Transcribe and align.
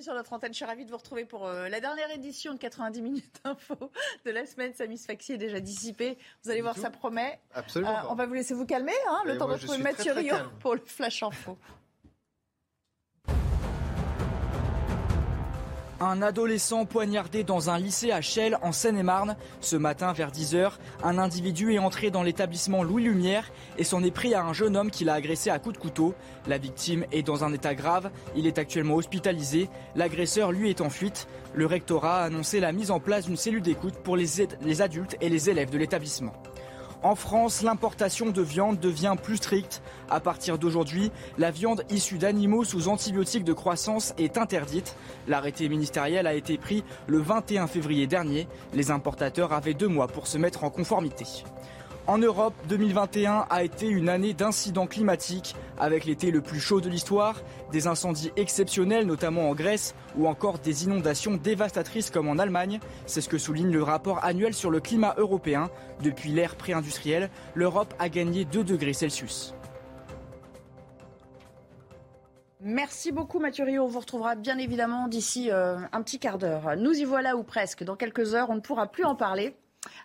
Bienvenue 0.00 0.04
sur 0.04 0.14
notre 0.14 0.32
antenne. 0.32 0.52
Je 0.52 0.56
suis 0.56 0.64
ravie 0.64 0.86
de 0.86 0.90
vous 0.90 0.96
retrouver 0.96 1.26
pour 1.26 1.46
euh, 1.46 1.68
la 1.68 1.78
dernière 1.78 2.10
édition 2.10 2.54
de 2.54 2.58
90 2.58 3.02
minutes 3.02 3.40
info 3.44 3.74
de 4.24 4.30
la 4.30 4.46
semaine. 4.46 4.72
Samy 4.72 4.96
Sfaxi 4.96 5.34
est 5.34 5.38
déjà 5.38 5.60
dissipé. 5.60 6.16
Vous 6.42 6.50
allez 6.50 6.62
voir, 6.62 6.74
ça 6.78 6.88
promet. 6.88 7.38
Absolument. 7.52 7.98
Euh, 7.98 8.08
on 8.08 8.14
va 8.14 8.24
vous 8.24 8.32
laisser 8.32 8.54
vous 8.54 8.64
calmer, 8.64 8.94
hein, 9.10 9.20
le 9.26 9.34
Et 9.34 9.38
temps 9.38 9.46
de 9.46 9.52
retrouver 9.52 9.76
Mathieu 9.76 10.12
Rio 10.12 10.34
pour 10.60 10.74
le 10.74 10.80
flash 10.86 11.22
info. 11.22 11.58
Un 16.02 16.22
adolescent 16.22 16.86
poignardé 16.86 17.44
dans 17.44 17.68
un 17.68 17.78
lycée 17.78 18.10
à 18.10 18.22
Chelles 18.22 18.56
en 18.62 18.72
Seine-et-Marne. 18.72 19.36
Ce 19.60 19.76
matin 19.76 20.14
vers 20.14 20.30
10h, 20.30 20.72
un 21.04 21.18
individu 21.18 21.74
est 21.74 21.78
entré 21.78 22.10
dans 22.10 22.22
l'établissement 22.22 22.82
Louis 22.82 23.02
Lumière 23.02 23.52
et 23.76 23.84
s'en 23.84 24.02
est 24.02 24.10
pris 24.10 24.32
à 24.32 24.42
un 24.42 24.54
jeune 24.54 24.78
homme 24.78 24.90
qui 24.90 25.04
l'a 25.04 25.12
agressé 25.12 25.50
à 25.50 25.58
coups 25.58 25.74
de 25.74 25.80
couteau. 25.80 26.14
La 26.46 26.56
victime 26.56 27.04
est 27.12 27.22
dans 27.22 27.44
un 27.44 27.52
état 27.52 27.74
grave, 27.74 28.10
il 28.34 28.46
est 28.46 28.56
actuellement 28.56 28.94
hospitalisé. 28.94 29.68
L'agresseur 29.94 30.52
lui 30.52 30.70
est 30.70 30.80
en 30.80 30.88
fuite. 30.88 31.28
Le 31.52 31.66
rectorat 31.66 32.22
a 32.22 32.24
annoncé 32.24 32.60
la 32.60 32.72
mise 32.72 32.90
en 32.90 32.98
place 32.98 33.26
d'une 33.26 33.36
cellule 33.36 33.60
d'écoute 33.60 33.98
pour 34.02 34.16
les, 34.16 34.26
les 34.62 34.80
adultes 34.80 35.18
et 35.20 35.28
les 35.28 35.50
élèves 35.50 35.68
de 35.68 35.76
l'établissement. 35.76 36.32
En 37.02 37.14
France, 37.14 37.62
l'importation 37.62 38.28
de 38.30 38.42
viande 38.42 38.78
devient 38.78 39.14
plus 39.20 39.38
stricte. 39.38 39.80
À 40.10 40.20
partir 40.20 40.58
d'aujourd'hui, 40.58 41.10
la 41.38 41.50
viande 41.50 41.82
issue 41.88 42.18
d'animaux 42.18 42.62
sous 42.62 42.88
antibiotiques 42.88 43.44
de 43.44 43.54
croissance 43.54 44.12
est 44.18 44.36
interdite. 44.36 44.96
L'arrêté 45.26 45.70
ministériel 45.70 46.26
a 46.26 46.34
été 46.34 46.58
pris 46.58 46.84
le 47.06 47.18
21 47.18 47.68
février 47.68 48.06
dernier. 48.06 48.48
Les 48.74 48.90
importateurs 48.90 49.54
avaient 49.54 49.72
deux 49.72 49.88
mois 49.88 50.08
pour 50.08 50.26
se 50.26 50.36
mettre 50.36 50.62
en 50.62 50.68
conformité. 50.68 51.24
En 52.06 52.18
Europe, 52.18 52.54
2021 52.68 53.46
a 53.50 53.62
été 53.62 53.86
une 53.86 54.08
année 54.08 54.32
d'incidents 54.32 54.86
climatiques, 54.86 55.54
avec 55.78 56.04
l'été 56.04 56.30
le 56.30 56.40
plus 56.40 56.58
chaud 56.58 56.80
de 56.80 56.88
l'histoire, 56.88 57.40
des 57.70 57.86
incendies 57.86 58.32
exceptionnels 58.36 59.06
notamment 59.06 59.50
en 59.50 59.54
Grèce, 59.54 59.94
ou 60.16 60.26
encore 60.26 60.58
des 60.58 60.84
inondations 60.84 61.36
dévastatrices 61.36 62.10
comme 62.10 62.28
en 62.28 62.38
Allemagne. 62.38 62.80
C'est 63.06 63.20
ce 63.20 63.28
que 63.28 63.38
souligne 63.38 63.70
le 63.70 63.82
rapport 63.82 64.24
annuel 64.24 64.54
sur 64.54 64.70
le 64.70 64.80
climat 64.80 65.14
européen. 65.18 65.70
Depuis 66.02 66.30
l'ère 66.30 66.56
pré-industrielle, 66.56 67.30
l'Europe 67.54 67.94
a 67.98 68.08
gagné 68.08 68.44
2 68.44 68.64
degrés 68.64 68.94
Celsius. 68.94 69.54
Merci 72.62 73.12
beaucoup 73.12 73.38
Mathieu 73.38 73.64
Rio. 73.64 73.84
On 73.84 73.88
vous 73.88 74.00
retrouvera 74.00 74.34
bien 74.34 74.58
évidemment 74.58 75.08
d'ici 75.08 75.50
euh, 75.50 75.78
un 75.92 76.02
petit 76.02 76.18
quart 76.18 76.38
d'heure. 76.38 76.76
Nous 76.76 76.92
y 76.92 77.04
voilà 77.04 77.36
ou 77.36 77.42
presque. 77.42 77.84
Dans 77.84 77.96
quelques 77.96 78.34
heures, 78.34 78.50
on 78.50 78.56
ne 78.56 78.60
pourra 78.60 78.88
plus 78.88 79.04
en 79.04 79.14
parler. 79.14 79.54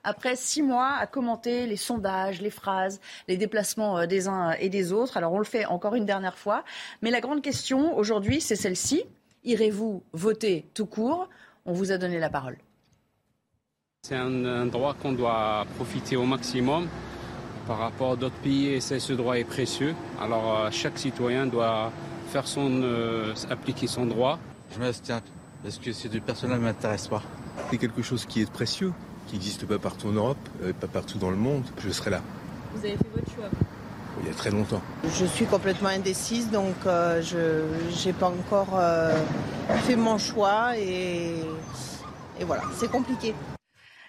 Après 0.04 0.36
six 0.36 0.62
mois 0.62 0.94
à 0.94 1.08
commenter 1.08 1.68
les 1.68 1.76
sondages, 1.78 2.42
les 2.42 2.50
phrases, 2.50 3.02
les 3.28 3.38
déplacements 3.38 3.98
euh, 3.98 4.06
des 4.06 4.28
uns 4.28 4.52
et 4.54 4.70
des 4.70 4.94
autres. 4.94 5.18
Alors 5.18 5.34
on 5.34 5.40
le 5.40 5.46
fait 5.46 5.66
encore 5.66 5.96
une 5.96 6.06
dernière 6.06 6.38
fois. 6.38 6.64
Mais 7.02 7.12
la 7.12 7.22
grande 7.22 7.42
question 7.42 7.98
aujourd'hui, 7.98 8.42
c'est 8.42 8.56
celle-ci. 8.56 9.04
Irez-vous 9.44 10.04
voter 10.14 10.66
tout 10.74 10.86
court? 10.86 11.30
On 11.66 11.74
vous 11.74 11.92
a 11.92 11.98
donné 11.98 12.20
la 12.20 12.30
parole. 12.30 12.58
C'est 14.04 14.16
un, 14.16 14.46
un 14.46 14.66
droit 14.68 14.94
qu'on 14.94 15.14
doit 15.14 15.66
profiter 15.76 16.16
au 16.16 16.26
maximum. 16.26 16.88
Par 17.68 17.80
rapport 17.80 18.12
à 18.12 18.16
d'autres 18.16 18.36
pays, 18.44 18.68
et 18.68 18.80
c'est- 18.80 19.00
ce 19.00 19.14
droit 19.14 19.40
est 19.40 19.44
précieux. 19.44 19.96
Alors 20.22 20.60
euh, 20.60 20.70
chaque 20.72 21.00
citoyen 21.00 21.48
doit 21.48 21.92
faire 22.28 22.48
son, 22.48 22.70
euh, 22.84 23.34
appliquer 23.50 23.88
son 23.88 24.06
droit. 24.06 24.38
Je 24.72 24.80
m'abstiens 24.80 25.22
parce 25.64 25.80
que 25.80 25.92
ces 25.92 26.08
deux 26.08 26.20
personnes-là 26.22 26.58
ne 26.58 26.64
m'intéressent 26.64 27.10
pas? 27.10 27.24
C'est 27.72 27.78
quelque 27.78 28.04
chose 28.04 28.26
qui 28.28 28.42
est 28.42 28.52
précieux, 28.52 28.94
qui 29.28 29.34
n'existe 29.36 29.66
pas 29.66 29.80
partout 29.80 30.08
en 30.08 30.12
Europe, 30.12 30.38
euh, 30.64 30.74
pas 30.74 30.88
partout 30.88 31.18
dans 31.18 31.30
le 31.30 31.36
monde. 31.38 31.64
Je 31.80 31.90
serai 31.90 32.10
là, 32.12 32.22
Vous 32.74 32.80
avez 32.86 32.96
fait 32.98 33.10
votre 33.14 33.32
choix. 33.34 33.46
il 34.22 34.28
y 34.28 34.32
a 34.32 34.34
très 34.34 34.52
longtemps. 34.52 34.82
Je 35.04 35.26
suis 35.26 35.46
complètement 35.46 35.90
indécise, 35.90 36.50
donc 36.52 36.76
euh, 36.86 37.22
je 37.22 38.06
n'ai 38.08 38.14
pas 38.14 38.28
encore 38.30 38.74
euh, 38.80 39.16
fait 39.84 39.96
mon 39.96 40.18
choix 40.18 40.78
et, 40.78 41.36
et 42.40 42.44
voilà, 42.46 42.64
c'est 42.78 42.90
compliqué. 42.90 43.34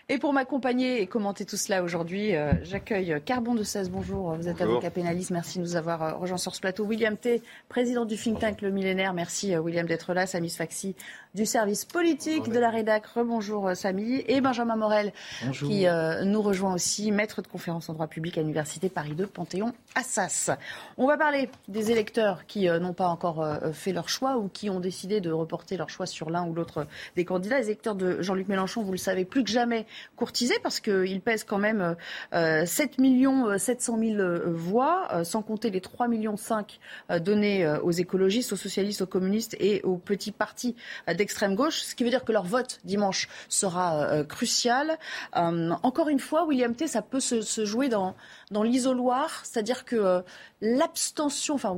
Et 0.09 0.19
pour 0.19 0.33
m'accompagner 0.33 1.03
et 1.03 1.09
commenter 1.09 1.45
tout 1.45 1.57
cela 1.57 1.83
aujourd'hui, 1.83 2.37
euh, 2.37 2.53
j'accueille 2.63 3.21
Carbon 3.25 3.57
de 3.57 3.65
16. 3.65 3.91
Bonjour, 3.91 4.37
vous 4.37 4.47
êtes 4.47 4.59
Bonjour. 4.59 4.75
avocat 4.75 4.91
pénaliste. 4.91 5.33
Merci 5.33 5.59
de 5.59 5.65
nous 5.65 5.75
avoir 5.75 6.01
euh, 6.01 6.15
rejoints 6.15 6.39
sur 6.39 6.55
ce 6.55 6.61
plateau. 6.61 6.85
William 6.85 7.17
T, 7.17 7.43
président 7.69 8.05
du 8.05 8.17
think 8.17 8.39
tank 8.39 8.63
Le 8.63 8.71
Millénaire. 8.71 9.15
Merci 9.15 9.53
euh, 9.53 9.59
William 9.59 9.85
d'être 9.85 10.15
là. 10.15 10.29
Samy 10.29 10.49
Sfaxi 10.49 10.95
du 11.37 11.45
service 11.45 11.85
politique 11.85 12.49
de 12.49 12.59
la 12.59 12.71
rédac. 12.71 13.07
Rebonjour 13.07 13.71
Samy. 13.75 14.25
Et 14.27 14.41
Benjamin 14.41 14.75
Morel 14.75 15.13
qui 15.53 15.87
euh, 15.87 16.25
nous 16.25 16.41
rejoint 16.41 16.75
aussi, 16.75 17.13
maître 17.13 17.43
de 17.43 17.47
conférence 17.47 17.91
en 17.91 17.93
droit 17.93 18.07
public 18.07 18.39
à 18.39 18.41
l'Université 18.41 18.89
Paris 18.89 19.15
2 19.15 19.27
Panthéon-Assas. 19.27 20.51
On 20.97 21.07
va 21.07 21.19
parler 21.19 21.51
des 21.69 21.91
électeurs 21.91 22.47
qui 22.47 22.69
euh, 22.69 22.79
n'ont 22.79 22.95
pas 22.95 23.09
encore 23.09 23.43
euh, 23.43 23.71
fait 23.73 23.93
leur 23.93 24.09
choix 24.09 24.39
ou 24.39 24.49
qui 24.49 24.71
ont 24.71 24.81
décidé 24.81 25.21
de 25.21 25.31
reporter 25.31 25.77
leur 25.77 25.91
choix 25.91 26.07
sur 26.07 26.31
l'un 26.31 26.47
ou 26.47 26.55
l'autre 26.55 26.87
des 27.17 27.27
candidats. 27.27 27.59
Les 27.59 27.67
électeurs 27.67 27.95
de 27.95 28.23
Jean-Luc 28.23 28.49
Mélenchon, 28.49 28.83
vous 28.83 28.93
le 28.93 28.99
savez, 28.99 29.27
plus 29.27 29.45
que 29.45 29.51
jamais 29.51 29.85
courtisés 30.17 30.59
parce 30.63 30.81
qu'ils 30.81 31.21
pèsent 31.21 31.45
quand 31.45 31.59
même 31.59 31.97
euh, 32.35 32.67
7 32.67 32.99
millions 32.99 33.57
700 33.59 33.99
000 33.99 34.19
euh, 34.19 34.43
voix, 34.47 35.09
euh, 35.13 35.25
sans 35.25 35.43
compter 35.43 35.71
les 35.71 35.81
3 35.81 36.09
millions 36.09 36.37
5 36.37 36.79
euh, 37.11 37.19
donnés 37.19 37.65
euh, 37.65 37.81
aux 37.81 37.91
écologistes, 37.91 38.53
aux 38.53 38.57
socialistes, 38.57 39.03
aux 39.03 39.07
communistes 39.07 39.57
et 39.61 39.83
aux 39.83 39.97
petits 39.97 40.33
partis 40.33 40.77
euh, 41.09 41.15
d'extrême 41.15 41.55
gauche, 41.55 41.83
ce 41.83 41.95
qui 41.95 42.05
veut 42.05 42.11
dire 42.11 42.25
que 42.25 42.33
leur 42.33 42.45
vote 42.45 42.81
dimanche 42.85 43.29
sera 43.49 44.03
euh, 44.03 44.25
crucial. 44.25 44.99
Euh, 45.37 45.71
encore 45.83 46.09
une 46.09 46.21
fois, 46.21 46.45
William 46.47 46.75
T, 46.75 46.87
ça 46.87 47.03
peut 47.03 47.21
se, 47.21 47.65
jouer 47.65 47.89
dans, 47.89 48.15
l'isoloir, 48.63 49.45
c'est-à-dire 49.45 49.85
que 49.85 49.97
euh, 49.97 50.21
l'abstention, 50.61 51.55
enfin, 51.55 51.77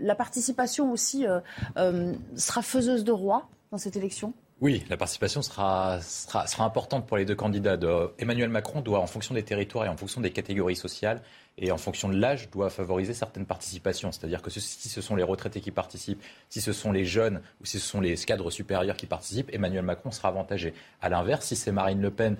la, 0.00 0.14
participation 0.14 0.90
aussi 0.92 1.26
euh, 1.26 1.40
euh, 1.76 2.14
sera 2.36 2.62
faiseuse 2.62 3.04
de 3.04 3.12
roi 3.12 3.48
dans 3.70 3.78
cette 3.78 3.96
élection 3.96 4.32
Oui, 4.60 4.84
la 4.90 4.96
participation 4.96 5.40
sera, 5.40 6.00
sera, 6.00 6.48
sera 6.48 6.64
importante 6.64 7.06
pour 7.06 7.16
les 7.16 7.24
deux 7.24 7.36
candidats. 7.36 7.78
Emmanuel 8.18 8.48
Macron 8.48 8.80
doit, 8.80 8.98
en 8.98 9.06
fonction 9.06 9.32
des 9.32 9.44
territoires 9.44 9.86
et 9.86 9.88
en 9.88 9.96
fonction 9.96 10.20
des 10.20 10.32
catégories 10.32 10.74
sociales 10.74 11.22
et 11.58 11.70
en 11.70 11.78
fonction 11.78 12.08
de 12.08 12.16
l'âge, 12.16 12.50
doit 12.50 12.68
favoriser 12.68 13.14
certaines 13.14 13.46
participations. 13.46 14.10
C'est-à-dire 14.10 14.42
que 14.42 14.50
si 14.50 14.88
ce 14.88 15.00
sont 15.00 15.14
les 15.14 15.22
retraités 15.22 15.60
qui 15.60 15.70
participent, 15.70 16.20
si 16.48 16.60
ce 16.60 16.72
sont 16.72 16.90
les 16.90 17.04
jeunes 17.04 17.40
ou 17.60 17.66
si 17.66 17.78
ce 17.78 17.86
sont 17.86 18.00
les 18.00 18.16
cadres 18.16 18.50
supérieurs 18.50 18.96
qui 18.96 19.06
participent, 19.06 19.54
Emmanuel 19.54 19.84
Macron 19.84 20.10
sera 20.10 20.26
avantagé. 20.28 20.74
À 21.00 21.08
l'inverse, 21.08 21.46
si 21.46 21.54
c'est 21.54 21.70
Marine 21.70 22.02
Le 22.02 22.10
Pen, 22.10 22.36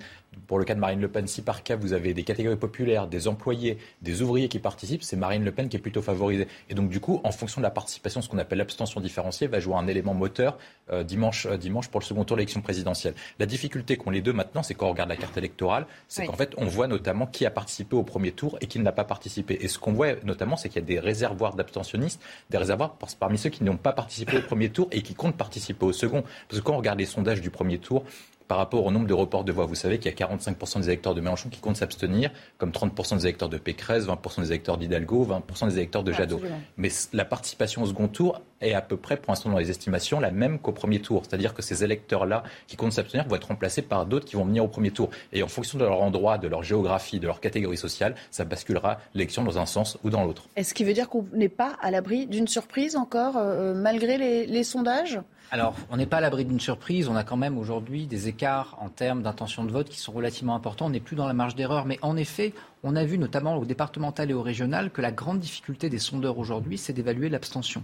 pour 0.47 0.59
le 0.59 0.65
cas 0.65 0.75
de 0.75 0.79
Marine 0.79 1.01
Le 1.01 1.07
Pen, 1.07 1.27
si 1.27 1.41
par 1.41 1.63
cas 1.63 1.75
vous 1.75 1.93
avez 1.93 2.13
des 2.13 2.23
catégories 2.23 2.55
populaires, 2.57 3.07
des 3.07 3.27
employés, 3.27 3.77
des 4.01 4.21
ouvriers 4.21 4.47
qui 4.47 4.59
participent, 4.59 5.03
c'est 5.03 5.15
Marine 5.15 5.43
Le 5.43 5.51
Pen 5.51 5.69
qui 5.69 5.77
est 5.77 5.79
plutôt 5.79 6.01
favorisée. 6.01 6.47
Et 6.69 6.73
donc 6.75 6.89
du 6.89 6.99
coup, 6.99 7.19
en 7.23 7.31
fonction 7.31 7.61
de 7.61 7.63
la 7.63 7.71
participation, 7.71 8.21
ce 8.21 8.29
qu'on 8.29 8.37
appelle 8.37 8.57
l'abstention 8.59 9.01
différenciée 9.01 9.47
va 9.47 9.59
jouer 9.59 9.75
un 9.75 9.87
élément 9.87 10.13
moteur 10.13 10.57
euh, 10.91 11.03
dimanche, 11.03 11.45
euh, 11.47 11.57
dimanche 11.57 11.87
pour 11.89 11.99
le 11.99 12.05
second 12.05 12.23
tour 12.25 12.35
de 12.37 12.41
l'élection 12.41 12.61
présidentielle. 12.61 13.13
La 13.39 13.45
difficulté 13.45 13.97
qu'ont 13.97 14.09
les 14.11 14.21
deux 14.21 14.33
maintenant, 14.33 14.63
c'est 14.63 14.73
quand 14.75 14.87
on 14.87 14.91
regarde 14.91 15.09
la 15.09 15.17
carte 15.17 15.37
électorale, 15.37 15.85
c'est 16.07 16.21
Oui. 16.21 16.27
qu'en 16.27 16.35
fait, 16.35 16.53
on 16.57 16.65
voit 16.65 16.87
notamment 16.87 17.25
qui 17.27 17.45
a 17.45 17.51
participé 17.51 17.95
au 17.95 18.03
premier 18.03 18.31
tour 18.31 18.57
et 18.61 18.67
qui 18.67 18.79
ne 18.79 18.83
l'a 18.83 18.91
pas 18.91 19.03
participé. 19.05 19.57
Et 19.61 19.67
ce 19.67 19.77
qu'on 19.79 19.93
voit 19.93 20.13
notamment, 20.23 20.57
c'est 20.57 20.69
qu'il 20.69 20.81
y 20.81 20.83
a 20.83 20.87
des 20.87 20.99
réservoirs 20.99 21.55
d'abstentionnistes, 21.55 22.21
des 22.49 22.57
réservoirs 22.57 22.93
par- 22.95 23.09
parmi 23.19 23.37
ceux 23.37 23.49
qui 23.49 23.63
n'ont 23.63 23.77
pas 23.77 23.93
participé 23.93 24.37
au 24.37 24.41
premier 24.41 24.69
tour 24.69 24.87
et 24.91 25.01
qui 25.01 25.15
comptent 25.15 25.37
participer 25.37 25.85
au 25.85 25.93
second. 25.93 26.23
Parce 26.47 26.59
que 26.61 26.65
quand 26.65 26.73
on 26.73 26.77
regarde 26.77 26.99
les 26.99 27.05
sondages 27.05 27.41
du 27.41 27.49
premier 27.49 27.77
tour, 27.79 28.03
par 28.49 28.57
rapport 28.57 28.83
au 28.83 28.91
nombre 28.91 29.05
de 29.05 29.13
reports 29.13 29.43
de 29.43 29.51
voix. 29.51 29.67
Vous 29.67 29.75
savez 29.75 29.99
qu'il 29.99 30.11
y 30.11 30.23
a 30.23 30.27
45% 30.27 30.79
des 30.79 30.87
électeurs 30.87 31.13
de 31.13 31.21
Mélenchon 31.21 31.49
qui 31.49 31.59
comptent 31.59 31.77
s'abstenir, 31.77 32.31
comme 32.57 32.71
30% 32.71 33.17
des 33.17 33.25
électeurs 33.25 33.47
de 33.47 33.59
Pécresse, 33.59 34.07
20% 34.07 34.41
des 34.41 34.47
électeurs 34.47 34.79
d'Hidalgo, 34.79 35.25
20% 35.29 35.67
des 35.69 35.75
électeurs 35.75 36.03
de 36.03 36.11
Jadot. 36.11 36.37
Absolument. 36.37 36.59
Mais 36.77 36.89
la 37.13 37.25
participation 37.25 37.83
au 37.83 37.85
second 37.85 38.07
tour 38.07 38.41
est 38.59 38.73
à 38.73 38.81
peu 38.81 38.97
près, 38.97 39.17
pour 39.17 39.31
l'instant 39.31 39.51
dans 39.51 39.59
les 39.59 39.69
estimations, 39.69 40.19
la 40.19 40.31
même 40.31 40.57
qu'au 40.57 40.71
premier 40.71 40.99
tour. 40.99 41.21
C'est-à-dire 41.27 41.53
que 41.53 41.61
ces 41.61 41.83
électeurs-là 41.83 42.41
qui 42.65 42.75
comptent 42.75 42.93
s'abstenir 42.93 43.27
vont 43.27 43.35
être 43.35 43.49
remplacés 43.49 43.83
par 43.83 44.07
d'autres 44.07 44.25
qui 44.25 44.35
vont 44.35 44.45
venir 44.45 44.65
au 44.65 44.67
premier 44.67 44.89
tour. 44.89 45.11
Et 45.31 45.43
en 45.43 45.47
fonction 45.47 45.77
de 45.77 45.83
leur 45.83 46.01
endroit, 46.01 46.39
de 46.39 46.47
leur 46.47 46.63
géographie, 46.63 47.19
de 47.19 47.27
leur 47.27 47.41
catégorie 47.41 47.77
sociale, 47.77 48.15
ça 48.31 48.45
basculera 48.45 48.97
l'élection 49.13 49.43
dans 49.43 49.59
un 49.59 49.67
sens 49.67 49.99
ou 50.03 50.09
dans 50.09 50.25
l'autre. 50.25 50.47
Est-ce 50.55 50.73
qui 50.73 50.83
veut 50.83 50.93
dire 50.93 51.07
qu'on 51.07 51.27
n'est 51.33 51.49
pas 51.49 51.77
à 51.83 51.91
l'abri 51.91 52.25
d'une 52.25 52.47
surprise 52.47 52.95
encore, 52.95 53.37
euh, 53.37 53.75
malgré 53.75 54.17
les, 54.17 54.47
les 54.47 54.63
sondages? 54.63 55.19
Alors, 55.51 55.75
on 55.89 55.97
n'est 55.97 56.05
pas 56.05 56.17
à 56.17 56.21
l'abri 56.21 56.45
d'une 56.45 56.59
surprise. 56.59 57.07
On 57.07 57.15
a 57.15 57.23
quand 57.23 57.37
même 57.37 57.57
aujourd'hui 57.57 58.05
des 58.05 58.27
écarts 58.27 58.77
en 58.79 58.89
termes 58.89 59.23
d'intention 59.23 59.63
de 59.63 59.71
vote 59.71 59.89
qui 59.89 59.97
sont 59.97 60.11
relativement 60.11 60.53
importants. 60.53 60.85
On 60.85 60.91
n'est 60.91 60.99
plus 60.99 61.15
dans 61.15 61.27
la 61.27 61.33
marge 61.33 61.55
d'erreur. 61.55 61.85
Mais 61.85 61.97
en 62.03 62.17
effet, 62.17 62.53
on 62.83 62.95
a 62.95 63.03
vu 63.03 63.17
notamment 63.17 63.55
au 63.57 63.65
départemental 63.65 64.29
et 64.29 64.35
au 64.35 64.43
régional 64.43 64.91
que 64.91 65.01
la 65.01 65.11
grande 65.11 65.39
difficulté 65.39 65.89
des 65.89 65.97
sondeurs 65.97 66.37
aujourd'hui, 66.37 66.77
c'est 66.77 66.93
d'évaluer 66.93 67.29
l'abstention. 67.29 67.81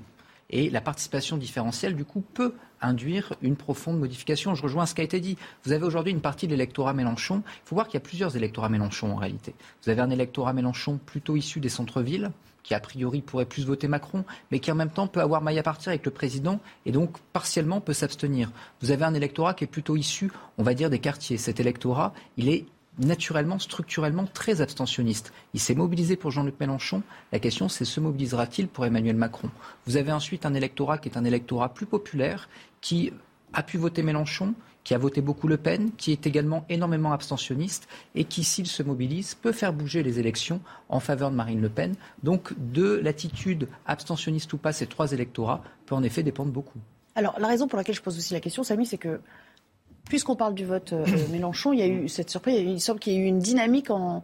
Et 0.52 0.70
la 0.70 0.80
participation 0.80 1.38
différentielle, 1.38 1.96
du 1.96 2.06
coup, 2.06 2.22
peut 2.36 2.54
induire 2.82 3.34
une 3.42 3.56
profonde 3.56 3.98
modification. 3.98 4.54
Je 4.54 4.62
rejoins 4.62 4.86
ce 4.86 4.94
qui 4.94 5.02
a 5.02 5.04
été 5.04 5.20
dit. 5.20 5.36
Vous 5.64 5.72
avez 5.72 5.86
aujourd'hui 5.86 6.14
une 6.14 6.22
partie 6.22 6.46
de 6.46 6.52
l'électorat 6.52 6.94
Mélenchon. 6.94 7.42
Il 7.48 7.68
faut 7.68 7.76
voir 7.76 7.88
qu'il 7.88 7.96
y 7.96 7.98
a 7.98 8.06
plusieurs 8.06 8.38
électorats 8.38 8.70
Mélenchon 8.70 9.12
en 9.12 9.16
réalité. 9.16 9.56
Vous 9.84 9.90
avez 9.90 10.02
un 10.02 10.12
électorat 10.12 10.54
Mélenchon 10.54 11.00
plutôt 11.04 11.36
issu 11.36 11.60
des 11.60 11.70
centres-villes, 11.70 12.30
qui 12.66 12.74
a 12.74 12.80
priori 12.80 13.22
pourrait 13.22 13.46
plus 13.46 13.64
voter 13.66 13.88
Macron, 13.88 14.26
mais 14.50 14.60
qui 14.60 14.72
en 14.72 14.76
même 14.76 14.90
temps 14.90 15.08
peut 15.08 15.22
avoir 15.22 15.42
maille 15.42 15.60
à 15.60 15.64
partir 15.64 15.90
avec 15.90 16.04
le 16.04 16.12
président 16.12 16.60
et 16.88 16.92
donc 16.92 17.20
partiellement 17.32 17.80
peut 17.80 17.94
s'abstenir. 17.94 18.52
Vous 18.82 18.90
avez 18.90 19.06
un 19.06 19.14
électorat 19.14 19.54
qui 19.54 19.64
est 19.64 19.68
plutôt 19.68 19.96
issu, 19.96 20.32
on 20.58 20.64
va 20.64 20.74
dire, 20.74 20.90
des 20.90 20.98
quartiers. 20.98 21.38
Cet 21.38 21.60
électorat, 21.60 22.12
il 22.38 22.50
est 22.50 22.66
naturellement, 22.98 23.60
structurellement 23.60 24.26
très 24.26 24.62
abstentionniste. 24.62 25.32
Il 25.54 25.60
s'est 25.60 25.76
mobilisé 25.76 26.16
pour 26.16 26.32
Jean-Luc 26.32 26.60
Mélenchon. 26.60 27.04
La 27.32 27.40
question, 27.40 27.70
c'est 27.70 27.86
se 27.86 28.00
mobilisera-t-il 28.00 28.68
pour 28.68 28.86
Emmanuel 28.86 29.16
Macron? 29.16 29.52
Vous 29.86 29.98
avez 29.98 30.12
ensuite 30.12 30.46
un 30.48 30.56
électorat 30.56 30.98
qui 30.98 31.10
est 31.10 31.18
un 31.18 31.26
électorat 31.26 31.72
plus 31.72 31.86
populaire, 31.86 32.50
qui 32.82 33.14
a 33.54 33.62
pu 33.62 33.78
voter 33.78 34.02
Mélenchon, 34.02 34.56
qui 34.86 34.94
a 34.94 34.98
voté 34.98 35.20
beaucoup 35.20 35.50
Le 35.50 35.58
Pen, 35.58 35.92
qui 35.98 36.14
est 36.14 36.26
également 36.26 36.64
énormément 36.70 37.12
abstentionniste 37.12 37.90
et 38.14 38.24
qui, 38.24 38.46
s'il 38.46 38.68
se 38.68 38.84
mobilise, 38.84 39.36
peut 39.36 39.52
faire 39.52 39.74
bouger 39.74 40.04
les 40.04 40.20
élections 40.20 40.62
en 40.88 41.02
faveur 41.02 41.32
de 41.32 41.36
Marine 41.36 41.60
Le 41.60 41.70
Pen. 41.70 41.96
Donc, 42.24 42.54
de 42.58 43.02
l'attitude 43.04 43.68
abstentionniste 43.88 44.54
ou 44.54 44.58
pas, 44.58 44.72
ces 44.72 44.86
trois 44.86 45.12
électorats 45.12 45.62
peut 45.88 45.96
en 45.96 46.04
effet 46.04 46.24
dépendre 46.24 46.52
beaucoup. 46.52 46.80
Alors, 47.16 47.38
la 47.40 47.48
raison 47.48 47.68
pour 47.68 47.78
laquelle 47.78 47.96
je 47.96 48.02
pose 48.02 48.18
aussi 48.18 48.34
la 48.34 48.40
question, 48.40 48.64
Samy, 48.64 48.86
c'est 48.86 48.98
que 48.98 49.20
Puisqu'on 50.08 50.36
parle 50.36 50.54
du 50.54 50.66
vote 50.66 50.94
euh, 50.94 51.04
Mélenchon, 51.32 51.74
il 51.74 51.80
y 51.80 51.82
a 51.82 51.88
eu 51.88 52.08
cette 52.08 52.30
surprise. 52.30 52.60
Il 52.60 52.80
semble 52.80 53.00
qu'il 53.00 53.14
y 53.14 53.16
ait 53.16 53.20
eu 53.20 53.26
une 53.26 53.40
dynamique 53.40 53.90
en, 53.90 54.24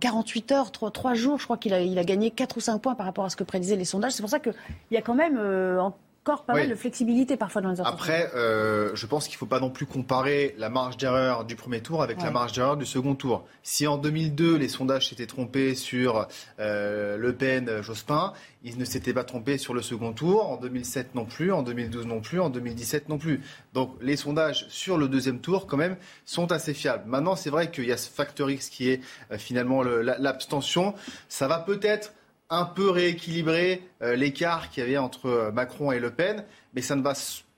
48 0.00 0.52
heures, 0.52 0.72
3, 0.72 1.14
jours. 1.14 1.38
Je 1.38 1.44
crois 1.44 1.56
qu'il 1.56 1.74
a, 1.74 1.80
il 1.80 1.98
a 1.98 2.04
gagné 2.04 2.30
4 2.30 2.56
ou 2.56 2.60
5 2.60 2.78
points 2.78 2.94
par 2.94 3.06
rapport 3.06 3.24
à 3.24 3.30
ce 3.30 3.36
que 3.36 3.44
prédisaient 3.44 3.76
les 3.76 3.84
sondages. 3.84 4.12
C'est 4.12 4.22
pour 4.22 4.30
ça 4.30 4.40
qu'il 4.40 4.54
y 4.90 4.96
a 4.96 5.02
quand 5.02 5.14
même 5.14 5.36
euh, 5.38 5.80
encore 6.22 6.44
pas 6.44 6.54
mal 6.54 6.68
de 6.68 6.74
flexibilité 6.74 7.36
parfois 7.36 7.62
dans 7.62 7.70
les. 7.70 7.80
Après, 7.80 8.30
euh, 8.34 8.90
je 8.94 9.06
pense 9.06 9.26
qu'il 9.26 9.36
ne 9.36 9.38
faut 9.38 9.46
pas 9.46 9.60
non 9.60 9.70
plus 9.70 9.86
comparer 9.86 10.54
la 10.58 10.68
marge 10.68 10.96
d'erreur 10.96 11.44
du 11.44 11.56
premier 11.56 11.80
tour 11.80 12.02
avec 12.02 12.20
la 12.22 12.30
marge 12.30 12.52
d'erreur 12.52 12.76
du 12.76 12.86
second 12.86 13.14
tour. 13.14 13.46
Si 13.62 13.86
en 13.86 13.98
2002, 13.98 14.56
les 14.56 14.68
sondages 14.68 15.08
s'étaient 15.08 15.26
trompés 15.26 15.74
sur 15.74 16.26
Le 16.58 17.30
Pen, 17.32 17.82
Jospin, 17.82 18.32
il 18.64 18.76
ne 18.76 18.84
s'était 18.84 19.12
pas 19.12 19.24
trompé 19.24 19.56
sur 19.56 19.72
le 19.72 19.82
second 19.82 20.12
tour, 20.12 20.50
en 20.50 20.56
2007 20.56 21.14
non 21.14 21.24
plus, 21.24 21.52
en 21.52 21.62
2012 21.62 22.06
non 22.06 22.20
plus, 22.20 22.40
en 22.40 22.50
2017 22.50 23.08
non 23.08 23.18
plus. 23.18 23.40
Donc 23.72 23.94
les 24.00 24.16
sondages 24.16 24.66
sur 24.68 24.98
le 24.98 25.08
deuxième 25.08 25.40
tour, 25.40 25.66
quand 25.66 25.76
même, 25.76 25.96
sont 26.24 26.50
assez 26.50 26.74
fiables. 26.74 27.04
Maintenant, 27.08 27.36
c'est 27.36 27.50
vrai 27.50 27.70
qu'il 27.70 27.86
y 27.86 27.92
a 27.92 27.96
ce 27.96 28.10
facteur 28.10 28.50
X 28.50 28.68
qui 28.68 28.90
est 28.90 29.00
euh, 29.30 29.38
finalement 29.38 29.82
l'abstention. 29.82 30.94
Ça 31.28 31.46
va 31.46 31.58
peut-être 31.58 32.12
un 32.50 32.64
peu 32.64 32.90
rééquilibrer 32.90 33.82
euh, 34.02 34.16
l'écart 34.16 34.70
qu'il 34.70 34.82
y 34.82 34.86
avait 34.86 34.96
entre 34.96 35.26
euh, 35.26 35.52
Macron 35.52 35.92
et 35.92 35.98
Le 35.98 36.10
Pen, 36.10 36.44
mais 36.74 36.82
ça 36.82 36.96
ne 36.96 37.02
va, 37.02 37.12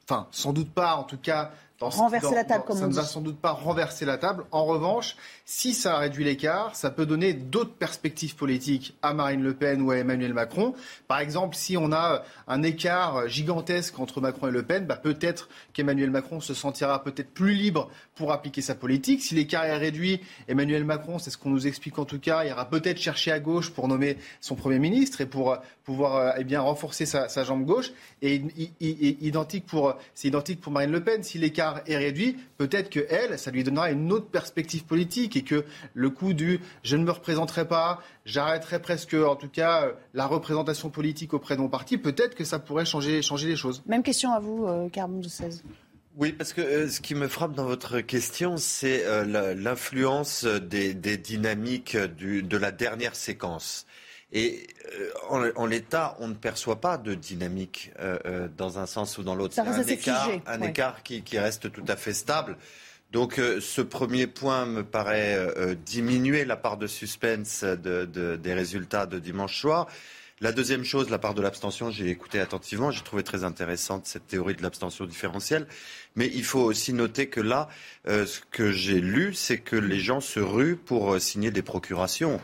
enfin, 0.05 0.27
sans 0.31 0.53
doute 0.53 0.73
pas, 0.73 0.97
en 0.97 1.05
tout 1.05 1.19
cas, 1.19 1.53
renverser 1.81 2.35
la 2.35 2.45
table, 2.45 2.65
comme 2.67 2.77
ça 2.77 2.85
on 2.85 2.89
ne 2.89 2.95
va 2.95 3.03
sans 3.03 3.21
doute 3.21 3.39
pas 3.39 3.53
renverser 3.53 4.05
la 4.05 4.19
table. 4.19 4.45
En 4.51 4.65
revanche, 4.65 5.17
si 5.47 5.73
ça 5.73 5.97
réduit 5.99 6.25
l'écart, 6.25 6.77
ça 6.77 6.91
peut 6.91 7.07
donner 7.07 7.33
d'autres 7.33 7.73
perspectives 7.73 8.37
politiques 8.37 8.97
à 9.03 9.15
Marine 9.15 9.43
Le 9.43 9.55
Pen 9.55 9.81
ou 9.81 9.91
à 9.91 9.97
Emmanuel 9.97 10.35
Macron. 10.35 10.75
Par 11.09 11.21
exemple, 11.21 11.57
si 11.57 11.77
on 11.77 11.93
a 11.93 12.23
un 12.49 12.63
écart 12.63 13.29
gigantesque 13.29 13.99
entre 13.99 14.21
Macron 14.21 14.49
et 14.49 14.51
Le 14.51 14.63
Pen, 14.63 14.87
bah 14.87 14.97
peut-être 14.97 15.49
qu'Emmanuel 15.73 16.11
Macron 16.11 16.41
se 16.41 16.55
sentira 16.55 17.03
peut-être 17.03 17.33
plus 17.33 17.55
libre 17.55 17.91
pour 18.15 18.33
appliquer 18.33 18.61
sa 18.61 18.75
politique. 18.75 19.23
Si 19.23 19.35
l'écart 19.35 19.65
est 19.65 19.77
réduit, 19.77 20.21
Emmanuel 20.49 20.85
Macron, 20.85 21.19
c'est 21.19 21.31
ce 21.31 21.39
qu'on 21.39 21.51
nous 21.51 21.67
explique 21.67 21.99
en 21.99 22.05
tout 22.05 22.21
cas, 22.21 22.45
ira 22.45 22.69
peut-être 22.69 22.99
chercher 22.99 23.33
à 23.33 23.41
gauche 23.41 23.71
pour 23.71 23.89
nommer 23.89 24.19
son 24.41 24.55
Premier 24.55 24.79
ministre 24.79 25.21
et 25.21 25.27
pour 25.27 25.57
pouvoir 25.91 26.17
euh, 26.17 26.33
eh 26.39 26.45
bien, 26.45 26.61
renforcer 26.61 27.05
sa, 27.05 27.27
jambe 27.43 27.65
gauche. 27.65 27.91
Et, 28.23 28.43
identique 28.81 29.67
pour, 29.67 29.97
c'est 30.15 30.29
identique 30.29 30.61
pour 30.61 30.71
Marine 30.71 30.93
Le 30.93 31.03
Pen. 31.03 31.25
Si 31.25 31.37
l'écart 31.39 31.81
est 31.87 31.97
réduit, 31.97 32.37
peut-être 32.59 32.91
que 32.91 33.01
elle, 33.09 33.39
ça 33.41 33.51
lui 33.51 33.65
donnera 33.65 33.91
une 33.91 34.13
autre 34.13 34.27
perspective 34.27 34.85
politique 34.85 35.37
et 35.37 35.43
que 35.43 35.65
le 35.95 36.11
coup 36.11 36.33
du 36.33 36.61
je 36.85 36.97
ne 36.97 37.03
me 37.03 37.11
représenterai 37.11 37.67
pas, 37.67 38.01
j'arrêterai 38.25 38.81
presque, 38.81 39.15
en 39.15 39.35
tout 39.35 39.49
cas, 39.49 39.87
euh, 39.87 39.93
la 40.15 40.27
représentation 40.27 40.91
politique 40.91 41.35
auprès 41.35 41.57
de 41.57 41.61
mon 41.61 41.69
parti, 41.69 41.99
peut-être 41.99 42.37
que 42.37 42.45
ça 42.45 42.61
pourrait 42.61 42.85
changer, 42.85 43.21
changer 43.21 43.49
les 43.49 43.57
choses. 43.57 43.83
Même 43.87 44.05
question 44.05 44.33
à 44.33 44.39
vous, 44.39 44.67
euh, 44.67 44.89
Carbon 44.89 45.19
de 45.19 45.29
16. 45.29 45.65
Oui, 46.17 46.33
parce 46.33 46.53
que 46.53 46.61
euh, 46.61 46.89
ce 46.89 47.01
qui 47.01 47.17
me 47.17 47.27
frappe 47.27 47.55
dans 47.55 47.65
votre 47.65 48.01
question, 48.01 48.59
c'est 48.59 49.05
l'influence 49.27 50.45
des, 50.45 50.95
dynamiques 50.95 51.97
de 51.97 52.57
la 52.57 52.71
dernière 52.71 53.17
séquence. 53.17 53.87
Et 54.33 54.67
en, 55.29 55.67
l'état, 55.67 56.17
on 56.21 56.29
ne 56.29 56.35
perçoit 56.35 56.81
pas 56.81 56.99
de 56.99 57.15
dynamique 57.15 57.93
dans 58.57 58.79
un 58.79 58.87
sens 58.87 59.19
ou 59.19 59.25
dans 59.25 59.35
l'autre. 59.35 59.55
C'est 59.55 59.61
un 59.61 59.83
écart, 59.83 60.31
un 60.47 60.63
écart 60.63 61.03
qui, 61.03 61.39
reste 61.39 61.73
tout 61.73 61.85
à 61.89 61.97
fait 61.97 62.13
stable. 62.13 62.57
Donc 63.13 63.39
euh, 63.39 63.61
ce 63.61 63.81
premier 63.81 64.27
point 64.27 64.67
me 64.67 64.85
paraît 64.85 65.35
euh, 65.35 65.53
euh, 65.57 65.75
diminuer 65.75 66.45
la 66.45 66.57
part 66.57 66.77
de 66.77 66.87
suspense 66.87 67.65
des 67.65 68.55
résultats 68.55 69.07
de 69.07 69.19
dimanche 69.19 69.61
soir. 69.61 69.89
La 70.43 70.53
deuxième 70.53 70.85
chose, 70.85 71.11
la 71.11 71.19
part 71.19 71.35
de 71.35 71.43
l'abstention, 71.43 71.91
j'ai 71.91 72.09
écouté 72.09 72.41
attentivement, 72.41 72.91
j'ai 72.91 73.03
trouvé 73.03 73.23
très 73.23 73.45
intéressante 73.45 74.07
cette 74.07 74.27
théorie 74.27 74.55
de 74.55 74.63
l'abstention 74.63 75.05
différentielle. 75.05 75.67
Mais 76.17 76.31
il 76.33 76.45
faut 76.45 76.61
aussi 76.61 76.95
noter 76.95 77.27
que 77.27 77.43
là, 77.43 77.69
ce 78.07 78.41
que 78.51 78.73
j'ai 78.73 79.03
lu, 79.03 79.35
c'est 79.35 79.59
que 79.59 79.77
les 79.77 80.01
gens 80.01 80.23
se 80.23 80.41
ruent 80.41 80.77
pour 80.77 81.21
signer 81.21 81.51
des 81.51 81.61
procurations. 81.61 82.41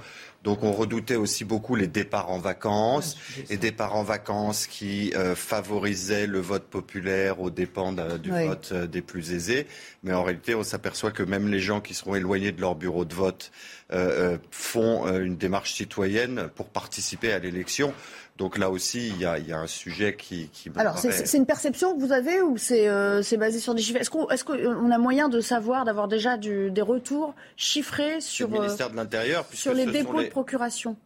Donc 0.46 0.62
on 0.62 0.70
redoutait 0.70 1.16
aussi 1.16 1.44
beaucoup 1.44 1.74
les 1.74 1.88
départs 1.88 2.30
en 2.30 2.38
vacances, 2.38 3.18
les 3.50 3.56
départs 3.56 3.96
en 3.96 4.04
vacances 4.04 4.68
qui 4.68 5.12
euh, 5.16 5.34
favorisaient 5.34 6.28
le 6.28 6.38
vote 6.38 6.62
populaire 6.62 7.40
aux 7.40 7.50
dépens 7.50 7.92
du 7.92 8.30
vote 8.30 8.70
euh, 8.70 8.86
des 8.86 9.02
plus 9.02 9.32
aisés. 9.32 9.66
Mais 10.04 10.12
en 10.12 10.22
réalité, 10.22 10.54
on 10.54 10.62
s'aperçoit 10.62 11.10
que 11.10 11.24
même 11.24 11.48
les 11.48 11.58
gens 11.58 11.80
qui 11.80 11.94
seront 11.94 12.14
éloignés 12.14 12.52
de 12.52 12.60
leur 12.60 12.76
bureau 12.76 13.04
de 13.04 13.12
vote 13.12 13.50
euh, 13.92 14.38
font 14.52 15.08
une 15.18 15.36
démarche 15.36 15.74
citoyenne 15.74 16.48
pour 16.54 16.68
participer 16.68 17.32
à 17.32 17.40
l'élection. 17.40 17.92
Donc 18.38 18.58
là 18.58 18.70
aussi, 18.70 19.08
il 19.08 19.20
y 19.20 19.24
a, 19.24 19.58
un 19.58 19.66
sujet 19.66 20.14
qui. 20.14 20.48
qui 20.52 20.70
Alors, 20.76 20.98
c'est 20.98 21.36
une 21.36 21.46
perception 21.46 21.94
que 21.94 22.00
vous 22.00 22.12
avez 22.12 22.42
ou 22.42 22.56
c'est 22.58 23.36
basé 23.36 23.58
sur 23.58 23.74
des 23.74 23.82
chiffres? 23.82 24.00
Est-ce 24.00 24.44
qu'on 24.44 24.90
est 24.90 24.94
a 24.94 24.98
moyen 24.98 25.28
de 25.28 25.40
savoir, 25.40 25.84
d'avoir 25.84 26.08
déjà 26.08 26.36
des 26.36 26.82
retours 26.82 27.34
chiffrés 27.56 28.20
sur, 28.20 28.48
le 28.48 28.60
ministère 28.60 28.90
de 28.90 28.96
l'Intérieur, 28.96 29.46
sur 29.52 29.74
les 29.74 29.86
dépôts 29.86 30.22
de 30.22 30.28
procuration? 30.28 30.96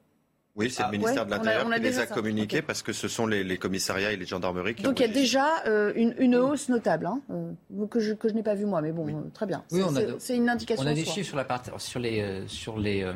Oui, 0.60 0.70
c'est 0.70 0.82
le 0.82 0.88
ah, 0.88 0.92
ministère 0.92 1.26
de 1.26 1.30
l'Intérieur 1.30 1.70
qui 1.70 1.80
les 1.80 1.98
a 1.98 2.06
communiqués 2.06 2.62
parce 2.62 2.82
que 2.82 2.92
ce 2.92 3.08
sont 3.08 3.26
les, 3.26 3.58
commissariats 3.58 4.12
et 4.12 4.16
les 4.16 4.26
gendarmeries 4.26 4.74
qui 4.74 4.82
Donc 4.82 5.00
il 5.00 5.06
y 5.06 5.10
a 5.10 5.12
déjà 5.12 5.64
euh, 5.66 5.92
une, 5.96 6.36
hausse 6.36 6.68
notable, 6.68 7.06
hein, 7.06 7.20
euh, 7.30 7.86
que 7.86 8.00
je, 8.00 8.12
que 8.12 8.28
je 8.28 8.34
n'ai 8.34 8.42
pas 8.42 8.54
vu 8.54 8.66
moi, 8.66 8.80
mais 8.80 8.92
bon, 8.92 9.08
euh, 9.08 9.30
très 9.32 9.46
bien. 9.46 9.64
c'est 10.18 10.36
une 10.36 10.48
indication. 10.48 10.84
On 10.84 10.86
a 10.86 10.94
des 10.94 11.04
chiffres 11.04 11.26
sur, 11.26 11.36
la 11.36 11.46
sur, 11.78 12.00
les, 12.00 12.44
sur, 12.46 12.78
les, 12.78 13.06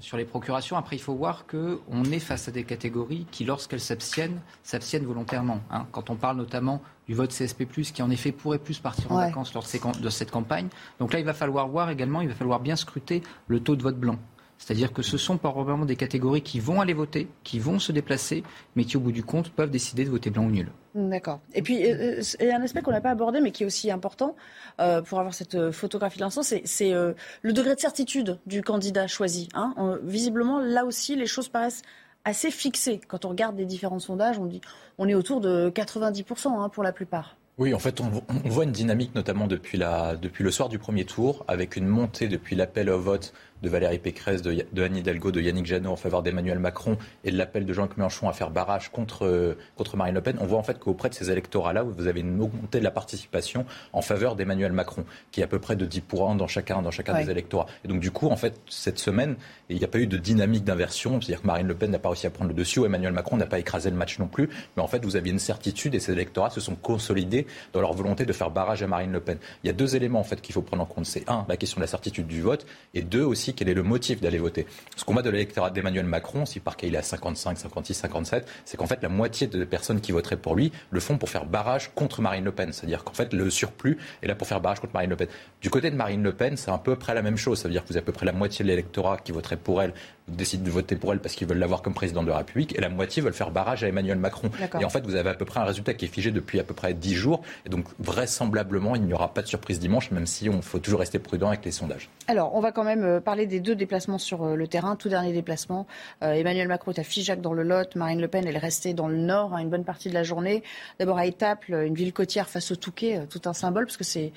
sur 0.00 0.16
les 0.16 0.24
procurations. 0.24 0.76
Après, 0.76 0.96
il 0.96 1.02
faut 1.02 1.14
voir 1.14 1.46
qu'on 1.46 2.04
est 2.04 2.18
face 2.18 2.48
à 2.48 2.50
des 2.50 2.64
catégories 2.64 3.26
qui, 3.30 3.44
lorsqu'elles 3.44 3.80
s'abstiennent, 3.80 4.40
s'abstiennent 4.62 5.04
volontairement. 5.04 5.60
Hein. 5.70 5.86
Quand 5.92 6.10
on 6.10 6.16
parle 6.16 6.36
notamment 6.36 6.82
du 7.06 7.14
vote 7.14 7.30
CSP+, 7.30 7.66
qui 7.66 8.02
en 8.02 8.10
effet 8.10 8.32
pourrait 8.32 8.58
plus 8.58 8.78
partir 8.78 9.10
en 9.12 9.16
vacances 9.16 9.52
lors 9.54 9.66
de 10.00 10.10
cette 10.10 10.30
campagne. 10.30 10.68
Donc 10.98 11.12
là, 11.12 11.18
il 11.18 11.24
va 11.24 11.34
falloir 11.34 11.68
voir 11.68 11.90
également, 11.90 12.20
il 12.20 12.28
va 12.28 12.34
falloir 12.34 12.60
bien 12.60 12.76
scruter 12.76 13.22
le 13.48 13.60
taux 13.60 13.76
de 13.76 13.82
vote 13.82 13.98
blanc. 13.98 14.16
C'est-à-dire 14.60 14.92
que 14.92 15.00
ce 15.00 15.16
sont 15.16 15.38
probablement 15.38 15.86
des 15.86 15.96
catégories 15.96 16.42
qui 16.42 16.60
vont 16.60 16.82
aller 16.82 16.92
voter, 16.92 17.28
qui 17.44 17.58
vont 17.58 17.78
se 17.78 17.92
déplacer, 17.92 18.44
mais 18.76 18.84
qui 18.84 18.98
au 18.98 19.00
bout 19.00 19.10
du 19.10 19.24
compte 19.24 19.50
peuvent 19.50 19.70
décider 19.70 20.04
de 20.04 20.10
voter 20.10 20.28
blanc 20.28 20.44
ou 20.44 20.50
nul. 20.50 20.68
D'accord. 20.94 21.40
Et 21.54 21.62
puis, 21.62 21.90
euh, 21.90 22.18
euh, 22.18 22.22
il 22.40 22.46
y 22.46 22.50
a 22.50 22.58
un 22.58 22.62
aspect 22.62 22.82
qu'on 22.82 22.90
n'a 22.90 23.00
pas 23.00 23.10
abordé, 23.10 23.40
mais 23.40 23.52
qui 23.52 23.62
est 23.62 23.66
aussi 23.66 23.90
important 23.90 24.36
euh, 24.78 25.00
pour 25.00 25.18
avoir 25.18 25.32
cette 25.32 25.70
photographie 25.70 26.18
de 26.18 26.24
l'ensemble, 26.24 26.44
c'est 26.44 26.92
le 26.92 27.52
degré 27.52 27.74
de 27.74 27.80
certitude 27.80 28.38
du 28.46 28.62
candidat 28.62 29.06
choisi. 29.06 29.48
Hein. 29.54 29.98
visiblement, 30.02 30.60
là 30.60 30.84
aussi, 30.84 31.16
les 31.16 31.26
choses 31.26 31.48
paraissent 31.48 31.82
assez 32.26 32.50
fixées. 32.50 33.00
Quand 33.08 33.24
on 33.24 33.30
regarde 33.30 33.56
les 33.56 33.64
différents 33.64 33.98
sondages, 33.98 34.38
on 34.38 34.44
dit 34.44 34.60
on 34.98 35.08
est 35.08 35.14
autour 35.14 35.40
de 35.40 35.70
90% 35.70 36.48
hein, 36.48 36.68
pour 36.68 36.82
la 36.82 36.92
plupart. 36.92 37.38
Oui, 37.60 37.74
en 37.74 37.78
fait, 37.78 38.00
on, 38.00 38.10
voit 38.48 38.64
une 38.64 38.72
dynamique, 38.72 39.14
notamment 39.14 39.46
depuis, 39.46 39.76
la, 39.76 40.16
depuis 40.16 40.44
le 40.44 40.50
soir 40.50 40.70
du 40.70 40.78
premier 40.78 41.04
tour, 41.04 41.44
avec 41.46 41.76
une 41.76 41.86
montée 41.86 42.26
depuis 42.26 42.56
l'appel 42.56 42.88
au 42.88 42.98
vote 42.98 43.34
de 43.62 43.68
Valérie 43.68 43.98
Pécresse, 43.98 44.42
de, 44.42 44.82
Anne 44.82 44.96
Hidalgo, 44.96 45.30
de 45.30 45.40
Yannick 45.40 45.66
Jadot 45.66 45.90
en 45.90 45.96
faveur 45.96 46.22
d'Emmanuel 46.22 46.58
Macron 46.58 46.96
et 47.24 47.30
de 47.30 47.36
l'appel 47.36 47.66
de 47.66 47.72
Jean-Luc 47.72 47.96
Mélenchon 47.96 48.28
à 48.28 48.32
faire 48.32 48.50
barrage 48.50 48.90
contre, 48.90 49.56
contre 49.76 49.96
Marine 49.96 50.14
Le 50.14 50.20
Pen, 50.20 50.36
on 50.40 50.46
voit 50.46 50.58
en 50.58 50.62
fait 50.62 50.78
qu'auprès 50.78 51.08
de 51.08 51.14
ces 51.14 51.30
électorats-là, 51.30 51.82
vous 51.82 52.06
avez 52.06 52.20
une 52.20 52.36
montée 52.36 52.78
de 52.78 52.84
la 52.84 52.90
participation 52.90 53.66
en 53.92 54.02
faveur 54.02 54.36
d'Emmanuel 54.36 54.72
Macron, 54.72 55.04
qui 55.30 55.40
est 55.40 55.44
à 55.44 55.46
peu 55.46 55.58
près 55.58 55.76
de 55.76 55.84
10 55.84 56.00
pour 56.00 56.30
1 56.30 56.36
dans 56.36 56.46
chacun, 56.46 56.82
dans 56.82 56.90
chacun 56.90 57.20
des 57.20 57.30
électorats. 57.30 57.66
Et 57.84 57.88
donc 57.88 58.00
du 58.00 58.10
coup, 58.10 58.28
en 58.28 58.36
fait, 58.36 58.60
cette 58.68 58.98
semaine, 58.98 59.36
il 59.68 59.76
n'y 59.76 59.84
a 59.84 59.88
pas 59.88 59.98
eu 59.98 60.06
de 60.06 60.16
dynamique 60.16 60.64
d'inversion, 60.64 61.20
c'est-à-dire 61.20 61.42
que 61.42 61.46
Marine 61.46 61.66
Le 61.66 61.74
Pen 61.74 61.90
n'a 61.90 61.98
pas 61.98 62.08
réussi 62.08 62.26
à 62.26 62.30
prendre 62.30 62.48
le 62.48 62.54
dessus, 62.54 62.80
ou 62.80 62.86
Emmanuel 62.86 63.12
Macron 63.12 63.36
n'a 63.36 63.46
pas 63.46 63.58
écrasé 63.58 63.90
le 63.90 63.96
match 63.96 64.18
non 64.18 64.26
plus, 64.26 64.48
mais 64.76 64.82
en 64.82 64.88
fait, 64.88 65.04
vous 65.04 65.16
aviez 65.16 65.32
une 65.32 65.38
certitude 65.38 65.94
et 65.94 66.00
ces 66.00 66.12
électorats 66.12 66.50
se 66.50 66.60
sont 66.60 66.74
consolidés 66.74 67.46
dans 67.72 67.80
leur 67.80 67.92
volonté 67.92 68.24
de 68.24 68.32
faire 68.32 68.50
barrage 68.50 68.82
à 68.82 68.86
Marine 68.86 69.12
Le 69.12 69.20
Pen. 69.20 69.38
Il 69.64 69.66
y 69.66 69.70
a 69.70 69.72
deux 69.72 69.96
éléments 69.96 70.20
en 70.20 70.24
fait 70.24 70.40
qu'il 70.40 70.52
faut 70.52 70.62
prendre 70.62 70.82
en 70.82 70.86
compte. 70.86 71.06
C'est 71.06 71.28
un, 71.28 71.46
la 71.48 71.56
question 71.56 71.78
de 71.78 71.82
la 71.82 71.88
certitude 71.88 72.26
du 72.26 72.40
vote, 72.40 72.66
et 72.94 73.02
deux 73.02 73.22
aussi 73.22 73.49
aussi 73.50 73.54
quel 73.54 73.68
est 73.68 73.74
le 73.74 73.82
motif 73.82 74.20
d'aller 74.20 74.38
voter. 74.38 74.66
Ce 74.96 75.04
qu'on 75.04 75.12
voit 75.12 75.22
de 75.22 75.30
l'électorat 75.30 75.70
d'Emmanuel 75.70 76.06
Macron, 76.06 76.46
si 76.46 76.60
par 76.60 76.76
cas 76.76 76.86
il 76.86 76.94
est 76.94 76.98
à 76.98 77.02
55, 77.02 77.58
56, 77.58 77.94
57, 77.94 78.48
c'est 78.64 78.76
qu'en 78.76 78.86
fait 78.86 79.02
la 79.02 79.08
moitié 79.08 79.46
des 79.46 79.66
personnes 79.66 80.00
qui 80.00 80.12
voteraient 80.12 80.36
pour 80.36 80.54
lui 80.54 80.72
le 80.90 81.00
font 81.00 81.18
pour 81.18 81.28
faire 81.28 81.46
barrage 81.46 81.90
contre 81.94 82.22
Marine 82.22 82.44
Le 82.44 82.52
Pen. 82.52 82.72
C'est-à-dire 82.72 83.04
qu'en 83.04 83.12
fait 83.12 83.32
le 83.32 83.50
surplus 83.50 83.98
est 84.22 84.26
là 84.26 84.34
pour 84.34 84.46
faire 84.46 84.60
barrage 84.60 84.80
contre 84.80 84.94
Marine 84.94 85.10
Le 85.10 85.16
Pen. 85.16 85.28
Du 85.60 85.70
côté 85.70 85.90
de 85.90 85.96
Marine 85.96 86.22
Le 86.22 86.32
Pen, 86.32 86.56
c'est 86.56 86.70
à 86.70 86.78
peu 86.78 86.96
près 86.96 87.14
la 87.14 87.22
même 87.22 87.36
chose. 87.36 87.58
Ça 87.58 87.68
veut 87.68 87.72
dire 87.72 87.82
que 87.82 87.88
vous 87.88 87.96
avez 87.96 88.04
à 88.04 88.06
peu 88.06 88.12
près 88.12 88.26
la 88.26 88.32
moitié 88.32 88.64
de 88.64 88.68
l'électorat 88.70 89.18
qui 89.18 89.32
voterait 89.32 89.56
pour 89.56 89.82
elle 89.82 89.92
décident 90.36 90.64
de 90.64 90.70
voter 90.70 90.96
pour 90.96 91.12
elle 91.12 91.20
parce 91.20 91.34
qu'ils 91.34 91.46
veulent 91.46 91.58
l'avoir 91.58 91.82
comme 91.82 91.94
président 91.94 92.22
de 92.22 92.28
la 92.28 92.38
République 92.38 92.76
et 92.76 92.80
la 92.80 92.88
moitié 92.88 93.22
veulent 93.22 93.32
faire 93.32 93.50
barrage 93.50 93.84
à 93.84 93.88
Emmanuel 93.88 94.18
Macron. 94.18 94.50
Et 94.80 94.84
en 94.84 94.88
fait, 94.88 95.04
vous 95.04 95.16
avez 95.16 95.30
à 95.30 95.34
peu 95.34 95.44
près 95.44 95.60
un 95.60 95.64
résultat 95.64 95.94
qui 95.94 96.04
est 96.04 96.08
figé 96.08 96.30
depuis 96.30 96.60
à 96.60 96.64
peu 96.64 96.74
près 96.74 96.94
10 96.94 97.14
jours. 97.14 97.42
Et 97.66 97.68
donc, 97.68 97.86
vraisemblablement, 97.98 98.96
il 98.96 99.02
n'y 99.02 99.12
aura 99.12 99.32
pas 99.34 99.42
de 99.42 99.46
surprise 99.46 99.80
dimanche, 99.80 100.10
même 100.10 100.26
si 100.26 100.48
on 100.48 100.62
faut 100.62 100.78
toujours 100.78 101.00
rester 101.00 101.18
prudent 101.18 101.48
avec 101.48 101.64
les 101.64 101.72
sondages. 101.72 102.08
Alors, 102.28 102.54
on 102.54 102.60
va 102.60 102.72
quand 102.72 102.84
même 102.84 103.04
euh, 103.04 103.20
des 103.46 103.60
deux 103.60 103.74
déplacements 103.74 104.18
sur 104.18 104.44
euh, 104.44 104.54
le 104.54 104.66
terrain. 104.66 104.96
Tout 104.96 105.08
dernier 105.08 105.32
déplacement, 105.32 105.86
euh, 106.22 106.32
Emmanuel 106.32 106.68
Macron 106.68 106.92
est 106.92 107.00
à 107.00 107.04
Figeac 107.04 107.40
dans 107.40 107.52
le 107.52 107.62
Lot. 107.62 107.96
Marine 107.96 108.20
Le 108.20 108.28
Pen, 108.28 108.46
elle 108.46 108.56
est 108.56 108.58
restée 108.58 108.94
dans 108.94 109.08
le 109.08 109.16
Nord 109.16 109.54
hein, 109.54 109.58
une 109.58 109.70
bonne 109.70 109.84
partie 109.84 110.08
de 110.08 110.14
la 110.14 110.22
journée. 110.22 110.62
D'abord 110.98 111.18
à 111.18 111.26
Étaples, 111.26 111.74
une 111.86 111.94
ville 111.94 112.12
côtière 112.12 112.48
face 112.48 112.70
au 112.70 112.76
Touquet, 112.76 113.26
tout 113.28 113.42
un 113.46 113.52
symbole 113.52 113.86
parce 113.86 113.96
que 113.96 114.04
c'est 114.04 114.32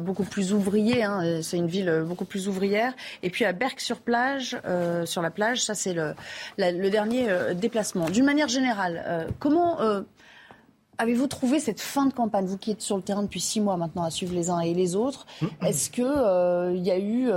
beaucoup 0.00 0.24
plus 0.24 0.52
ouvrier. 0.52 1.02
Hein, 1.04 1.40
c'est 1.42 1.56
une 1.56 1.66
ville 1.66 2.04
beaucoup 2.06 2.24
plus 2.24 2.48
ouvrière. 2.48 2.94
Et 3.22 3.30
puis 3.30 3.44
à 3.44 3.52
Berck-sur-Plage, 3.52 4.56
sur 5.04 5.22
la 5.22 5.30
plage, 5.30 5.62
ça 5.62 5.74
c'est 5.74 5.94
le, 5.94 6.90
dernier 6.90 7.30
euh, 7.30 7.54
déplacement. 7.54 8.10
D'une 8.10 8.24
manière 8.24 8.48
générale, 8.48 9.02
euh, 9.06 9.24
comment 9.38 9.80
euh, 9.80 10.02
avez-vous 11.02 11.26
trouvé 11.26 11.58
cette 11.58 11.80
fin 11.80 12.06
de 12.06 12.12
campagne, 12.12 12.46
vous 12.46 12.56
qui 12.56 12.70
êtes 12.70 12.80
sur 12.80 12.96
le 12.96 13.02
terrain 13.02 13.22
depuis 13.22 13.40
six 13.40 13.60
mois 13.60 13.76
maintenant 13.76 14.04
à 14.04 14.10
suivre 14.10 14.34
les 14.34 14.50
uns 14.50 14.60
et 14.60 14.72
les 14.72 14.94
autres 14.94 15.26
Est-ce 15.60 15.90
qu'il 15.90 16.04
il 16.04 16.86
y 16.86 16.90
a 16.90 16.98
eu 16.98 17.30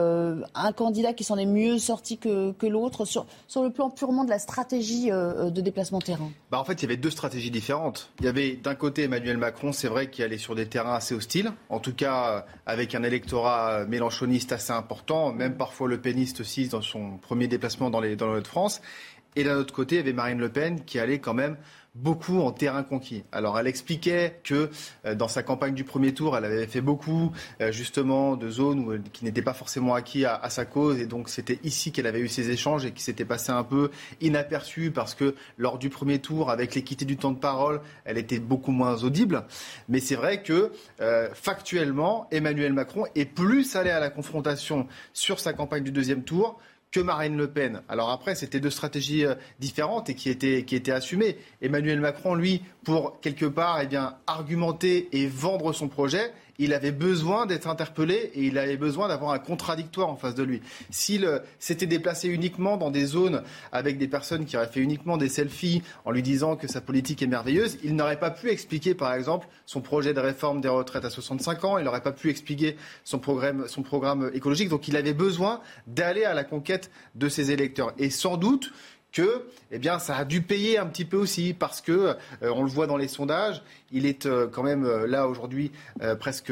un 0.54 0.72
candidat 0.72 1.14
qui 1.14 1.24
s'en 1.24 1.38
est 1.38 1.46
mieux 1.46 1.80
sorti 1.80 2.18
que, 2.18 2.54
l'autre 2.68 3.06
sur, 3.06 3.26
sur 3.48 3.64
le 3.64 3.72
plan 3.72 3.90
purement 3.90 4.24
de 4.24 4.30
la 4.30 4.40
stratégie 4.40 5.08
de 5.10 5.62
déplacement 5.62 6.00
terrain? 6.00 6.30
Bah 6.52 6.60
En 6.60 6.64
fait, 6.64 6.74
il 6.74 6.82
y 6.84 6.86
avait 6.86 6.98
deux 6.98 7.10
stratégies 7.10 7.52
différentes. 7.52 8.12
Il 8.20 8.26
y 8.26 8.30
avait 8.30 8.54
d'un 8.54 8.76
côté 8.76 9.04
Emmanuel 9.04 9.38
Macron, 9.38 9.72
c'est 9.72 9.88
vrai, 9.88 10.10
qui 10.10 10.22
allait 10.24 10.38
sur 10.38 10.56
des 10.56 10.68
terrains 10.68 10.96
assez 10.96 11.16
hostiles, 11.16 11.52
en 11.70 11.80
tout 11.80 11.94
cas 11.94 12.46
avec 12.66 12.94
un 12.94 13.04
électorat 13.04 13.86
mélanchoniste 13.88 14.52
assez 14.52 14.74
important, 14.74 15.34
même 15.34 15.56
parfois 15.56 15.88
le 15.88 16.00
péniste 16.00 16.42
aussi 16.42 16.68
dans 16.68 16.82
son 16.82 17.18
premier 17.18 17.48
déplacement 17.48 17.90
dans, 17.90 18.00
les, 18.00 18.16
dans 18.16 18.28
le 18.28 18.36
Nord-France. 18.36 18.82
Et 19.36 19.44
d'un 19.44 19.58
autre 19.58 19.74
côté, 19.74 19.96
il 19.96 19.98
y 19.98 20.02
avait 20.02 20.14
Marine 20.14 20.40
Le 20.40 20.50
Pen 20.50 20.84
qui 20.86 20.98
allait 20.98 21.20
quand 21.20 21.34
même 21.34 21.58
beaucoup 21.96 22.42
en 22.42 22.52
terrain 22.52 22.84
conquis. 22.84 23.24
Alors 23.32 23.58
elle 23.58 23.68
expliquait 23.68 24.40
que 24.44 24.70
euh, 25.06 25.16
dans 25.16 25.30
sa 25.30 25.44
campagne 25.44 25.74
du 25.74 25.86
premier 25.86 26.14
tour, 26.14 26.38
elle 26.38 26.46
avait 26.46 26.68
fait 26.68 26.82
beaucoup 26.82 27.32
euh, 27.62 27.72
justement 27.72 28.36
de 28.36 28.50
zones 28.50 28.80
où, 28.80 29.00
qui 29.14 29.24
n'étaient 29.24 29.42
pas 29.42 29.54
forcément 29.54 29.96
acquis 29.96 30.26
à, 30.26 30.50
sa 30.50 30.66
cause 30.66 31.00
et 31.00 31.06
donc 31.06 31.30
c'était 31.30 31.60
ici 31.64 31.92
qu'elle 31.92 32.06
avait 32.06 32.20
eu 32.20 32.28
ces 32.28 32.50
échanges 32.50 32.86
et 32.86 32.92
qui 32.92 33.02
s'était 33.02 33.26
passé 33.26 33.52
un 33.52 33.64
peu 33.64 33.90
inaperçu 34.22 34.92
parce 34.92 35.16
que 35.16 35.36
lors 35.58 35.78
du 35.78 35.90
premier 35.90 36.20
tour, 36.20 36.52
avec 36.52 36.76
l'équité 36.76 37.06
du 37.06 37.18
temps 37.18 37.32
de 37.32 37.40
parole, 37.40 37.82
elle 38.04 38.18
était 38.18 38.40
beaucoup 38.40 38.72
moins 38.72 39.04
audible. 39.04 39.44
Mais 39.88 40.00
c'est 40.00 40.16
vrai 40.16 40.44
que 40.44 40.72
euh, 41.00 41.30
factuellement, 41.34 42.28
Emmanuel 42.32 42.74
Macron 42.74 43.06
est 43.16 43.26
plus 43.26 43.76
allé 43.76 43.90
à 43.90 44.00
la 44.00 44.10
confrontation 44.10 44.88
sur 45.14 45.40
sa 45.40 45.54
campagne 45.54 45.84
du 45.84 45.92
deuxième 45.92 46.24
tour 46.24 46.60
que 46.96 47.02
Marine 47.02 47.36
Le 47.36 47.50
Pen. 47.50 47.82
Alors 47.90 48.10
après, 48.10 48.36
c'était 48.36 48.62
deux 48.62 48.70
stratégies 48.70 49.26
euh, 49.26 49.36
différentes 49.60 50.10
et 50.10 50.16
qui 50.16 50.30
étaient, 50.30 50.64
qui 50.64 50.78
étaient 50.78 50.94
assumées. 50.94 51.38
Emmanuel 51.62 52.00
Macron, 52.00 52.36
lui, 52.36 52.62
pour 52.86 53.20
quelque 53.20 53.46
part 53.46 53.82
eh 53.82 53.86
bien, 53.86 54.16
argumenter 54.28 55.10
et 55.12 55.28
vendre 55.28 55.74
son 55.74 55.90
projet, 55.90 56.32
il 56.60 56.74
avait 56.74 56.92
besoin 56.92 57.46
d'être 57.46 57.68
interpellé 57.68 58.32
et 58.34 58.46
il 58.46 58.58
avait 58.58 58.78
besoin 58.78 59.08
d'avoir 59.08 59.32
un 59.32 59.40
contradictoire 59.40 60.10
en 60.10 60.16
face 60.16 60.36
de 60.36 60.44
lui. 60.44 60.62
S'il 60.90 61.26
euh, 61.26 61.40
s'était 61.60 61.86
déplacé 61.86 62.28
uniquement 62.28 62.78
dans 62.78 62.92
des 62.92 63.06
zones 63.06 63.44
avec 63.72 63.98
des 63.98 64.08
personnes 64.08 64.46
qui 64.46 64.58
auraient 64.58 64.68
fait 64.68 64.80
uniquement 64.80 65.18
des 65.18 65.30
selfies 65.30 65.82
en 66.06 66.12
lui 66.12 66.22
disant 66.22 66.56
que 66.56 66.68
sa 66.68 66.82
politique 66.82 67.22
est 67.22 67.28
merveilleuse, 67.28 67.78
il 67.84 67.96
n'aurait 67.96 68.20
pas 68.20 68.32
pu 68.32 68.50
expliquer, 68.50 68.96
par 68.96 69.14
exemple, 69.14 69.48
son 69.66 69.82
projet 69.82 70.14
de 70.14 70.20
réforme 70.20 70.62
des 70.62 70.70
retraites 70.70 71.06
à 71.06 71.10
65 71.10 71.64
ans, 71.64 71.78
il 71.78 71.84
n'aurait 71.84 72.02
pas 72.02 72.12
pu 72.12 72.30
expliquer 72.30 72.78
son 73.04 73.20
programme, 73.20 73.68
son 73.68 73.84
programme 73.84 74.32
écologique. 74.34 74.70
Donc 74.70 74.88
il 74.88 74.98
avait 74.98 75.14
besoin 75.14 75.62
d'aller 75.88 76.24
à 76.24 76.34
la 76.34 76.44
conquête 76.44 76.92
de 77.16 77.30
ses 77.30 77.52
électeurs. 77.52 77.94
Et 77.98 78.10
sans 78.10 78.38
doute 78.38 78.72
que 79.16 79.48
eh 79.72 79.80
bien, 79.80 79.98
ça 79.98 80.18
a 80.18 80.26
dû 80.26 80.42
payer 80.42 80.78
un 80.78 80.86
petit 80.86 81.06
peu 81.06 81.18
aussi 81.18 81.54
parce 81.54 81.82
que, 81.82 81.92
euh, 81.92 82.16
on 82.54 82.64
le 82.64 82.70
voit 82.70 82.86
dans 82.86 82.98
les 82.98 83.08
sondages, 83.08 83.64
il 83.92 84.06
est 84.06 84.26
euh, 84.26 84.48
quand 84.48 84.62
même 84.62 84.86
euh, 84.86 85.08
là 85.08 85.28
aujourd'hui 85.28 85.72
presque 86.20 86.52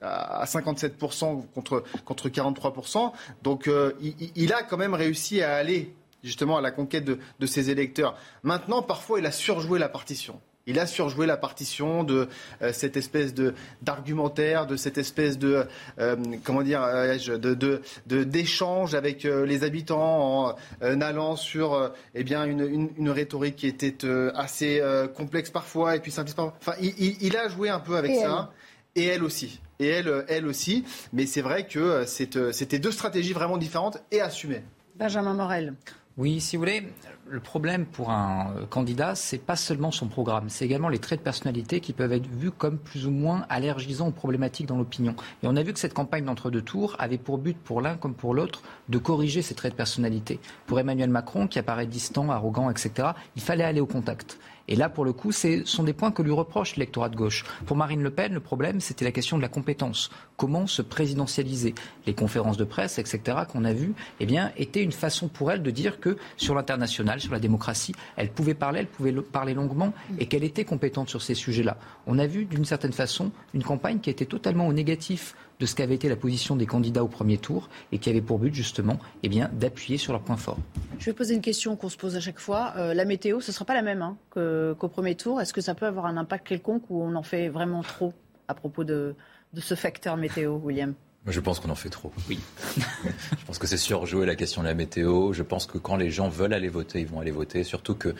à 0.00 0.44
57% 0.46 1.46
contre, 1.54 1.84
contre 2.04 2.28
43%. 2.28 3.12
Donc 3.42 3.70
il, 4.00 4.52
a 4.52 4.62
quand 4.62 4.78
même 4.78 4.94
réussi 4.94 5.42
à 5.42 5.54
aller 5.54 5.94
justement 6.24 6.56
à 6.56 6.60
la 6.60 6.70
conquête 6.70 7.04
de, 7.04 7.18
de 7.38 7.46
ses 7.46 7.70
électeurs. 7.70 8.16
Maintenant, 8.42 8.82
parfois, 8.82 9.20
il 9.20 9.26
a 9.26 9.32
surjoué 9.32 9.78
la 9.78 9.88
partition. 9.88 10.40
Il 10.66 10.78
a 10.78 10.86
surjoué 10.86 11.26
la 11.26 11.36
partition 11.36 12.04
de 12.04 12.28
euh, 12.62 12.72
cette 12.72 12.96
espèce 12.96 13.34
de 13.34 13.54
d'argumentaire, 13.82 14.66
de 14.66 14.76
cette 14.76 14.98
espèce 14.98 15.38
de 15.38 15.66
euh, 15.98 16.16
comment 16.44 16.62
dire, 16.62 16.82
euh, 16.82 17.16
de, 17.16 18.24
d'échange 18.24 18.94
avec 18.94 19.24
les 19.24 19.64
habitants 19.64 20.54
en 20.82 21.00
allant 21.00 21.36
sur 21.36 21.92
eh 22.14 22.24
bien 22.24 22.44
une, 22.44 23.10
rhétorique 23.10 23.56
qui 23.56 23.66
était 23.66 23.96
assez 24.34 24.82
complexe 25.16 25.50
parfois 25.50 25.96
et 25.96 26.00
puis 26.00 26.10
simple 26.10 26.30
parfois. 26.34 26.54
Enfin, 26.60 26.74
il, 26.80 27.36
a 27.36 27.48
joué 27.48 27.68
un 27.68 27.80
peu 27.80 27.96
avec 27.96 28.14
ça 28.16 28.52
et 28.94 29.06
elle 29.06 29.24
aussi. 29.24 29.60
Et 29.78 29.86
elle, 29.86 30.24
elle 30.28 30.46
aussi. 30.46 30.84
Mais 31.12 31.26
c'est 31.26 31.40
vrai 31.40 31.66
que 31.66 32.04
c'était 32.06 32.78
deux 32.78 32.92
stratégies 32.92 33.32
vraiment 33.32 33.56
différentes 33.56 33.98
et 34.10 34.20
assumées. 34.20 34.62
Benjamin 34.96 35.34
Morel. 35.34 35.74
Oui, 36.16 36.40
si 36.40 36.56
vous 36.56 36.62
voulez, 36.62 36.82
le 37.30 37.40
problème 37.40 37.86
pour 37.86 38.10
un 38.10 38.52
euh, 38.56 38.66
candidat, 38.66 39.14
c'est 39.14 39.38
pas 39.38 39.56
seulement 39.56 39.90
son 39.90 40.08
programme, 40.08 40.48
c'est 40.48 40.64
également 40.64 40.88
les 40.88 40.98
traits 40.98 41.20
de 41.20 41.24
personnalité 41.24 41.80
qui 41.80 41.92
peuvent 41.92 42.12
être 42.12 42.26
vus 42.26 42.50
comme 42.50 42.76
plus 42.76 43.06
ou 43.06 43.10
moins 43.10 43.46
allergisants 43.48 44.08
aux 44.08 44.12
problématiques 44.12 44.66
dans 44.66 44.76
l'opinion. 44.76 45.14
Et 45.42 45.46
on 45.46 45.56
a 45.56 45.62
vu 45.62 45.72
que 45.72 45.78
cette 45.78 45.94
campagne 45.94 46.24
d'entre-deux 46.24 46.62
tours 46.62 46.96
avait 46.98 47.18
pour 47.18 47.38
but, 47.38 47.56
pour 47.56 47.80
l'un 47.80 47.96
comme 47.96 48.14
pour 48.14 48.34
l'autre, 48.34 48.62
de 48.88 48.98
corriger 48.98 49.42
ces 49.42 49.54
traits 49.54 49.72
de 49.72 49.76
personnalité. 49.76 50.40
Pour 50.66 50.80
Emmanuel 50.80 51.10
Macron, 51.10 51.46
qui 51.46 51.58
apparaît 51.58 51.86
distant, 51.86 52.30
arrogant, 52.30 52.68
etc., 52.68 53.10
il 53.36 53.42
fallait 53.42 53.64
aller 53.64 53.80
au 53.80 53.86
contact. 53.86 54.38
Et 54.70 54.76
là, 54.76 54.88
pour 54.88 55.04
le 55.04 55.12
coup, 55.12 55.32
ce 55.32 55.64
sont 55.64 55.82
des 55.82 55.92
points 55.92 56.12
que 56.12 56.22
lui 56.22 56.30
reproche 56.30 56.76
l'électorat 56.76 57.08
de 57.08 57.16
gauche. 57.16 57.44
Pour 57.66 57.76
Marine 57.76 58.02
Le 58.04 58.10
Pen, 58.10 58.32
le 58.32 58.40
problème, 58.40 58.80
c'était 58.80 59.04
la 59.04 59.10
question 59.10 59.36
de 59.36 59.42
la 59.42 59.48
compétence. 59.48 60.10
Comment 60.36 60.68
se 60.68 60.80
présidentialiser? 60.80 61.74
Les 62.06 62.14
conférences 62.14 62.56
de 62.56 62.64
presse, 62.64 62.98
etc., 62.98 63.38
qu'on 63.50 63.64
a 63.64 63.72
vues, 63.72 63.94
eh 64.20 64.26
bien, 64.26 64.52
étaient 64.56 64.82
une 64.82 64.92
façon 64.92 65.26
pour 65.26 65.50
elle 65.50 65.64
de 65.64 65.70
dire 65.72 65.98
que 65.98 66.16
sur 66.36 66.54
l'international, 66.54 67.19
sur 67.20 67.32
la 67.32 67.40
démocratie, 67.40 67.94
elle 68.16 68.30
pouvait 68.30 68.54
parler, 68.54 68.80
elle 68.80 68.86
pouvait 68.86 69.12
parler 69.12 69.54
longuement 69.54 69.92
et 70.18 70.26
qu'elle 70.26 70.44
était 70.44 70.64
compétente 70.64 71.08
sur 71.08 71.22
ces 71.22 71.34
sujets-là. 71.34 71.76
On 72.06 72.18
a 72.18 72.26
vu, 72.26 72.44
d'une 72.44 72.64
certaine 72.64 72.92
façon, 72.92 73.30
une 73.54 73.62
campagne 73.62 74.00
qui 74.00 74.10
était 74.10 74.26
totalement 74.26 74.66
au 74.66 74.72
négatif 74.72 75.34
de 75.60 75.66
ce 75.66 75.74
qu'avait 75.74 75.94
été 75.94 76.08
la 76.08 76.16
position 76.16 76.56
des 76.56 76.66
candidats 76.66 77.04
au 77.04 77.08
premier 77.08 77.36
tour 77.36 77.68
et 77.92 77.98
qui 77.98 78.08
avait 78.08 78.22
pour 78.22 78.38
but 78.38 78.54
justement 78.54 78.98
eh 79.22 79.28
bien, 79.28 79.50
d'appuyer 79.52 79.98
sur 79.98 80.12
leurs 80.12 80.22
points 80.22 80.38
forts. 80.38 80.58
Je 80.98 81.04
vais 81.04 81.12
poser 81.12 81.34
une 81.34 81.42
question 81.42 81.76
qu'on 81.76 81.90
se 81.90 81.98
pose 81.98 82.16
à 82.16 82.20
chaque 82.20 82.38
fois. 82.38 82.72
Euh, 82.76 82.94
la 82.94 83.04
météo, 83.04 83.40
ce 83.40 83.50
ne 83.50 83.54
sera 83.54 83.64
pas 83.66 83.74
la 83.74 83.82
même 83.82 84.02
hein, 84.02 84.16
qu'au 84.34 84.88
premier 84.88 85.14
tour. 85.14 85.40
Est-ce 85.40 85.52
que 85.52 85.60
ça 85.60 85.74
peut 85.74 85.86
avoir 85.86 86.06
un 86.06 86.16
impact 86.16 86.46
quelconque 86.46 86.84
ou 86.88 87.02
on 87.02 87.14
en 87.14 87.22
fait 87.22 87.48
vraiment 87.48 87.82
trop 87.82 88.14
à 88.48 88.54
propos 88.54 88.84
de, 88.84 89.14
de 89.52 89.60
ce 89.60 89.74
facteur 89.74 90.16
météo, 90.16 90.56
William? 90.56 90.94
Je 91.26 91.40
pense 91.40 91.60
qu'on 91.60 91.70
en 91.70 91.74
fait 91.74 91.90
trop. 91.90 92.12
Oui. 92.28 92.40
je 92.76 93.44
pense 93.46 93.58
que 93.58 93.66
c'est 93.66 93.76
surjouer 93.76 94.26
la 94.26 94.36
question 94.36 94.62
de 94.62 94.66
la 94.66 94.74
météo. 94.74 95.32
Je 95.32 95.42
pense 95.42 95.66
que 95.66 95.78
quand 95.78 95.96
les 95.96 96.10
gens 96.10 96.28
veulent 96.28 96.54
aller 96.54 96.68
voter, 96.68 97.00
ils 97.00 97.06
vont 97.06 97.20
aller 97.20 97.30
voter. 97.30 97.62
Surtout 97.64 97.94
que 97.94 98.14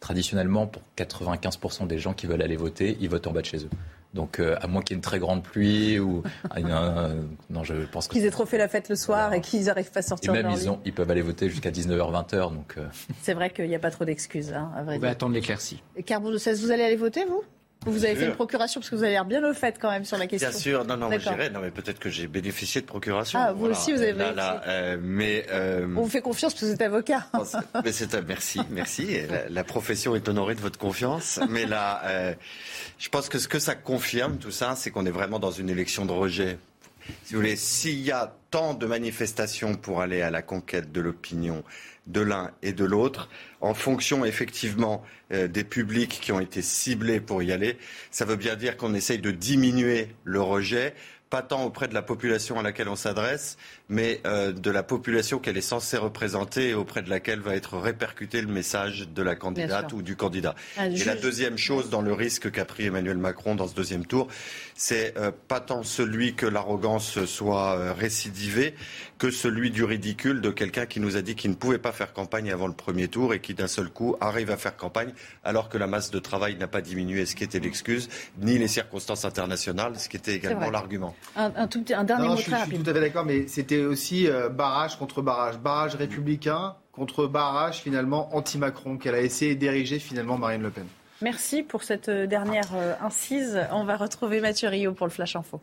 traditionnellement, 0.00 0.66
pour 0.66 0.82
95% 0.96 1.86
des 1.86 1.98
gens 1.98 2.12
qui 2.12 2.26
veulent 2.26 2.42
aller 2.42 2.56
voter, 2.56 2.96
ils 3.00 3.08
votent 3.08 3.28
en 3.28 3.32
bas 3.32 3.40
de 3.40 3.46
chez 3.46 3.64
eux. 3.64 3.70
Donc, 4.14 4.40
euh, 4.40 4.56
à 4.60 4.66
moins 4.66 4.82
qu'il 4.82 4.94
y 4.94 4.96
ait 4.96 4.98
une 4.98 5.02
très 5.02 5.18
grande 5.18 5.42
pluie 5.42 5.98
ou 5.98 6.22
non, 7.50 7.64
je 7.64 7.74
pense 7.86 8.08
qu'ils 8.08 8.26
aient 8.26 8.30
trop 8.30 8.44
fait 8.44 8.58
la 8.58 8.68
fête 8.68 8.88
le 8.90 8.96
soir 8.96 9.32
et 9.32 9.40
qu'ils 9.40 9.64
n'arrivent 9.64 9.90
pas 9.90 10.00
à 10.00 10.02
sortir. 10.02 10.34
Et 10.34 10.42
même 10.42 10.52
ils, 10.52 10.68
ont, 10.68 10.80
ils 10.84 10.92
peuvent 10.92 11.10
aller 11.10 11.22
voter 11.22 11.48
jusqu'à 11.48 11.70
19h, 11.70 12.26
20h. 12.26 12.52
Donc. 12.52 12.74
Euh. 12.76 12.86
C'est 13.22 13.32
vrai 13.32 13.50
qu'il 13.50 13.68
n'y 13.68 13.74
a 13.74 13.78
pas 13.78 13.90
trop 13.90 14.04
d'excuses. 14.04 14.52
Hein, 14.52 14.70
On 14.86 14.98
va 14.98 15.08
attendre 15.08 15.32
l'éclaircie. 15.32 15.82
Carbon 16.04 16.30
de 16.30 16.38
16, 16.38 16.62
vous 16.62 16.72
allez 16.72 16.82
aller 16.82 16.96
voter 16.96 17.24
vous? 17.24 17.42
Vous 17.86 18.04
avez 18.04 18.14
fait 18.14 18.26
une 18.26 18.34
procuration 18.34 18.80
parce 18.80 18.90
que 18.90 18.96
vous 18.96 19.02
avez 19.02 19.12
l'air 19.12 19.24
bien 19.24 19.48
au 19.48 19.52
fait 19.54 19.76
quand 19.80 19.90
même 19.90 20.04
sur 20.04 20.16
la 20.16 20.26
question. 20.26 20.50
Bien 20.50 20.58
sûr, 20.58 20.84
non, 20.84 20.96
non, 20.96 21.10
j'irai. 21.18 21.50
Non, 21.50 21.60
mais 21.60 21.70
peut-être 21.70 21.98
que 21.98 22.10
j'ai 22.10 22.26
bénéficié 22.26 22.80
de 22.80 22.86
procuration. 22.86 23.38
Ah, 23.42 23.52
vous 23.52 23.66
aussi, 23.66 23.92
vous 23.92 24.00
avez 24.00 24.12
bénéficié. 24.12 24.42
Euh, 24.66 24.96
mais 25.00 25.46
euh, 25.50 25.86
on 25.96 26.02
vous 26.02 26.08
fait 26.08 26.20
confiance 26.20 26.52
parce 26.54 26.62
que 26.62 26.66
vous 26.66 26.72
êtes 26.72 26.82
avocat. 26.82 27.26
mais 27.84 27.92
c'est 27.92 28.14
merci, 28.26 28.60
merci. 28.70 29.26
La, 29.28 29.48
la, 29.48 29.64
profession 29.64 30.14
est 30.14 30.28
honorée 30.28 30.54
de 30.54 30.60
votre 30.60 30.78
confiance. 30.78 31.40
Mais 31.48 31.66
là, 31.66 32.02
euh, 32.04 32.34
je 32.98 33.08
pense 33.08 33.28
que 33.28 33.38
ce 33.38 33.48
que 33.48 33.58
ça 33.58 33.74
confirme, 33.74 34.38
tout 34.38 34.50
ça, 34.50 34.74
c'est 34.76 34.90
qu'on 34.90 35.06
est 35.06 35.10
vraiment 35.10 35.38
dans 35.38 35.50
une 35.50 35.70
élection 35.70 36.06
de 36.06 36.12
rejet. 36.12 36.58
Si 37.24 37.34
vous 37.34 37.40
voulez, 37.40 37.56
s'il 37.56 38.00
y 38.00 38.12
a 38.12 38.32
tant 38.50 38.74
de 38.74 38.86
manifestations 38.86 39.74
pour 39.74 40.00
aller 40.00 40.22
à 40.22 40.30
la 40.30 40.42
conquête 40.42 40.92
de 40.92 41.00
l'opinion 41.00 41.64
de 42.06 42.20
l'un 42.20 42.50
et 42.62 42.72
de 42.72 42.84
l'autre, 42.84 43.28
en 43.60 43.74
fonction 43.74 44.24
effectivement 44.24 45.02
euh, 45.32 45.46
des 45.48 45.64
publics 45.64 46.18
qui 46.20 46.32
ont 46.32 46.40
été 46.40 46.62
ciblés 46.62 47.20
pour 47.20 47.42
y 47.42 47.52
aller. 47.52 47.78
Ça 48.10 48.24
veut 48.24 48.36
bien 48.36 48.56
dire 48.56 48.76
qu'on 48.76 48.94
essaye 48.94 49.18
de 49.18 49.30
diminuer 49.30 50.08
le 50.24 50.40
rejet 50.40 50.94
pas 51.32 51.40
tant 51.40 51.64
auprès 51.64 51.88
de 51.88 51.94
la 51.94 52.02
population 52.02 52.58
à 52.60 52.62
laquelle 52.62 52.90
on 52.90 52.94
s'adresse, 52.94 53.56
mais 53.92 54.20
euh, 54.26 54.52
de 54.52 54.70
la 54.70 54.82
population 54.82 55.38
qu'elle 55.38 55.58
est 55.58 55.60
censée 55.60 55.98
représenter 55.98 56.70
et 56.70 56.74
auprès 56.74 57.02
de 57.02 57.10
laquelle 57.10 57.40
va 57.40 57.54
être 57.54 57.76
répercuté 57.76 58.40
le 58.40 58.48
message 58.48 59.06
de 59.14 59.22
la 59.22 59.36
candidate 59.36 59.92
ou 59.92 60.00
du 60.00 60.16
candidat. 60.16 60.54
Ah, 60.78 60.86
et 60.86 61.04
la 61.04 61.14
deuxième 61.14 61.58
chose 61.58 61.90
dans 61.90 62.00
le 62.00 62.14
risque 62.14 62.50
qu'a 62.50 62.64
pris 62.64 62.86
Emmanuel 62.86 63.18
Macron 63.18 63.54
dans 63.54 63.68
ce 63.68 63.74
deuxième 63.74 64.06
tour, 64.06 64.28
c'est 64.74 65.14
euh, 65.18 65.30
pas 65.46 65.60
tant 65.60 65.82
celui 65.82 66.34
que 66.34 66.46
l'arrogance 66.46 67.24
soit 67.26 67.76
euh, 67.76 67.92
récidivée 67.92 68.74
que 69.18 69.30
celui 69.30 69.70
du 69.70 69.84
ridicule 69.84 70.40
de 70.40 70.50
quelqu'un 70.50 70.86
qui 70.86 70.98
nous 70.98 71.16
a 71.16 71.22
dit 71.22 71.34
qu'il 71.34 71.50
ne 71.50 71.56
pouvait 71.56 71.78
pas 71.78 71.92
faire 71.92 72.14
campagne 72.14 72.50
avant 72.50 72.66
le 72.66 72.72
premier 72.72 73.08
tour 73.08 73.34
et 73.34 73.40
qui 73.40 73.52
d'un 73.52 73.68
seul 73.68 73.90
coup 73.90 74.16
arrive 74.20 74.50
à 74.50 74.56
faire 74.56 74.76
campagne 74.76 75.12
alors 75.44 75.68
que 75.68 75.76
la 75.76 75.86
masse 75.86 76.10
de 76.10 76.18
travail 76.18 76.56
n'a 76.56 76.66
pas 76.66 76.80
diminué, 76.80 77.26
ce 77.26 77.36
qui 77.36 77.44
était 77.44 77.60
l'excuse, 77.60 78.08
ni 78.40 78.58
les 78.58 78.68
circonstances 78.68 79.26
internationales, 79.26 79.98
ce 79.98 80.08
qui 80.08 80.16
était 80.16 80.34
également 80.34 80.70
l'argument. 80.70 81.14
Un, 81.36 81.68
tout, 81.68 81.84
un 81.94 82.04
dernier 82.04 82.28
mot 82.28 82.36
je, 82.36 82.50
je 82.50 82.56
suis 82.56 82.78
tout 82.78 82.90
à 82.90 82.94
fait 82.94 83.00
d'accord, 83.00 83.24
mais 83.24 83.46
c'était 83.46 83.81
aussi 83.84 84.28
euh, 84.28 84.48
barrage 84.48 84.96
contre 84.96 85.22
barrage. 85.22 85.58
Barrage 85.58 85.94
républicain 85.94 86.76
contre 86.92 87.26
barrage 87.26 87.80
finalement 87.80 88.34
anti-Macron 88.36 88.98
qu'elle 88.98 89.14
a 89.14 89.20
essayé 89.20 89.54
d'ériger 89.54 89.98
finalement 89.98 90.38
Marine 90.38 90.62
Le 90.62 90.70
Pen. 90.70 90.86
Merci 91.22 91.62
pour 91.62 91.84
cette 91.84 92.08
euh, 92.08 92.26
dernière 92.26 92.74
euh, 92.74 92.94
incise. 93.00 93.60
On 93.70 93.84
va 93.84 93.96
retrouver 93.96 94.40
Mathieu 94.40 94.68
Rio 94.68 94.92
pour 94.92 95.06
le 95.06 95.12
Flash 95.12 95.36
Info. 95.36 95.60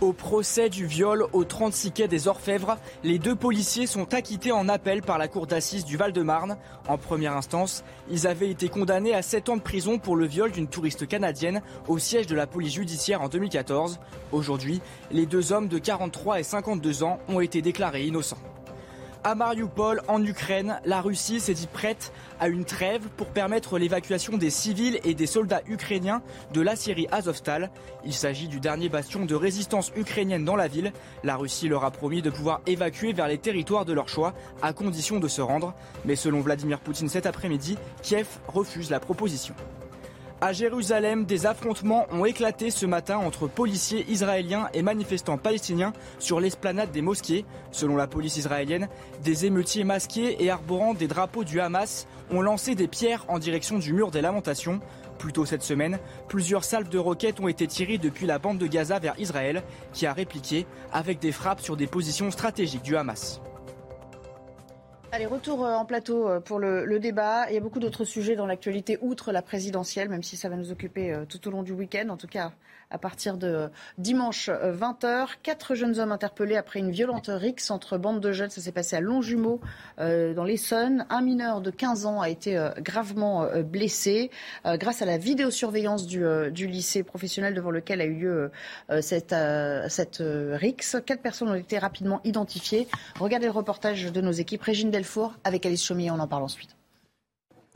Au 0.00 0.12
procès 0.12 0.68
du 0.68 0.86
viol 0.86 1.26
au 1.32 1.42
36 1.42 1.90
quai 1.90 2.06
des 2.06 2.28
Orfèvres, 2.28 2.78
les 3.02 3.18
deux 3.18 3.34
policiers 3.34 3.88
sont 3.88 4.14
acquittés 4.14 4.52
en 4.52 4.68
appel 4.68 5.02
par 5.02 5.18
la 5.18 5.26
cour 5.26 5.48
d'assises 5.48 5.84
du 5.84 5.96
Val-de-Marne. 5.96 6.56
En 6.86 6.98
première 6.98 7.36
instance, 7.36 7.82
ils 8.08 8.28
avaient 8.28 8.48
été 8.48 8.68
condamnés 8.68 9.12
à 9.12 9.22
7 9.22 9.48
ans 9.48 9.56
de 9.56 9.62
prison 9.62 9.98
pour 9.98 10.14
le 10.14 10.24
viol 10.24 10.52
d'une 10.52 10.68
touriste 10.68 11.08
canadienne 11.08 11.62
au 11.88 11.98
siège 11.98 12.28
de 12.28 12.36
la 12.36 12.46
police 12.46 12.74
judiciaire 12.74 13.22
en 13.22 13.28
2014. 13.28 13.98
Aujourd'hui, 14.30 14.80
les 15.10 15.26
deux 15.26 15.52
hommes 15.52 15.66
de 15.66 15.78
43 15.78 16.38
et 16.38 16.44
52 16.44 17.02
ans 17.02 17.18
ont 17.28 17.40
été 17.40 17.60
déclarés 17.60 18.04
innocents. 18.04 18.38
À 19.28 19.34
Mariupol, 19.34 20.00
en 20.08 20.24
Ukraine, 20.24 20.80
la 20.86 21.02
Russie 21.02 21.38
s'est 21.38 21.52
dit 21.52 21.66
prête 21.66 22.14
à 22.40 22.48
une 22.48 22.64
trêve 22.64 23.08
pour 23.18 23.26
permettre 23.26 23.78
l'évacuation 23.78 24.38
des 24.38 24.48
civils 24.48 24.98
et 25.04 25.12
des 25.12 25.26
soldats 25.26 25.60
ukrainiens 25.66 26.22
de 26.54 26.62
la 26.62 26.76
Syrie 26.76 27.08
Azovstal. 27.12 27.70
Il 28.06 28.14
s'agit 28.14 28.48
du 28.48 28.58
dernier 28.58 28.88
bastion 28.88 29.26
de 29.26 29.34
résistance 29.34 29.92
ukrainienne 29.96 30.46
dans 30.46 30.56
la 30.56 30.66
ville. 30.66 30.94
La 31.24 31.36
Russie 31.36 31.68
leur 31.68 31.84
a 31.84 31.90
promis 31.90 32.22
de 32.22 32.30
pouvoir 32.30 32.62
évacuer 32.66 33.12
vers 33.12 33.28
les 33.28 33.36
territoires 33.36 33.84
de 33.84 33.92
leur 33.92 34.08
choix 34.08 34.32
à 34.62 34.72
condition 34.72 35.20
de 35.20 35.28
se 35.28 35.42
rendre. 35.42 35.74
Mais 36.06 36.16
selon 36.16 36.40
Vladimir 36.40 36.80
Poutine 36.80 37.10
cet 37.10 37.26
après-midi, 37.26 37.76
Kiev 38.00 38.26
refuse 38.46 38.88
la 38.88 38.98
proposition. 38.98 39.54
À 40.40 40.52
Jérusalem, 40.52 41.24
des 41.24 41.46
affrontements 41.46 42.06
ont 42.12 42.24
éclaté 42.24 42.70
ce 42.70 42.86
matin 42.86 43.16
entre 43.16 43.48
policiers 43.48 44.04
israéliens 44.08 44.68
et 44.72 44.82
manifestants 44.82 45.36
palestiniens 45.36 45.92
sur 46.20 46.38
l'esplanade 46.38 46.92
des 46.92 47.02
mosquées. 47.02 47.44
Selon 47.72 47.96
la 47.96 48.06
police 48.06 48.36
israélienne, 48.36 48.88
des 49.24 49.46
émeutiers 49.46 49.82
masqués 49.82 50.36
et 50.44 50.48
arborant 50.48 50.94
des 50.94 51.08
drapeaux 51.08 51.42
du 51.42 51.58
Hamas 51.58 52.06
ont 52.30 52.40
lancé 52.40 52.76
des 52.76 52.86
pierres 52.86 53.24
en 53.26 53.40
direction 53.40 53.80
du 53.80 53.92
mur 53.92 54.12
des 54.12 54.20
lamentations. 54.20 54.78
Plus 55.18 55.32
tôt 55.32 55.44
cette 55.44 55.64
semaine, 55.64 55.98
plusieurs 56.28 56.62
salves 56.62 56.88
de 56.88 56.98
roquettes 56.98 57.40
ont 57.40 57.48
été 57.48 57.66
tirées 57.66 57.98
depuis 57.98 58.26
la 58.26 58.38
bande 58.38 58.58
de 58.58 58.66
Gaza 58.68 59.00
vers 59.00 59.18
Israël, 59.18 59.64
qui 59.92 60.06
a 60.06 60.12
répliqué 60.12 60.66
avec 60.92 61.18
des 61.18 61.32
frappes 61.32 61.60
sur 61.60 61.76
des 61.76 61.88
positions 61.88 62.30
stratégiques 62.30 62.82
du 62.82 62.96
Hamas. 62.96 63.40
Allez, 65.10 65.24
retour 65.24 65.64
euh, 65.64 65.74
en 65.74 65.86
plateau 65.86 66.28
euh, 66.28 66.38
pour 66.38 66.58
le, 66.58 66.98
débat. 66.98 67.48
Il 67.48 67.54
y 67.54 67.56
a 67.56 67.60
beaucoup 67.60 67.80
d'autres 67.80 68.04
sujets 68.04 68.36
dans 68.36 68.44
l'actualité, 68.44 68.98
outre 69.00 69.32
la 69.32 69.40
présidentielle, 69.40 70.10
même 70.10 70.22
si 70.22 70.36
ça 70.36 70.50
va 70.50 70.56
nous 70.56 70.70
occuper 70.70 71.12
euh, 71.12 71.24
tout 71.24 71.48
au 71.48 71.50
long 71.50 71.62
du 71.62 71.72
week-end. 71.72 72.10
En 72.10 72.18
tout 72.18 72.26
cas, 72.26 72.52
à 72.90 72.98
partir 72.98 73.36
de 73.36 73.68
dimanche 73.98 74.48
20h. 74.48 75.04
Euh, 75.04 75.26
Quatre 75.42 75.74
jeunes 75.74 75.98
hommes 75.98 76.12
interpellés 76.12 76.56
après 76.56 76.80
une 76.80 76.90
violente 76.90 77.30
rixe 77.32 77.70
entre 77.70 77.98
bandes 77.98 78.20
de 78.20 78.32
jeunes. 78.32 78.50
Ça 78.50 78.60
s'est 78.60 78.72
passé 78.72 78.96
à 78.96 79.00
Longjumeau, 79.00 79.60
euh, 79.98 80.34
dans 80.34 80.44
l'Essonne. 80.44 81.06
Un 81.10 81.20
mineur 81.20 81.60
de 81.60 81.70
15 81.70 82.06
ans 82.06 82.20
a 82.20 82.28
été 82.28 82.56
euh, 82.56 82.70
gravement 82.78 83.48
blessé 83.64 84.30
grâce 84.64 85.02
à 85.02 85.06
la 85.06 85.18
vidéosurveillance 85.18 86.06
du, 86.06 86.24
du, 86.50 86.66
lycée 86.66 87.02
professionnel 87.02 87.54
devant 87.54 87.70
lequel 87.70 88.00
a 88.00 88.04
eu 88.04 88.14
lieu 88.14 88.50
cette, 89.00 89.34
cette 89.88 90.22
rixe. 90.52 90.96
Quatre 91.04 91.22
personnes 91.22 91.48
ont 91.48 91.54
été 91.54 91.78
rapidement 91.78 92.20
identifiées. 92.24 92.88
Regardez 93.18 93.46
le 93.46 93.52
reportage 93.52 94.12
de 94.12 94.20
nos 94.20 94.32
équipes. 94.32 94.62
Régine 94.62 94.90
Delfour 94.90 95.34
avec 95.44 95.66
Alice 95.66 95.84
Chaumier, 95.84 96.10
on 96.10 96.18
en 96.18 96.28
parle 96.28 96.44
ensuite. 96.44 96.77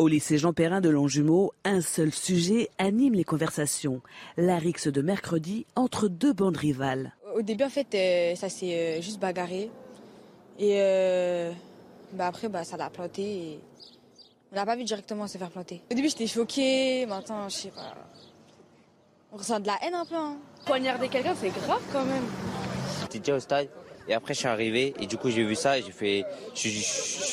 Au 0.03 0.09
lycée 0.09 0.37
Jean 0.37 0.53
Perrin 0.53 0.81
de 0.81 0.89
Longjumeau, 0.89 1.53
un 1.65 1.81
seul 1.81 2.11
sujet 2.11 2.71
anime 2.77 3.15
les 3.15 3.23
conversations. 3.23 4.01
La 4.37 4.59
rixe 4.59 4.89
de 4.89 5.01
mercredi 5.01 5.65
entre 5.77 6.09
deux 6.09 6.33
bandes 6.33 6.57
rivales. 6.57 7.15
Au 7.37 7.43
début, 7.43 7.63
en 7.63 7.69
fait, 7.69 7.87
euh, 7.95 8.35
ça 8.35 8.49
s'est 8.49 8.99
euh, 8.99 9.01
juste 9.01 9.21
bagarré. 9.21 9.71
Et 10.59 10.73
euh, 10.81 11.53
bah 12.15 12.27
après, 12.27 12.49
bah, 12.49 12.65
ça 12.65 12.77
l'a 12.77 12.91
planté. 12.91 13.23
Et... 13.23 13.61
On 14.51 14.57
n'a 14.57 14.67
pas 14.67 14.75
vu 14.75 14.83
directement 14.83 15.29
se 15.29 15.39
faire 15.39 15.51
planter. 15.51 15.81
Au 15.89 15.95
début, 15.95 16.09
j'étais 16.09 16.27
choquée. 16.27 17.07
Maintenant, 17.07 17.49
je 17.49 17.55
sais 17.55 17.71
pas. 17.71 17.95
On 19.31 19.37
ressent 19.37 19.61
de 19.61 19.69
la 19.69 19.79
haine 19.85 19.95
un 19.95 20.05
peu. 20.05 20.17
Hein. 20.17 20.37
Poignarder 20.67 21.07
quelqu'un, 21.11 21.37
c'est 21.41 21.51
grave 21.51 21.83
quand 21.93 22.05
même. 22.05 22.25
Déjà 23.13 23.37
au 23.37 23.39
stade. 23.39 23.69
Et 24.09 24.15
après, 24.15 24.35
je 24.35 24.41
suis 24.41 24.49
arrivé 24.49 24.95
et 25.01 25.07
du 25.07 25.17
coup, 25.17 25.31
j'ai 25.31 25.45
vu 25.45 25.55
ça 25.55 25.79
et 25.79 25.83
j'ai 25.83 25.93
fait, 25.93 26.25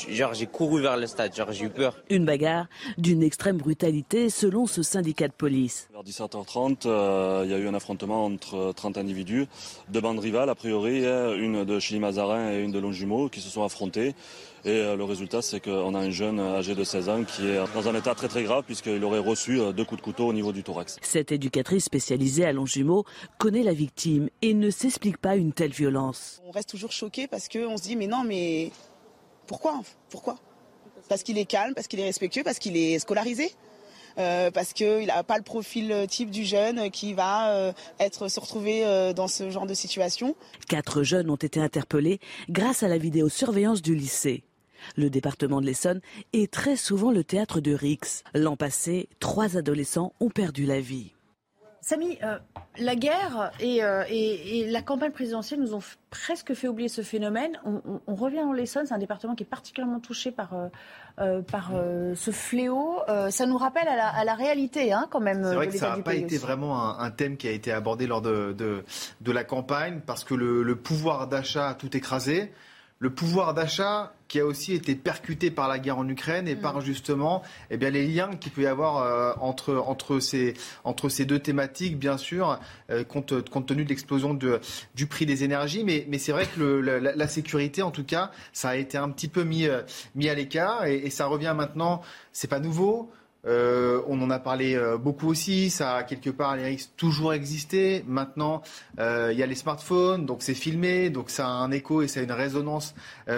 genre, 0.09 0.33
j'ai 0.33 0.45
couru 0.45 0.81
vers 0.81 0.97
le 0.97 1.07
stade, 1.07 1.35
genre, 1.35 1.51
j'ai 1.51 1.65
eu 1.65 1.69
peur. 1.69 1.97
Une 2.09 2.25
bagarre 2.25 2.67
d'une 2.97 3.23
extrême 3.23 3.57
brutalité 3.57 4.29
selon 4.29 4.67
ce 4.67 4.83
syndicat 4.83 5.27
de 5.27 5.33
police. 5.33 5.89
Vers 5.91 6.03
17h30, 6.03 6.85
euh, 6.85 7.41
il 7.45 7.51
y 7.51 7.53
a 7.53 7.57
eu 7.57 7.67
un 7.67 7.73
affrontement 7.73 8.25
entre 8.25 8.73
30 8.75 8.97
individus, 8.97 9.47
deux 9.89 10.01
bandes 10.01 10.19
rivales, 10.19 10.49
a 10.49 10.55
priori, 10.55 11.05
hein, 11.05 11.33
une 11.33 11.65
de 11.65 11.79
Chili-Mazarin 11.79 12.51
et 12.51 12.59
une 12.61 12.71
de 12.71 12.79
Longjumeau, 12.79 13.29
qui 13.29 13.41
se 13.41 13.49
sont 13.49 13.63
affrontés. 13.63 14.13
Et 14.65 14.71
euh, 14.71 14.97
le 14.97 15.03
résultat, 15.05 15.41
c'est 15.41 15.61
qu'on 15.61 15.95
a 15.95 15.99
un 15.99 16.09
jeune 16.09 16.39
âgé 16.39 16.75
de 16.75 16.83
16 16.83 17.09
ans 17.09 17.23
qui 17.23 17.47
est 17.47 17.59
dans 17.73 17.87
un 17.87 17.95
état 17.95 18.13
très 18.13 18.27
très 18.27 18.43
grave 18.43 18.63
puisqu'il 18.65 19.03
aurait 19.03 19.19
reçu 19.19 19.59
euh, 19.59 19.71
deux 19.71 19.85
coups 19.85 20.01
de 20.01 20.03
couteau 20.03 20.27
au 20.27 20.33
niveau 20.33 20.51
du 20.51 20.63
thorax. 20.63 20.97
Cette 21.01 21.31
éducatrice 21.31 21.85
spécialisée 21.85 22.45
à 22.45 22.51
Longjumeau 22.51 23.05
connaît 23.37 23.63
la 23.63 23.73
victime 23.73 24.29
et 24.41 24.53
ne 24.53 24.69
s'explique 24.69 25.17
pas 25.17 25.37
une 25.37 25.53
telle 25.53 25.71
violence. 25.71 26.41
On 26.45 26.51
reste 26.51 26.69
toujours 26.69 26.91
choqué 26.91 27.27
parce 27.27 27.47
qu'on 27.47 27.77
se 27.77 27.83
dit 27.83 27.95
mais 27.95 28.07
non 28.07 28.23
mais 28.25 28.71
pourquoi 29.47 29.81
Pourquoi? 30.09 30.37
Parce 31.07 31.23
qu'il 31.23 31.37
est 31.37 31.45
calme, 31.45 31.73
parce 31.73 31.87
qu'il 31.87 31.99
est 31.99 32.05
respectueux, 32.05 32.43
parce 32.43 32.59
qu'il 32.59 32.75
est 32.75 32.99
scolarisé 32.99 33.53
euh, 34.17 34.51
parce 34.51 34.73
qu'il 34.73 35.05
n'a 35.05 35.23
pas 35.23 35.37
le 35.37 35.43
profil 35.43 36.05
type 36.09 36.29
du 36.29 36.43
jeune 36.43 36.91
qui 36.91 37.13
va 37.13 37.73
être 37.99 38.27
se 38.27 38.39
retrouver 38.39 39.13
dans 39.15 39.29
ce 39.29 39.49
genre 39.49 39.65
de 39.65 39.73
situation. 39.73 40.35
Quatre 40.67 41.03
jeunes 41.03 41.29
ont 41.29 41.37
été 41.37 41.61
interpellés 41.61 42.19
grâce 42.49 42.83
à 42.83 42.89
la 42.89 42.97
vidéosurveillance 42.97 43.81
du 43.81 43.95
lycée. 43.95 44.43
Le 44.95 45.09
département 45.09 45.61
de 45.61 45.65
l'Essonne 45.65 46.01
est 46.33 46.51
très 46.51 46.75
souvent 46.75 47.11
le 47.11 47.23
théâtre 47.23 47.61
de 47.61 47.73
Rix. 47.73 48.23
L'an 48.33 48.55
passé, 48.55 49.09
trois 49.19 49.57
adolescents 49.57 50.13
ont 50.19 50.29
perdu 50.29 50.65
la 50.65 50.79
vie. 50.79 51.13
Samy, 51.81 52.19
euh, 52.23 52.37
la 52.77 52.95
guerre 52.95 53.51
euh, 53.63 54.03
et, 54.09 54.69
la 54.69 54.81
campagne 54.83 55.11
présidentielle 55.11 55.59
nous 55.59 55.73
ont 55.73 55.81
presque 56.11 56.53
fait 56.53 56.67
oublier 56.67 56.87
ce 56.89 57.01
phénomène. 57.01 57.59
On, 57.65 58.13
revient 58.15 58.41
dans 58.41 58.53
l'Essonne, 58.53 58.85
c'est 58.85 58.93
un 58.93 58.99
département 58.99 59.33
qui 59.33 59.43
est 59.43 59.49
particulièrement 59.49 59.99
touché 59.99 60.31
par, 60.31 60.53
euh, 61.19 61.41
par 61.41 61.71
ce 62.15 62.31
fléau. 62.31 62.99
ça 63.29 63.45
nous 63.47 63.57
rappelle 63.57 63.87
à 63.87 64.23
la, 64.23 64.35
réalité, 64.35 64.93
hein, 64.93 65.07
quand 65.09 65.19
même. 65.19 65.43
C'est 65.43 65.55
vrai 65.55 65.67
que 65.67 65.77
ça 65.77 65.95
n'a 65.95 66.03
pas 66.03 66.15
été 66.15 66.37
vraiment 66.37 66.99
un, 66.99 67.11
thème 67.11 67.37
qui 67.37 67.47
a 67.47 67.51
été 67.51 67.71
abordé 67.71 68.05
lors 68.05 68.21
de, 68.21 68.53
de, 68.53 69.31
la 69.31 69.43
campagne, 69.43 70.01
parce 70.05 70.23
que 70.23 70.35
le, 70.35 70.61
le 70.61 70.75
pouvoir 70.75 71.27
d'achat 71.27 71.69
a 71.69 71.73
tout 71.73 71.95
écrasé 71.97 72.51
le 72.99 73.09
pouvoir 73.09 73.53
d'achat 73.53 74.13
qui 74.27 74.39
a 74.39 74.45
aussi 74.45 74.73
été 74.73 74.93
percuté 74.93 75.49
par 75.49 75.67
la 75.67 75.79
guerre 75.79 75.97
en 75.97 76.07
Ukraine 76.07 76.47
et 76.47 76.55
par 76.55 76.77
mm. 76.77 76.81
justement 76.81 77.41
eh 77.71 77.77
bien, 77.77 77.89
les 77.89 78.05
liens 78.05 78.35
qu'il 78.35 78.51
peut 78.51 78.61
y 78.61 78.67
avoir 78.67 78.97
euh, 78.97 79.33
entre, 79.39 79.75
entre, 79.75 80.19
ces, 80.19 80.53
entre 80.83 81.09
ces 81.09 81.25
deux 81.25 81.39
thématiques, 81.39 81.97
bien 81.97 82.17
sûr, 82.17 82.59
euh, 82.91 83.03
compte, 83.03 83.49
compte 83.49 83.65
tenu 83.65 83.85
de 83.85 83.89
l'explosion 83.89 84.33
du 84.33 85.07
prix 85.07 85.25
des 85.25 85.43
énergies. 85.43 85.83
Mais, 85.83 86.05
mais 86.09 86.19
c'est 86.19 86.33
vrai 86.33 86.45
que 86.45 86.59
le, 86.59 86.99
la, 86.99 87.27
sécurité, 87.27 87.81
en 87.81 87.91
tout 87.91 88.03
cas, 88.03 88.31
ça 88.53 88.69
a 88.69 88.75
été 88.75 88.97
un 88.97 89.09
petit 89.09 89.29
peu 89.29 89.43
mis, 89.43 89.65
euh, 89.65 89.81
mis 90.13 90.29
à 90.29 90.35
l'écart 90.35 90.85
et, 90.85 90.97
et 90.97 91.09
ça 91.09 91.25
revient 91.25 91.53
maintenant. 91.55 92.01
C'est 92.33 92.49
pas 92.49 92.59
nouveau. 92.59 93.11
Euh, 93.49 94.01
on 94.07 94.21
en 94.21 94.29
a 94.29 94.39
parlé 94.39 94.75
euh, 94.75 94.97
beaucoup 94.97 95.27
aussi. 95.27 95.69
Ça 95.69 95.95
a 95.95 96.03
quelque 96.03 96.29
part, 96.29 96.55
les 96.55 96.63
risques 96.63 96.91
toujours 96.95 97.33
existé. 97.33 98.03
Maintenant, 98.07 98.61
euh, 98.99 99.29
il 99.33 99.39
y 99.39 99.43
a 99.43 99.45
les 99.47 99.55
smartphones, 99.55 100.25
donc 100.25 100.43
c'est 100.43 100.53
filmé, 100.53 101.09
donc 101.09 101.29
ça 101.29 101.47
a 101.47 101.49
un 101.49 101.71
écho 101.71 102.01
et 102.01 102.07
ça 102.07 102.19
a 102.19 102.23
une 102.23 102.31
résonance 102.31 102.93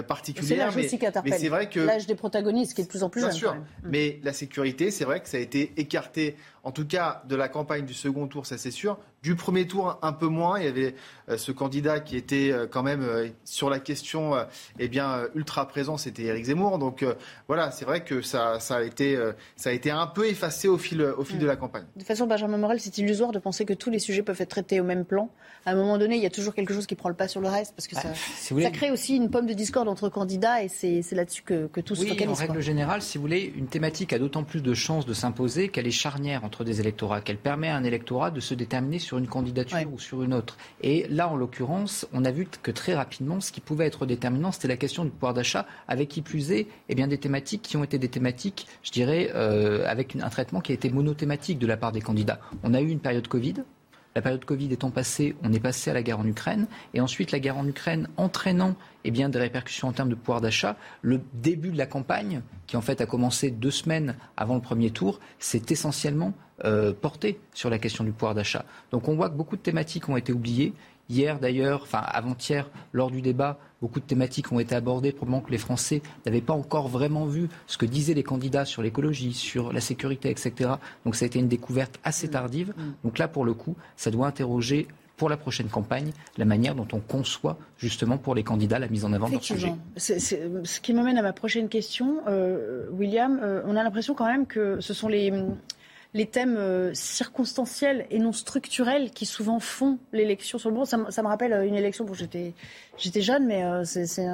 particulière. 0.08 0.72
C'est 0.72 1.00
mais, 1.24 1.38
c'est 1.38 1.50
vrai 1.50 1.70
que 1.70 1.80
l'âge 1.80 2.08
des 2.08 2.16
protagonistes 2.16 2.74
qui 2.74 2.82
est 2.82 2.86
de 2.86 2.90
plus 2.90 3.04
en 3.04 3.10
plus 3.10 3.22
bien 3.22 3.32
Sûr. 3.32 3.56
Mais 3.84 4.20
la 4.24 4.34
sécurité, 4.34 4.92
c'est 4.92 5.06
vrai 5.06 5.22
que 5.22 5.30
ça 5.30 5.38
a 5.38 5.40
été 5.40 5.72
écarté, 5.78 6.36
en 6.64 6.72
tout 6.72 6.86
cas 6.86 7.24
de 7.28 7.36
la 7.36 7.50
campagne 7.50 7.86
du 7.86 7.94
second 7.94 8.28
tour, 8.28 8.46
ça 8.46 8.58
c'est 8.58 8.72
sûr. 8.72 8.98
Du 9.24 9.36
premier 9.36 9.68
tour, 9.68 10.00
un 10.02 10.14
peu 10.14 10.28
moins. 10.28 10.60
Il 10.60 10.66
y 10.66 10.68
avait 10.68 10.96
euh, 11.30 11.38
ce 11.38 11.52
candidat 11.52 12.00
qui 12.00 12.18
était 12.18 12.52
euh, 12.52 12.66
quand 12.70 12.82
même 12.82 13.04
euh, 13.04 13.28
sur 13.46 13.70
la 13.70 13.80
question 13.80 14.34
eh 14.80 14.88
bien, 14.88 15.24
ultra 15.36 15.68
présent, 15.68 15.98
c'était 15.98 16.24
Éric 16.24 16.46
Zemmour. 16.46 16.80
Donc 16.80 17.06
voilà, 17.48 17.72
c'est 17.72 17.86
vrai 17.86 18.04
que 18.04 18.22
ça, 18.22 18.60
ça, 18.60 18.78
a 18.78 18.82
été, 18.84 19.18
ça 19.56 19.70
a 19.70 19.74
été 19.74 19.92
un 19.92 20.08
peu 20.08 20.28
effacé 20.28 20.68
au 20.68 20.78
fil, 20.78 21.02
au 21.02 21.24
fil 21.24 21.38
de 21.40 21.46
la 21.46 21.56
campagne. 21.56 21.86
De 21.96 22.00
toute 22.00 22.08
façon, 22.08 22.28
Benjamin 22.28 22.58
Morel, 22.58 22.80
c'est 22.80 22.98
illusoire 22.98 23.32
de 23.32 23.40
penser 23.40 23.66
que 23.66 23.74
tous 23.74 23.90
les 23.90 24.00
sujets 24.00 24.24
peuvent 24.24 24.40
être 24.40 24.50
traités 24.50 24.80
au 24.80 24.84
même 24.84 25.06
plan. 25.06 25.30
À 25.66 25.72
un 25.72 25.76
moment 25.76 25.98
donné, 25.98 26.16
il 26.16 26.24
y 26.24 26.26
a 26.26 26.32
toujours 26.32 26.56
quelque 26.56 26.74
chose 26.74 26.88
qui 26.88 26.96
prend 26.96 27.10
le 27.10 27.16
pas 27.16 27.28
sur 27.28 27.42
le 27.42 27.48
reste, 27.48 27.76
parce 27.76 27.88
que 27.88 27.96
bah, 27.96 28.02
ça, 28.02 28.56
ça 28.62 28.72
crée 28.72 28.92
aussi 28.92 29.16
une 29.16 29.30
pomme 29.30 29.46
de 29.46 29.54
discorde 29.54 29.88
entre 29.88 30.10
candidats, 30.10 30.64
et 30.64 30.68
c'est 30.68 31.04
là-dessus 31.12 31.44
que, 31.44 31.68
que 31.68 31.82
tout 31.82 31.96
se 31.96 32.06
focalise. 32.06 32.30
En 32.30 32.34
règle 32.34 32.62
générale, 32.62 33.02
si 33.02 33.18
vous 33.18 33.22
voulez, 33.22 33.54
une 33.56 33.68
thématique 33.68 34.14
a 34.14 34.20
d'autant 34.20 34.44
plus 34.44 34.62
de 34.62 34.74
chances 34.74 35.06
de 35.06 35.14
s'imposer 35.14 35.70
qu'elle 35.70 35.88
est 35.88 35.92
charnière 35.92 36.44
entre 36.52 36.66
des 36.66 36.82
électorats, 36.82 37.22
qu'elle 37.22 37.38
permet 37.38 37.70
à 37.70 37.78
un 37.78 37.86
électorat 37.86 38.30
de 38.30 38.42
se 38.42 38.54
déterminer 38.54 39.00
sur 39.00 39.18
une 39.18 39.28
candidature 39.28 39.80
ou 39.90 39.98
sur 39.98 40.22
une 40.22 40.34
autre. 40.34 40.58
Et 40.82 41.08
là, 41.08 41.30
en 41.30 41.38
l'occurrence, 41.38 42.06
on 42.12 42.26
a 42.26 42.32
vu 42.32 42.46
que 42.62 42.72
très 42.72 42.94
rapidement, 42.94 43.40
ce 43.40 43.54
qui 43.54 43.62
pouvait 43.62 43.86
être 43.86 44.06
déterminant, 44.06 44.52
c'était 44.52 44.68
la 44.68 44.76
question 44.76 45.06
du 45.06 45.12
pouvoir 45.12 45.34
d'achat, 45.34 45.66
avec 45.88 46.10
qui 46.10 46.22
plus 46.22 46.52
est, 46.52 46.68
eh 46.90 46.96
bien, 46.96 47.08
des 47.08 47.18
thématiques 47.18 47.62
qui 47.62 47.78
ont 47.78 47.86
été 47.86 47.98
des 47.98 48.10
thématiques, 48.10 48.68
je 48.84 48.92
dirais, 48.92 49.32
euh, 49.34 49.86
avec 49.88 50.18
un 50.18 50.30
traitement 50.30 50.60
qui 50.60 50.74
a 50.74 50.76
été 50.76 50.90
monothématique 50.90 51.58
de 51.58 51.68
la 51.68 51.78
part 51.78 51.94
des 51.94 52.02
candidats. 52.02 52.42
On 52.64 52.74
a 52.74 52.82
eu 52.82 52.90
une 52.90 53.00
période 53.00 53.30
Covid, 53.30 53.64
la 54.16 54.22
période 54.22 54.44
Covid 54.44 54.72
étant 54.74 54.92
passée, 54.92 55.36
on 55.44 55.54
est 55.54 55.60
passé 55.60 55.90
à 55.90 55.94
la 55.94 56.04
guerre 56.04 56.20
en 56.20 56.26
Ukraine. 56.26 56.68
Et 56.94 57.02
ensuite, 57.02 57.32
la 57.32 57.40
guerre 57.40 57.58
en 57.58 57.68
Ukraine 57.68 58.08
entraînant 58.18 58.76
eh 59.04 59.12
des 59.12 59.40
répercussions 59.40 59.88
en 59.88 59.94
termes 59.94 60.10
de 60.10 60.16
pouvoir 60.16 60.42
d'achat. 60.42 60.76
Le 61.02 61.22
début 61.34 61.72
de 61.72 61.78
la 61.78 61.86
campagne, 61.86 62.42
qui 62.68 62.78
en 62.78 62.82
fait 62.82 63.02
a 63.02 63.06
commencé 63.06 63.52
deux 63.52 63.72
semaines 63.72 64.16
avant 64.38 64.56
le 64.56 64.62
premier 64.62 64.92
tour, 64.92 65.20
s'est 65.40 65.64
essentiellement 65.70 66.34
euh, 66.66 66.94
porté 66.94 67.40
sur 67.54 67.70
la 67.70 67.80
question 67.80 68.04
du 68.04 68.12
pouvoir 68.12 68.36
d'achat. 68.36 68.66
Donc 68.92 69.08
on 69.08 69.16
voit 69.16 69.30
que 69.30 69.36
beaucoup 69.36 69.56
de 69.56 69.62
thématiques 69.62 70.10
ont 70.10 70.18
été 70.18 70.32
oubliées. 70.32 70.74
Hier 71.12 71.40
d'ailleurs, 71.40 71.82
enfin 71.84 72.02
avant-hier, 72.06 72.70
lors 72.94 73.12
du 73.12 73.22
débat, 73.22 73.60
beaucoup 73.82 74.00
de 74.00 74.06
thématiques 74.06 74.50
ont 74.54 74.62
été 74.62 74.76
abordées, 74.76 75.12
probablement 75.12 75.42
que 75.42 75.52
les 75.52 75.58
Français 75.58 76.02
n'avaient 76.26 76.40
pas 76.40 76.54
encore 76.54 76.88
vraiment 76.88 77.26
vu 77.26 77.50
ce 77.68 77.78
que 77.78 77.86
disaient 77.86 78.14
les 78.14 78.24
candidats 78.24 78.64
sur 78.64 78.82
l'écologie, 78.82 79.34
sur 79.34 79.74
la 79.74 79.82
sécurité, 79.82 80.30
etc. 80.30 80.72
Donc 81.04 81.18
ça 81.18 81.26
a 81.26 81.28
été 81.28 81.38
une 81.38 81.50
découverte 81.50 82.00
assez 82.06 82.28
mmh. 82.28 82.32
tardive. 82.32 82.70
Mmh. 82.70 82.82
Donc 83.04 83.18
là, 83.18 83.28
pour 83.28 83.44
le 83.44 83.54
coup, 83.54 83.76
ça 83.98 84.10
doit 84.10 84.26
interroger 84.26 84.88
pour 85.18 85.28
la 85.28 85.36
prochaine 85.36 85.68
campagne 85.68 86.14
la 86.38 86.46
manière 86.46 86.76
dont 86.76 86.88
on 86.94 87.00
conçoit 87.00 87.58
justement 87.78 88.18
pour 88.18 88.34
les 88.34 88.44
candidats 88.44 88.80
la 88.80 88.88
mise 88.88 89.04
en 89.04 89.12
avant 89.12 89.28
de 89.28 89.34
leur 89.34 89.44
sujet. 89.44 89.74
ce 89.98 90.80
qui 90.80 90.94
m'amène 90.94 91.18
à 91.18 91.22
ma 91.22 91.34
prochaine 91.34 91.68
question, 91.68 92.22
euh, 92.28 92.88
William. 92.94 93.38
Euh, 93.44 93.62
on 93.66 93.76
a 93.76 93.84
l'impression 93.84 94.14
quand 94.14 94.28
même 94.28 94.46
que 94.46 94.80
ce 94.80 94.94
sont 94.94 95.10
les 95.10 95.34
les 96.14 96.26
thèmes 96.26 96.58
euh, 96.58 96.94
circonstanciels 96.94 98.06
et 98.10 98.20
non 98.20 98.34
structurels 98.34 99.12
qui 99.12 99.26
souvent 99.26 99.60
font 99.60 99.98
l'élection 100.12 100.58
sur 100.58 100.70
le 100.70 100.76
bon. 100.76 100.86
Ça, 100.86 100.98
me 100.98 101.28
rappelle 101.28 101.54
euh, 101.54 101.66
une 101.66 101.76
élection, 101.76 102.04
bon, 102.04 102.14
j'étais, 102.14 102.54
jeune, 103.22 103.46
mais 103.46 103.64
euh, 103.64 103.84
c'est 103.86 104.26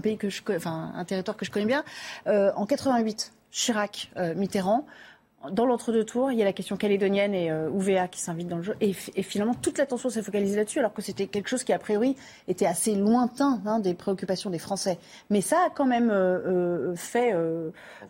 pays 0.00 0.18
que 0.18 0.28
je, 0.28 0.42
enfin, 0.50 0.92
un 0.94 1.04
territoire 1.04 1.36
que 1.36 1.44
je 1.44 1.50
connais 1.50 1.66
bien. 1.66 1.84
en 2.26 2.66
88, 2.66 3.32
Chirac, 3.50 4.10
Mitterrand, 4.36 4.86
dans 5.50 5.64
l'entre-deux 5.64 6.04
tours, 6.04 6.30
il 6.30 6.38
y 6.38 6.42
a 6.42 6.44
la 6.44 6.52
question 6.52 6.76
calédonienne 6.76 7.34
et 7.34 7.50
euh, 7.50 7.70
UVA 7.70 8.08
qui 8.08 8.20
s'invitent 8.20 8.48
dans 8.48 8.58
le 8.58 8.62
jeu. 8.62 8.76
Et, 8.80 8.92
finalement, 8.92 9.54
toute 9.54 9.78
l'attention 9.78 10.10
s'est 10.10 10.22
focalisée 10.22 10.56
là-dessus, 10.56 10.80
alors 10.80 10.92
que 10.92 11.00
c'était 11.00 11.26
quelque 11.26 11.48
chose 11.48 11.64
qui, 11.64 11.72
a 11.72 11.78
priori, 11.78 12.14
était 12.46 12.66
assez 12.66 12.94
lointain 12.94 13.60
hein, 13.64 13.80
des 13.80 13.94
préoccupations 13.94 14.50
des 14.50 14.58
Français. 14.58 14.98
Mais 15.30 15.40
ça 15.40 15.56
a 15.66 15.70
quand 15.70 15.86
même 15.86 16.10
euh, 16.10 16.90
euh, 16.90 16.94
fait 16.94 17.32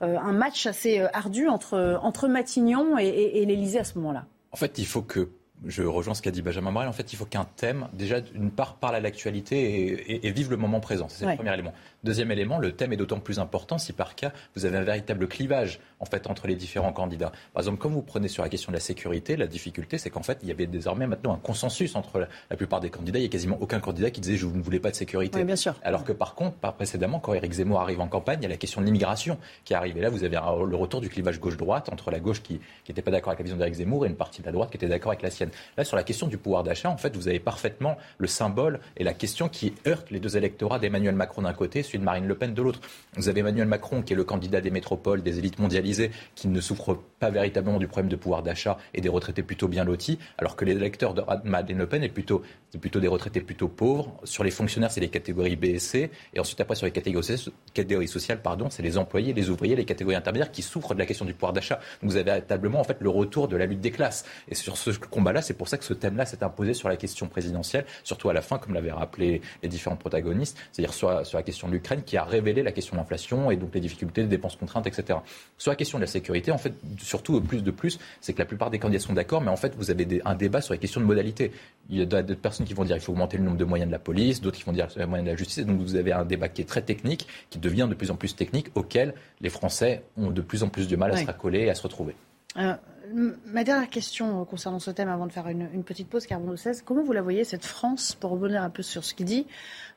un 0.00 0.32
match 0.32 0.66
assez 0.66 1.00
ardu 1.12 1.48
entre, 1.48 1.98
entre 2.02 2.26
Matignon 2.26 2.98
et, 2.98 3.06
et, 3.06 3.42
et 3.42 3.46
l'Élysée 3.46 3.78
à 3.78 3.84
ce 3.84 3.96
moment-là. 3.98 4.24
En 4.52 4.56
fait, 4.56 4.78
il 4.78 4.86
faut 4.86 5.02
que 5.02 5.28
je 5.66 5.82
rejoins 5.82 6.14
ce 6.14 6.22
qu'a 6.22 6.30
dit 6.30 6.42
Benjamin 6.42 6.70
Morel. 6.70 6.88
En 6.88 6.92
fait, 6.92 7.12
il 7.12 7.16
faut 7.16 7.26
qu'un 7.26 7.46
thème, 7.56 7.88
déjà, 7.92 8.20
d'une 8.20 8.50
part, 8.50 8.76
parle 8.76 8.96
à 8.96 9.00
l'actualité 9.00 10.26
et, 10.26 10.30
vive 10.30 10.50
le 10.50 10.56
moment 10.56 10.80
présent. 10.80 11.08
C'est 11.08 11.26
le 11.26 11.36
premier 11.36 11.52
élément. 11.52 11.72
Deuxième 12.02 12.30
élément, 12.30 12.58
le 12.58 12.72
thème 12.72 12.94
est 12.94 12.96
d'autant 12.96 13.20
plus 13.20 13.38
important 13.38 13.76
si 13.76 13.92
par 13.92 14.14
cas 14.14 14.32
vous 14.56 14.64
avez 14.64 14.78
un 14.78 14.82
véritable 14.82 15.28
clivage 15.28 15.80
en 15.98 16.06
fait 16.06 16.28
entre 16.28 16.46
les 16.46 16.54
différents 16.54 16.94
candidats. 16.94 17.30
Par 17.52 17.60
exemple, 17.60 17.76
comme 17.76 17.92
vous 17.92 18.00
prenez 18.00 18.28
sur 18.28 18.42
la 18.42 18.48
question 18.48 18.72
de 18.72 18.76
la 18.76 18.80
sécurité, 18.80 19.36
la 19.36 19.46
difficulté 19.46 19.98
c'est 19.98 20.08
qu'en 20.08 20.22
fait 20.22 20.38
il 20.42 20.48
y 20.48 20.50
avait 20.50 20.66
désormais 20.66 21.06
maintenant 21.06 21.34
un 21.34 21.38
consensus 21.38 21.96
entre 21.96 22.26
la, 22.50 22.56
plupart 22.56 22.80
des 22.80 22.88
candidats. 22.88 23.18
Il 23.18 23.22
y 23.22 23.26
a 23.26 23.28
quasiment 23.28 23.58
aucun 23.60 23.80
candidat 23.80 24.10
qui 24.10 24.22
disait 24.22 24.36
je 24.36 24.46
ne 24.46 24.62
voulais 24.62 24.80
pas 24.80 24.90
de 24.90 24.96
sécurité. 24.96 25.44
bien 25.44 25.56
sûr. 25.56 25.74
Alors 25.82 26.04
que 26.04 26.12
par 26.12 26.34
contre, 26.34 26.56
précédemment, 26.72 27.20
quand 27.20 27.34
Éric 27.34 27.52
Zemmour 27.52 27.82
arrive 27.82 28.00
en 28.00 28.08
campagne, 28.08 28.38
il 28.40 28.44
y 28.44 28.46
a 28.46 28.48
la 28.48 28.56
question 28.56 28.80
de 28.80 28.86
l'immigration 28.86 29.36
qui 29.66 29.74
arrive. 29.74 29.98
Et 29.98 30.00
là, 30.00 30.08
vous 30.08 30.24
avez 30.24 30.36
le 30.38 30.76
retour 30.76 31.02
du 31.02 31.10
clivage 31.10 31.38
gauche-droite 31.38 31.90
entre 31.92 32.10
la 32.10 32.18
gauche 32.18 32.42
qui 32.42 32.60
n'était 32.88 33.02
pas 33.02 33.10
d'accord 33.10 33.28
avec 33.28 33.40
la 33.40 33.44
vision 33.44 33.58
d'Éric 33.58 33.74
Zemmour 33.74 34.06
et 34.06 34.08
une 34.08 34.16
partie 34.16 34.40
de 34.40 34.46
la 34.46 34.52
droite 34.52 34.70
qui 34.70 34.78
était 34.78 34.88
d'accord 34.88 35.10
avec 35.10 35.22
la 35.22 35.30
sienne. 35.30 35.50
Là, 35.76 35.84
sur 35.84 35.96
la 35.96 36.02
question 36.02 36.28
du 36.28 36.38
pouvoir 36.38 36.62
d'achat, 36.62 36.88
en 36.88 36.96
fait, 36.96 37.14
vous 37.14 37.28
avez 37.28 37.40
parfaitement 37.40 37.98
le 38.16 38.26
symbole 38.26 38.80
et 38.96 39.04
la 39.04 39.12
question 39.12 39.50
qui 39.50 39.74
heurte 39.86 40.10
les 40.10 40.18
deux 40.18 40.38
électorats 40.38 40.78
d'Emmanuel 40.78 41.14
Macron 41.14 41.42
d'un 41.42 41.52
côté, 41.52 41.82
celui 41.90 41.98
de 41.98 42.04
Marine 42.04 42.26
Le 42.26 42.34
Pen 42.34 42.54
de 42.54 42.62
l'autre. 42.62 42.80
Vous 43.16 43.28
avez 43.28 43.40
Emmanuel 43.40 43.66
Macron, 43.66 44.02
qui 44.02 44.12
est 44.12 44.16
le 44.16 44.24
candidat 44.24 44.60
des 44.60 44.70
métropoles, 44.70 45.22
des 45.22 45.38
élites 45.38 45.58
mondialisées, 45.58 46.10
qui 46.34 46.48
ne 46.48 46.60
souffre 46.60 46.98
pas 47.18 47.30
véritablement 47.30 47.78
du 47.78 47.88
problème 47.88 48.08
de 48.08 48.16
pouvoir 48.16 48.42
d'achat 48.42 48.78
et 48.94 49.00
des 49.00 49.08
retraités 49.08 49.42
plutôt 49.42 49.68
bien 49.68 49.84
lotis, 49.84 50.18
alors 50.38 50.56
que 50.56 50.64
les 50.64 50.72
électeurs 50.72 51.14
de 51.14 51.22
Marine 51.44 51.78
Le 51.78 51.86
Pen 51.86 52.02
est 52.02 52.08
plutôt, 52.08 52.42
plutôt 52.78 53.00
des 53.00 53.08
retraités 53.08 53.40
plutôt 53.40 53.68
pauvres. 53.68 54.14
Sur 54.24 54.44
les 54.44 54.50
fonctionnaires, 54.50 54.90
c'est 54.90 55.00
les 55.00 55.08
catégories 55.08 55.56
B 55.56 55.64
et 55.64 55.78
C. 55.78 56.10
Et 56.34 56.40
ensuite, 56.40 56.60
après, 56.60 56.76
sur 56.76 56.86
les 56.86 56.92
catégories, 56.92 58.08
sociales, 58.08 58.42
pardon, 58.42 58.70
c'est 58.70 58.82
les 58.82 58.98
employés, 58.98 59.32
les 59.32 59.50
ouvriers, 59.50 59.76
les 59.76 59.84
catégories 59.84 60.16
intermédiaires 60.16 60.52
qui 60.52 60.62
souffrent 60.62 60.94
de 60.94 60.98
la 60.98 61.06
question 61.06 61.24
du 61.24 61.34
pouvoir 61.34 61.52
d'achat. 61.52 61.80
Vous 62.02 62.16
avez 62.16 62.24
véritablement, 62.24 62.80
en 62.80 62.84
fait, 62.84 62.98
le 63.00 63.08
retour 63.08 63.48
de 63.48 63.56
la 63.56 63.66
lutte 63.66 63.80
des 63.80 63.90
classes. 63.90 64.24
Et 64.48 64.54
sur 64.54 64.76
ce 64.76 64.90
combat-là, 64.90 65.42
c'est 65.42 65.54
pour 65.54 65.68
ça 65.68 65.78
que 65.78 65.84
ce 65.84 65.94
thème-là 65.94 66.26
s'est 66.26 66.42
imposé 66.42 66.74
sur 66.74 66.88
la 66.88 66.96
question 66.96 67.26
présidentielle, 67.26 67.84
surtout 68.04 68.30
à 68.30 68.32
la 68.32 68.42
fin, 68.42 68.58
comme 68.58 68.74
l'avaient 68.74 68.92
rappelé 68.92 69.40
les 69.62 69.68
différents 69.68 69.96
protagonistes, 69.96 70.56
c'est-à-dire 70.72 70.94
sur, 70.94 71.26
sur 71.26 71.38
la 71.38 71.42
question 71.42 71.68
de 71.68 71.72
l'Ukraine, 71.72 72.02
qui 72.04 72.16
a 72.16 72.24
révélé 72.24 72.62
la 72.62 72.72
question 72.72 72.94
de 72.94 73.00
l'inflation 73.00 73.50
et 73.50 73.56
donc 73.56 73.74
les 73.74 73.80
difficultés 73.80 74.22
des 74.22 74.28
dépenses 74.28 74.56
contraintes, 74.56 74.86
etc. 74.86 75.18
Sur 75.58 75.70
la 75.70 75.76
question 75.76 75.98
de 75.98 76.04
la 76.04 76.08
sécurité, 76.08 76.50
en 76.52 76.58
fait, 76.58 76.74
surtout 76.98 77.40
plus 77.40 77.62
de 77.62 77.70
plus, 77.70 77.98
c'est 78.20 78.32
que 78.32 78.38
la 78.38 78.44
plupart 78.44 78.70
des 78.70 78.78
candidats 78.78 79.02
sont 79.02 79.12
d'accord, 79.12 79.40
mais 79.40 79.50
en 79.50 79.56
fait, 79.56 79.74
vous 79.76 79.90
avez 79.90 80.20
un 80.24 80.34
débat 80.34 80.60
sur 80.60 80.72
les 80.72 80.78
questions 80.78 81.00
de 81.00 81.06
modalité. 81.06 81.52
Il 81.88 81.98
y 81.98 82.02
a 82.02 82.06
d'autres 82.06 82.40
personnes 82.40 82.59
qui 82.64 82.74
vont 82.74 82.84
dire 82.84 82.96
qu'il 82.96 83.04
faut 83.04 83.12
augmenter 83.12 83.36
le 83.36 83.44
nombre 83.44 83.56
de 83.56 83.64
moyens 83.64 83.88
de 83.88 83.92
la 83.92 83.98
police, 83.98 84.40
d'autres 84.40 84.58
qui 84.58 84.64
vont 84.64 84.72
dire 84.72 84.88
les 84.96 85.06
moyens 85.06 85.26
de 85.26 85.30
la 85.30 85.36
justice. 85.36 85.58
Et 85.58 85.64
donc 85.64 85.80
vous 85.80 85.96
avez 85.96 86.12
un 86.12 86.24
débat 86.24 86.48
qui 86.48 86.62
est 86.62 86.66
très 86.66 86.82
technique, 86.82 87.26
qui 87.50 87.58
devient 87.58 87.86
de 87.88 87.94
plus 87.94 88.10
en 88.10 88.16
plus 88.16 88.34
technique, 88.34 88.68
auquel 88.74 89.14
les 89.40 89.50
Français 89.50 90.02
ont 90.16 90.30
de 90.30 90.40
plus 90.40 90.62
en 90.62 90.68
plus 90.68 90.88
de 90.88 90.96
mal 90.96 91.12
à 91.12 91.16
se 91.16 91.26
raccoler 91.26 91.60
et 91.60 91.70
à 91.70 91.74
se 91.74 91.82
retrouver. 91.82 92.14
Euh, 92.56 92.74
Ma 93.12 93.64
dernière 93.64 93.88
question 93.88 94.44
concernant 94.44 94.78
ce 94.78 94.90
thème, 94.90 95.08
avant 95.08 95.26
de 95.26 95.32
faire 95.32 95.48
une, 95.48 95.82
petite 95.82 96.08
pause, 96.08 96.26
Carbone 96.26 96.56
16, 96.56 96.82
comment 96.82 97.02
vous 97.02 97.12
la 97.12 97.22
voyez, 97.22 97.44
cette 97.44 97.64
France, 97.64 98.16
pour 98.18 98.30
revenir 98.30 98.62
un 98.62 98.70
peu 98.70 98.82
sur 98.82 99.04
ce 99.04 99.14
qu'il 99.14 99.26
dit, 99.26 99.46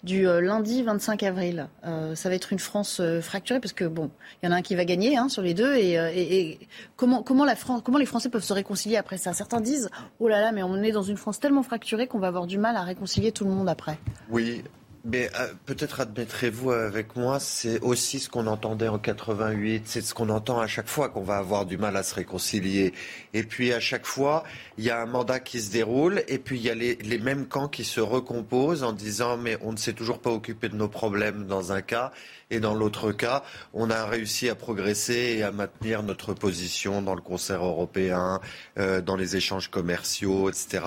du 0.03 0.27
euh, 0.27 0.41
lundi 0.41 0.81
25 0.81 1.21
avril? 1.23 1.67
Euh, 1.85 2.15
Ça 2.15 2.29
va 2.29 2.35
être 2.35 2.51
une 2.51 2.59
France 2.59 2.99
euh, 2.99 3.21
fracturée, 3.21 3.59
parce 3.59 3.73
que, 3.73 3.85
bon, 3.85 4.09
il 4.41 4.47
y 4.47 4.49
en 4.49 4.51
a 4.51 4.55
un 4.57 4.61
qui 4.61 4.73
va 4.75 4.85
gagner 4.85 5.15
hein, 5.15 5.29
sur 5.29 5.43
les 5.43 5.53
deux, 5.53 5.75
et, 5.75 6.59
comment, 6.95 7.21
comment 7.21 7.45
les 7.45 8.05
Français 8.05 8.29
peuvent 8.29 8.43
se 8.43 8.53
réconcilier 8.53 8.97
après 8.97 9.17
ça? 9.17 9.33
Certains 9.33 9.61
disent, 9.61 9.89
oh 10.19 10.27
là 10.27 10.41
là, 10.41 10.51
mais 10.51 10.63
on 10.63 10.81
est 10.81 10.91
dans 10.91 11.03
une 11.03 11.17
France 11.17 11.39
tellement 11.39 11.63
fracturée 11.63 12.07
qu'on 12.07 12.19
va 12.19 12.27
avoir 12.27 12.47
du 12.47 12.57
mal 12.57 12.75
à 12.75 12.81
réconcilier 12.81 13.31
tout 13.31 13.43
le 13.45 13.51
monde 13.51 13.69
après. 13.69 13.99
Oui, 14.29 14.63
mais 15.05 15.29
euh, 15.37 15.53
peut-être 15.65 15.99
admettrez-vous 15.99 16.71
avec 16.71 17.17
moi, 17.17 17.39
c'est 17.41 17.81
aussi 17.81 18.19
ce 18.21 18.29
qu'on 18.29 18.47
entendait 18.47 18.87
en 18.87 18.97
88, 18.97 19.83
c'est 19.85 20.01
ce 20.01 20.13
qu'on 20.13 20.29
entend 20.29 20.61
à 20.61 20.67
chaque 20.67 20.87
fois 20.87 21.09
qu'on 21.09 21.23
va 21.23 21.37
avoir 21.37 21.65
du 21.65 21.77
mal 21.77 21.97
à 21.97 22.03
se 22.03 22.15
réconcilier. 22.15 22.93
Et 23.33 23.43
puis 23.43 23.73
à 23.73 23.81
chaque 23.81 24.05
fois, 24.05 24.45
il 24.77 24.85
y 24.85 24.89
a 24.89 25.01
un 25.01 25.05
mandat 25.05 25.41
qui 25.41 25.59
se 25.59 25.71
déroule, 25.71 26.23
et 26.29 26.37
puis 26.37 26.57
il 26.57 26.63
y 26.63 26.69
a 26.69 26.75
les, 26.75 27.19
mêmes 27.19 27.47
camps 27.47 27.67
qui 27.67 27.83
se 27.83 27.99
recomposent 27.99 28.83
en 28.83 28.93
disant 28.93 29.35
mais 29.35 29.57
on 29.61 29.73
ne 29.73 29.77
s'est 29.77 29.93
toujours 29.93 30.19
pas 30.19 30.31
occupé 30.31 30.69
de 30.69 30.75
nos 30.75 30.87
problèmes 30.87 31.47
dans 31.47 31.73
un 31.73 31.81
cas, 31.81 32.13
et 32.49 32.59
dans 32.59 32.73
l'autre 32.73 33.11
cas, 33.11 33.43
on 33.73 33.89
a 33.89 34.05
réussi 34.05 34.47
à 34.47 34.55
progresser 34.55 35.35
et 35.37 35.43
à 35.43 35.51
maintenir 35.51 36.03
notre 36.03 36.33
position 36.33 37.01
dans 37.01 37.15
le 37.15 37.21
concert 37.21 37.65
européen, 37.65 38.39
euh, 38.77 39.01
dans 39.01 39.15
les 39.15 39.35
échanges 39.35 39.69
commerciaux, 39.69 40.49
etc. 40.49 40.85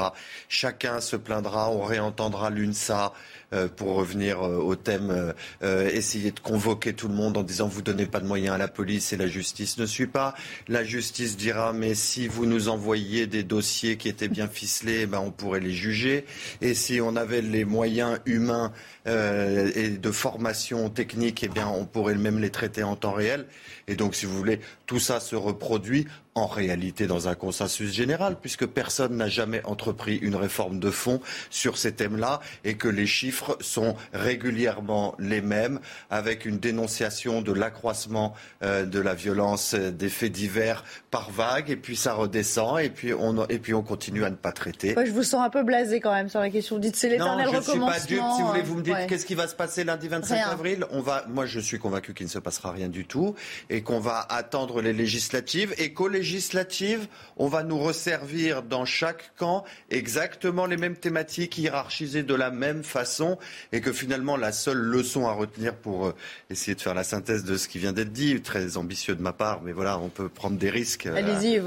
Chacun 0.48 1.00
se 1.00 1.16
plaindra, 1.16 1.70
on 1.70 1.82
réentendra 1.82 2.50
l'UNSA. 2.50 3.12
Euh, 3.52 3.68
pour 3.68 3.94
revenir 3.94 4.42
euh, 4.42 4.56
au 4.56 4.74
thème, 4.74 5.32
euh, 5.62 5.88
essayer 5.88 6.32
de 6.32 6.40
convoquer 6.40 6.94
tout 6.94 7.06
le 7.06 7.14
monde 7.14 7.36
en 7.36 7.44
disant 7.44 7.68
vous 7.68 7.80
donnez 7.80 8.06
pas 8.06 8.18
de 8.18 8.26
moyens 8.26 8.56
à 8.56 8.58
la 8.58 8.66
police 8.66 9.12
et 9.12 9.16
la 9.16 9.28
justice 9.28 9.78
ne 9.78 9.86
suit 9.86 10.08
pas. 10.08 10.34
La 10.66 10.82
justice 10.82 11.36
dira 11.36 11.72
mais 11.72 11.94
si 11.94 12.26
vous 12.26 12.44
nous 12.44 12.68
envoyiez 12.68 13.28
des 13.28 13.44
dossiers 13.44 13.98
qui 13.98 14.08
étaient 14.08 14.26
bien 14.26 14.48
ficelés, 14.48 15.06
ben 15.06 15.20
on 15.20 15.30
pourrait 15.30 15.60
les 15.60 15.70
juger. 15.70 16.24
Et 16.60 16.74
si 16.74 17.00
on 17.00 17.14
avait 17.14 17.40
les 17.40 17.64
moyens 17.64 18.18
humains 18.26 18.72
et 19.06 19.90
de 19.90 20.10
formation 20.10 20.90
technique, 20.90 21.44
eh 21.44 21.48
bien 21.48 21.68
on 21.68 21.84
pourrait 21.84 22.14
même 22.14 22.38
les 22.38 22.50
traiter 22.50 22.82
en 22.82 22.96
temps 22.96 23.12
réel. 23.12 23.46
Et 23.88 23.94
donc 23.94 24.14
si 24.14 24.26
vous 24.26 24.36
voulez, 24.36 24.60
tout 24.86 24.98
ça 24.98 25.20
se 25.20 25.36
reproduit 25.36 26.06
en 26.36 26.46
réalité 26.46 27.06
dans 27.06 27.28
un 27.28 27.34
consensus 27.34 27.92
général, 27.92 28.36
puisque 28.40 28.66
personne 28.66 29.16
n'a 29.16 29.28
jamais 29.28 29.62
entrepris 29.64 30.16
une 30.16 30.36
réforme 30.36 30.78
de 30.78 30.90
fond 30.90 31.20
sur 31.48 31.78
ces 31.78 31.92
thèmes-là 31.92 32.40
et 32.62 32.74
que 32.74 32.88
les 32.88 33.06
chiffres 33.06 33.56
sont 33.60 33.96
régulièrement 34.12 35.14
les 35.18 35.40
mêmes, 35.40 35.80
avec 36.10 36.44
une 36.44 36.58
dénonciation 36.58 37.40
de 37.40 37.52
l'accroissement 37.52 38.34
euh, 38.62 38.84
de 38.84 39.00
la 39.00 39.14
violence 39.14 39.74
euh, 39.74 39.90
des 39.90 40.10
faits 40.10 40.32
divers 40.32 40.84
par 41.10 41.30
vague, 41.30 41.70
et 41.70 41.76
puis 41.76 41.96
ça 41.96 42.12
redescend, 42.12 42.80
et 42.80 42.90
puis 42.90 43.14
on, 43.14 43.46
et 43.46 43.58
puis 43.58 43.72
on 43.72 43.82
continue 43.82 44.24
à 44.24 44.30
ne 44.30 44.36
pas 44.36 44.52
traiter. 44.52 44.94
je 45.06 45.10
vous 45.12 45.22
sens 45.22 45.42
un 45.42 45.50
peu 45.50 45.62
blasé 45.62 46.00
quand 46.00 46.12
même 46.12 46.28
sur 46.28 46.40
la 46.40 46.50
question. 46.50 46.78
Dites 46.78 46.96
c'est 46.96 47.08
l'éternel 47.08 47.48
recommencement. 47.48 47.86
Non, 47.86 47.92
je 47.92 47.96
ne 47.96 48.06
suis 48.06 48.16
pas 48.16 48.24
dupe. 48.26 48.36
Si 48.36 48.42
vous 48.42 48.48
voulez, 48.48 48.62
vous 48.62 48.74
me 48.74 48.82
dites 48.82 48.94
ouais. 48.96 49.06
qu'est-ce 49.06 49.26
qui 49.26 49.34
va 49.34 49.48
se 49.48 49.54
passer 49.54 49.84
lundi 49.84 50.08
25 50.08 50.36
avril? 50.36 50.86
On 50.90 51.00
va, 51.00 51.24
Moi, 51.28 51.46
je 51.46 51.60
suis 51.60 51.78
convaincu 51.78 52.14
qu'il 52.14 52.26
ne 52.26 52.30
se 52.30 52.38
passera 52.38 52.72
rien 52.72 52.88
du 52.88 53.06
tout, 53.06 53.34
et 53.70 53.82
qu'on 53.82 54.00
va 54.00 54.20
attendre 54.20 54.82
les 54.82 54.92
législatives, 54.92 55.74
et 55.78 55.92
qu'aux 55.92 56.08
législatives, 56.08 57.06
on 57.36 57.48
va 57.48 57.62
nous 57.62 57.78
resservir 57.78 58.62
dans 58.62 58.84
chaque 58.84 59.32
camp 59.36 59.64
exactement 59.90 60.66
les 60.66 60.76
mêmes 60.76 60.96
thématiques 60.96 61.58
hiérarchisées 61.58 62.22
de 62.22 62.34
la 62.34 62.50
même 62.50 62.84
façon 62.84 63.38
et 63.72 63.80
que 63.80 63.92
finalement 63.92 64.36
la 64.36 64.52
seule 64.52 64.78
leçon 64.78 65.26
à 65.26 65.32
retenir 65.32 65.74
pour 65.74 66.06
euh, 66.06 66.14
essayer 66.50 66.74
de 66.74 66.80
faire 66.80 66.94
la 66.94 67.04
synthèse 67.04 67.44
de 67.44 67.56
ce 67.56 67.68
qui 67.68 67.78
vient 67.78 67.92
d'être 67.92 68.12
dit, 68.12 68.40
très 68.40 68.76
ambitieux 68.76 69.14
de 69.14 69.22
ma 69.22 69.32
part, 69.32 69.62
mais 69.62 69.72
voilà, 69.72 69.98
on 69.98 70.08
peut 70.08 70.28
prendre 70.28 70.56
des 70.56 70.70
risques 70.70 71.06
euh, 71.06 71.14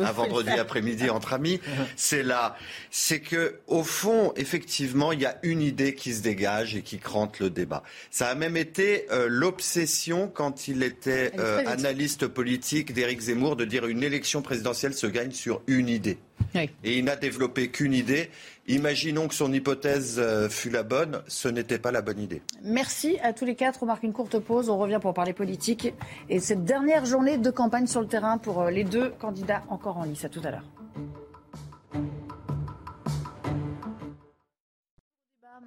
un 0.04 0.12
vendredi 0.12 0.52
après-midi 0.52 1.10
entre 1.10 1.34
amis, 1.34 1.60
c'est 1.96 2.24
là, 2.24 2.56
c'est 2.92 3.20
que 3.20 3.60
au 3.68 3.84
fond, 3.84 4.34
effectivement, 4.36 5.12
il 5.12 5.22
y 5.22 5.26
a 5.26 5.38
une 5.44 5.62
idée 5.62 5.96
qui 5.96 6.14
se 6.14 6.22
dégage 6.22 6.76
et 6.76 6.82
qui 6.82 7.00
le 7.40 7.50
débat. 7.50 7.84
Ça 8.12 8.28
a 8.28 8.36
même 8.36 8.58
été 8.58 9.06
euh, 9.12 9.28
l'obsession 9.30 10.30
quand 10.34 10.68
il 10.68 10.84
était 10.84 11.32
euh, 11.40 11.64
analyste 11.66 12.28
politique 12.28 12.94
d'Éric 12.94 13.22
Zemmour 13.22 13.56
de 13.56 13.66
dire 13.66 13.86
une 13.86 14.04
élection 14.04 14.42
présidentielle 14.42 14.94
se 14.94 15.08
gagne 15.08 15.32
sur 15.32 15.62
une 15.68 15.90
idée. 15.90 16.18
Oui. 16.56 16.70
Et 16.84 16.98
il 16.98 17.06
n'a 17.06 17.16
développé 17.16 17.70
qu'une 17.70 17.94
idée. 17.94 18.30
Imaginons 18.68 19.28
que 19.28 19.36
son 19.36 19.52
hypothèse 19.52 20.16
euh, 20.20 20.48
fut 20.48 20.70
la 20.70 20.84
bonne, 20.84 21.22
ce 21.28 21.48
n'était 21.48 21.80
pas 21.80 21.92
la 21.92 22.02
bonne 22.02 22.20
idée. 22.20 22.42
Merci 22.64 23.18
à 23.22 23.34
tous 23.34 23.46
les 23.46 23.56
quatre. 23.56 23.84
On 23.84 23.88
marque 23.88 24.04
une 24.04 24.14
courte 24.14 24.40
pause. 24.40 24.70
On 24.70 24.78
revient 24.78 25.00
pour 25.02 25.14
parler 25.14 25.34
politique 25.34 25.94
et 26.30 26.40
cette 26.40 26.64
dernière 26.64 27.06
journée 27.06 27.38
de 27.38 27.50
campagne 27.50 27.88
sur 27.88 28.02
le 28.02 28.08
terrain 28.08 28.38
pour 28.38 28.66
les 28.66 28.84
deux 28.84 29.10
candidats 29.20 29.64
encore 29.70 29.98
en 29.98 30.04
lice. 30.04 30.24
À 30.24 30.30
tout 30.30 30.42
à 30.44 30.52
l'heure. 30.52 30.64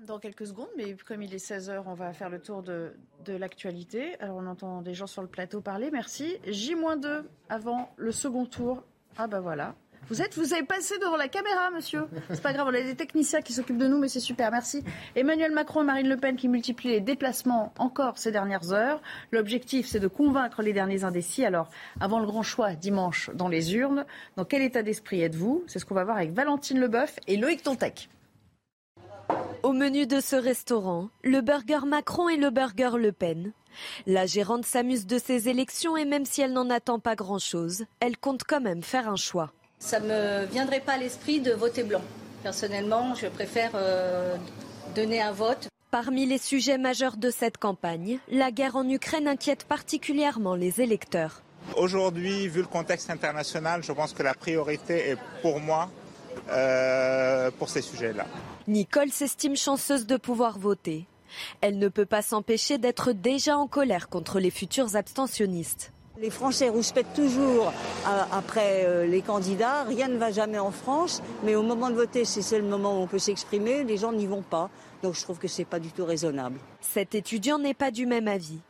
Dans 0.06 0.18
quelques 0.18 0.46
secondes, 0.48 0.68
mais 0.76 0.96
comme 1.06 1.22
il 1.22 1.32
est 1.32 1.44
16h, 1.44 1.84
on 1.86 1.94
va 1.94 2.12
faire 2.12 2.28
le 2.28 2.40
tour 2.40 2.62
de, 2.62 2.92
l'actualité. 3.28 4.18
Alors 4.20 4.36
on 4.36 4.46
entend 4.46 4.82
des 4.82 4.94
gens 4.94 5.06
sur 5.06 5.22
le 5.22 5.28
plateau 5.28 5.60
parler. 5.60 5.90
Merci. 5.92 6.38
J-2 6.46 7.22
avant 7.48 7.92
le 7.96 8.10
second 8.10 8.44
tour. 8.44 8.82
Ah 9.16 9.28
bah 9.28 9.40
voilà. 9.40 9.76
Vous 10.08 10.20
êtes, 10.20 10.36
vous 10.36 10.52
avez 10.52 10.64
passé 10.64 10.98
devant 10.98 11.16
la 11.16 11.28
caméra, 11.28 11.70
monsieur. 11.70 12.06
C'est 12.30 12.42
pas 12.42 12.52
grave, 12.52 12.66
on 12.68 12.74
a 12.74 12.82
des 12.82 12.96
techniciens 12.96 13.40
qui 13.40 13.52
s'occupent 13.52 13.78
de 13.78 13.86
nous, 13.86 13.98
mais 13.98 14.08
c'est 14.08 14.18
super, 14.18 14.50
merci. 14.50 14.82
Emmanuel 15.14 15.52
Macron 15.52 15.82
et 15.82 15.86
Marine 15.86 16.08
Le 16.08 16.16
Pen 16.16 16.34
qui 16.34 16.48
multiplient 16.48 16.90
les 16.90 17.00
déplacements 17.00 17.72
encore 17.78 18.18
ces 18.18 18.32
dernières 18.32 18.72
heures. 18.72 19.00
L'objectif, 19.30 19.86
c'est 19.86 20.00
de 20.00 20.08
convaincre 20.08 20.62
les 20.62 20.72
derniers 20.72 21.04
indécis. 21.04 21.44
Alors, 21.44 21.68
avant 22.00 22.18
le 22.18 22.26
grand 22.26 22.42
choix 22.42 22.74
dimanche 22.74 23.30
dans 23.34 23.48
les 23.48 23.76
urnes, 23.76 24.04
dans 24.36 24.44
quel 24.44 24.62
état 24.62 24.82
d'esprit 24.82 25.22
êtes-vous? 25.22 25.62
C'est 25.68 25.78
ce 25.78 25.84
qu'on 25.84 25.94
va 25.94 26.04
voir 26.04 26.16
avec 26.16 26.32
Valentine 26.32 26.80
Leboeuf 26.80 27.20
et 27.28 27.36
Loïc 27.36 27.62
Tontec. 27.62 28.08
Au 29.62 29.72
menu 29.72 30.06
de 30.06 30.20
ce 30.20 30.36
restaurant, 30.36 31.08
le 31.22 31.40
burger 31.40 31.86
Macron 31.86 32.28
et 32.28 32.36
le 32.36 32.50
burger 32.50 32.90
Le 32.98 33.12
Pen. 33.12 33.52
La 34.06 34.26
gérante 34.26 34.66
s'amuse 34.66 35.06
de 35.06 35.18
ces 35.18 35.48
élections 35.48 35.96
et 35.96 36.04
même 36.04 36.24
si 36.26 36.42
elle 36.42 36.52
n'en 36.52 36.68
attend 36.68 36.98
pas 36.98 37.14
grand-chose, 37.14 37.84
elle 38.00 38.16
compte 38.16 38.42
quand 38.44 38.60
même 38.60 38.82
faire 38.82 39.08
un 39.08 39.16
choix. 39.16 39.52
Ça 39.78 40.00
ne 40.00 40.08
me 40.08 40.46
viendrait 40.46 40.80
pas 40.80 40.92
à 40.92 40.98
l'esprit 40.98 41.40
de 41.40 41.52
voter 41.52 41.82
blanc. 41.84 42.02
Personnellement, 42.42 43.14
je 43.14 43.26
préfère 43.28 43.70
euh, 43.74 44.36
donner 44.94 45.22
un 45.22 45.32
vote. 45.32 45.68
Parmi 45.90 46.26
les 46.26 46.38
sujets 46.38 46.78
majeurs 46.78 47.16
de 47.16 47.30
cette 47.30 47.58
campagne, 47.58 48.18
la 48.30 48.50
guerre 48.50 48.76
en 48.76 48.88
Ukraine 48.88 49.28
inquiète 49.28 49.64
particulièrement 49.64 50.54
les 50.54 50.80
électeurs. 50.80 51.42
Aujourd'hui, 51.76 52.48
vu 52.48 52.60
le 52.60 52.66
contexte 52.66 53.10
international, 53.10 53.82
je 53.84 53.92
pense 53.92 54.12
que 54.12 54.22
la 54.22 54.34
priorité 54.34 55.10
est 55.10 55.18
pour 55.42 55.60
moi 55.60 55.90
euh, 56.50 57.50
pour 57.58 57.68
ces 57.68 57.82
sujets-là. 57.82 58.26
Nicole 58.68 59.10
s'estime 59.10 59.56
chanceuse 59.56 60.06
de 60.06 60.16
pouvoir 60.16 60.58
voter. 60.58 61.06
Elle 61.60 61.78
ne 61.78 61.88
peut 61.88 62.06
pas 62.06 62.22
s'empêcher 62.22 62.78
d'être 62.78 63.12
déjà 63.12 63.56
en 63.56 63.66
colère 63.66 64.08
contre 64.08 64.38
les 64.38 64.50
futurs 64.50 64.96
abstentionnistes. 64.96 65.92
Les 66.20 66.30
Français 66.30 66.68
rouspètent 66.68 67.14
toujours 67.14 67.72
après 68.30 69.06
les 69.06 69.22
candidats. 69.22 69.84
Rien 69.84 70.08
ne 70.08 70.18
va 70.18 70.30
jamais 70.30 70.58
en 70.58 70.70
France. 70.70 71.22
Mais 71.42 71.54
au 71.54 71.62
moment 71.62 71.88
de 71.88 71.94
voter, 71.94 72.26
si 72.26 72.42
c'est 72.42 72.58
le 72.58 72.68
moment 72.68 72.98
où 72.98 73.02
on 73.02 73.06
peut 73.06 73.18
s'exprimer, 73.18 73.82
les 73.82 73.96
gens 73.96 74.12
n'y 74.12 74.26
vont 74.26 74.42
pas. 74.42 74.68
Donc 75.02 75.14
je 75.14 75.22
trouve 75.22 75.38
que 75.38 75.48
ce 75.48 75.62
n'est 75.62 75.66
pas 75.66 75.80
du 75.80 75.90
tout 75.90 76.04
raisonnable. 76.04 76.58
Cet 76.80 77.14
étudiant 77.14 77.58
n'est 77.58 77.74
pas 77.74 77.90
du 77.90 78.06
même 78.06 78.28
avis. 78.28 78.60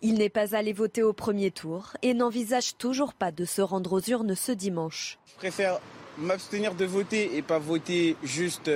Il 0.00 0.14
n'est 0.14 0.28
pas 0.28 0.54
allé 0.54 0.72
voter 0.72 1.02
au 1.02 1.12
premier 1.12 1.50
tour 1.50 1.96
et 2.02 2.14
n'envisage 2.14 2.76
toujours 2.76 3.14
pas 3.14 3.32
de 3.32 3.44
se 3.44 3.60
rendre 3.60 3.92
aux 3.94 4.00
urnes 4.00 4.34
ce 4.34 4.52
dimanche. 4.52 5.18
Je 5.26 5.34
préfère 5.34 5.80
m'abstenir 6.18 6.74
de 6.74 6.84
voter 6.84 7.36
et 7.36 7.42
pas 7.42 7.58
voter 7.58 8.16
juste 8.22 8.70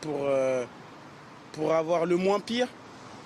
pour, 0.00 0.28
pour 1.52 1.72
avoir 1.72 2.06
le 2.06 2.16
moins 2.16 2.40
pire 2.40 2.68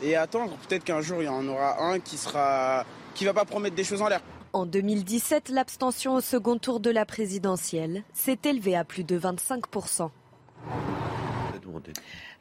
et 0.02 0.16
attendre 0.16 0.56
peut-être 0.68 0.84
qu'un 0.84 1.00
jour 1.00 1.22
il 1.22 1.26
y 1.26 1.28
en 1.28 1.46
aura 1.48 1.82
un 1.82 1.98
qui 2.00 2.16
sera 2.16 2.84
qui 3.14 3.24
va 3.24 3.32
pas 3.32 3.44
promettre 3.44 3.74
des 3.74 3.84
choses 3.84 4.02
en 4.02 4.08
l'air. 4.08 4.20
En 4.52 4.66
2017, 4.66 5.48
l'abstention 5.48 6.14
au 6.14 6.20
second 6.20 6.58
tour 6.58 6.80
de 6.80 6.90
la 6.90 7.04
présidentielle 7.04 8.04
s'est 8.14 8.38
élevée 8.44 8.76
à 8.76 8.84
plus 8.84 9.04
de 9.04 9.18
25%. 9.18 10.10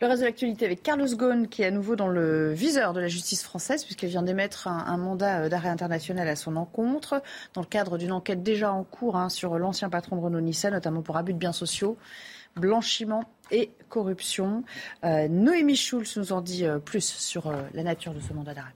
Le 0.01 0.07
reste 0.07 0.21
de 0.21 0.25
l'actualité 0.25 0.65
avec 0.65 0.83
Carlos 0.83 1.07
Ghosn 1.07 1.47
qui 1.47 1.61
est 1.61 1.67
à 1.67 1.71
nouveau 1.71 1.95
dans 1.95 2.09
le 2.09 2.51
viseur 2.51 2.91
de 2.91 2.99
la 2.99 3.07
justice 3.07 3.43
française 3.43 3.85
puisqu'elle 3.85 4.09
vient 4.09 4.23
d'émettre 4.23 4.67
un, 4.67 4.97
mandat 4.97 5.47
d'arrêt 5.47 5.69
international 5.69 6.27
à 6.27 6.35
son 6.35 6.57
encontre 6.57 7.21
dans 7.53 7.61
le 7.61 7.67
cadre 7.67 7.97
d'une 7.97 8.11
enquête 8.11 8.43
déjà 8.43 8.73
en 8.73 8.83
cours 8.83 9.15
hein, 9.15 9.29
sur 9.29 9.57
l'ancien 9.57 9.89
patron 9.89 10.17
de 10.17 10.21
Renault-Nissan, 10.21 10.73
notamment 10.73 11.01
pour 11.01 11.15
abus 11.15 11.31
de 11.31 11.37
biens 11.37 11.53
sociaux, 11.53 11.97
blanchiment 12.57 13.23
et 13.51 13.71
corruption. 13.87 14.63
Euh, 15.05 15.29
Noémie 15.29 15.77
Schulz 15.77 16.17
nous 16.17 16.33
en 16.33 16.41
dit 16.41 16.65
euh, 16.65 16.79
plus 16.79 17.05
sur 17.05 17.47
euh, 17.47 17.61
la 17.73 17.83
nature 17.83 18.13
de 18.13 18.19
ce 18.19 18.33
mandat 18.33 18.53
d'arrêt. 18.53 18.75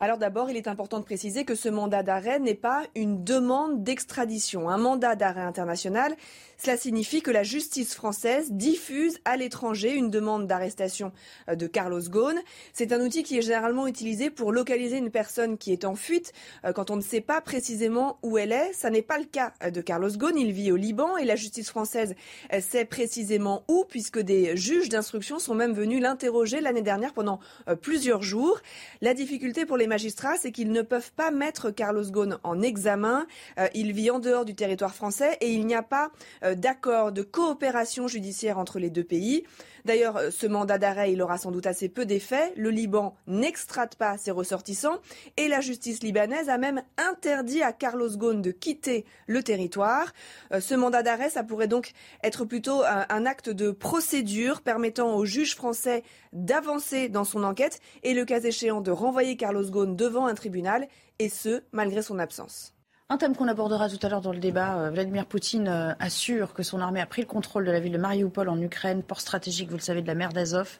Alors 0.00 0.18
d'abord, 0.18 0.50
il 0.50 0.56
est 0.56 0.68
important 0.68 0.98
de 0.98 1.04
préciser 1.04 1.44
que 1.46 1.54
ce 1.54 1.68
mandat 1.70 2.02
d'arrêt 2.02 2.38
n'est 2.38 2.54
pas 2.54 2.82
une 2.94 3.24
demande 3.24 3.84
d'extradition. 3.84 4.68
Un 4.68 4.76
mandat 4.76 5.16
d'arrêt 5.16 5.40
international, 5.40 6.14
cela 6.56 6.76
signifie 6.76 7.22
que 7.22 7.30
la 7.30 7.42
justice 7.42 7.94
française 7.94 8.52
diffuse 8.52 9.18
à 9.24 9.36
l'étranger 9.36 9.92
une 9.92 10.10
demande 10.10 10.46
d'arrestation 10.46 11.12
de 11.52 11.66
Carlos 11.66 12.00
Ghosn. 12.00 12.38
C'est 12.72 12.92
un 12.92 13.00
outil 13.00 13.22
qui 13.22 13.38
est 13.38 13.42
généralement 13.42 13.86
utilisé 13.86 14.30
pour 14.30 14.52
localiser 14.52 14.96
une 14.96 15.10
personne 15.10 15.58
qui 15.58 15.72
est 15.72 15.84
en 15.84 15.94
fuite 15.94 16.32
quand 16.74 16.90
on 16.90 16.96
ne 16.96 17.02
sait 17.02 17.20
pas 17.20 17.40
précisément 17.40 18.18
où 18.22 18.38
elle 18.38 18.52
est. 18.52 18.72
Ça 18.72 18.90
n'est 18.90 19.02
pas 19.02 19.18
le 19.18 19.24
cas 19.24 19.52
de 19.70 19.80
Carlos 19.80 20.10
Ghosn. 20.10 20.36
Il 20.36 20.52
vit 20.52 20.72
au 20.72 20.76
Liban 20.76 21.16
et 21.16 21.24
la 21.24 21.36
justice 21.36 21.70
française 21.70 22.14
sait 22.60 22.84
précisément 22.84 23.64
où 23.68 23.84
puisque 23.88 24.18
des 24.18 24.56
juges 24.56 24.88
d'instruction 24.88 25.38
sont 25.38 25.54
même 25.54 25.72
venus 25.72 26.00
l'interroger 26.00 26.60
l'année 26.60 26.82
dernière 26.82 27.12
pendant 27.12 27.40
plusieurs 27.82 28.22
jours. 28.22 28.60
La 29.00 29.14
difficulté 29.14 29.66
pour 29.66 29.76
les 29.76 29.86
magistrats, 29.86 30.36
c'est 30.36 30.52
qu'ils 30.52 30.72
ne 30.72 30.82
peuvent 30.82 31.12
pas 31.12 31.30
mettre 31.30 31.70
Carlos 31.70 32.04
Ghosn 32.04 32.38
en 32.42 32.62
examen. 32.62 33.26
Il 33.74 33.92
vit 33.92 34.10
en 34.10 34.18
dehors 34.18 34.44
du 34.44 34.54
territoire 34.54 34.94
français 34.94 35.36
et 35.40 35.52
il 35.52 35.66
n'y 35.66 35.74
a 35.74 35.82
pas 35.82 36.10
d'accord 36.56 37.12
de 37.12 37.22
coopération 37.22 38.08
judiciaire 38.08 38.58
entre 38.58 38.78
les 38.78 38.90
deux 38.90 39.04
pays. 39.04 39.44
D'ailleurs, 39.84 40.18
ce 40.30 40.46
mandat 40.46 40.78
d'arrêt, 40.78 41.12
il 41.12 41.20
aura 41.20 41.36
sans 41.36 41.50
doute 41.50 41.66
assez 41.66 41.90
peu 41.90 42.06
d'effet. 42.06 42.52
Le 42.56 42.70
Liban 42.70 43.16
n'extrade 43.26 43.96
pas 43.96 44.16
ses 44.16 44.30
ressortissants 44.30 44.98
et 45.36 45.46
la 45.46 45.60
justice 45.60 46.02
libanaise 46.02 46.48
a 46.48 46.56
même 46.56 46.82
interdit 46.96 47.62
à 47.62 47.72
Carlos 47.72 48.16
Ghosn 48.16 48.40
de 48.40 48.50
quitter 48.50 49.04
le 49.26 49.42
territoire. 49.42 50.12
Ce 50.58 50.74
mandat 50.74 51.02
d'arrêt, 51.02 51.28
ça 51.28 51.44
pourrait 51.44 51.68
donc 51.68 51.92
être 52.22 52.46
plutôt 52.46 52.82
un, 52.82 53.04
un 53.10 53.26
acte 53.26 53.50
de 53.50 53.70
procédure 53.70 54.62
permettant 54.62 55.16
au 55.16 55.26
juge 55.26 55.54
français 55.54 56.02
d'avancer 56.32 57.08
dans 57.08 57.24
son 57.24 57.44
enquête 57.44 57.80
et 58.02 58.14
le 58.14 58.24
cas 58.24 58.40
échéant 58.40 58.80
de 58.80 58.90
renvoyer 58.90 59.36
Carlos 59.36 59.70
Ghosn 59.70 59.96
devant 59.96 60.26
un 60.26 60.34
tribunal 60.34 60.88
et 61.18 61.28
ce, 61.28 61.62
malgré 61.72 62.02
son 62.02 62.18
absence. 62.18 62.73
Un 63.10 63.18
thème 63.18 63.36
qu'on 63.36 63.48
abordera 63.48 63.90
tout 63.90 63.98
à 64.00 64.08
l'heure 64.08 64.22
dans 64.22 64.32
le 64.32 64.38
débat, 64.38 64.88
Vladimir 64.88 65.26
Poutine 65.26 65.94
assure 65.98 66.54
que 66.54 66.62
son 66.62 66.80
armée 66.80 67.02
a 67.02 67.06
pris 67.06 67.20
le 67.20 67.28
contrôle 67.28 67.66
de 67.66 67.70
la 67.70 67.78
ville 67.78 67.92
de 67.92 67.98
Mariupol 67.98 68.48
en 68.48 68.58
Ukraine, 68.58 69.02
port 69.02 69.20
stratégique, 69.20 69.68
vous 69.68 69.76
le 69.76 69.82
savez, 69.82 70.00
de 70.00 70.06
la 70.06 70.14
mer 70.14 70.32
d'Azov, 70.32 70.78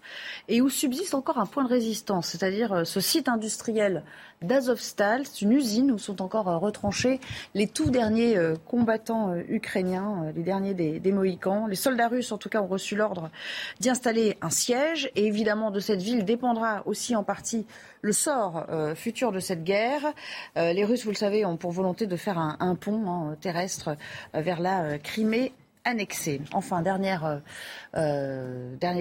et 0.49 0.63
où 0.63 0.71
subsiste 0.71 1.13
encore 1.13 1.37
un 1.37 1.45
point 1.45 1.65
de 1.65 1.69
résistance, 1.69 2.29
c'est-à-dire 2.29 2.87
ce 2.87 2.99
site 2.99 3.29
industriel 3.29 4.05
d'Azovstal, 4.41 5.27
c'est 5.27 5.43
une 5.43 5.53
usine 5.53 5.93
où 5.93 5.99
sont 5.99 6.23
encore 6.23 6.47
retranchés 6.47 7.21
les 7.53 7.67
tout 7.67 7.91
derniers 7.91 8.39
combattants 8.65 9.37
ukrainiens, 9.37 10.33
les 10.35 10.43
derniers 10.43 10.73
des, 10.73 11.01
des 11.01 11.13
Mohicans. 11.13 11.67
Les 11.67 11.77
soldats 11.77 12.09
russes, 12.09 12.33
en 12.33 12.39
tout 12.39 12.49
cas, 12.49 12.63
ont 12.63 12.67
reçu 12.67 12.97
l'ordre 12.97 13.31
d'y 13.81 13.91
installer 13.91 14.39
un 14.41 14.49
siège, 14.49 15.11
et 15.15 15.27
évidemment 15.27 15.71
de 15.71 15.79
cette 15.79 16.01
ville 16.01 16.25
dépendra 16.25 16.85
aussi 16.87 17.15
en 17.17 17.23
partie 17.23 17.67
le 18.05 18.13
sort 18.13 18.67
euh, 18.69 18.95
futur 18.95 19.33
de 19.33 19.41
cette 19.41 19.65
guerre. 19.65 20.13
Euh, 20.59 20.73
les 20.73 20.85
Russes, 20.85 21.05
vous 21.05 21.11
le 21.11 21.17
savez, 21.17 21.45
ont 21.47 21.57
pour 21.57 21.73
volonté 21.73 22.07
de 22.07 22.17
faire 22.17 22.39
un, 22.39 22.75
pont 22.75 23.09
hein, 23.09 23.37
terrestre 23.41 23.97
vers 24.35 24.61
la 24.61 24.99
Crimée 24.99 25.53
annexée. 25.87 26.41
Enfin, 26.53 26.83
dernier 26.83 27.15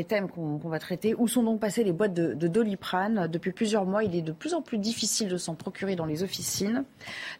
thème 0.07 0.29
qu'on 0.29 0.57
va 0.57 0.79
traiter. 0.79 1.15
Où 1.17 1.27
sont 1.27 1.43
donc 1.43 1.59
passées 1.59 1.83
les 1.83 1.91
boîtes 1.91 2.13
de, 2.13 2.47
Doliprane 2.47 3.27
Depuis 3.27 3.51
plusieurs 3.51 3.85
mois, 3.85 4.03
il 4.03 4.15
est 4.15 4.21
de 4.21 4.31
plus 4.33 4.53
en 4.53 4.61
plus 4.61 4.77
difficile 4.77 5.29
de 5.29 5.37
s'en 5.37 5.55
procurer 5.55 5.95
dans 5.95 6.05
les 6.05 6.23
officines. 6.23 6.83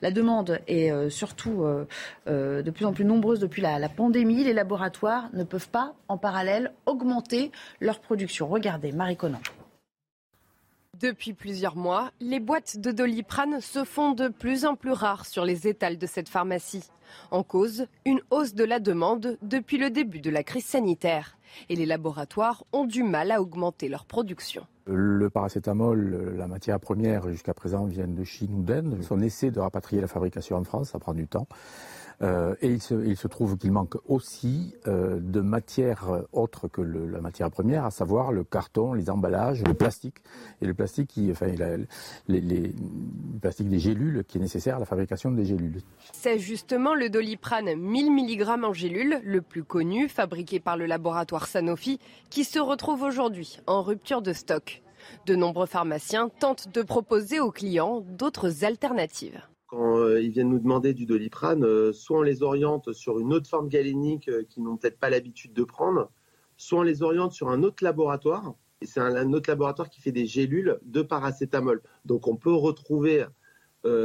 La 0.02 0.12
demande 0.12 0.60
est 0.68 1.10
surtout 1.10 1.66
de 2.26 2.72
plus 2.72 2.86
en 2.86 2.94
plus 2.94 3.04
nombreuse 3.04 3.40
depuis 3.40 3.62
la, 3.62 3.80
la, 3.80 3.90
pandémie. 3.90 4.46
Les 4.46 4.54
laboratoires 4.54 5.30
ne 5.34 5.44
peuvent 5.44 5.70
pas, 5.70 5.94
en 6.08 6.18
parallèle, 6.18 6.72
augmenter 6.86 7.52
leur 7.82 8.00
production. 8.00 8.48
Regardez, 8.48 8.94
Marie 8.94 9.18
Conan. 9.18 9.40
Depuis 11.04 11.34
plusieurs 11.34 11.76
mois, 11.76 12.12
les 12.22 12.40
boîtes 12.40 12.78
de 12.78 12.90
doliprane 12.90 13.60
se 13.60 13.84
font 13.84 14.14
de 14.14 14.30
plus 14.30 14.64
en 14.64 14.76
plus 14.76 14.94
rares 14.94 15.26
sur 15.26 15.44
les 15.44 15.68
étals 15.68 15.98
de 15.98 16.08
cette 16.08 16.30
pharmacie. 16.30 16.90
En 17.30 17.44
cause, 17.44 17.88
une 18.06 18.22
hausse 18.30 18.54
de 18.54 18.64
la 18.64 18.80
demande 18.80 19.38
depuis 19.42 19.78
le 19.78 19.90
début 19.90 20.22
de 20.22 20.30
la 20.30 20.44
crise 20.44 20.64
sanitaire. 20.64 21.38
Et 21.68 21.76
les 21.76 21.86
laboratoires 21.86 22.64
ont 22.72 22.86
du 22.86 23.04
mal 23.04 23.32
à 23.32 23.42
augmenter 23.42 23.90
leur 23.90 24.06
production. 24.06 24.66
Le 24.86 25.30
paracétamol, 25.30 26.36
la 26.38 26.48
matière 26.48 26.80
première 26.80 27.30
jusqu'à 27.30 27.54
présent 27.54 27.84
vient 27.84 28.08
de 28.08 28.24
Chine 28.24 28.54
ou 28.54 28.64
d'Inde. 28.64 28.98
On 29.12 29.20
essaie 29.20 29.52
de 29.52 29.60
rapatrier 29.60 30.02
la 30.02 30.08
fabrication 30.08 30.56
en 30.56 30.64
France, 30.64 30.92
ça 30.92 31.00
prend 31.00 31.14
du 31.14 31.28
temps. 31.28 31.48
Euh, 32.22 32.56
et 32.62 32.68
il 32.70 32.82
se, 32.82 33.28
trouve 33.28 33.58
qu'il 33.58 33.72
manque 33.72 33.96
aussi 34.08 34.76
euh, 34.88 35.20
de 35.20 35.42
matières 35.42 36.24
autres 36.32 36.68
que 36.68 36.82
la 36.82 37.22
matière 37.22 37.50
première, 37.50 37.86
à 37.86 37.92
savoir 37.92 38.32
le 38.32 38.44
carton, 38.44 38.94
les 38.94 39.10
emballages, 39.10 39.64
le 39.64 39.74
plastique. 39.74 40.18
Et 40.62 40.66
le 40.66 40.74
plastique, 40.74 41.10
qui, 41.10 41.32
enfin, 41.32 41.48
plastique 43.42 43.70
des 43.70 43.80
gélules 43.80 44.24
qui 44.28 44.38
est 44.38 44.42
nécessaire 44.42 44.78
à 44.78 44.80
la 44.80 44.86
fabrication 44.86 45.32
des 45.32 45.46
gélules. 45.46 45.82
C'est 46.14 46.40
justement 46.40 46.96
le 46.96 47.10
doliprane 47.10 47.76
1000 47.76 48.12
mg 48.12 48.64
en 48.64 48.74
gélules, 48.74 49.20
le 49.24 49.42
plus 49.42 49.64
connu, 49.64 50.08
fabriqué 50.08 50.60
par 50.60 50.78
le 50.78 50.86
laboratoire 50.86 51.48
Sanofi, 51.48 52.00
qui 52.30 52.44
se 52.44 52.60
retrouve 52.60 53.04
aujourd'hui 53.04 53.60
en 53.68 53.82
rupture 53.82 54.22
de 54.22 54.34
stock. 54.34 54.82
De 55.26 55.36
nombreux 55.36 55.66
pharmaciens 55.66 56.30
tentent 56.40 56.74
de 56.74 56.82
proposer 56.82 57.40
aux 57.40 57.52
clients 57.52 58.02
d'autres 58.08 58.64
alternatives 58.64 59.42
quand 59.74 59.98
euh, 59.98 60.22
ils 60.22 60.30
viennent 60.30 60.50
nous 60.50 60.60
demander 60.60 60.94
du 60.94 61.08
doliprane, 61.08 61.64
euh, 61.64 61.92
soit 61.94 62.20
on 62.20 62.22
les 62.22 62.44
oriente 62.44 62.94
sur 62.94 63.20
une 63.20 63.34
autre 63.34 63.50
forme 63.50 63.70
galénique 63.70 64.30
euh, 64.30 64.44
qu'ils 64.44 64.62
n'ont 64.62 64.78
peut-être 64.78 65.00
pas 65.00 65.10
l'habitude 65.10 65.52
de 65.52 65.64
prendre, 65.64 66.12
soit 66.58 66.80
on 66.80 66.84
les 66.84 67.02
oriente 67.02 67.32
sur 67.32 67.50
un 67.50 67.64
autre 67.64 67.84
laboratoire. 67.84 68.54
Et 68.82 68.86
c'est 68.86 69.00
un, 69.00 69.34
autre 69.34 69.50
laboratoire 69.50 69.90
qui 69.90 70.00
fait 70.00 70.12
des 70.12 70.28
gélules 70.28 70.78
de 70.84 71.02
paracétamol. 71.02 71.82
Donc 72.06 72.28
on 72.28 72.36
peut 72.36 72.54
retrouver 72.54 73.26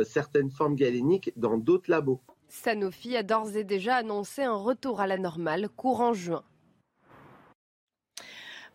certaines 0.04 0.50
formes 0.50 0.76
galéniques 0.76 1.32
dans 1.36 1.56
d'autres 1.56 1.90
labos. 1.90 2.20
Sanofi 2.48 3.16
a 3.16 3.24
d'ores 3.24 3.56
et 3.56 3.64
déjà 3.64 3.96
annoncé 3.96 4.42
un 4.42 4.54
retour 4.54 5.00
à 5.00 5.08
la 5.08 5.18
normale 5.18 5.68
courant 5.68 6.12
juin. 6.12 6.44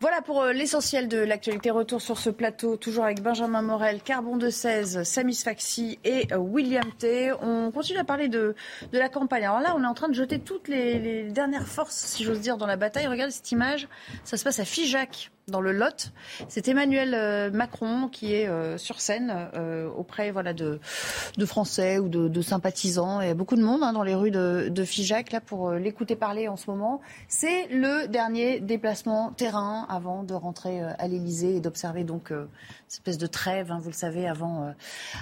Voilà 0.04 0.22
pour 0.22 0.42
euh, 0.42 0.52
l'essentiel 0.52 1.08
de 1.08 1.18
l'actualité. 1.20 1.72
Retour 1.72 2.02
sur 2.02 2.18
ce 2.18 2.30
plateau, 2.30 2.76
toujours 2.76 3.06
avec 3.06 3.22
Benjamin 3.22 3.62
Morel, 3.62 4.02
Carbon 4.02 4.36
de 4.36 4.50
16, 4.50 5.04
Samis 5.04 5.36
Faxi 5.36 5.98
et 6.04 6.28
euh, 6.34 6.36
William 6.36 6.92
T. 7.00 7.32
On 7.42 7.72
continue 7.72 8.00
à 8.00 8.04
parler 8.04 8.28
de, 8.28 8.54
la 8.92 9.08
campagne. 9.08 9.46
Alors 9.46 9.62
là, 9.62 9.74
on 9.78 9.82
est 9.82 9.88
en 9.88 9.94
train 9.94 10.10
de 10.10 10.14
jeter 10.14 10.40
toutes 10.40 10.68
les, 10.68 11.00
les 11.00 11.24
dernières 11.32 11.70
forces, 11.70 11.96
si 11.96 12.26
j'ose 12.26 12.42
dire, 12.42 12.58
dans 12.58 12.68
la 12.68 12.76
bataille. 12.76 13.08
Regardez 13.08 13.32
cette 13.32 13.54
image. 13.54 13.88
Ça 14.26 14.36
se 14.36 14.44
passe 14.44 14.60
à 14.60 14.66
Figeac, 14.66 15.32
dans 15.48 15.62
le 15.62 15.72
Lot. 15.74 16.12
C'est 16.48 16.68
Emmanuel 16.68 17.14
euh, 17.14 17.52
Macron 17.52 18.08
qui 18.08 18.34
est 18.34 18.48
euh, 18.48 18.78
sur 18.78 19.02
scène 19.02 19.50
euh, 19.56 19.90
auprès 19.90 20.32
voilà, 20.32 20.54
de, 20.54 20.80
de 21.38 21.46
Français 21.46 22.00
ou 22.00 22.08
de, 22.08 22.28
de, 22.28 22.42
sympathisants. 22.42 23.20
Il 23.22 23.28
y 23.28 23.32
a 23.32 23.34
beaucoup 23.34 23.56
de 23.56 23.64
monde 23.64 23.84
hein, 23.84 23.94
dans 23.94 24.04
les 24.04 24.16
rues 24.16 24.32
de, 24.32 24.70
de 24.70 24.84
Figeac 24.86 25.32
là, 25.32 25.42
pour 25.42 25.72
l'écouter 25.72 26.16
parler 26.16 26.48
en 26.48 26.56
ce 26.56 26.70
moment. 26.70 27.02
C'est 27.28 27.68
le 27.68 28.08
dernier 28.08 28.60
déplacement 28.62 29.32
terrain 29.32 29.86
avant 29.90 30.24
de 30.24 30.34
rentrer 30.34 30.82
à 30.82 31.08
l'Elysée 31.08 31.58
et 31.58 31.60
d'observer 31.60 32.04
donc 32.04 32.30
cette 32.88 33.00
espèce 33.00 33.18
de 33.18 33.28
trêve, 33.28 33.72
hein, 33.72 33.80
vous 33.82 33.90
le 33.90 33.96
savez, 33.96 34.28
avant, 34.28 34.74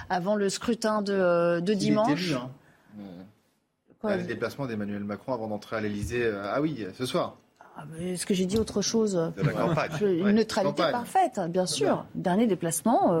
avant 0.08 0.36
le 0.36 0.48
scrutin 0.48 1.02
de, 1.02 1.60
de 1.60 1.74
dimanche. 1.74 2.32
hein. 4.04 4.16
le 4.16 4.22
déplacement 4.22 4.66
d'Emmanuel 4.66 5.02
Macron 5.04 5.32
avant 5.34 5.48
d'entrer 5.48 5.76
à 5.76 5.80
l'Elysée. 5.80 6.30
ah 6.44 6.60
oui, 6.60 6.86
ce 6.94 7.06
soir. 7.06 7.36
Ah, 7.76 7.84
Est-ce 8.00 8.26
que 8.26 8.34
j'ai 8.34 8.46
dit 8.46 8.58
autre 8.58 8.82
chose 8.82 9.32
Une 10.00 10.32
neutralité 10.32 10.82
parfaite, 10.90 11.40
bien 11.48 11.66
sûr. 11.66 12.04
Dernier 12.14 12.46
déplacement, 12.46 13.12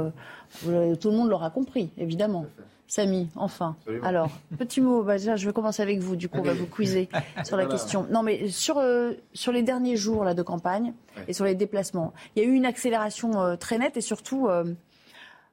euh, 0.66 0.94
tout 0.96 1.10
le 1.10 1.16
monde 1.16 1.30
l'aura 1.30 1.50
compris, 1.50 1.90
évidemment. 1.96 2.46
Samy, 2.86 3.30
enfin. 3.36 3.76
Alors, 4.02 4.28
petit 4.58 4.82
mot, 4.82 5.02
bah, 5.02 5.16
je 5.16 5.46
vais 5.46 5.52
commencer 5.54 5.80
avec 5.80 6.00
vous, 6.00 6.14
du 6.14 6.28
coup, 6.28 6.40
on 6.40 6.42
va 6.42 6.52
vous 6.52 6.66
quizer 6.66 7.08
sur 7.44 7.56
la 7.56 7.64
question. 7.64 8.06
Non, 8.10 8.22
mais 8.22 8.48
sur, 8.48 8.76
euh, 8.76 9.12
sur 9.32 9.50
les 9.50 9.62
derniers 9.62 9.96
jours 9.96 10.24
là, 10.24 10.34
de 10.34 10.42
campagne 10.42 10.92
et 11.26 11.32
sur 11.32 11.46
les 11.46 11.54
déplacements, 11.54 12.12
il 12.36 12.42
y 12.42 12.46
a 12.46 12.48
eu 12.48 12.52
une 12.52 12.66
accélération 12.66 13.40
euh, 13.40 13.56
très 13.56 13.78
nette 13.78 13.96
et 13.96 14.02
surtout 14.02 14.48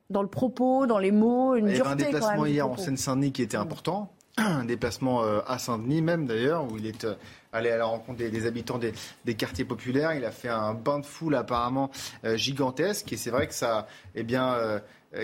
dans 0.09 0.21
le 0.21 0.27
propos, 0.27 0.85
dans 0.85 0.97
les 0.97 1.11
mots, 1.11 1.55
une 1.55 1.67
dureté. 1.67 1.75
Il 1.75 1.77
y 1.77 1.81
avait 1.81 1.91
un 1.91 2.11
déplacement 2.11 2.45
hier 2.45 2.67
en 2.67 2.75
Seine-Saint-Denis 2.75 3.31
qui 3.31 3.41
était 3.43 3.57
important 3.57 4.11
un 4.45 4.65
déplacement 4.65 5.23
à 5.47 5.57
Saint-Denis 5.57 6.01
même 6.01 6.25
d'ailleurs, 6.25 6.71
où 6.71 6.77
il 6.77 6.85
est 6.85 7.05
aller 7.51 7.71
à 7.71 7.77
la 7.77 7.85
rencontre 7.85 8.19
des, 8.19 8.45
habitants 8.45 8.79
des, 8.79 9.35
quartiers 9.35 9.65
populaires. 9.65 10.13
Il 10.13 10.25
a 10.25 10.31
fait 10.31 10.49
un 10.49 10.73
bain 10.73 10.99
de 10.99 11.05
foule 11.05 11.35
apparemment 11.35 11.89
euh, 12.25 12.37
gigantesque 12.37 13.11
et 13.13 13.17
c'est 13.17 13.31
vrai 13.31 13.47
que 13.47 13.53
ça, 13.53 13.87
eh 14.15 14.23
bien, 14.23 14.53
euh, 14.53 14.79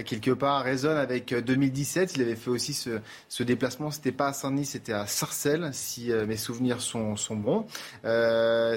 quelque 0.05 0.31
part 0.31 0.63
résonne 0.63 0.97
avec 0.97 1.33
2017. 1.33 2.09
Euh, 2.09 2.13
Il 2.15 2.21
avait 2.21 2.35
fait 2.35 2.49
aussi 2.49 2.73
ce, 2.73 2.99
ce 3.29 3.43
déplacement. 3.43 3.91
C'était 3.91 4.11
pas 4.11 4.27
à 4.27 4.33
Saint-Denis, 4.33 4.65
c'était 4.65 4.93
à 4.93 5.07
Sarcelles, 5.07 5.69
si 5.73 6.11
mes 6.27 6.37
souvenirs 6.37 6.81
sont, 6.81 7.15
sont 7.15 7.35
bons. 7.35 7.65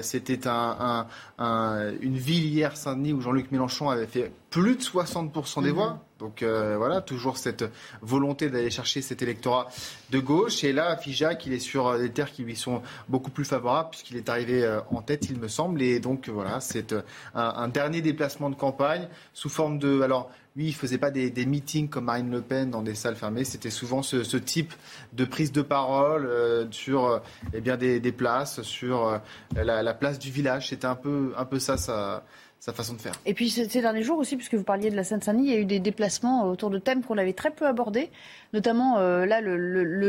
c'était 0.01 0.47
un, 0.47 1.07
un, 1.37 1.93
une 2.01 2.17
ville 2.17 2.45
hier, 2.45 2.77
Saint-Denis, 2.77 3.13
où 3.13 3.21
Jean-Luc 3.21 3.51
Mélenchon 3.51 3.89
avait 3.89 4.07
fait 4.07 4.31
plus 4.49 4.75
de 4.75 4.81
60% 4.81 5.63
des 5.63 5.69
mhm. 5.69 5.75
voix. 5.75 5.99
Donc 6.19 6.43
euh, 6.43 6.75
voilà, 6.77 6.99
toujours 6.99 7.37
cette 7.37 7.63
volonté 8.01 8.49
d'aller 8.49 8.69
chercher 8.69 9.01
cet 9.01 9.21
électorat 9.21 9.69
de 10.09 10.19
gauche. 10.19 10.65
Et 10.65 10.73
là, 10.73 10.97
Figeac, 10.97 11.45
il 11.45 11.53
est 11.53 11.59
sur 11.59 11.87
euh, 11.87 11.97
des 11.97 12.09
terres 12.09 12.31
qui 12.31 12.43
lui 12.43 12.57
sont 12.57 12.81
beaucoup 13.07 13.31
plus 13.31 13.45
favorables 13.45 13.91
puisqu'il 13.91 14.17
est 14.17 14.27
arrivé 14.27 14.63
euh, 14.63 14.81
en 14.91 15.01
tête, 15.01 15.27
il 15.29 15.39
me 15.39 15.47
semble. 15.47 15.81
Et 15.81 15.99
donc 16.01 16.27
voilà, 16.27 16.59
c'est 16.59 16.93
un, 17.35 17.67
dernier 17.69 18.01
déplacement 18.01 18.49
de 18.49 18.55
campagne 18.55 19.07
sous 19.33 19.49
forme 19.49 19.79
de... 19.79 20.01
Alors, 20.01 20.29
lui, 20.59 20.67
il 20.67 20.75
faisait 20.75 20.97
pas 20.97 21.09
des, 21.09 21.45
meetings 21.45 21.87
comme 21.87 22.05
Marine 22.05 22.29
Le 22.29 22.41
Pen 22.41 22.69
dans 22.69 22.81
des 22.81 22.93
salles 22.93 23.15
fermées. 23.15 23.45
C'était 23.45 23.69
souvent 23.69 24.01
ce, 24.03 24.37
type 24.37 24.73
de 25.13 25.23
prise 25.23 25.53
de 25.53 25.61
parole 25.61 26.29
sur 26.71 27.21
eh 27.53 27.61
bien 27.61 27.77
des, 27.77 28.11
places, 28.11 28.61
sur 28.61 29.21
la, 29.55 29.81
la, 29.81 29.93
place 29.93 30.19
du 30.19 30.31
village. 30.31 30.67
C'était 30.67 30.85
un 30.85 30.95
peu, 30.95 31.33
ça 31.59 32.23
sa 32.59 32.73
façon 32.73 32.93
de 32.93 32.99
faire. 32.99 33.13
Et 33.25 33.33
puis 33.33 33.49
ces 33.49 33.67
derniers 33.81 34.03
jours 34.03 34.17
aussi, 34.17 34.35
puisque 34.35 34.55
vous 34.55 34.63
parliez 34.63 34.89
de 34.89 34.95
la 34.95 35.05
Seine-Saint-Denis, 35.05 35.47
il 35.47 35.53
y 35.53 35.55
a 35.55 35.59
eu 35.59 35.65
des 35.65 35.79
déplacements 35.79 36.43
autour 36.43 36.69
de 36.69 36.77
thèmes 36.77 37.03
qu'on 37.03 37.17
avait 37.17 37.33
très 37.33 37.51
peu 37.51 37.65
abordés, 37.65 38.09
notamment 38.53 38.97
euh, 38.97 39.25
là 39.25 39.39
le, 39.39 39.55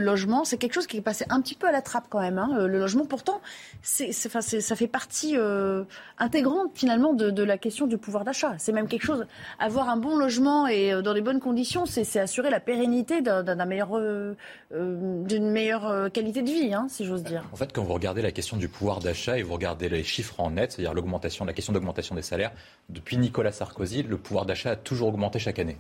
logement. 0.01 0.45
C'est 0.45 0.59
quelque 0.59 0.75
chose 0.75 0.89
qui 0.89 0.97
est 0.97 1.03
passé 1.03 1.25
un 1.31 1.41
petit 1.41 1.55
peu 1.55 1.69
à 1.69 1.73
la 1.73 1.81
trappe 1.81 2.07
quand 2.11 2.21
même. 2.21 2.39
Hein. 2.39 2.67
Le 2.67 2.79
logement, 2.79 3.07
pourtant, 3.07 3.41
c'est, 3.83 4.11
enfin, 4.27 4.41
ça 4.41 4.77
fait 4.77 4.89
partie 4.89 5.37
euh, 5.37 5.85
intégrante 6.19 6.73
finalement 6.75 7.13
de, 7.13 7.43
la 7.43 7.57
question 7.57 7.87
du 7.87 7.99
pouvoir 7.99 8.25
d'achat. 8.25 8.55
C'est 8.59 8.73
même 8.73 8.89
quelque 8.89 9.05
chose. 9.05 9.27
Avoir 9.59 9.89
un 9.89 9.97
bon 9.97 10.17
logement 10.17 10.67
et 10.67 10.93
euh, 10.93 11.03
dans 11.03 11.13
les 11.13 11.23
bonnes 11.23 11.41
conditions, 11.41 11.87
c'est, 11.87 12.19
assurer 12.19 12.51
la 12.51 12.61
pérennité 12.61 13.23
d'un, 13.23 13.65
meilleur, 13.65 13.91
d'une 14.73 15.51
meilleure 15.51 16.11
qualité 16.13 16.43
de 16.43 16.51
vie, 16.51 16.75
hein, 16.75 16.87
si 16.89 17.05
j'ose 17.05 17.23
dire. 17.23 17.45
En 17.53 17.57
fait, 17.57 17.73
quand 17.73 17.85
vous 17.85 17.95
regardez 17.95 18.23
la 18.23 18.33
question 18.33 18.57
du 18.57 18.69
pouvoir 18.69 18.99
d'achat 18.99 19.39
et 19.39 19.43
vous 19.43 19.55
regardez 19.55 19.89
les 19.89 20.03
chiffres 20.03 20.35
en 20.39 20.51
net, 20.51 20.73
c'est-à-dire 20.73 20.95
l'augmentation, 20.95 21.45
la 21.45 21.53
question 21.53 21.73
d'augmentation 21.73 22.15
des 22.15 22.23
salaires 22.23 22.40
depuis 22.89 23.17
Nicolas 23.17 23.53
Sarkozy, 23.53 24.03
le 24.03 24.17
pouvoir 24.17 24.47
d'achat 24.47 24.73
a 24.73 24.77
toujours 24.77 25.09
augmenté 25.09 25.39
chaque 25.39 25.59
année. 25.59 25.77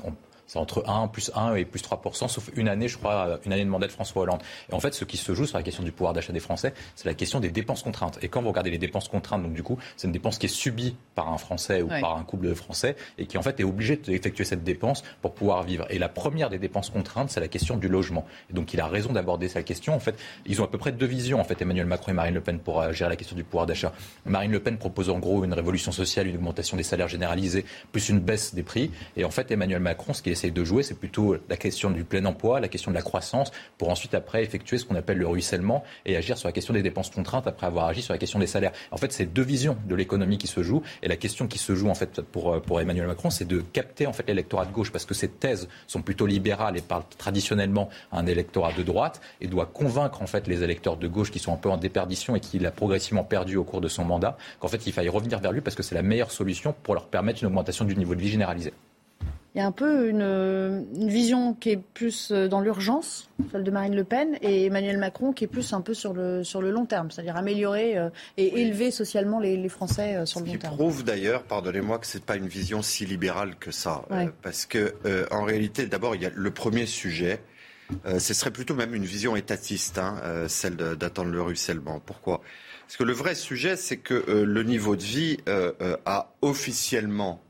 C'est 0.51 0.59
entre 0.59 0.83
1, 0.89 1.07
plus 1.07 1.31
1 1.33 1.55
et 1.55 1.65
plus 1.65 1.81
3%, 1.81 2.27
sauf 2.27 2.51
une 2.57 2.67
année, 2.67 2.89
je 2.89 2.99
crois, 2.99 3.39
une 3.47 3.53
année 3.53 3.65
de 3.65 3.71
mandat 3.71 3.87
de 3.87 3.93
François 3.93 4.23
Hollande. 4.23 4.41
Et 4.69 4.75
en 4.75 4.81
fait, 4.81 4.93
ce 4.95 5.05
qui 5.05 5.17
se 5.17 5.33
joue 5.33 5.47
sur 5.47 5.57
la 5.57 5.63
question 5.63 5.85
du 5.85 5.93
pouvoir 5.93 6.13
d'achat 6.13 6.33
des 6.33 6.41
Français, 6.41 6.75
c'est 6.97 7.07
la 7.07 7.15
question 7.15 7.39
des 7.39 7.51
dépenses 7.51 7.85
contraintes. 7.85 8.19
Et 8.21 8.27
quand 8.27 8.43
vous 8.43 8.49
regardez 8.49 8.71
les 8.71 8.79
dépenses 8.79 9.07
contraintes, 9.07 9.45
donc 9.45 9.53
du 9.53 9.63
coup, 9.63 9.79
c'est 9.97 10.09
une 10.09 10.13
dépense 10.13 10.39
qui 10.39 10.47
est 10.47 10.49
subie 10.49 10.97
par 11.15 11.33
un 11.33 11.39
Français 11.39 11.83
ou 11.83 11.87
par 11.87 12.17
un 12.17 12.25
couple 12.25 12.49
de 12.49 12.55
Français 12.55 12.97
et 13.17 13.27
qui 13.27 13.39
en 13.39 13.43
fait 13.43 13.61
est 13.61 13.65
obligé 13.65 13.95
d'effectuer 13.95 14.43
cette 14.43 14.65
dépense 14.65 15.05
pour 15.23 15.35
pouvoir 15.35 15.63
vivre. 15.63 15.87
Et 15.89 16.01
la 16.01 16.09
première 16.09 16.51
des 16.51 16.59
dépenses 16.59 16.91
contraintes, 16.91 17.31
c'est 17.31 17.39
la 17.39 17.47
question 17.47 17.77
du 17.77 17.87
logement. 17.87 18.27
Et 18.51 18.53
donc 18.53 18.75
il 18.75 18.81
a 18.81 18.89
raison 18.89 19.13
d'aborder 19.13 19.47
cette 19.47 19.65
question. 19.65 19.95
En 19.95 20.01
fait, 20.01 20.19
ils 20.47 20.61
ont 20.61 20.65
à 20.65 20.69
peu 20.69 20.79
près 20.79 20.91
deux 20.91 21.07
visions, 21.07 21.39
en 21.39 21.45
fait, 21.45 21.63
Emmanuel 21.63 21.87
Macron 21.87 22.11
et 22.11 22.15
Marine 22.15 22.35
Le 22.35 22.41
Pen 22.41 22.59
pour 22.59 22.81
euh, 22.81 22.91
gérer 22.91 23.11
la 23.11 23.17
question 23.17 23.37
du 23.37 23.45
pouvoir 23.45 23.67
d'achat. 23.67 23.93
Marine 24.25 24.51
Le 24.51 24.59
Pen 24.59 24.79
propose 24.79 25.11
en 25.11 25.21
gros 25.21 25.45
une 25.45 25.55
révolution 25.55 25.93
sociale, 25.93 26.27
une 26.27 26.35
augmentation 26.35 26.77
des 26.77 26.83
salaires 26.83 27.07
généralisés, 27.07 27.65
plus 27.93 28.09
une 28.09 28.19
baisse 28.19 28.53
des 28.53 28.65
prix. 28.65 28.91
Et 29.17 29.25
en 29.25 29.31
fait, 29.31 29.49
Emmanuel 29.53 29.79
Macron, 29.79 30.13
ce 30.13 30.23
qui 30.23 30.31
est 30.31 30.40
essaye 30.41 30.53
de 30.53 30.65
jouer, 30.65 30.83
c'est 30.83 30.99
plutôt 30.99 31.37
la 31.49 31.57
question 31.57 31.91
du 31.91 32.05
plein 32.05 32.25
emploi, 32.25 32.61
la 32.61 32.69
question 32.69 32.91
de 32.91 32.97
la 32.97 33.03
croissance, 33.03 33.51
pour 33.77 33.91
ensuite 33.91 34.15
après 34.15 34.43
effectuer 34.43 34.79
ce 34.79 34.87
qu'on 34.87 34.95
appelle 34.95 35.19
le 35.19 35.27
ruissellement 35.27 35.85
et 36.07 36.17
agir 36.17 36.39
sur 36.39 36.49
la 36.49 36.53
question 36.53 36.73
des 36.73 36.83
dépenses 36.83 37.11
contraintes 37.11 37.47
après 37.47 37.67
avoir 37.67 37.87
agi 37.87 38.01
sur 38.01 38.15
la 38.15 38.19
question 38.19 38.39
des 38.39 38.47
salaires. 38.47 38.73
En 38.91 38.97
fait, 38.97 39.13
c'est 39.13 39.27
deux 39.27 39.43
visions 39.43 39.77
de 39.87 39.95
l'économie 39.95 40.39
qui 40.39 40.47
se 40.47 40.63
jouent 40.63 40.83
et 41.03 41.09
la 41.09 41.17
question 41.17 41.47
qui 41.47 41.59
se 41.59 41.75
joue 41.75 41.91
en 41.91 41.95
fait 41.95 42.23
pour, 42.23 42.81
Emmanuel 42.81 43.07
Macron, 43.07 43.29
c'est 43.29 43.47
de 43.47 43.61
capter 43.61 44.07
en 44.07 44.13
fait 44.13 44.27
l'électorat 44.27 44.65
de 44.65 44.73
gauche 44.73 44.91
parce 44.91 45.05
que 45.05 45.15
ses 45.15 45.29
thèses 45.29 45.69
sont 45.87 46.01
plutôt 46.01 46.27
libérales 46.27 46.79
et 46.79 46.81
parlent 46.81 47.05
traditionnellement 47.19 47.91
à 48.11 48.21
un 48.21 48.27
électorat 48.27 48.73
de 48.73 48.83
droite 48.83 49.21
et 49.43 49.47
doit 49.47 49.67
convaincre 49.67 50.23
en 50.23 50.27
fait 50.27 50.47
les 50.47 50.63
électeurs 50.63 50.97
de 50.97 51.09
gauche 51.09 51.31
qui 51.31 51.39
sont 51.39 51.53
un 51.53 51.57
peu 51.57 51.69
en 51.69 51.77
déperdition 51.77 52.35
et 52.35 52.41
qu'il 52.41 52.65
a 52.65 52.71
progressivement 52.71 53.25
perdu 53.25 53.57
au 53.57 53.65
cours 53.65 53.81
de 53.81 53.89
son 53.89 54.05
mandat 54.05 54.39
qu'en 54.59 54.69
fait 54.69 54.87
il 54.87 54.93
faille 54.93 55.09
revenir 55.09 55.39
vers 55.41 55.53
lui 55.53 55.61
parce 55.61 55.77
que 55.77 55.83
c'est 55.83 55.95
la 55.95 56.03
meilleure 56.03 56.31
solution 56.31 56.75
pour 56.83 56.95
leur 56.95 57.09
permettre 57.09 57.43
une 57.43 57.49
augmentation 57.49 57.85
du 57.85 57.97
niveau 57.97 58.15
de 58.15 58.21
vie 58.21 58.31
généralisé. 58.31 58.73
Il 59.55 59.59
y 59.59 59.61
a 59.61 59.67
un 59.67 59.73
peu 59.73 60.09
une, 60.09 60.87
vision 61.09 61.55
qui 61.55 61.71
est 61.71 61.77
plus 61.77 62.31
euh, 62.31 62.47
dans 62.47 62.61
l'urgence, 62.61 63.29
celle 63.51 63.65
de 63.65 63.71
Marine 63.73 63.97
Le 63.97 64.05
Pen, 64.05 64.39
et 64.43 64.67
Emmanuel 64.67 64.97
Macron 64.97 65.33
qui 65.33 65.43
est 65.43 65.49
plus 65.49 65.73
un 65.73 65.81
peu 65.81 65.93
sur 65.93 66.13
le, 66.13 66.45
sur 66.45 66.63
le 66.63 66.71
long 66.71 66.87
terme, 66.87 67.11
c'est-à-dire 67.11 67.37
améliorer 67.37 67.99
euh, 67.99 68.11
et 68.37 68.61
élever 68.61 68.93
socialement 68.93 69.41
les, 69.41 69.69
Français 69.69 70.15
euh, 70.15 70.25
sur 70.27 70.41
le 70.41 70.47
long 70.47 70.53
terme. 70.53 70.75
Ce 70.75 70.79
qui 70.79 70.85
prouve 70.85 71.05
d'ailleurs, 71.05 71.43
pardonnez-moi, 71.43 71.99
que 71.99 72.07
ce 72.07 72.19
n'est 72.19 72.25
pas 72.25 72.37
une 72.37 72.47
vision 72.47 72.81
si 72.81 73.07
libérale 73.07 73.57
que 73.57 73.73
ça. 73.73 74.05
parce 74.43 74.67
que 74.67 74.95
en 75.31 75.43
réalité, 75.43 75.87
d'abord, 75.87 76.15
il 76.15 76.23
y 76.23 76.27
a 76.27 76.31
le 76.33 76.51
premier 76.51 76.87
sujet. 76.87 77.41
ce 78.05 78.35
serait 78.35 78.51
plutôt 78.53 78.75
même 78.75 78.95
une 78.95 79.05
vision 79.05 79.35
étatiste, 79.37 79.99
hein, 79.99 80.17
celle 80.49 80.77
d'attendre 80.77 81.31
le 81.31 81.43
ruissellement. 81.43 82.01
Pourquoi? 82.05 82.41
Parce 82.87 82.97
que 82.97 83.05
le 83.05 83.13
vrai 83.13 83.35
sujet, 83.35 83.77
c'est 83.77 83.97
que 83.97 84.25
le 84.29 84.63
niveau 84.63 84.97
de 84.97 85.03
vie 85.03 85.39
a 85.47 86.33
officiellement 86.43 87.41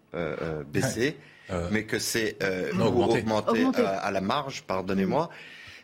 baissé. 0.72 1.16
Euh, 1.16 1.30
mais 1.70 1.84
que 1.84 1.98
c'est 1.98 2.36
euh, 2.42 2.72
augmenté, 2.72 3.64
euh, 3.64 3.96
à 4.00 4.10
la 4.10 4.20
marge, 4.20 4.62
pardonnez-moi. 4.62 5.30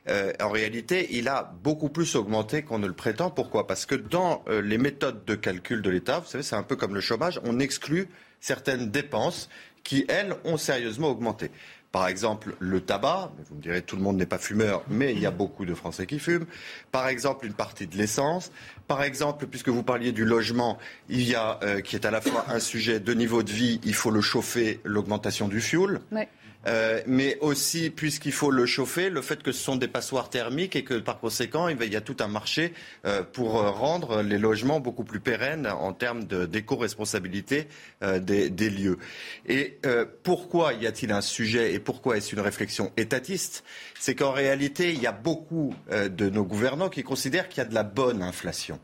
en 0.09 0.51
réalité, 0.51 1.09
il 1.11 1.29
a 1.29 1.53
beaucoup 1.63 1.89
plus 1.89 2.15
augmenté 2.15 2.63
qu'on 2.63 2.79
ne 2.79 2.87
le 2.87 2.95
prétend. 2.95 3.31
Pourquoi? 3.31 3.67
Parce 3.67 3.87
que 3.87 3.95
dans 3.95 4.45
les 4.49 4.79
méthodes 4.79 5.25
de 5.25 5.35
calcul 5.35 5.83
de 5.83 5.91
l'État, 5.91 6.21
vous 6.21 6.27
savez, 6.27 6.45
c'est 6.45 6.57
un 6.57 6.63
peu 6.63 6.77
comme 6.77 6.95
le 6.95 7.01
chômage, 7.01 7.41
on 7.45 7.59
exclut 7.59 8.09
certaines 8.41 8.91
dépenses 8.91 9.49
qui, 9.83 10.05
elles, 10.09 10.35
ont 10.45 10.57
sérieusement 10.57 11.09
augmenté. 11.09 11.51
Par 11.93 12.09
exemple, 12.09 12.55
le 12.59 12.81
tabac, 12.81 13.33
vous 13.49 13.57
me 13.57 13.63
direz 13.63 13.83
tout 13.83 13.97
le 13.97 14.03
monde 14.03 14.17
n'est 14.17 14.27
pas 14.27 14.39
fumeur, 14.39 14.83
mais 14.89 15.13
il 15.13 15.21
y 15.21 15.27
a 15.27 15.31
beaucoup 15.31 15.65
de 15.65 15.75
Français 15.75 16.07
qui 16.07 16.19
fument. 16.19 16.47
Par 16.93 17.09
exemple, 17.09 17.47
une 17.47 17.55
partie 17.55 17.87
de 17.87 17.97
l'essence. 17.97 18.53
Par 18.87 19.03
exemple, 19.03 19.47
puisque 19.47 19.69
vous 19.69 19.83
parliez 19.83 20.13
du 20.13 20.25
logement, 20.25 20.79
il 21.09 21.23
y 21.23 21.35
a, 21.35 21.59
euh, 21.63 21.81
qui 21.81 21.97
est 21.97 22.05
à 22.05 22.11
la 22.11 22.21
fois 22.21 22.45
un 22.49 22.61
sujet 22.61 23.01
de 23.01 23.15
niveau 23.15 23.43
de 23.43 23.51
vie, 23.51 23.81
il 23.85 23.95
faut 23.95 24.11
le 24.11 24.21
chauffer, 24.21 24.81
l'augmentation 24.85 25.49
du 25.49 25.61
fioul. 25.61 26.01
Euh, 26.67 27.01
mais 27.07 27.39
aussi, 27.41 27.91
puisqu'il 27.91 28.33
faut 28.33 28.51
le 28.51 28.67
chauffer, 28.67 29.11
le 29.11 29.23
fait 29.23 29.43
que 29.43 29.53
ce 29.53 29.63
sont 29.63 29.77
des 29.77 29.89
passoires 29.89 30.31
thermiques 30.31 30.77
et 30.77 30.85
que 30.85 30.95
par 30.95 31.19
conséquent, 31.19 31.69
il 31.69 31.93
y 31.93 31.97
a 31.97 32.01
tout 32.01 32.17
un 32.21 32.29
marché 32.29 32.73
euh, 33.05 33.23
pour 33.23 33.53
rendre 33.53 34.23
les 34.23 34.39
logements 34.39 34.81
beaucoup 34.81 35.05
plus 35.05 35.21
pérennes 35.21 35.67
en 35.67 35.93
termes 35.93 36.25
d'éco-responsabilité 36.25 37.69
des, 38.21 38.51
des, 38.51 38.71
lieux. 38.71 38.99
Et 39.47 39.79
pourquoi 40.23 40.73
y 40.75 40.87
a-t-il 40.87 41.13
un 41.13 41.21
sujet 41.21 41.73
et 41.73 41.79
pourquoi 41.79 42.17
est-ce 42.17 42.35
une 42.35 42.41
réflexion 42.41 42.93
étatiste? 42.97 43.65
C'est 43.99 44.15
qu'en 44.15 44.33
réalité, 44.33 44.93
il 44.93 45.01
y 45.01 45.07
a 45.07 45.13
beaucoup 45.13 45.75
de 45.91 46.29
nos 46.29 46.45
gouvernants 46.45 46.89
qui 46.89 47.03
considèrent 47.03 47.49
qu'il 47.49 47.59
y 47.59 47.67
a 47.67 47.69
de 47.69 47.75
la 47.75 47.85
bonne 47.85 48.23
inflation. 48.23 48.79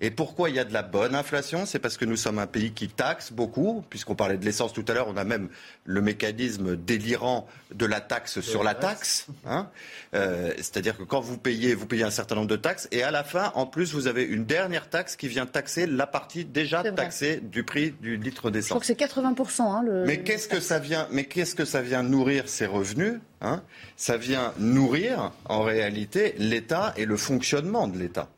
Et 0.00 0.12
pourquoi 0.12 0.48
il 0.48 0.54
y 0.54 0.60
a 0.60 0.64
de 0.64 0.72
la 0.72 0.82
bonne 0.82 1.16
inflation? 1.16 1.66
C'est 1.66 1.80
parce 1.80 1.96
que 1.96 2.04
nous 2.04 2.16
sommes 2.16 2.38
un 2.38 2.46
pays 2.46 2.70
qui 2.70 2.86
taxe 2.86 3.32
beaucoup, 3.32 3.82
puisqu'on 3.90 4.14
parlait 4.14 4.36
de 4.36 4.44
l'essence 4.44 4.72
tout 4.72 4.84
à 4.86 4.94
l'heure, 4.94 5.08
on 5.08 5.16
a 5.16 5.24
même 5.24 5.48
le 5.84 6.00
mécanisme 6.00 6.76
délirant 6.76 7.48
de 7.74 7.84
la 7.84 8.00
taxe 8.00 8.40
sur 8.40 8.62
la 8.62 8.74
taxe. 8.74 9.26
Hein 9.44 9.68
euh, 10.14 10.52
C'est-à-dire 10.56 10.96
que 10.96 11.02
quand 11.02 11.18
vous 11.20 11.36
payez, 11.36 11.74
vous 11.74 11.86
payez 11.86 12.04
un 12.04 12.12
certain 12.12 12.36
nombre 12.36 12.46
de 12.46 12.54
taxes, 12.54 12.86
et 12.92 13.02
à 13.02 13.10
la 13.10 13.24
fin, 13.24 13.50
en 13.56 13.66
plus, 13.66 13.92
vous 13.92 14.06
avez 14.06 14.22
une 14.22 14.44
dernière 14.44 14.88
taxe 14.88 15.16
qui 15.16 15.26
vient 15.26 15.46
taxer 15.46 15.88
la 15.88 16.06
partie 16.06 16.44
déjà 16.44 16.84
taxée 16.92 17.40
du 17.42 17.64
prix 17.64 17.90
du 17.90 18.16
litre 18.16 18.52
d'essence. 18.52 18.68
Je 18.68 18.74
crois 18.74 18.80
que 18.80 18.86
c'est 18.86 19.00
80%. 19.00 19.62
Hein, 19.62 19.82
le... 19.84 20.04
Mais 20.04 20.22
qu'est-ce 20.22 20.46
que 20.46 20.60
ça 20.60 20.78
vient 20.78 21.08
Mais 21.10 21.24
qu'est-ce 21.24 21.56
que 21.56 21.64
ça 21.64 21.82
vient 21.82 22.04
nourrir 22.04 22.48
ces 22.48 22.66
revenus 22.66 23.14
hein? 23.40 23.64
Ça 23.96 24.16
vient 24.16 24.52
nourrir, 24.58 25.32
en 25.46 25.62
réalité, 25.62 26.36
l'État 26.38 26.94
et 26.96 27.04
le 27.04 27.16
fonctionnement 27.16 27.88
de 27.88 27.98
l'État. 27.98 28.28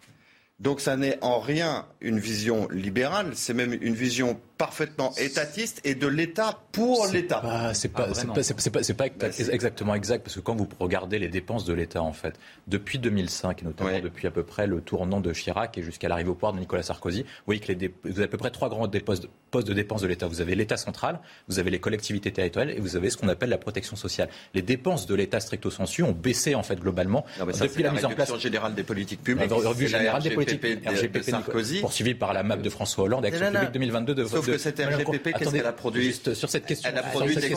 Donc 0.60 0.82
ça 0.82 0.96
n'est 0.96 1.18
en 1.22 1.40
rien 1.40 1.86
une 2.02 2.18
vision 2.18 2.68
libérale, 2.68 3.30
c'est 3.34 3.54
même 3.54 3.72
une 3.72 3.94
vision 3.94 4.38
parfaitement 4.60 5.14
étatiste 5.16 5.80
et 5.84 5.94
de 5.94 6.06
l'État 6.06 6.60
pour 6.70 7.06
l'État. 7.06 7.72
C'est 7.72 7.88
pas, 7.88 8.12
c'est 8.12 8.94
pas, 8.94 9.08
pas, 9.08 9.28
exactement 9.50 9.94
exact 9.94 10.22
parce 10.22 10.34
que 10.34 10.40
quand 10.40 10.54
vous 10.54 10.68
regardez 10.78 11.18
les 11.18 11.28
dépenses 11.28 11.64
de 11.64 11.72
l'État 11.72 12.02
en 12.02 12.12
fait, 12.12 12.38
depuis 12.66 12.98
2005 12.98 13.62
et 13.62 13.64
notamment 13.64 13.98
depuis 14.00 14.26
à 14.26 14.30
peu 14.30 14.42
près 14.42 14.66
le 14.66 14.82
tournant 14.82 15.22
de 15.22 15.32
Chirac 15.32 15.78
et 15.78 15.82
jusqu'à 15.82 16.10
l'arrivée 16.10 16.28
au 16.28 16.34
pouvoir 16.34 16.52
de 16.52 16.58
Nicolas 16.58 16.82
Sarkozy, 16.82 17.22
vous 17.22 17.28
voyez 17.46 17.60
que 17.60 17.72
les 17.72 17.90
vous 18.04 18.10
avez 18.10 18.24
à 18.24 18.28
peu 18.28 18.36
près 18.36 18.50
trois 18.50 18.68
grands 18.68 18.86
postes, 18.86 19.28
de 19.66 19.72
dépenses 19.72 20.02
de 20.02 20.06
l'État. 20.06 20.26
Vous 20.26 20.42
avez 20.42 20.54
l'État 20.54 20.76
central, 20.76 21.20
vous 21.48 21.58
avez 21.58 21.70
les 21.70 21.80
collectivités 21.80 22.30
territoriales 22.30 22.76
et 22.76 22.80
vous 22.80 22.96
avez 22.96 23.08
ce 23.08 23.16
qu'on 23.16 23.28
appelle 23.28 23.48
la 23.48 23.56
protection 23.56 23.96
sociale. 23.96 24.28
Les 24.52 24.60
dépenses 24.60 25.06
de 25.06 25.14
l'État 25.14 25.40
stricto 25.40 25.70
sensu 25.70 26.02
ont 26.02 26.12
baissé 26.12 26.54
en 26.54 26.62
fait 26.62 26.78
globalement 26.78 27.24
depuis 27.38 27.82
la, 27.82 27.92
mise 27.92 28.04
en 28.04 28.10
place 28.10 28.36
générale 28.38 28.74
des 28.74 28.82
politiques 28.82 29.22
publiques. 29.22 29.48
La 29.48 29.56
revue 29.56 29.88
générale 29.88 30.22
des 30.22 30.30
politiques 30.30 30.62
RGPP 30.86 31.16
de 31.16 31.22
Sarkozy, 31.22 31.80
poursuivi 31.80 32.14
par 32.14 32.34
la 32.34 32.42
MAP 32.42 32.60
de 32.60 32.68
François 32.68 33.04
Hollande, 33.04 33.24
Action 33.24 33.50
publique 33.50 33.72
2022 33.72 34.14
de 34.14 34.24
que 34.52 34.58
cette 34.58 34.78
RGPP, 34.78 35.32
qu'est-ce 35.36 35.50
qu'elle 35.50 35.66
a 35.66 35.72
produit 35.72 36.02
Juste 36.02 36.34
sur 36.34 36.48
cette 36.48 36.66
question. 36.66 36.90
Elle 36.90 36.98
a 36.98 37.02
produit 37.02 37.34
des 37.34 37.40
C'est 37.40 37.50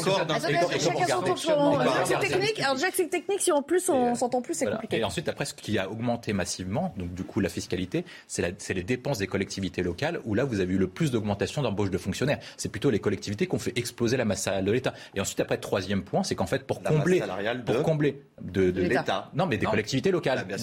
technique. 2.20 2.60
Alors 2.60 2.76
déjà 2.76 2.90
que 2.90 2.96
c'est 2.96 3.10
technique, 3.10 3.42
si 3.42 3.52
en 3.52 3.62
plus 3.62 3.90
on 3.90 4.16
s'entend 4.16 4.42
plus, 4.42 4.54
c'est 4.54 4.66
compliqué. 4.66 4.98
Et 4.98 5.04
ensuite, 5.04 5.30
après, 5.30 5.46
ce 5.46 5.54
qui 5.54 5.78
a 5.78 5.90
augmenté 5.90 6.34
massivement, 6.34 6.94
donc 6.98 7.14
du 7.14 7.24
coup 7.24 7.40
la 7.40 7.50
fiscalité, 7.50 8.06
c'est 8.28 8.74
les 8.74 8.84
dépenses 8.84 9.20
des 9.20 9.28
collectivités 9.28 9.84
locales 9.84 10.20
où 10.26 10.36
là 10.36 10.44
vous 10.44 10.60
avez 10.60 10.74
eu 10.74 10.78
le 10.78 10.88
plus 10.88 11.12
d'augmentation 11.12 11.62
d'embauche 11.62 11.90
de 11.90 11.98
fonctionnaires. 11.98 12.40
C'est 12.58 12.70
plutôt 12.70 12.90
les 12.90 13.00
collectivités 13.00 13.48
qui 13.48 13.56
ont 13.56 13.60
fait 13.60 13.78
exploser 13.78 14.18
la 14.18 14.26
masse 14.26 14.44
salariale 14.44 14.66
de 14.66 14.72
l'État. 14.72 14.94
Et 15.16 15.22
ensuite, 15.22 15.40
après, 15.40 15.58
troisième 15.58 16.04
point, 16.04 16.24
c'est 16.24 16.36
qu'en 16.36 16.48
fait 16.48 16.66
pour 16.66 16.82
combler, 16.82 17.22
pour 17.66 17.84
combler 17.84 18.22
de, 18.42 18.70
l'État, 18.70 19.30
non 19.34 19.46
mais 19.46 19.58
des 19.58 19.66
collectivités 19.66 20.12
locales, 20.12 20.46
ah, 20.50 20.56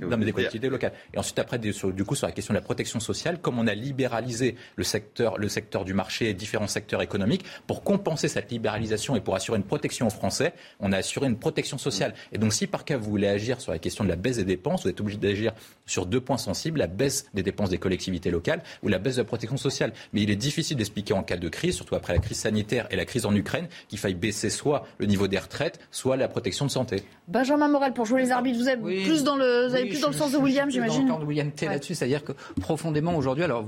non 0.00 0.16
mais 0.16 0.24
des 0.24 0.32
collectivités 0.32 0.68
locales. 0.68 0.92
Et 1.14 1.18
ensuite, 1.18 1.38
après, 1.38 1.58
du 1.58 2.04
coup 2.04 2.14
sur 2.14 2.26
la 2.26 2.32
question 2.32 2.54
de 2.54 2.58
la 2.58 2.64
protection 2.64 3.00
sociale, 3.00 3.40
comme 3.40 3.58
on 3.58 3.66
a 3.66 3.74
libéralisé 3.74 4.56
le 4.76 4.84
secteur, 4.84 5.38
le 5.38 5.48
secteur 5.48 5.61
du 5.84 5.94
marché 5.94 6.28
et 6.28 6.34
différents 6.34 6.66
secteurs 6.66 7.02
économiques. 7.02 7.44
Pour 7.66 7.82
compenser 7.82 8.28
cette 8.28 8.50
libéralisation 8.50 9.16
et 9.16 9.20
pour 9.20 9.34
assurer 9.34 9.58
une 9.58 9.64
protection 9.64 10.06
aux 10.06 10.10
Français, 10.10 10.52
on 10.80 10.92
a 10.92 10.98
assuré 10.98 11.26
une 11.26 11.38
protection 11.38 11.78
sociale. 11.78 12.14
Et 12.32 12.38
donc, 12.38 12.52
si 12.52 12.66
par 12.66 12.84
cas 12.84 12.96
vous 12.96 13.10
voulez 13.10 13.28
agir 13.28 13.60
sur 13.60 13.72
la 13.72 13.78
question 13.78 14.04
de 14.04 14.08
la 14.08 14.16
baisse 14.16 14.36
des 14.36 14.44
dépenses, 14.44 14.82
vous 14.84 14.90
êtes 14.90 15.00
obligé 15.00 15.18
d'agir 15.18 15.52
sur 15.86 16.06
deux 16.06 16.20
points 16.20 16.38
sensibles 16.38 16.82
la 16.82 16.86
baisse 16.86 17.26
des 17.34 17.42
dépenses 17.42 17.70
des 17.70 17.78
collectivités 17.78 18.30
locales 18.30 18.62
ou 18.82 18.88
la 18.88 18.98
baisse 18.98 19.16
de 19.16 19.22
la 19.22 19.26
protection 19.26 19.56
sociale. 19.56 19.92
Mais 20.12 20.22
il 20.22 20.30
est 20.30 20.36
difficile 20.36 20.76
d'expliquer 20.76 21.14
en 21.14 21.22
cas 21.22 21.36
de 21.36 21.48
crise, 21.48 21.76
surtout 21.76 21.94
après 21.94 22.12
la 22.12 22.18
crise 22.18 22.38
sanitaire 22.38 22.86
et 22.90 22.96
la 22.96 23.04
crise 23.04 23.26
en 23.26 23.34
Ukraine, 23.34 23.68
qu'il 23.88 23.98
faille 23.98 24.14
baisser 24.14 24.50
soit 24.50 24.86
le 24.98 25.06
niveau 25.06 25.28
des 25.28 25.38
retraites, 25.38 25.78
soit 25.90 26.16
la 26.16 26.28
protection 26.28 26.66
de 26.66 26.70
santé. 26.70 27.02
Benjamin 27.28 27.68
Morel, 27.68 27.92
pour 27.92 28.06
jouer 28.06 28.22
les 28.22 28.30
arbitres, 28.30 28.58
vous 28.58 28.68
êtes 28.68 28.80
plus 28.80 29.24
dans 29.24 29.36
le, 29.36 29.68
vous 29.68 29.88
plus 29.88 30.00
dans 30.00 30.08
le 30.08 30.14
sens 30.14 30.32
de 30.32 30.38
William, 30.38 30.70
j'imagine. 30.70 31.06
Dans 31.06 31.18
le 31.18 31.22
de 31.22 31.28
William 31.28 31.50
T 31.50 31.66
là-dessus, 31.66 31.94
c'est-à-dire 31.94 32.24
que 32.24 32.32
profondément 32.60 33.16
aujourd'hui, 33.16 33.44
alors 33.44 33.64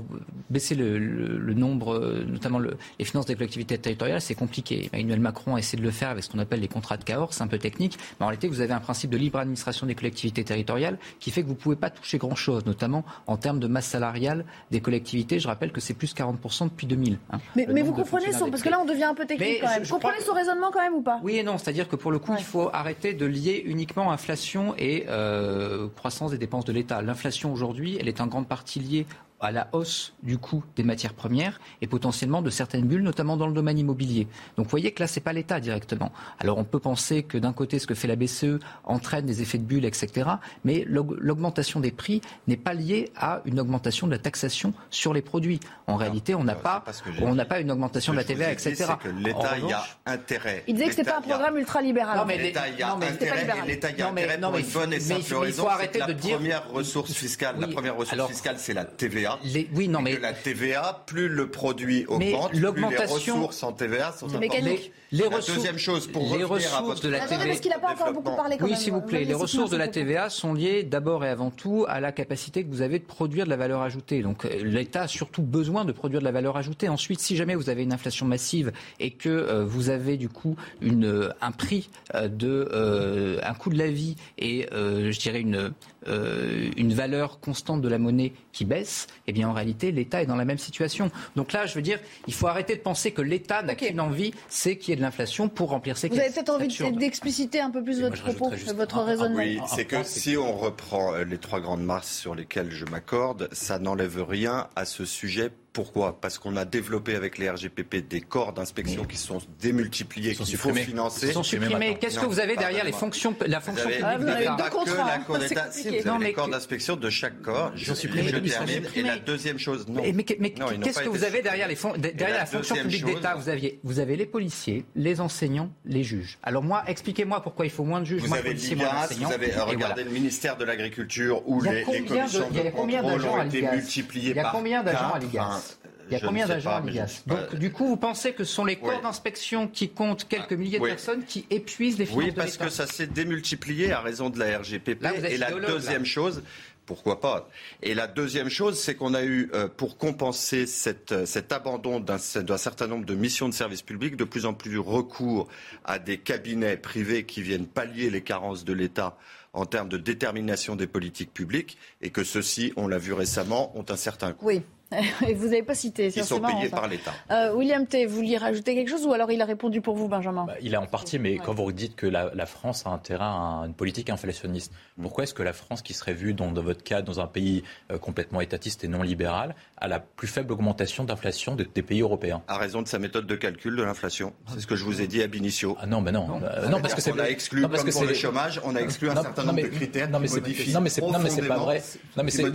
baisser 0.49 0.75
le, 0.75 0.97
le 0.97 1.53
nombre, 1.53 1.74
notamment 1.75 2.59
le, 2.59 2.77
les 2.99 3.05
finances 3.05 3.25
des 3.25 3.35
collectivités 3.35 3.77
territoriales, 3.77 4.21
c'est 4.21 4.35
compliqué. 4.35 4.89
Emmanuel 4.93 5.19
Macron 5.19 5.55
a 5.55 5.59
essayé 5.59 5.79
de 5.79 5.85
le 5.85 5.91
faire 5.91 6.09
avec 6.09 6.23
ce 6.23 6.29
qu'on 6.29 6.39
appelle 6.39 6.59
les 6.59 6.67
contrats 6.67 6.97
de 6.97 7.03
Cahors, 7.03 7.33
c'est 7.33 7.43
un 7.43 7.47
peu 7.47 7.57
technique, 7.57 7.97
mais 8.19 8.25
en 8.25 8.27
réalité, 8.27 8.47
vous 8.47 8.61
avez 8.61 8.73
un 8.73 8.79
principe 8.79 9.09
de 9.09 9.17
libre 9.17 9.39
administration 9.39 9.87
des 9.87 9.95
collectivités 9.95 10.43
territoriales 10.43 10.97
qui 11.19 11.31
fait 11.31 11.41
que 11.41 11.47
vous 11.47 11.53
ne 11.53 11.59
pouvez 11.59 11.75
pas 11.75 11.89
toucher 11.89 12.17
grand-chose, 12.17 12.65
notamment 12.65 13.03
en 13.27 13.37
termes 13.37 13.59
de 13.59 13.67
masse 13.67 13.87
salariale 13.87 14.45
des 14.71 14.81
collectivités. 14.81 15.39
Je 15.39 15.47
rappelle 15.47 15.71
que 15.71 15.81
c'est 15.81 15.93
plus 15.93 16.13
40% 16.13 16.65
depuis 16.65 16.87
2000. 16.87 17.17
Hein, 17.31 17.39
mais, 17.55 17.81
vous 17.81 17.93
comprenez 17.93 18.31
son, 18.33 18.49
parce 18.49 18.61
que 18.61 18.69
là, 18.69 18.79
on 18.81 18.85
devient 18.85 19.03
un 19.03 19.15
peu 19.15 19.25
technique 19.25 19.61
quand 19.61 19.69
même. 19.69 19.83
vous 19.83 19.93
comprenez 19.93 20.21
son 20.21 20.33
raisonnement 20.33 20.71
quand 20.71 20.81
même 20.81 20.93
ou 20.93 21.01
pas? 21.01 21.19
Oui 21.23 21.37
et 21.37 21.43
non, 21.43 21.57
c'est-à-dire 21.57 21.87
que 21.87 21.95
pour 21.95 22.11
le 22.11 22.19
coup, 22.19 22.33
il 22.37 22.43
faut 22.43 22.69
arrêter 22.73 23.13
de 23.13 23.25
lier 23.25 23.63
uniquement 23.65 24.11
inflation 24.11 24.75
et 24.77 25.05
euh, 25.09 25.87
croissance 25.95 26.31
des 26.31 26.37
dépenses 26.37 26.65
de 26.65 26.73
l'État. 26.73 27.01
L'inflation 27.01 27.51
aujourd'hui, 27.51 27.97
elle 27.99 28.07
est 28.07 28.21
en 28.21 28.27
grande 28.27 28.47
partie 28.47 28.79
liée 28.79 29.05
à 29.39 29.51
la 29.51 29.67
hausse 29.73 30.13
du 30.23 30.37
coût 30.37 30.63
des 30.75 30.83
matières 30.83 31.13
premières 31.13 31.59
et 31.81 31.87
potentiellement 31.87 32.41
de 32.41 32.49
certaines 32.49 32.85
bulles, 32.85 33.03
notamment 33.03 33.37
dans 33.37 33.47
le 33.47 33.53
domaine 33.53 33.77
immobilier. 33.77 34.27
Donc 34.57 34.65
vous 34.65 34.71
voyez 34.71 34.91
que 34.91 35.03
là, 35.03 35.07
ce 35.07 35.19
n'est 35.19 35.23
pas 35.23 35.33
l'État 35.33 35.59
directement. 35.59 36.11
Alors 36.39 36.57
on 36.57 36.63
peut 36.63 36.79
penser 36.79 37.23
que 37.23 37.37
d'un 37.37 37.53
côté, 37.53 37.79
ce 37.79 37.87
que 37.87 37.95
fait 37.95 38.07
la 38.07 38.15
BCE 38.15 38.59
entraîne 38.83 39.25
des 39.25 39.41
effets 39.41 39.57
de 39.57 39.63
bulles, 39.63 39.85
etc. 39.85 40.29
Mais 40.63 40.85
l'augmentation 40.87 41.79
des 41.79 41.91
prix 41.91 42.21
n'est 42.47 42.57
pas 42.57 42.73
liée 42.73 43.11
à 43.15 43.41
une 43.45 43.59
augmentation 43.59 44.07
de 44.07 44.11
la 44.11 44.19
taxation 44.19 44.73
sur 44.89 45.13
les 45.13 45.21
produits. 45.21 45.59
En 45.87 45.95
réalité, 45.95 46.33
on 46.35 46.43
n'a 46.43 46.55
pas, 46.55 46.83
on 47.21 47.35
n'a 47.35 47.45
pas 47.45 47.59
une 47.59 47.71
augmentation 47.71 48.13
de 48.13 48.17
la 48.17 48.23
TVA, 48.23 48.51
etc. 48.51 48.85
l'État 49.17 49.57
y 49.57 49.73
a 49.73 49.83
intérêt. 50.05 50.63
Il 50.67 50.75
disait 50.75 50.89
que 50.89 50.95
ce 50.95 51.01
pas 51.01 51.17
un 51.17 51.21
programme 51.21 51.57
ultralibéral. 51.57 52.17
Non, 52.17 52.25
mais 52.25 52.37
l'État 52.37 52.69
y 52.69 52.81
a 52.81 52.93
intérêt. 52.93 53.45
L'État 53.67 53.91
y 53.91 54.01
a 54.01 54.09
intérêt 54.09 54.39
pour 54.39 54.57
une 54.57 54.65
bonne 54.65 54.93
et 54.93 54.99
simple 54.99 55.35
raison. 55.35 55.43
Il 55.45 55.53
faut 55.53 55.67
arrêter 55.67 55.99
de 56.07 56.13
dire. 56.13 56.31
La 56.31 56.37
première 56.37 56.71
ressource 56.71 57.13
fiscale, 57.13 57.59
la 57.59 57.67
première 57.67 57.95
ressource 57.95 58.29
fiscale, 58.29 58.55
c'est 58.57 58.73
la 58.73 58.85
TVA. 58.85 59.34
TVA. 59.43 59.69
oui, 59.73 59.87
non, 59.87 60.01
mais 60.01 60.15
que 60.15 60.21
la 60.21 60.33
TVA, 60.33 61.03
plus 61.05 61.27
le 61.27 61.49
produit 61.49 62.05
augmente, 62.07 62.51
plus 62.51 62.89
les 62.89 62.97
ressources 62.97 63.63
en 63.63 63.71
TVA 63.71 64.11
sont 64.11 64.33
importantes. 64.33 64.79
Les, 65.17 65.29
la 65.29 65.37
ressources, 65.37 65.57
deuxième 65.57 65.77
chose 65.77 66.07
pour 66.07 66.35
les 66.35 66.43
à 66.43 66.47
ressources 66.47 67.01
de 67.01 67.09
la 67.09 67.23
Attendez, 67.23 67.35
TVA. 67.37 67.47
parce 67.47 67.59
qu'il 67.61 67.71
n'a 67.71 67.79
pas 67.79 67.91
encore 67.93 68.13
beaucoup 68.13 68.35
parlé 68.35 68.57
quand 68.57 68.65
oui, 68.65 68.75
s'il 68.75 68.91
vous 68.93 69.01
plaît. 69.01 69.23
Les 69.23 69.33
ressources 69.33 69.69
de 69.71 69.77
la. 69.77 69.87
TVA 69.87 70.29
sont 70.29 70.53
liées 70.53 70.83
d'abord 70.83 71.23
et 71.23 71.29
avant 71.29 71.51
tout 71.51 71.85
à 71.87 71.99
la 71.99 72.11
capacité 72.11 72.63
que 72.63 72.69
vous 72.69 72.81
avez 72.81 72.99
de 72.99 73.05
produire 73.05 73.45
de 73.45 73.49
la 73.49 73.55
valeur 73.55 73.81
ajoutée. 73.81 74.21
Donc 74.21 74.43
euh, 74.45 74.49
l'État 74.63 75.03
a 75.03 75.07
surtout 75.07 75.41
besoin 75.43 75.85
de 75.85 75.91
produire 75.91 76.19
de 76.19 76.25
la 76.25 76.31
valeur 76.31 76.57
ajoutée. 76.57 76.89
Ensuite, 76.89 77.19
si 77.19 77.35
jamais 77.35 77.55
vous 77.55 77.69
avez 77.69 77.83
une 77.83 77.93
inflation 77.93 78.25
massive 78.25 78.71
et 78.99 79.11
que 79.11 79.29
euh, 79.29 79.63
vous 79.63 79.89
avez 79.89 80.17
du 80.17 80.27
coup 80.27 80.55
une, 80.81 81.05
euh, 81.05 81.29
un 81.41 81.51
prix 81.51 81.89
euh, 82.13 82.27
de 82.27 82.67
euh, 82.73 83.39
un 83.43 83.53
coût 83.53 83.69
de 83.69 83.77
la 83.77 83.87
vie 83.87 84.15
et 84.37 84.67
euh, 84.73 85.11
je 85.11 85.19
dirais 85.19 85.39
une 85.41 85.71
euh, 86.07 86.69
une 86.77 86.93
valeur 86.93 87.39
constante 87.39 87.81
de 87.81 87.87
la 87.87 87.97
monnaie 87.97 88.33
qui 88.51 88.63
baisse, 88.63 89.07
eh 89.25 89.31
bien 89.33 89.49
en 89.49 89.53
réalité 89.53 89.91
l'État 89.91 90.21
est 90.21 90.27
dans 90.27 90.35
la 90.35 90.45
même 90.45 90.59
situation. 90.59 91.09
Donc 91.35 91.51
là, 91.51 91.65
je 91.65 91.73
veux 91.73 91.81
dire, 91.81 91.99
il 92.27 92.33
faut 92.33 92.45
arrêter 92.45 92.75
de 92.75 92.81
penser 92.81 93.11
que 93.11 93.23
l'État 93.23 93.63
n'a 93.63 93.73
qu'une 93.73 93.99
envie, 93.99 94.31
c'est 94.47 94.77
qu'il 94.77 94.91
y 94.91 94.93
ait 94.93 94.97
de 94.97 95.01
l'inflation 95.05 95.47
pour 95.49 95.69
remplir 95.69 95.97
ses 95.97 96.09
Vous 96.09 96.15
caisses. 96.15 96.23
avez 96.25 96.33
peut-être 96.33 96.49
envie 96.49 96.97
d'expliciter 96.97 97.59
un 97.61 97.69
peu 97.71 97.83
plus 97.83 98.01
votre 98.01 98.21
propos, 98.21 98.51
votre 98.75 98.97
un- 98.97 99.05
raisonnement. 99.05 99.37
Oui, 99.37 99.59
c'est 99.67 99.85
que 99.85 100.03
si 100.03 100.35
on 100.37 100.55
reprend 100.57 101.13
euh, 101.13 101.23
les 101.23 101.37
trois 101.37 101.59
grandes 101.61 101.83
masses 101.83 102.11
sur 102.11 102.35
lesquelles 102.35 102.71
je 102.71 102.85
m'accorde, 102.85 103.47
ça 103.51 103.79
n'enlève 103.79 104.23
rien 104.27 104.67
à 104.75 104.85
ce 104.85 105.05
sujet. 105.05 105.51
Pourquoi? 105.75 106.17
Parce 106.21 106.37
qu'on 106.37 106.55
a 106.55 106.63
développé 106.63 107.15
avec 107.17 107.37
les 107.37 107.49
RGPP 107.49 108.07
des 108.07 108.21
corps 108.21 108.53
d'inspection 108.53 109.03
qui 109.03 109.17
sont 109.17 109.39
démultipliés, 109.59 110.33
sont 110.33 110.45
qu'il 110.45 110.55
faut 110.55 110.69
supprimés. 110.69 110.85
financer. 110.87 111.27
Ils 111.27 111.33
sont 111.33 111.43
supprimés. 111.43 111.97
Qu'est-ce 111.99 112.17
que 112.17 112.25
vous 112.25 112.39
avez 112.39 112.55
derrière 112.55 112.85
les 112.85 112.93
fonctions, 112.93 113.35
la 113.45 113.59
Vous 113.59 113.65
fonction 113.65 113.85
avez 113.89 113.97
publique? 113.97 114.17
vous 114.21 114.27
avez 114.29 114.39
d'État 114.39 114.55
pas 114.55 114.69
que 114.69 114.89
la 114.95 115.17
Cour 115.25 115.37
d'État. 115.37 115.71
Si, 115.71 115.81
vous 115.83 115.87
avez 115.89 116.03
Non, 116.05 116.17
les 116.17 116.25
mais 116.27 116.33
corps 116.33 116.47
d'inspection 116.47 116.95
de 116.95 117.09
chaque 117.09 117.41
corps. 117.41 117.73
Je, 117.75 117.81
Ils 117.81 117.87
sont 117.87 117.95
supprimés, 117.95 118.29
je 118.29 118.37
sont 118.37 118.65
termine. 118.65 118.85
Et 118.95 119.01
la 119.01 119.17
deuxième 119.17 119.59
chose, 119.59 119.85
non. 119.89 120.01
Mais, 120.01 120.13
mais- 120.13 120.25
mais 120.39 120.53
Non, 120.57 120.67
ils 120.71 120.79
n'ont 120.79 120.85
qu'est-ce 120.85 121.01
que 121.01 121.09
vous 121.09 121.25
avez 121.25 121.41
derrière, 121.41 121.67
les 121.67 121.75
fon- 121.75 121.91
derrière 121.97 122.29
la 122.29 122.37
la, 122.37 122.45
fonction 122.45 122.75
publique 122.77 123.03
d'État 123.03 123.35
vous, 123.35 123.49
aviez, 123.49 123.79
vous 123.83 123.99
avez 123.99 124.15
les 124.15 124.25
policiers, 124.25 124.85
les 124.95 125.19
enseignants, 125.19 125.71
les 125.83 126.03
juges. 126.05 126.37
Alors 126.41 126.63
moi, 126.63 126.83
expliquez-moi 126.87 127.41
pourquoi 127.43 127.65
il 127.65 127.71
faut 127.71 127.83
moins 127.83 127.99
de 127.99 128.05
juges, 128.05 128.21
Vous 128.21 128.27
moins 128.29 128.37
de 128.37 128.41
avez 128.43 128.51
policiers, 128.51 128.77
moins 128.77 128.93
d'enseignants. 128.93 129.27
vous 129.27 129.33
avez 129.33 129.49
Et 129.49 129.59
regardé 129.59 130.05
le 130.05 130.11
ministère 130.11 130.55
de 130.55 130.63
l'Agriculture 130.63 131.41
où 131.49 131.59
Il 131.59 131.65
y 131.65 131.67
a 131.69 131.73
les, 131.73 131.83
commissions 131.83 132.47
il 132.51 132.55
y 132.55 132.59
a 132.61 132.63
de 132.63 132.69
combien 132.69 133.01
contrôle 133.01 133.21
d'agents 133.21 133.35
ont 133.35 133.41
à 133.41 133.45
été 133.45 133.61
multipliées 133.61 134.29
Il 134.31 134.35
y 134.37 134.39
a 134.39 134.43
par 134.43 134.51
combien 134.53 134.83
d'agents 134.83 135.09
à 135.09 135.19
quatre. 135.19 135.21
l'IGAS 135.23 135.64
Il 136.09 136.13
y 136.13 136.15
a 136.15 136.19
combien 136.19 136.47
d'agents 136.47 136.71
à. 136.71 136.81
Donc 137.27 137.55
du 137.55 137.71
coup, 137.71 137.87
vous 137.87 137.97
pensez 137.97 138.33
que 138.33 138.43
ce 138.43 138.53
sont 138.53 138.65
les 138.65 138.75
corps 138.75 138.89
Oui. 138.97 139.01
d'inspection 139.03 139.67
qui 139.67 139.89
comptent 139.89 140.27
quelques 140.27 140.53
milliers 140.53 140.77
de 140.79 140.83
Oui. 140.83 140.89
personnes 140.89 141.23
qui 141.25 141.45
épuisent 141.49 141.97
les 141.97 142.05
finances 142.05 142.23
Oui, 142.25 142.31
parce 142.31 142.57
que 142.57 142.69
ça 142.69 142.87
s'est 142.87 143.07
démultiplié 143.07 143.91
à 143.91 144.01
raison 144.01 144.29
de 144.29 144.39
la 144.39 144.59
RGPP. 144.59 145.01
Là, 145.01 145.13
Et 145.29 145.37
la 145.37 145.51
deuxième 145.51 146.03
là. 146.03 146.07
chose, 146.07 146.43
pourquoi 146.85 147.19
pas 147.19 147.49
Et 147.81 147.95
la 147.95 148.05
deuxième 148.07 148.49
chose, 148.49 148.79
c'est 148.79 148.93
qu'on 148.95 149.15
a 149.15 149.23
eu, 149.23 149.49
euh, 149.55 149.67
pour 149.67 149.97
compenser 149.97 150.67
cette, 150.67 151.11
euh, 151.11 151.25
cet 151.25 151.51
abandon 151.51 151.99
d'un 151.99 152.17
d'un 152.41 152.57
certain 152.57 152.85
nombre 152.87 153.05
de 153.05 153.15
missions 153.15 153.49
de 153.49 153.53
service 153.55 153.81
public, 153.81 154.15
de 154.15 154.23
plus 154.23 154.45
en 154.45 154.53
plus 154.53 154.77
recours 154.77 155.47
à 155.83 155.97
des 155.97 156.17
cabinets 156.19 156.77
privés 156.77 157.25
qui 157.25 157.41
viennent 157.41 157.65
pallier 157.65 158.11
les 158.11 158.21
carences 158.21 158.63
de 158.65 158.73
l'État 158.73 159.17
en 159.53 159.65
termes 159.65 159.89
de 159.89 159.97
détermination 159.97 160.75
des 160.75 160.85
politiques 160.85 161.33
publiques, 161.33 161.77
et 162.01 162.09
que 162.11 162.23
ceux-ci, 162.25 162.73
on 162.75 162.87
l'a 162.87 162.97
vu 162.97 163.13
récemment, 163.13 163.71
ont 163.75 163.85
un 163.89 163.95
certain 163.95 164.33
coût. 164.33 164.47
Oui. 164.47 164.61
Et 165.27 165.33
vous 165.33 165.45
n'avez 165.45 165.63
pas 165.63 165.75
cité. 165.75 166.11
Ils 166.15 166.23
sont 166.23 166.39
marrant, 166.39 166.57
payés 166.57 166.69
ça. 166.69 166.75
par 166.77 166.87
l'État. 166.87 167.11
Euh, 167.31 167.53
William 167.53 167.85
T, 167.87 168.05
vous 168.05 168.15
vouliez 168.15 168.37
rajouter 168.37 168.75
quelque 168.75 168.89
chose 168.89 169.05
ou 169.05 169.13
alors 169.13 169.31
il 169.31 169.41
a 169.41 169.45
répondu 169.45 169.81
pour 169.81 169.95
vous, 169.95 170.07
Benjamin? 170.07 170.45
Il 170.61 170.73
est 170.73 170.77
en 170.77 170.85
partie, 170.85 171.19
mais 171.19 171.37
quand 171.37 171.53
vous 171.53 171.71
dites 171.71 171.95
que 171.95 172.05
la, 172.07 172.31
la 172.33 172.45
France 172.45 172.85
a 172.85 172.89
un 172.91 172.97
terrain 172.97 173.61
à 173.63 173.65
une 173.67 173.73
politique 173.73 174.09
inflationniste, 174.09 174.71
Mm. 174.97 175.03
pourquoi 175.03 175.25
est-ce 175.25 175.33
que 175.33 175.43
la 175.43 175.51
France, 175.51 175.81
qui 175.81 175.93
serait 175.93 176.13
vue 176.13 176.33
dans, 176.33 176.51
dans 176.53 176.61
votre 176.61 176.81
cas 176.81 177.01
dans 177.01 177.19
un 177.19 177.27
pays 177.27 177.63
euh, 177.91 177.97
complètement 177.97 178.39
étatiste 178.39 178.85
et 178.85 178.87
non 178.87 179.01
libéral, 179.01 179.53
a 179.77 179.89
la 179.89 179.99
plus 179.99 180.27
faible 180.27 180.53
augmentation 180.53 181.03
d'inflation 181.03 181.55
de- 181.55 181.65
des 181.75 181.81
pays 181.81 181.99
européens? 182.01 182.41
À 182.47 182.57
raison 182.57 182.81
de 182.81 182.87
sa 182.87 182.97
méthode 182.97 183.27
de 183.27 183.35
calcul 183.35 183.75
de 183.75 183.83
l'inflation. 183.83 184.31
C'est 184.53 184.61
ce 184.61 184.67
que 184.67 184.77
je 184.77 184.85
vous 184.85 185.01
ai 185.01 185.07
dit 185.07 185.21
ab 185.21 185.35
initio. 185.35 185.75
Ah 185.81 185.85
non, 185.85 185.99
mais 185.99 186.13
non. 186.13 186.39
Euh, 186.43 186.69
non, 186.69 186.79
parce 186.79 186.93
que 186.93 187.01
c'est 187.01 187.11
on 187.11 187.19
a 187.19 187.25
exclu, 187.29 187.61
non, 187.61 187.67
parce 187.67 187.81
comme 187.81 187.89
que 187.89 187.93
pour 187.93 188.03
le 188.03 188.09
les- 188.09 188.15
chômage, 188.15 188.61
on 188.63 188.73
a 188.75 188.79
exclu 188.79 189.09
un 189.09 189.15
Non, 189.15 189.21
certain 189.23 189.41
non, 189.41 189.47
nombre 189.47 189.63
mais- 189.63 189.69
de 189.69 189.75
critères 189.75 190.09
non, 190.09 190.19
mais 190.19 190.27
qui 190.27 190.33
c'est- 190.33 190.39
modifient 190.39 190.73
non, 190.73 190.79
mais 190.81 190.89
c'est 190.89 191.01
non, 191.01 191.07
mais 191.19 191.29
c'est 191.29 191.41
pas 191.41 191.55
profondément- 191.55 191.65
vrai. 191.65 191.81
Non, 192.15 192.23
mais 192.23 192.31
c'est 192.31 192.43
non, 192.43 192.49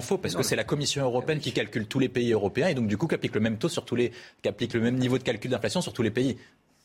non, 0.00 0.06
faux 0.06 0.16
parce 0.18 0.34
que 0.34 0.42
c'est 0.42 0.56
la 0.56 0.64
Commission 0.64 1.04
européenne 1.04 1.40
qui 1.40 1.52
calcule 1.52 1.86
tous 1.86 1.98
les 1.98 2.08
pays 2.08 2.32
européens 2.32 2.68
et 2.68 2.74
donc 2.74 2.86
du 2.86 2.96
coup 2.96 3.06
qui 3.06 3.14
applique 3.14 3.34
le 3.34 3.40
même 3.40 3.58
taux 3.58 3.68
sur 3.68 3.84
tous 3.84 3.96
les 3.96 4.12
qui 4.42 4.48
applique 4.48 4.72
le 4.72 4.80
même 4.80 4.96
niveau 4.96 5.18
de 5.18 5.22
calcul 5.22 5.50
d'inflation 5.50 5.80
sur 5.82 5.92
tous 5.92 6.02
les 6.02 6.10
pays. 6.10 6.36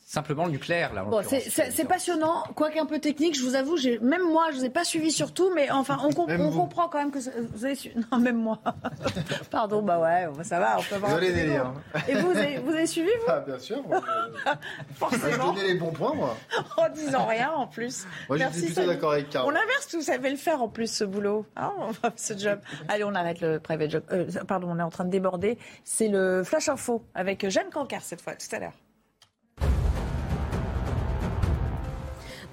Simplement 0.08 0.45
le 0.45 0.51
nucléaire, 0.51 0.93
là. 0.93 1.03
Bon, 1.03 1.24
c'est- 1.28 1.84
passionnant, 1.88 2.43
quoique 2.56 2.78
un 2.80 2.86
peu 2.86 2.99
technique. 2.99 3.36
Je 3.36 3.41
vous 3.43 3.56
avoue, 3.56 3.76
même 4.01 4.22
moi, 4.22 4.45
je 4.51 4.56
ne 4.56 4.60
vous 4.60 4.66
ai 4.66 4.70
pas 4.70 4.84
suivi 4.84 5.12
sur 5.12 5.34
tout, 5.34 5.51
mais 5.56 5.72
enfin, 5.72 5.97
on, 6.03 6.12
comprend 6.14 6.88
quand 6.89 6.99
même 6.99 7.10
que 7.10 7.20
ça- 7.20 7.32
vous 7.56 7.66
avez 7.66 7.74
su... 7.74 7.91
Non, 8.12 8.20
même 8.20 8.38
moi. 8.38 8.60
Pardon, 9.49 9.82
bah 9.82 9.99
ouais, 9.99 10.28
ça 10.43 10.60
va, 10.60 10.78
on 10.78 10.84
peut 10.84 10.95
avoir. 10.95 11.16
un 11.16 11.20
Désolé, 11.20 11.56
peu. 11.56 11.60
hein. 11.60 11.74
Et 12.08 12.14
vous, 12.16 12.32
vous 12.32 12.38
avez, 12.38 12.58
vous 12.60 12.70
avez 12.72 12.86
suivi, 12.86 13.10
vous 13.20 13.26
Ah, 13.32 13.39
bien 13.39 13.58
sûr. 13.58 13.82
moi, 13.88 13.99
je- 14.06 14.51
Je 14.51 14.93
Forcément, 14.95 15.53
les 15.53 15.74
bons 15.74 15.91
points, 15.91 16.14
moi. 16.14 16.38
en 16.78 16.89
disant 16.89 17.26
rien 17.26 17.49
en 17.51 17.66
plus. 17.66 18.06
Moi, 18.30 18.38
Merci, 18.38 18.60
plutôt 18.60 18.76
Samy. 18.76 18.88
d'accord 18.88 19.12
avec 19.14 19.30
Carole. 19.32 19.51
On 19.53 19.58
inverse, 19.58 19.95
vous 19.95 20.01
savez 20.01 20.30
le 20.30 20.38
faire 20.38 20.62
en 20.62 20.68
plus, 20.70 20.91
ce 20.91 21.03
boulot, 21.03 21.47
hein, 21.56 21.72
ce 22.16 22.38
job. 22.38 22.60
Allez, 22.89 23.03
on 23.03 23.16
arrête 23.16 23.41
le 23.41 23.60
private 23.60 23.89
job. 23.89 24.03
Euh, 24.12 24.26
pardon, 24.47 24.68
on 24.70 24.78
est 24.78 24.84
en 24.84 24.91
train 24.91 25.06
de 25.06 25.10
déborder. 25.10 25.58
C'est 25.84 26.10
le 26.10 26.43
Flash 26.43 26.70
Info 26.70 27.03
avec 27.16 27.49
Jeanne 27.49 27.72
Cancard 27.74 28.01
cette 28.03 28.22
fois, 28.22 28.34
tout 28.36 28.56
à 28.56 28.60
l'heure. 28.60 28.74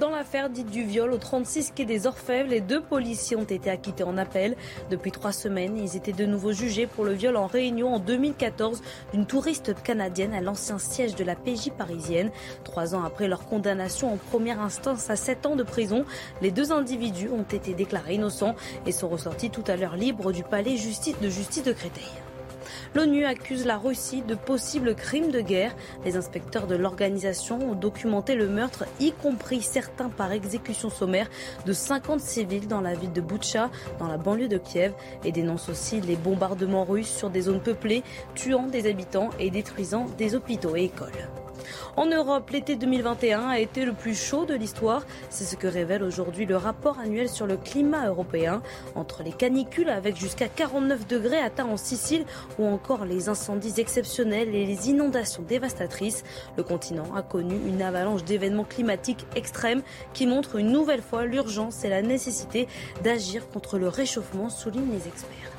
Dans 0.02 0.10
l'affaire 0.10 0.50
dite 0.50 0.68
du 0.68 0.82
viol 0.82 1.12
au 1.12 1.16
36 1.16 1.74
quai 1.76 1.84
des 1.84 2.08
Orfèvres, 2.08 2.48
les 2.48 2.60
deux 2.60 2.80
policiers 2.80 3.36
ont 3.36 3.44
été 3.44 3.70
acquittés 3.70 4.02
en 4.02 4.18
appel. 4.18 4.56
Depuis 4.90 5.12
trois 5.12 5.30
semaines, 5.30 5.78
ils 5.78 5.96
étaient 5.96 6.10
de 6.10 6.26
nouveau 6.26 6.50
jugés 6.50 6.88
pour 6.88 7.04
le 7.04 7.12
viol 7.12 7.36
en 7.36 7.46
réunion 7.46 7.94
en 7.94 8.00
2014 8.00 8.82
d'une 9.12 9.26
touriste 9.26 9.80
canadienne 9.84 10.34
à 10.34 10.40
l'ancien 10.40 10.80
siège 10.80 11.14
de 11.14 11.22
la 11.22 11.36
PJ 11.36 11.70
parisienne. 11.78 12.32
Trois 12.64 12.96
ans 12.96 13.04
après 13.04 13.28
leur 13.28 13.46
condamnation 13.46 14.12
en 14.12 14.16
première 14.16 14.60
instance 14.60 15.08
à 15.08 15.14
sept 15.14 15.46
ans 15.46 15.54
de 15.54 15.62
prison, 15.62 16.04
les 16.40 16.50
deux 16.50 16.72
individus 16.72 17.28
ont 17.28 17.44
été 17.44 17.72
déclarés 17.72 18.14
innocents 18.14 18.56
et 18.86 18.90
sont 18.90 19.08
ressortis 19.08 19.50
tout 19.50 19.62
à 19.68 19.76
l'heure 19.76 19.94
libres 19.94 20.32
du 20.32 20.42
palais 20.42 20.72
de 20.72 21.28
justice 21.28 21.62
de 21.62 21.72
Créteil. 21.72 22.10
L'ONU 22.94 23.24
accuse 23.24 23.64
la 23.64 23.78
Russie 23.78 24.20
de 24.20 24.34
possibles 24.34 24.94
crimes 24.94 25.30
de 25.30 25.40
guerre. 25.40 25.74
Les 26.04 26.16
inspecteurs 26.16 26.66
de 26.66 26.74
l'organisation 26.74 27.58
ont 27.70 27.74
documenté 27.74 28.34
le 28.34 28.48
meurtre, 28.48 28.84
y 29.00 29.12
compris 29.12 29.62
certains 29.62 30.10
par 30.10 30.30
exécution 30.32 30.90
sommaire, 30.90 31.30
de 31.64 31.72
50 31.72 32.20
civils 32.20 32.68
dans 32.68 32.82
la 32.82 32.92
ville 32.92 33.12
de 33.12 33.22
Boutcha, 33.22 33.70
dans 33.98 34.08
la 34.08 34.18
banlieue 34.18 34.48
de 34.48 34.58
Kiev, 34.58 34.92
et 35.24 35.32
dénoncent 35.32 35.70
aussi 35.70 36.02
les 36.02 36.16
bombardements 36.16 36.84
russes 36.84 37.14
sur 37.14 37.30
des 37.30 37.42
zones 37.42 37.62
peuplées, 37.62 38.02
tuant 38.34 38.66
des 38.66 38.86
habitants 38.86 39.30
et 39.38 39.50
détruisant 39.50 40.06
des 40.18 40.34
hôpitaux 40.34 40.76
et 40.76 40.84
écoles. 40.84 41.28
En 41.96 42.06
Europe, 42.06 42.50
l'été 42.50 42.76
2021 42.76 43.48
a 43.48 43.58
été 43.58 43.84
le 43.84 43.92
plus 43.92 44.14
chaud 44.14 44.44
de 44.44 44.54
l'histoire. 44.54 45.04
C'est 45.30 45.44
ce 45.44 45.56
que 45.56 45.66
révèle 45.66 46.02
aujourd'hui 46.02 46.46
le 46.46 46.56
rapport 46.56 46.98
annuel 46.98 47.28
sur 47.28 47.46
le 47.46 47.56
climat 47.56 48.08
européen. 48.08 48.62
Entre 48.94 49.22
les 49.22 49.32
canicules 49.32 49.88
avec 49.88 50.16
jusqu'à 50.16 50.48
49 50.48 51.06
degrés 51.06 51.38
atteints 51.38 51.66
en 51.66 51.76
Sicile 51.76 52.24
ou 52.58 52.66
encore 52.66 53.04
les 53.04 53.28
incendies 53.28 53.74
exceptionnels 53.78 54.54
et 54.54 54.66
les 54.66 54.90
inondations 54.90 55.42
dévastatrices, 55.42 56.24
le 56.56 56.62
continent 56.62 57.14
a 57.14 57.22
connu 57.22 57.56
une 57.66 57.82
avalanche 57.82 58.24
d'événements 58.24 58.64
climatiques 58.64 59.26
extrêmes 59.36 59.82
qui 60.12 60.26
montrent 60.26 60.56
une 60.56 60.72
nouvelle 60.72 61.02
fois 61.02 61.24
l'urgence 61.24 61.84
et 61.84 61.88
la 61.88 62.02
nécessité 62.02 62.68
d'agir 63.02 63.48
contre 63.50 63.78
le 63.78 63.88
réchauffement, 63.88 64.48
soulignent 64.48 64.92
les 64.92 65.08
experts. 65.08 65.51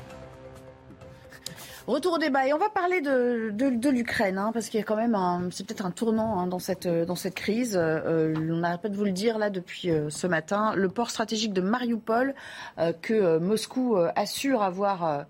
Retour 1.86 2.14
au 2.14 2.18
débat 2.18 2.46
et 2.46 2.54
on 2.54 2.58
va 2.58 2.70
parler 2.70 3.02
de, 3.02 3.88
l'Ukraine 3.90 4.38
hein, 4.38 4.52
parce 4.54 4.68
qu'il 4.68 4.80
y 4.80 4.82
a 4.82 4.86
quand 4.86 4.96
même 4.96 5.16
c'est 5.50 5.66
peut-être 5.66 5.84
un 5.84 5.90
tournant 5.90 6.38
hein, 6.38 6.46
dans 6.46 6.58
cette 6.58 6.88
dans 6.88 7.14
cette 7.14 7.34
crise. 7.34 7.76
Euh, 7.76 8.34
on 8.36 8.56
n'arrête 8.56 8.80
pas 8.80 8.88
de 8.88 8.96
vous 8.96 9.04
le 9.04 9.12
dire 9.12 9.36
là 9.36 9.50
depuis 9.50 9.90
euh, 9.90 10.08
ce 10.08 10.26
matin. 10.26 10.74
Le 10.74 10.88
port 10.88 11.10
stratégique 11.10 11.52
de 11.52 11.60
Mariupol 11.60 12.34
euh, 12.78 12.92
que 12.94 13.12
euh, 13.12 13.38
Moscou 13.38 13.96
euh, 13.96 14.10
assure 14.16 14.62
avoir 14.62 15.04
euh, 15.04 15.22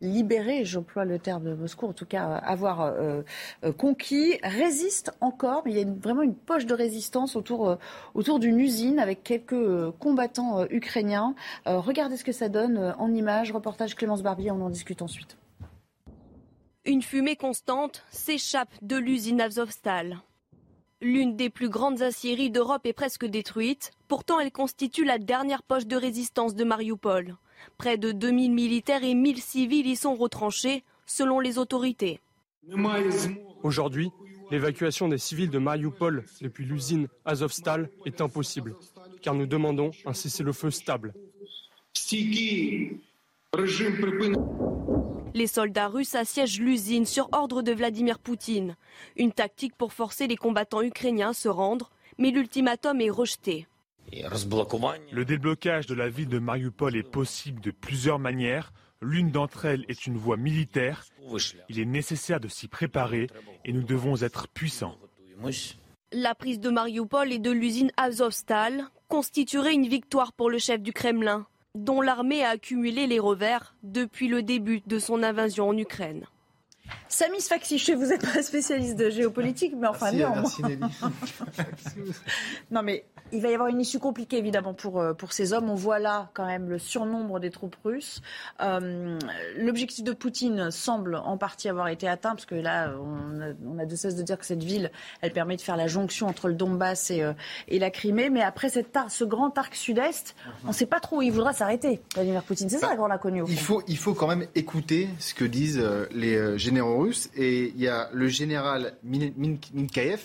libéré, 0.00 0.64
j'emploie 0.64 1.04
le 1.04 1.18
terme 1.18 1.44
de 1.44 1.54
Moscou, 1.54 1.86
en 1.86 1.92
tout 1.92 2.06
cas 2.06 2.28
euh, 2.28 2.38
avoir 2.42 2.80
euh, 2.80 3.22
euh, 3.64 3.72
conquis, 3.72 4.38
résiste 4.42 5.12
encore. 5.20 5.62
Mais 5.64 5.72
il 5.72 5.78
y 5.78 5.82
a 5.82 5.86
vraiment 5.86 6.22
une 6.22 6.34
poche 6.34 6.66
de 6.66 6.74
résistance 6.74 7.36
autour 7.36 7.68
euh, 7.68 7.76
autour 8.14 8.38
d'une 8.38 8.58
usine 8.58 8.98
avec 8.98 9.22
quelques 9.22 9.52
euh, 9.52 9.92
combattants 9.98 10.60
euh, 10.60 10.66
ukrainiens. 10.70 11.34
Euh, 11.66 11.78
regardez 11.78 12.16
ce 12.16 12.24
que 12.24 12.32
ça 12.32 12.48
donne 12.48 12.78
euh, 12.78 12.92
en 12.96 13.12
images. 13.12 13.52
Reportage 13.52 13.94
Clémence 13.94 14.22
Barbier, 14.22 14.50
on 14.50 14.62
en 14.62 14.70
discute 14.70 15.02
ensuite. 15.02 15.36
Une 16.86 17.02
fumée 17.02 17.36
constante 17.36 18.02
s'échappe 18.10 18.72
de 18.80 18.96
l'usine 18.96 19.42
Azovstal. 19.42 20.18
L'une 21.02 21.36
des 21.36 21.50
plus 21.50 21.68
grandes 21.68 22.00
aciéries 22.00 22.50
d'Europe 22.50 22.86
est 22.86 22.94
presque 22.94 23.26
détruite. 23.26 23.90
Pourtant, 24.08 24.40
elle 24.40 24.50
constitue 24.50 25.04
la 25.04 25.18
dernière 25.18 25.62
poche 25.62 25.86
de 25.86 25.96
résistance 25.96 26.54
de 26.54 26.64
Mariupol. 26.64 27.36
Près 27.76 27.98
de 27.98 28.12
2000 28.12 28.52
militaires 28.52 29.04
et 29.04 29.12
1000 29.12 29.42
civils 29.42 29.86
y 29.86 29.94
sont 29.94 30.14
retranchés, 30.14 30.82
selon 31.04 31.38
les 31.38 31.58
autorités. 31.58 32.20
Aujourd'hui, 33.62 34.10
l'évacuation 34.50 35.08
des 35.08 35.18
civils 35.18 35.50
de 35.50 35.58
Mariupol 35.58 36.24
depuis 36.40 36.64
l'usine 36.64 37.08
Azovstal 37.26 37.90
est 38.06 38.22
impossible, 38.22 38.74
car 39.20 39.34
nous 39.34 39.46
demandons 39.46 39.90
un 40.06 40.14
cessez-le-feu 40.14 40.70
stable. 40.70 41.12
Les 45.34 45.46
soldats 45.48 45.88
russes 45.88 46.14
assiègent 46.14 46.60
l'usine 46.60 47.04
sur 47.04 47.28
ordre 47.32 47.62
de 47.62 47.72
Vladimir 47.72 48.20
Poutine. 48.20 48.76
Une 49.16 49.32
tactique 49.32 49.76
pour 49.76 49.92
forcer 49.92 50.28
les 50.28 50.36
combattants 50.36 50.82
ukrainiens 50.82 51.30
à 51.30 51.34
se 51.34 51.48
rendre, 51.48 51.90
mais 52.16 52.30
l'ultimatum 52.30 53.00
est 53.00 53.10
rejeté. 53.10 53.66
Le 54.12 55.24
déblocage 55.24 55.86
de 55.86 55.94
la 55.94 56.08
ville 56.08 56.28
de 56.28 56.38
Mariupol 56.38 56.96
est 56.96 57.02
possible 57.02 57.60
de 57.60 57.72
plusieurs 57.72 58.20
manières. 58.20 58.72
L'une 59.02 59.32
d'entre 59.32 59.64
elles 59.64 59.84
est 59.88 60.06
une 60.06 60.16
voie 60.16 60.36
militaire. 60.36 61.04
Il 61.68 61.80
est 61.80 61.84
nécessaire 61.84 62.38
de 62.38 62.48
s'y 62.48 62.68
préparer 62.68 63.26
et 63.64 63.72
nous 63.72 63.82
devons 63.82 64.22
être 64.22 64.46
puissants. 64.46 64.96
La 66.12 66.36
prise 66.36 66.60
de 66.60 66.70
Mariupol 66.70 67.32
et 67.32 67.38
de 67.40 67.50
l'usine 67.50 67.90
Azovstal 67.96 68.84
constituerait 69.08 69.74
une 69.74 69.88
victoire 69.88 70.32
pour 70.32 70.50
le 70.50 70.58
chef 70.58 70.80
du 70.80 70.92
Kremlin, 70.92 71.46
dont 71.74 72.00
l'armée 72.00 72.44
a 72.44 72.50
accumulé 72.50 73.06
les 73.06 73.18
revers 73.18 73.74
depuis 73.82 74.28
le 74.28 74.42
début 74.42 74.80
de 74.86 74.98
son 74.98 75.22
invasion 75.22 75.68
en 75.68 75.76
Ukraine. 75.76 76.26
Samy 77.08 77.40
Sfaxi, 77.40 77.76
je 77.78 77.84
sais 77.86 77.94
vous 77.94 78.06
n'êtes 78.06 78.22
pas 78.32 78.42
spécialiste 78.42 78.96
de 78.96 79.10
géopolitique, 79.10 79.74
mais 79.76 79.88
enfin 79.88 80.12
Merci, 80.12 80.62
non. 80.62 80.70
merci 80.70 81.02
non 82.70 82.82
mais 82.82 83.04
il 83.32 83.40
va 83.42 83.48
y 83.50 83.54
avoir 83.54 83.68
une 83.68 83.80
issue 83.80 84.00
compliquée 84.00 84.38
évidemment 84.38 84.74
pour, 84.74 85.00
euh, 85.00 85.12
pour 85.14 85.32
ces 85.32 85.52
hommes. 85.52 85.70
On 85.70 85.76
voit 85.76 86.00
là 86.00 86.30
quand 86.34 86.46
même 86.46 86.68
le 86.68 86.80
surnombre 86.80 87.38
des 87.38 87.50
troupes 87.50 87.76
russes. 87.84 88.22
Euh, 88.60 89.16
L'objectif 89.56 90.02
de 90.04 90.12
Poutine 90.12 90.72
semble 90.72 91.14
en 91.14 91.36
partie 91.36 91.68
avoir 91.68 91.86
été 91.88 92.08
atteint, 92.08 92.30
parce 92.30 92.44
que 92.46 92.56
là, 92.56 92.92
on 93.00 93.40
a, 93.40 93.52
on 93.64 93.78
a 93.78 93.86
de 93.86 93.94
cesse 93.94 94.16
de 94.16 94.22
dire 94.24 94.36
que 94.36 94.44
cette 94.44 94.64
ville, 94.64 94.90
elle 95.20 95.32
permet 95.32 95.54
de 95.56 95.60
faire 95.60 95.76
la 95.76 95.86
jonction 95.86 96.26
entre 96.26 96.48
le 96.48 96.54
Donbass 96.54 97.12
et, 97.12 97.22
euh, 97.22 97.32
et 97.68 97.78
la 97.78 97.90
Crimée. 97.90 98.30
Mais 98.30 98.42
après 98.42 98.68
cette 98.68 98.96
ar- 98.96 99.10
ce 99.12 99.22
grand 99.22 99.56
arc 99.58 99.76
sud-est, 99.76 100.34
on 100.64 100.68
ne 100.68 100.72
sait 100.72 100.86
pas 100.86 100.98
trop 100.98 101.18
où 101.18 101.22
il 101.22 101.30
voudra 101.30 101.52
s'arrêter, 101.52 102.00
Vladimir 102.14 102.42
Poutine. 102.42 102.68
C'est 102.68 102.78
ça 102.78 102.96
qu'on 102.96 103.10
a 103.10 103.18
connu. 103.18 103.44
Il 103.46 103.60
faut, 103.60 103.82
il 103.86 103.96
faut 103.98 104.14
quand 104.14 104.26
même 104.26 104.46
écouter 104.56 105.08
ce 105.20 105.34
que 105.34 105.44
disent 105.44 105.78
les 106.10 106.34
euh, 106.34 106.58
Et 107.36 107.68
il 107.68 107.80
y 107.80 107.88
a 107.88 108.08
le 108.12 108.28
général 108.28 108.94
Min- 109.04 109.32
Min- 109.36 109.58
Minkaev, 109.74 110.20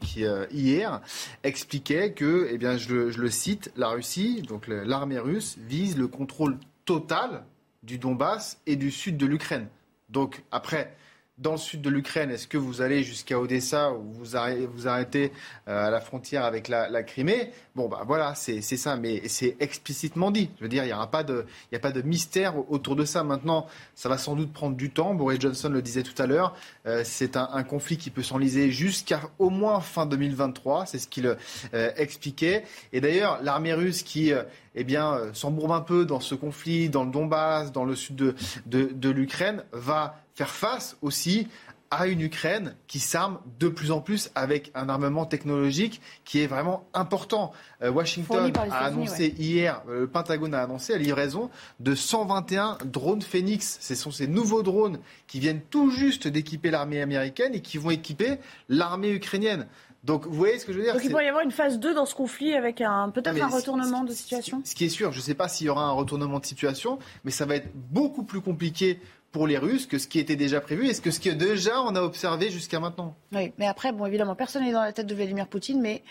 qui 0.00 0.24
euh, 0.24 0.46
hier 0.50 1.00
expliquait 1.42 2.12
que, 2.12 2.48
eh 2.50 2.58
bien, 2.58 2.76
je, 2.76 2.92
le- 2.94 3.10
je 3.10 3.20
le 3.20 3.30
cite, 3.30 3.72
la 3.76 3.88
Russie, 3.88 4.42
donc 4.42 4.66
l'armée 4.68 5.18
russe, 5.18 5.56
vise 5.66 5.96
le 5.96 6.06
contrôle 6.08 6.58
total 6.84 7.44
du 7.82 7.98
Donbass 7.98 8.58
et 8.66 8.76
du 8.76 8.90
sud 8.90 9.16
de 9.16 9.26
l'Ukraine. 9.26 9.68
Donc 10.10 10.42
après, 10.50 10.94
dans 11.38 11.52
le 11.52 11.58
sud 11.58 11.82
de 11.82 11.90
l'Ukraine, 11.90 12.30
est-ce 12.30 12.46
que 12.46 12.56
vous 12.56 12.80
allez 12.80 13.02
jusqu'à 13.02 13.40
Odessa 13.40 13.92
ou 13.92 14.12
vous 14.12 14.36
arrêtez, 14.36 15.32
euh, 15.66 15.88
à 15.88 15.90
la 15.90 16.00
frontière 16.00 16.44
avec 16.44 16.68
la, 16.68 17.02
Crimée? 17.02 17.50
Bon, 17.74 17.88
bah 17.88 18.04
voilà, 18.06 18.36
c'est 18.36 18.60
ça, 18.62 18.96
mais 18.96 19.26
c'est 19.26 19.56
explicitement 19.58 20.30
dit. 20.30 20.50
Je 20.58 20.62
veux 20.62 20.68
dire, 20.68 20.84
il 20.84 20.86
n'y 20.86 20.92
aura 20.92 21.10
pas 21.10 21.24
de, 21.24 21.44
a 21.72 21.78
pas 21.80 21.90
de 21.90 22.02
mystère 22.02 22.54
autour 22.70 22.94
de 22.94 23.04
ça. 23.04 23.24
Maintenant, 23.24 23.66
ça 23.96 24.08
va 24.08 24.16
sans 24.16 24.36
doute 24.36 24.52
prendre 24.52 24.76
du 24.76 24.90
temps. 24.90 25.12
Boris 25.14 25.40
Johnson 25.40 25.70
le 25.70 25.82
disait 25.82 26.04
tout 26.04 26.20
à 26.22 26.26
l'heure. 26.26 26.54
euh, 26.86 27.02
c'est 27.04 27.36
un, 27.36 27.64
conflit 27.64 27.96
qui 27.96 28.10
peut 28.10 28.22
s'enliser 28.22 28.70
jusqu'à 28.70 29.22
au 29.40 29.50
moins 29.50 29.80
fin 29.80 30.06
2023. 30.06 30.86
C'est 30.86 30.98
ce 30.98 31.08
qu'il 31.08 31.26
euh, 31.26 31.90
expliquait. 31.96 32.64
Et 32.92 33.00
d'ailleurs, 33.00 33.40
l'armée 33.42 33.74
russe 33.74 34.04
qui 34.04 34.32
euh, 34.32 34.44
eh 34.76 34.84
bien, 34.84 35.18
s'embourbe 35.32 35.72
un 35.72 35.80
peu 35.80 36.04
dans 36.04 36.20
ce 36.20 36.34
conflit, 36.34 36.88
dans 36.88 37.04
le 37.04 37.10
Donbass, 37.10 37.72
dans 37.72 37.84
le 37.84 37.96
sud 37.96 38.16
de, 38.16 38.34
de 38.66 39.10
l'Ukraine, 39.10 39.64
va 39.72 40.23
faire 40.34 40.50
face 40.50 40.96
aussi 41.02 41.48
à 41.90 42.08
une 42.08 42.22
Ukraine 42.22 42.74
qui 42.88 42.98
s'arme 42.98 43.38
de 43.60 43.68
plus 43.68 43.92
en 43.92 44.00
plus 44.00 44.30
avec 44.34 44.72
un 44.74 44.88
armement 44.88 45.26
technologique 45.26 46.00
qui 46.24 46.40
est 46.40 46.46
vraiment 46.46 46.84
important. 46.92 47.52
Euh, 47.82 47.90
Washington 47.90 48.52
a 48.56 48.78
annoncé 48.84 49.34
hier, 49.38 49.82
euh, 49.88 50.00
le 50.00 50.06
Pentagone 50.08 50.54
a 50.54 50.62
annoncé 50.62 50.94
la 50.94 50.98
livraison 50.98 51.50
de 51.78 51.94
121 51.94 52.78
drones 52.84 53.22
Phoenix. 53.22 53.78
Ce 53.80 53.94
sont 53.94 54.10
ces 54.10 54.26
nouveaux 54.26 54.62
drones 54.62 54.98
qui 55.28 55.38
viennent 55.38 55.60
tout 55.70 55.90
juste 55.90 56.26
d'équiper 56.26 56.70
l'armée 56.70 57.00
américaine 57.00 57.54
et 57.54 57.60
qui 57.60 57.78
vont 57.78 57.90
équiper 57.90 58.38
l'armée 58.68 59.10
ukrainienne. 59.12 59.66
Donc 60.02 60.26
vous 60.26 60.34
voyez 60.34 60.58
ce 60.58 60.66
que 60.66 60.72
je 60.72 60.78
veux 60.78 60.84
dire? 60.84 60.94
Donc 60.94 61.04
il 61.04 61.10
pourrait 61.10 61.26
y 61.26 61.28
avoir 61.28 61.44
une 61.44 61.50
phase 61.52 61.78
2 61.78 61.94
dans 61.94 62.06
ce 62.06 62.14
conflit 62.14 62.54
avec 62.54 62.80
un 62.80 63.08
peut-être 63.10 63.36
Ah, 63.40 63.44
un 63.44 63.48
retournement 63.48 64.04
de 64.04 64.12
situation? 64.12 64.60
ce 64.64 64.74
qui 64.74 64.84
est 64.84 64.90
sûr, 64.90 65.12
je 65.12 65.18
ne 65.18 65.22
sais 65.22 65.34
pas 65.34 65.48
s'il 65.48 65.66
y 65.68 65.70
aura 65.70 65.84
un 65.84 65.92
retournement 65.92 66.40
de 66.40 66.46
situation, 66.46 66.98
mais 67.24 67.30
ça 67.30 67.46
va 67.46 67.56
être 67.56 67.68
beaucoup 67.74 68.22
plus 68.24 68.42
compliqué 68.42 69.00
pour 69.34 69.46
les 69.48 69.58
Russes 69.58 69.86
que 69.86 69.98
ce 69.98 70.06
qui 70.08 70.20
était 70.20 70.36
déjà 70.36 70.60
prévu 70.60 70.86
et 70.86 70.94
ce 70.94 71.00
que, 71.00 71.10
ce 71.10 71.18
que 71.20 71.28
déjà 71.30 71.82
on 71.82 71.94
a 71.96 72.00
observé 72.00 72.50
jusqu'à 72.50 72.78
maintenant. 72.78 73.16
Oui, 73.32 73.52
mais 73.58 73.66
après, 73.66 73.92
bon, 73.92 74.06
évidemment, 74.06 74.36
personne 74.36 74.62
n'est 74.64 74.72
dans 74.72 74.80
la 74.82 74.92
tête 74.92 75.06
de 75.08 75.14
Vladimir 75.14 75.48
Poutine, 75.48 75.80
mais 75.80 76.04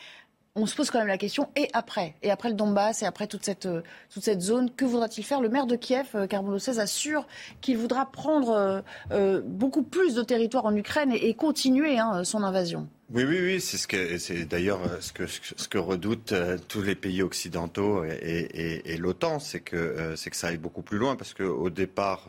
on 0.56 0.66
se 0.68 0.76
pose 0.76 0.92
quand 0.92 1.00
même 1.00 1.08
la 1.08 1.18
question, 1.18 1.48
et 1.56 1.70
après? 1.74 2.16
Et 2.22 2.30
après 2.30 2.50
le 2.50 2.56
Donbass, 2.56 3.02
et 3.02 3.06
après 3.08 3.26
toute 3.28 3.44
cette, 3.46 3.66
euh, 3.66 3.82
toute 4.14 4.24
cette 4.24 4.42
zone, 4.42 4.70
que 4.76 4.84
voudra-t-il 4.86 5.24
faire? 5.24 5.40
Le 5.42 5.48
maire 5.50 5.66
de 5.68 5.76
Kiev, 5.78 6.10
euh, 6.16 6.28
Carbon 6.28 6.60
16, 6.60 6.80
assure 6.80 7.26
qu'il 7.62 7.78
voudra 7.78 8.12
prendre 8.12 8.84
euh, 9.12 9.42
beaucoup 9.46 9.82
plus 9.84 10.14
de 10.16 10.22
territoire 10.22 10.66
en 10.66 10.76
Ukraine 10.76 11.12
et, 11.14 11.30
et 11.30 11.34
continuer 11.34 11.98
hein, 11.98 12.24
son 12.26 12.44
invasion. 12.44 12.88
Oui, 13.14 13.24
oui, 13.24 13.40
oui, 13.42 13.62
c'est 13.62 13.78
ce 13.78 13.88
que 13.88 14.18
c'est 14.18 14.44
d'ailleurs 14.46 14.82
ce 15.00 15.12
que 15.14 15.26
ce 15.28 15.68
que 15.68 15.78
redoutent 15.78 16.34
tous 16.68 16.82
les 16.82 16.96
pays 16.96 17.22
occidentaux 17.24 18.04
et, 18.04 18.10
et- 18.54 18.94
et 18.94 18.98
l'OTAN, 18.98 19.40
c'est 19.40 19.60
que 19.62 20.14
c'est 20.18 20.30
que 20.30 20.36
ça 20.36 20.48
aille 20.48 20.58
beaucoup 20.58 20.82
plus 20.82 20.98
loin 20.98 21.16
parce 21.16 21.34
que 21.34 21.44
au 21.44 21.70
départ. 21.70 22.28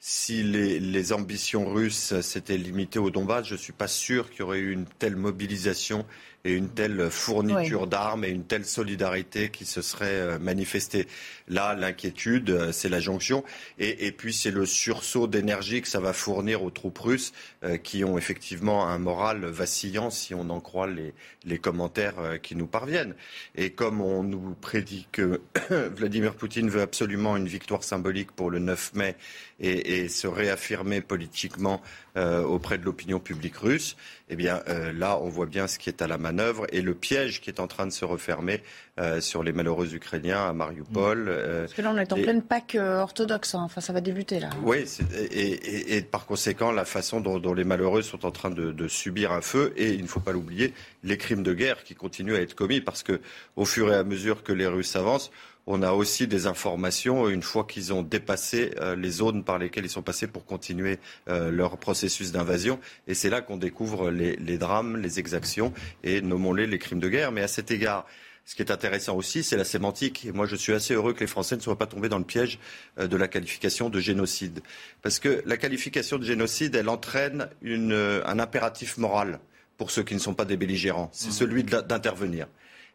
Euh, 0.00 0.06
si 0.08 0.42
les, 0.42 0.80
les 0.80 1.12
ambitions 1.12 1.66
russes 1.68 2.20
s'étaient 2.20 2.56
limitées 2.56 2.98
au 2.98 3.10
Donbass, 3.10 3.46
je 3.46 3.54
ne 3.54 3.58
suis 3.58 3.72
pas 3.72 3.88
sûr 3.88 4.30
qu'il 4.30 4.40
y 4.40 4.42
aurait 4.42 4.58
eu 4.58 4.72
une 4.72 4.86
telle 4.86 5.16
mobilisation 5.16 6.06
et 6.44 6.52
une 6.52 6.70
telle 6.70 7.10
fourniture 7.10 7.86
d'armes 7.86 8.24
et 8.24 8.28
une 8.28 8.44
telle 8.44 8.64
solidarité 8.64 9.50
qui 9.50 9.64
se 9.64 9.82
serait 9.82 10.06
euh, 10.06 10.38
manifestée. 10.38 11.06
Là, 11.48 11.74
l'inquiétude, 11.74 12.50
euh, 12.50 12.72
c'est 12.72 12.88
la 12.88 13.00
jonction. 13.00 13.44
Et, 13.78 14.06
et 14.06 14.12
puis, 14.12 14.32
c'est 14.32 14.52
le 14.52 14.64
sursaut 14.64 15.26
d'énergie 15.26 15.82
que 15.82 15.88
ça 15.88 16.00
va 16.00 16.12
fournir 16.12 16.62
aux 16.62 16.70
troupes 16.70 16.98
russes 16.98 17.32
euh, 17.64 17.76
qui 17.76 18.04
ont 18.04 18.16
effectivement 18.16 18.86
un 18.86 18.98
moral 18.98 19.44
vacillant, 19.44 20.10
si 20.10 20.32
on 20.32 20.48
en 20.48 20.60
croit 20.60 20.86
les, 20.86 21.12
les 21.44 21.58
commentaires 21.58 22.18
euh, 22.18 22.38
qui 22.38 22.54
nous 22.54 22.66
parviennent. 22.66 23.14
Et 23.56 23.70
comme 23.70 24.00
on 24.00 24.22
nous 24.22 24.54
prédit 24.60 25.08
que 25.10 25.40
Vladimir 25.70 26.34
Poutine 26.34 26.70
veut 26.70 26.82
absolument 26.82 27.36
une 27.36 27.48
victoire 27.48 27.82
symbolique 27.82 28.32
pour 28.32 28.50
le 28.50 28.60
9 28.60 28.94
mai 28.94 29.16
et, 29.58 30.02
et 30.04 30.08
se 30.08 30.26
réaffirmer 30.26 31.00
politiquement 31.00 31.82
euh, 32.16 32.42
auprès 32.42 32.78
de 32.78 32.84
l'opinion 32.84 33.20
publique 33.20 33.56
russe, 33.56 33.96
eh 34.28 34.36
bien 34.36 34.62
euh, 34.68 34.92
là, 34.92 35.18
on 35.20 35.28
voit 35.28 35.46
bien 35.46 35.66
ce 35.66 35.78
qui 35.78 35.88
est 35.88 36.02
à 36.02 36.06
la 36.06 36.18
manœuvre 36.18 36.66
et 36.72 36.82
le 36.82 36.94
piège 36.94 37.40
qui 37.40 37.50
est 37.50 37.60
en 37.60 37.66
train 37.66 37.86
de 37.86 37.92
se 37.92 38.04
refermer 38.04 38.62
euh, 38.98 39.20
sur 39.20 39.42
les 39.42 39.52
malheureux 39.52 39.94
Ukrainiens 39.94 40.46
à 40.48 40.52
Mariupol. 40.52 41.26
euh, 41.28 41.60
Parce 41.62 41.74
que 41.74 41.82
là, 41.82 41.92
on 41.94 41.98
est 41.98 42.12
en 42.12 42.16
pleine 42.16 42.42
Pâques 42.42 42.74
euh, 42.74 43.00
orthodoxe. 43.00 43.54
hein. 43.54 43.62
Enfin, 43.64 43.80
ça 43.80 43.92
va 43.92 44.00
débuter, 44.00 44.40
là. 44.40 44.50
oui, 44.62 44.84
et, 45.14 45.34
et- 45.34 45.96
et 45.96 46.02
par 46.02 46.26
conséquent, 46.26 46.70
la 46.72 46.84
façon 46.84 47.20
dont, 47.20 47.38
dont 47.38 47.54
les 47.54 47.64
malheureux 47.64 48.02
sont 48.02 48.26
en 48.26 48.30
train 48.30 48.50
de, 48.50 48.72
de 48.72 48.88
subir 48.88 49.32
un 49.32 49.40
feu, 49.40 49.72
et 49.76 49.90
il 49.92 50.02
ne 50.02 50.08
faut 50.08 50.20
pas 50.20 50.32
l'oublier, 50.32 50.74
les 51.02 51.16
crimes 51.16 51.42
de 51.42 51.54
guerre 51.54 51.82
qui 51.84 51.94
continuent 51.94 52.34
à 52.34 52.40
être 52.40 52.54
commis, 52.54 52.80
parce 52.80 53.02
que 53.02 53.20
au 53.56 53.64
fur 53.64 53.90
et 53.92 53.96
à 53.96 54.04
mesure 54.04 54.42
que 54.42 54.52
les 54.52 54.66
Russes 54.66 54.96
avancent, 54.96 55.30
on 55.70 55.82
a 55.82 55.92
aussi 55.92 56.26
des 56.26 56.46
informations 56.46 57.28
une 57.28 57.42
fois 57.42 57.64
qu'ils 57.64 57.92
ont 57.92 58.02
dépassé 58.02 58.72
euh, 58.80 58.96
les 58.96 59.10
zones 59.10 59.44
par 59.44 59.58
lesquelles 59.58 59.84
ils 59.84 59.90
sont 59.90 60.02
passés 60.02 60.26
pour 60.26 60.44
continuer 60.44 60.98
euh, 61.28 61.50
leur 61.50 61.78
processus 61.78 62.32
d'invasion. 62.32 62.78
Et 63.06 63.14
c'est 63.14 63.30
là 63.30 63.40
qu'on 63.40 63.56
découvre 63.56 64.10
les, 64.10 64.36
les 64.36 64.58
drames, 64.58 64.96
les 64.96 65.18
exactions 65.18 65.72
et 66.04 66.20
nommons-les 66.20 66.66
les 66.66 66.78
crimes 66.78 67.00
de 67.00 67.08
guerre. 67.08 67.32
Mais 67.32 67.42
à 67.42 67.48
cet 67.48 67.70
égard, 67.70 68.06
ce 68.46 68.56
qui 68.56 68.62
est 68.62 68.70
intéressant 68.72 69.14
aussi, 69.16 69.42
c'est 69.44 69.56
la 69.56 69.64
sémantique. 69.64 70.24
Et 70.26 70.32
moi, 70.32 70.46
je 70.46 70.56
suis 70.56 70.72
assez 70.72 70.94
heureux 70.94 71.12
que 71.12 71.20
les 71.20 71.26
Français 71.28 71.56
ne 71.56 71.60
soient 71.60 71.78
pas 71.78 71.86
tombés 71.86 72.08
dans 72.08 72.18
le 72.18 72.24
piège 72.24 72.58
euh, 72.98 73.06
de 73.06 73.16
la 73.16 73.28
qualification 73.28 73.90
de 73.90 74.00
génocide. 74.00 74.60
Parce 75.02 75.18
que 75.20 75.42
la 75.46 75.56
qualification 75.56 76.18
de 76.18 76.24
génocide, 76.24 76.74
elle 76.74 76.88
entraîne 76.88 77.48
une, 77.62 77.92
euh, 77.92 78.22
un 78.26 78.38
impératif 78.40 78.96
moral 78.98 79.38
pour 79.76 79.90
ceux 79.90 80.02
qui 80.02 80.14
ne 80.14 80.18
sont 80.20 80.34
pas 80.34 80.44
des 80.44 80.56
belligérants. 80.56 81.10
C'est 81.12 81.30
celui 81.30 81.62
de 81.64 81.70
la- 81.72 81.82
d'intervenir. 81.82 82.48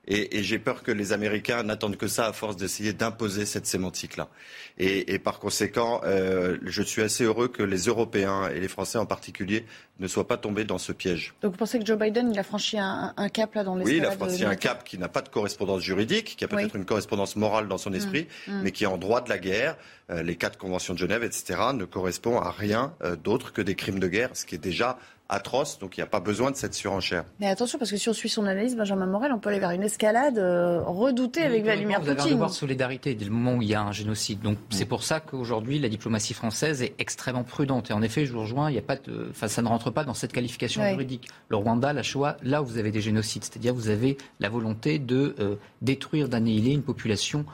Et, 0.08 0.38
et 0.38 0.43
j'ai 0.43 0.60
peur 0.60 0.84
que 0.84 0.91
les 0.91 1.14
Américains 1.14 1.64
n'attendent 1.64 1.97
que 1.97 2.08
ça 2.08 2.28
à 2.28 2.34
force 2.34 2.56
d'essayer 2.58 2.93
d'imposer 2.93 3.45
cette 3.45 3.66
sémantique-là. 3.66 4.30
Et, 4.78 5.14
et 5.14 5.20
par 5.20 5.39
conséquent, 5.39 6.01
euh, 6.03 6.58
je 6.64 6.82
suis 6.84 7.01
assez 7.01 7.24
heureux 7.24 7.47
que 7.47 7.64
les 7.64 7.86
Européens 7.86 8.49
et 8.49 8.60
les 8.60 8.68
Français 8.68 8.97
en 8.97 9.06
particulier 9.06 9.66
ne 9.99 10.08
soient 10.08 10.28
pas 10.28 10.38
tombés 10.38 10.66
dans 10.66 10.78
ce 10.78 10.91
piège. 10.91 11.34
Donc, 11.41 11.53
vous 11.53 11.58
pensez 11.58 11.80
que 11.80 11.86
Joe 11.86 11.97
Biden, 11.97 12.32
il 12.32 12.38
a 12.38 12.43
franchi 12.43 12.78
un, 12.78 13.14
un 13.16 13.30
cap, 13.30 13.56
là, 13.56 13.64
dans 13.64 13.80
Oui, 13.80 13.97
il 13.97 14.06
a 14.06 14.12
franchi 14.12 14.43
un 14.43 14.56
cap 14.56 14.84
qui 14.84 14.97
n'a 14.97 15.08
pas 15.08 15.22
de 15.22 15.30
correspondance 15.30 15.82
juridique, 15.82 16.36
qui 16.38 16.43
a 16.43 16.47
peut-être 16.49 16.74
Oui. 16.74 16.80
une 16.80 16.86
correspondance 16.86 17.36
morale 17.38 17.68
dans 17.68 17.78
son 17.78 17.93
esprit, 17.93 18.28
Mm. 18.47 18.62
mais 18.64 18.72
qui 18.72 18.84
est 18.84 18.88
en 18.88 18.97
droit 18.97 19.22
de 19.22 19.30
la 19.30 19.38
guerre. 19.38 19.78
Euh, 20.12 20.22
les 20.22 20.36
quatre 20.36 20.58
conventions 20.60 20.93
de 20.93 20.99
Genève, 20.99 21.24
etc., 21.24 21.60
ne 21.74 21.86
correspond 21.86 22.39
à 22.39 22.51
rien 22.51 22.93
euh, 23.03 23.16
d'autre 23.16 23.53
que 23.53 23.62
des 23.62 23.74
crimes 23.76 23.99
de 23.99 24.08
guerre, 24.08 24.30
ce 24.34 24.45
qui 24.45 24.53
est 24.56 24.60
déjà 24.60 24.99
atroce, 25.30 25.80
donc 25.80 25.98
il 25.98 26.02
n'y 26.02 26.04
a 26.04 26.08
pas 26.08 26.20
besoin 26.20 26.52
de 26.52 26.56
cette 26.56 26.74
surenchère. 26.74 27.26
Mais 27.40 27.48
attention, 27.48 27.80
parce 27.80 27.92
que 27.92 27.98
si 27.98 28.10
on 28.10 28.14
suit 28.14 28.30
son 28.30 28.46
analyse, 28.46 28.76
Benjamin 28.76 29.08
Morel, 29.08 29.32
on 29.34 29.40
peut 29.40 29.50
aller 29.50 29.60
vers 29.60 29.72
une 29.72 29.84
escalade 29.84 30.38
euh, 30.38 30.82
redoutée 30.84 31.44
avec 31.44 31.64
Vladimir 31.64 32.00
Poutine. 32.00 32.14
Vous 32.14 32.22
avez 32.22 32.30
un 32.30 32.34
devoir 32.34 32.50
de 32.50 32.56
solidarité 32.56 33.16
dès 33.16 33.26
le 33.26 33.32
moment 33.32 33.56
où 33.56 33.62
il 33.62 33.68
y 33.68 33.74
a 33.74 33.82
un 33.82 33.92
génocide. 33.92 34.42
Donc 34.42 34.58
c'est 34.70 34.86
pour 34.86 35.04
ça 35.04 35.20
qu'aujourd'hui, 35.20 35.80
la 35.80 35.90
diplomatie 35.90 36.34
française 36.34 36.84
est 36.84 36.94
extrêmement 37.00 37.44
prudente. 37.44 37.90
Et 37.90 37.94
en 37.94 38.02
effet, 38.02 38.26
je 38.26 38.34
vous 38.34 38.42
rejoins, 38.42 38.70
il 38.70 38.76
y 38.76 38.80
a 38.80 38.84
pas 38.84 38.98
de... 38.98 39.28
enfin, 39.32 39.48
ça 39.48 39.62
ne 39.62 39.68
rentre 39.68 39.90
pas 39.90 40.04
dans 40.04 40.14
cette 40.14 40.32
qualification 40.32 40.88
juridique. 40.88 41.28
Le 41.50 41.58
Rwanda, 41.58 41.92
la 41.94 42.04
Shoah, 42.04 42.38
là 42.44 42.62
où 42.62 42.66
vous 42.66 42.78
avez 42.78 42.92
des 42.92 43.02
génocides, 43.02 43.44
c'est-à-dire 43.44 43.74
vous 43.74 43.90
avez 43.90 44.18
la 44.40 44.50
volonté 44.50 45.00
de 45.00 45.36
euh, 45.40 45.56
détruire, 45.82 46.30
d'annihiler 46.30 46.72
une 46.72 46.84
population 46.84 47.46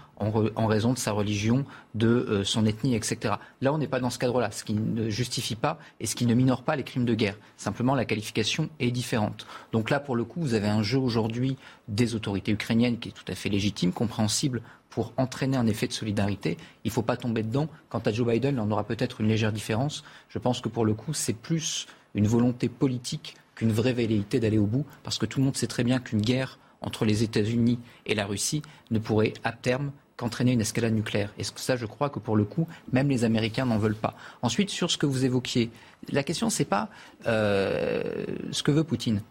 en, 0.56 0.68
raison 0.68 0.94
de 0.94 0.98
sa 0.98 1.12
religion, 1.12 1.66
de 1.96 2.08
euh, 2.08 2.44
son 2.44 2.66
ethnie, 2.66 2.96
etc. 2.96 3.36
Là, 3.62 3.74
on 3.74 3.78
n'est 3.78 3.88
pas 3.88 4.00
dans 4.00 4.10
ce 4.10 4.20
cadre-là, 4.20 4.52
ce 4.52 4.64
qui 4.64 4.74
ne 4.74 5.10
justifie 5.10 5.56
pas 5.56 5.80
et 6.00 6.06
ce 6.06 6.16
qui 6.16 6.26
ne 6.26 6.34
minore 6.34 6.64
pas 6.64 6.76
les 6.76 6.84
crimes 6.84 7.06
de 7.06 7.14
guerre. 7.14 7.36
Simplement, 7.58 7.96
la 7.96 8.06
qualification 8.06 8.70
est 8.80 8.92
différente. 8.92 9.46
Donc 9.72 9.90
là, 9.90 10.00
pour 10.00 10.16
le 10.16 10.24
coup, 10.24 10.42
vous 10.42 10.54
avez 10.54 10.68
un 10.68 10.84
jeu 10.84 10.98
aujourd'hui 10.98 11.58
des 11.88 12.16
autorités 12.16 12.52
ukrainiennes 12.52 13.00
qui 13.00 13.10
est 13.10 13.14
tout 13.14 13.30
à 13.30 13.36
fait 13.36 13.50
légitime, 13.50 13.92
compréhensible 13.92 14.62
pour 14.90 15.14
entraîner 15.18 15.58
un 15.58 15.68
effet 15.68 15.88
de 15.88 15.94
solidarité. 15.94 16.58
Il 16.84 16.90
ne 16.90 16.94
faut 16.94 17.02
pas 17.02 17.18
tomber 17.18 17.44
dedans. 17.44 17.70
Quant 17.90 18.00
à 18.00 18.12
Joe 18.12 18.28
Biden, 18.28 18.60
on 18.60 18.70
aura 18.72 18.84
peut-être 18.84 19.22
une 19.22 19.28
légère 19.28 19.54
différence. 19.54 20.04
Je 20.30 20.38
pense 20.38 20.62
que 20.62 20.70
pour 20.70 20.86
le 20.86 20.94
coup, 20.94 21.14
c'est 21.14 21.34
plus 21.34 21.88
une 22.14 22.28
volonté 22.28 22.68
politique 22.68 23.36
qu'une 23.56 23.72
vraie 23.72 23.94
velléité 23.94 24.40
d'aller 24.40 24.58
au 24.58 24.66
bout, 24.66 24.86
parce 25.04 25.18
que 25.18 25.26
tout 25.26 25.40
le 25.40 25.46
monde 25.46 25.56
sait 25.56 25.68
très 25.68 25.84
bien 25.84 26.00
qu'une 26.00 26.22
guerre 26.22 26.60
entre 26.82 27.06
les 27.06 27.24
États-Unis 27.24 27.80
et 28.06 28.16
la 28.16 28.26
Russie 28.26 28.62
ne 28.90 29.00
pourrait 29.00 29.34
à 29.44 29.52
terme 29.52 29.92
qu'entraîner 30.22 30.52
une 30.52 30.62
escalade 30.62 30.94
nucléaire. 30.94 31.34
Et 31.40 31.44
ça, 31.44 31.76
je 31.76 31.88
crois 31.88 32.12
que 32.12 32.20
pour 32.20 32.36
le 32.36 32.44
coup, 32.44 32.68
même 32.94 33.10
les 33.10 33.24
Américains 33.24 33.66
n'en 33.66 33.80
veulent 33.80 33.96
pas. 33.96 34.16
Ensuite, 34.44 34.70
sur 34.70 34.92
ce 34.92 34.98
que 34.98 35.08
vous 35.08 35.26
évoquiez, 35.26 35.72
la 36.12 36.22
question, 36.22 36.52
c'est 36.52 36.66
pas 36.66 36.90
euh, 37.26 38.04
ce 38.52 38.62
que 38.62 38.70
veut 38.70 38.84
Poutine. 38.84 39.24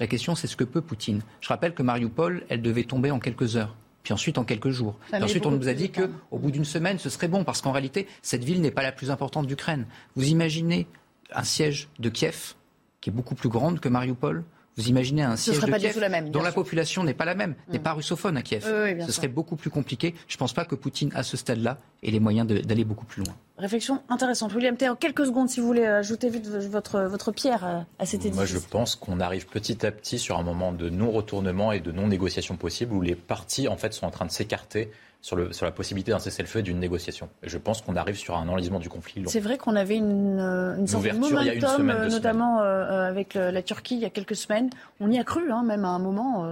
La 0.00 0.06
question, 0.06 0.34
c'est 0.34 0.46
ce 0.46 0.56
que 0.56 0.64
peut 0.64 0.80
Poutine. 0.80 1.20
Je 1.42 1.48
rappelle 1.48 1.74
que 1.74 1.82
Mariupol, 1.82 2.44
elle 2.48 2.62
devait 2.62 2.84
tomber 2.84 3.10
en 3.10 3.18
quelques 3.18 3.56
heures 3.56 3.76
puis 4.04 4.14
ensuite 4.14 4.38
en 4.38 4.44
quelques 4.44 4.70
jours. 4.70 4.96
ensuite, 5.12 5.44
on 5.44 5.50
nous 5.50 5.68
a 5.68 5.74
dit 5.74 5.90
qu'au 5.90 6.38
bout 6.38 6.50
d'une 6.50 6.64
semaine, 6.64 6.98
ce 6.98 7.10
serait 7.10 7.28
bon, 7.28 7.44
parce 7.44 7.60
qu'en 7.60 7.72
réalité, 7.72 8.06
cette 8.22 8.42
ville 8.42 8.62
n'est 8.62 8.70
pas 8.70 8.82
la 8.82 8.92
plus 8.92 9.10
importante 9.10 9.46
d'Ukraine. 9.46 9.84
Vous 10.16 10.28
imaginez 10.28 10.86
un 11.30 11.42
siège 11.42 11.90
de 11.98 12.08
Kiev, 12.08 12.54
qui 13.02 13.10
est 13.10 13.12
beaucoup 13.12 13.34
plus 13.34 13.50
grande 13.50 13.80
que 13.80 13.88
Mariupol, 13.90 14.44
vous 14.78 14.88
imaginez 14.88 15.22
un 15.22 15.34
siège 15.34 15.58
de 15.58 15.66
Kiev 15.66 16.30
dont 16.30 16.42
la 16.42 16.52
population 16.52 17.02
n'est 17.02 17.12
pas 17.12 17.24
la 17.24 17.34
même, 17.34 17.56
n'est 17.68 17.80
mm. 17.80 17.82
pas 17.82 17.92
russophone 17.94 18.36
à 18.36 18.42
Kiev. 18.42 18.64
Ce 19.04 19.12
serait 19.12 19.28
beaucoup 19.28 19.56
plus 19.56 19.70
compliqué. 19.70 20.14
Je 20.28 20.36
ne 20.36 20.38
pense 20.38 20.52
pas 20.52 20.64
que 20.64 20.76
Poutine, 20.76 21.10
à 21.14 21.24
ce 21.24 21.36
stade-là, 21.36 21.78
ait 22.04 22.12
les 22.12 22.20
moyens 22.20 22.46
d'aller 22.46 22.84
beaucoup 22.84 23.04
plus 23.04 23.24
loin. 23.24 23.34
Réflexion 23.58 24.00
intéressante. 24.08 24.54
William 24.54 24.76
T, 24.76 24.88
en 24.88 24.94
quelques 24.94 25.26
secondes, 25.26 25.48
si 25.48 25.58
vous 25.58 25.66
voulez 25.66 25.84
ajouter 25.84 26.30
vite 26.30 26.46
votre, 26.46 27.00
votre 27.00 27.32
pierre 27.32 27.86
à 27.98 28.06
cette 28.06 28.20
édition. 28.20 28.36
Moi, 28.36 28.44
je 28.44 28.58
pense 28.58 28.94
qu'on 28.94 29.18
arrive 29.18 29.48
petit 29.48 29.84
à 29.84 29.90
petit 29.90 30.16
sur 30.16 30.38
un 30.38 30.44
moment 30.44 30.70
de 30.70 30.88
non-retournement 30.88 31.72
et 31.72 31.80
de 31.80 31.90
non-négociation 31.90 32.56
possible 32.56 32.94
où 32.94 33.00
les 33.00 33.16
partis, 33.16 33.66
en 33.66 33.76
fait, 33.76 33.92
sont 33.92 34.06
en 34.06 34.12
train 34.12 34.26
de 34.26 34.30
s'écarter 34.30 34.92
sur, 35.20 35.36
le, 35.36 35.52
sur 35.52 35.66
la 35.66 35.72
possibilité 35.72 36.12
d'un 36.12 36.18
cessez-le-feu 36.18 36.60
et 36.60 36.62
d'une 36.62 36.78
négociation. 36.78 37.28
Et 37.42 37.48
je 37.48 37.58
pense 37.58 37.82
qu'on 37.82 37.96
arrive 37.96 38.16
sur 38.16 38.36
un 38.36 38.48
enlisement 38.48 38.78
du 38.78 38.88
conflit. 38.88 39.24
C'est 39.26 39.40
vrai 39.40 39.58
qu'on 39.58 39.74
avait 39.74 39.96
une, 39.96 40.38
euh, 40.38 40.76
une, 40.76 40.86
sorte 40.86 41.04
de 41.04 41.12
momentum, 41.12 41.90
euh, 41.90 42.08
notamment 42.08 42.60
euh, 42.60 43.08
avec 43.08 43.34
la 43.34 43.62
Turquie 43.62 43.96
il 43.96 44.00
y 44.00 44.04
a 44.04 44.10
quelques 44.10 44.36
semaines. 44.36 44.70
On 45.00 45.10
y 45.10 45.18
a 45.18 45.24
cru, 45.24 45.50
hein, 45.50 45.64
même 45.64 45.84
à 45.84 45.88
un 45.88 45.98
moment. 45.98 46.48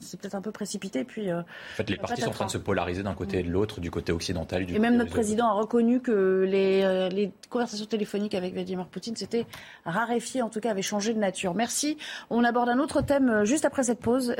c'est 0.00 0.20
peut-être 0.20 0.34
un 0.34 0.42
peu 0.42 0.52
précipité. 0.52 1.04
Puis, 1.04 1.32
en 1.32 1.44
fait, 1.74 1.88
les 1.88 1.96
partis 1.96 2.20
sont 2.20 2.28
en 2.28 2.32
train 2.32 2.46
de 2.46 2.50
se 2.50 2.58
polariser 2.58 3.02
d'un 3.02 3.14
côté 3.14 3.38
et 3.40 3.42
de 3.42 3.50
l'autre, 3.50 3.80
du 3.80 3.90
côté 3.90 4.12
occidental. 4.12 4.66
Du 4.66 4.74
et 4.74 4.78
même 4.78 4.96
notre 4.96 5.10
président 5.10 5.48
a 5.48 5.52
reconnu 5.52 6.00
que 6.00 6.44
les, 6.46 7.08
les 7.10 7.32
conversations 7.48 7.86
téléphoniques 7.86 8.34
avec 8.34 8.52
Vladimir 8.52 8.86
Poutine 8.86 9.16
s'étaient 9.16 9.46
raréfiées, 9.84 10.42
en 10.42 10.50
tout 10.50 10.60
cas 10.60 10.70
avaient 10.70 10.82
changé 10.82 11.14
de 11.14 11.18
nature. 11.18 11.54
Merci. 11.54 11.96
On 12.28 12.44
aborde 12.44 12.68
un 12.68 12.78
autre 12.78 13.00
thème 13.00 13.44
juste 13.44 13.64
après 13.64 13.84
cette 13.84 14.00
pause 14.00 14.34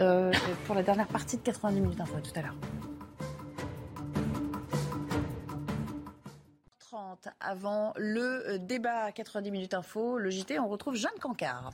pour 0.66 0.74
la 0.74 0.82
dernière 0.82 1.08
partie 1.08 1.38
de 1.38 1.42
90 1.42 1.80
minutes 1.80 2.00
info. 2.00 2.16
tout 2.22 2.38
à 2.38 2.42
l'heure. 2.42 2.54
Avant 7.40 7.92
le 7.96 8.48
euh, 8.48 8.58
débat 8.58 9.12
90 9.12 9.50
minutes 9.50 9.74
info, 9.74 10.18
le 10.18 10.30
JT, 10.30 10.58
on 10.58 10.68
retrouve 10.68 10.94
Jeanne 10.96 11.18
Cancard. 11.20 11.72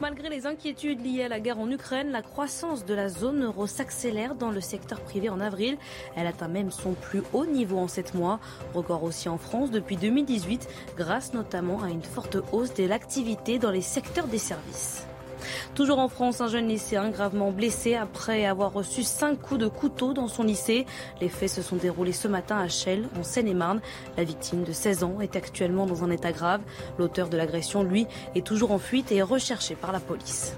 Malgré 0.00 0.30
les 0.30 0.46
inquiétudes 0.46 1.04
liées 1.04 1.24
à 1.24 1.28
la 1.28 1.40
guerre 1.40 1.58
en 1.58 1.70
Ukraine, 1.70 2.10
la 2.10 2.22
croissance 2.22 2.86
de 2.86 2.94
la 2.94 3.10
zone 3.10 3.44
euro 3.44 3.66
s'accélère 3.66 4.34
dans 4.34 4.50
le 4.50 4.62
secteur 4.62 5.02
privé 5.02 5.28
en 5.28 5.40
avril. 5.40 5.76
Elle 6.16 6.26
atteint 6.26 6.48
même 6.48 6.70
son 6.70 6.94
plus 6.94 7.22
haut 7.34 7.44
niveau 7.44 7.76
en 7.76 7.86
sept 7.86 8.14
mois, 8.14 8.40
record 8.72 9.02
aussi 9.02 9.28
en 9.28 9.36
France 9.36 9.70
depuis 9.70 9.96
2018, 9.96 10.68
grâce 10.96 11.34
notamment 11.34 11.82
à 11.82 11.90
une 11.90 12.02
forte 12.02 12.38
hausse 12.50 12.72
de 12.72 12.84
l'activité 12.84 13.58
dans 13.58 13.70
les 13.70 13.82
secteurs 13.82 14.26
des 14.26 14.38
services. 14.38 15.06
Toujours 15.74 15.98
en 15.98 16.08
France, 16.08 16.40
un 16.40 16.48
jeune 16.48 16.68
lycéen 16.68 17.10
gravement 17.10 17.50
blessé 17.50 17.94
après 17.94 18.44
avoir 18.44 18.72
reçu 18.72 19.02
cinq 19.02 19.40
coups 19.40 19.60
de 19.60 19.68
couteau 19.68 20.12
dans 20.12 20.28
son 20.28 20.42
lycée. 20.42 20.86
Les 21.20 21.28
faits 21.28 21.50
se 21.50 21.62
sont 21.62 21.76
déroulés 21.76 22.12
ce 22.12 22.28
matin 22.28 22.58
à 22.58 22.68
Chelles, 22.68 23.08
en 23.18 23.22
Seine-et-Marne. 23.22 23.80
La 24.16 24.24
victime 24.24 24.64
de 24.64 24.72
16 24.72 25.04
ans 25.04 25.20
est 25.20 25.36
actuellement 25.36 25.86
dans 25.86 26.04
un 26.04 26.10
état 26.10 26.32
grave. 26.32 26.60
L'auteur 26.98 27.28
de 27.28 27.36
l'agression, 27.36 27.82
lui, 27.82 28.06
est 28.34 28.46
toujours 28.46 28.72
en 28.72 28.78
fuite 28.78 29.12
et 29.12 29.16
est 29.16 29.22
recherché 29.22 29.74
par 29.74 29.92
la 29.92 30.00
police. 30.00 30.54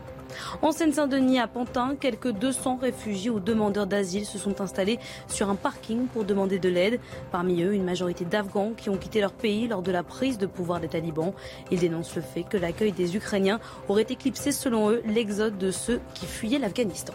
En 0.61 0.73
Seine-Saint-Denis, 0.73 1.39
à 1.39 1.47
Pantin, 1.47 1.97
quelques 1.99 2.33
200 2.33 2.79
réfugiés 2.81 3.31
ou 3.31 3.41
demandeurs 3.41 3.87
d'asile 3.87 4.27
se 4.27 4.39
sont 4.39 4.61
installés 4.61 4.99
sur 5.29 5.51
un 5.51 5.55
parking 5.55 6.07
pour 6.07 6.25
demander 6.25 6.59
de 6.59 6.69
l'aide. 6.69 7.01
Parmi 7.31 7.63
eux, 7.63 7.75
une 7.75 7.85
majorité 7.85 8.25
d'Afghans 8.25 8.73
qui 8.77 8.91
ont 8.91 8.97
quitté 8.97 9.21
leur 9.21 9.33
pays 9.33 9.69
lors 9.69 9.83
de 9.83 9.93
la 9.93 10.03
prise 10.03 10.39
de 10.39 10.47
pouvoir 10.47 10.81
des 10.81 10.89
talibans. 10.89 11.33
Ils 11.71 11.81
dénoncent 11.81 12.17
le 12.17 12.23
fait 12.23 12.43
que 12.43 12.57
l'accueil 12.57 12.93
des 12.93 13.17
Ukrainiens 13.17 13.61
aurait 13.89 14.07
éclipsé, 14.09 14.53
selon 14.53 14.91
eux, 14.91 15.03
l'exode 15.07 15.59
de 15.59 15.71
ceux 15.71 16.01
qui 16.15 16.27
fuyaient 16.27 16.59
l'Afghanistan. 16.59 17.15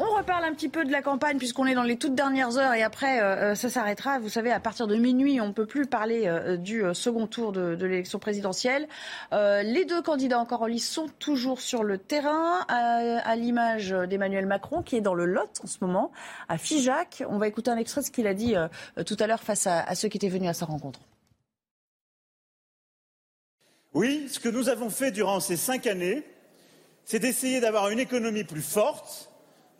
On 0.00 0.10
reparle 0.16 0.44
un 0.44 0.52
petit 0.52 0.68
peu 0.68 0.84
de 0.84 0.90
la 0.90 1.02
campagne 1.02 1.38
puisqu'on 1.38 1.66
est 1.66 1.74
dans 1.74 1.84
les 1.84 1.96
toutes 1.96 2.16
dernières 2.16 2.58
heures 2.58 2.74
et 2.74 2.82
après 2.82 3.20
euh, 3.20 3.52
euh, 3.52 3.54
ça 3.54 3.70
s'arrêtera. 3.70 4.18
Vous 4.18 4.28
savez, 4.28 4.50
à 4.50 4.58
partir 4.58 4.88
de 4.88 4.96
minuit, 4.96 5.40
on 5.40 5.48
ne 5.48 5.52
peut 5.52 5.66
plus 5.66 5.86
parler 5.86 6.22
euh, 6.26 6.56
du 6.56 6.82
second 6.94 7.28
tour 7.28 7.52
de, 7.52 7.76
l'élection 7.80 8.18
présidentielle. 8.18 8.88
les 9.30 9.84
deux 9.84 10.02
candidats 10.02 10.40
encore 10.40 10.62
en 10.62 10.66
lice 10.66 10.90
sont 10.90 11.06
toujours 11.20 11.60
sur 11.60 11.84
le 11.84 11.98
terrain, 11.98 12.64
à, 12.68 13.36
l'image 13.36 13.90
d'Emmanuel 13.90 14.46
Macron 14.46 14.82
qui 14.82 14.96
est 14.96 15.00
dans 15.00 15.14
le 15.14 15.26
Lot 15.26 15.60
en 15.62 15.66
ce 15.66 15.78
moment, 15.80 16.10
à 16.48 16.58
Figeac. 16.58 17.22
On 17.28 17.38
va 17.38 17.46
écouter 17.46 17.70
un 17.70 17.76
extrait 17.76 18.00
de 18.00 18.06
ce 18.06 18.10
qu'il 18.10 18.26
a 18.26 18.34
dit 18.34 18.54
tout 19.06 19.16
à 19.20 19.26
l'heure 19.26 19.42
face 19.42 19.66
à, 19.66 19.80
à 19.80 19.94
ceux 19.94 20.08
qui 20.08 20.16
étaient 20.16 20.28
venus 20.28 20.48
à 20.48 20.54
sa 20.54 20.66
rencontre. 20.66 21.00
Oui, 23.92 24.28
ce 24.28 24.40
que 24.40 24.48
nous 24.48 24.68
avons 24.68 24.90
fait 24.90 25.12
durant 25.12 25.38
ces 25.38 25.56
cinq 25.56 25.86
années, 25.86 26.24
c'est 27.04 27.20
d'essayer 27.20 27.60
d'avoir 27.60 27.90
une 27.90 28.00
économie 28.00 28.44
plus 28.44 28.62
forte, 28.62 29.30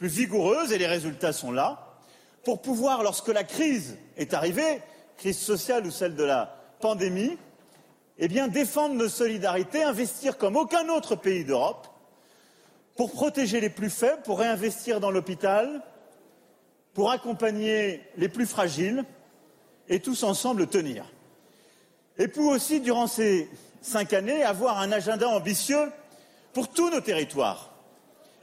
plus 0.04 0.10
vigoureuse, 0.10 0.70
et 0.70 0.76
les 0.76 0.86
résultats 0.86 1.32
sont 1.32 1.50
là, 1.50 1.96
pour 2.44 2.60
pouvoir, 2.60 3.02
lorsque 3.02 3.28
la 3.28 3.42
crise 3.42 3.96
est 4.18 4.34
arrivée, 4.34 4.82
crise 5.16 5.38
sociale 5.38 5.86
ou 5.86 5.90
celle 5.90 6.14
de 6.14 6.24
la 6.24 6.54
pandémie, 6.80 7.38
eh 8.18 8.28
défendre 8.28 8.96
nos 8.96 9.08
solidarités, 9.08 9.82
investir 9.82 10.36
comme 10.36 10.56
aucun 10.56 10.90
autre 10.90 11.16
pays 11.16 11.46
d'Europe, 11.46 11.86
pour 12.98 13.12
protéger 13.12 13.62
les 13.62 13.70
plus 13.70 13.88
faibles, 13.88 14.20
pour 14.24 14.40
réinvestir 14.40 15.00
dans 15.00 15.10
l'hôpital, 15.10 15.80
pour 16.92 17.10
accompagner 17.10 18.02
les 18.18 18.28
plus 18.28 18.44
fragiles, 18.44 19.06
et 19.88 20.00
tous 20.00 20.22
ensemble 20.22 20.66
tenir. 20.66 21.10
Et 22.18 22.28
puis 22.28 22.42
aussi, 22.42 22.80
durant 22.80 23.06
ces 23.06 23.48
cinq 23.80 24.12
années, 24.12 24.42
avoir 24.42 24.80
un 24.80 24.92
agenda 24.92 25.30
ambitieux 25.30 25.90
pour 26.52 26.68
tous 26.68 26.90
nos 26.90 27.00
territoires 27.00 27.73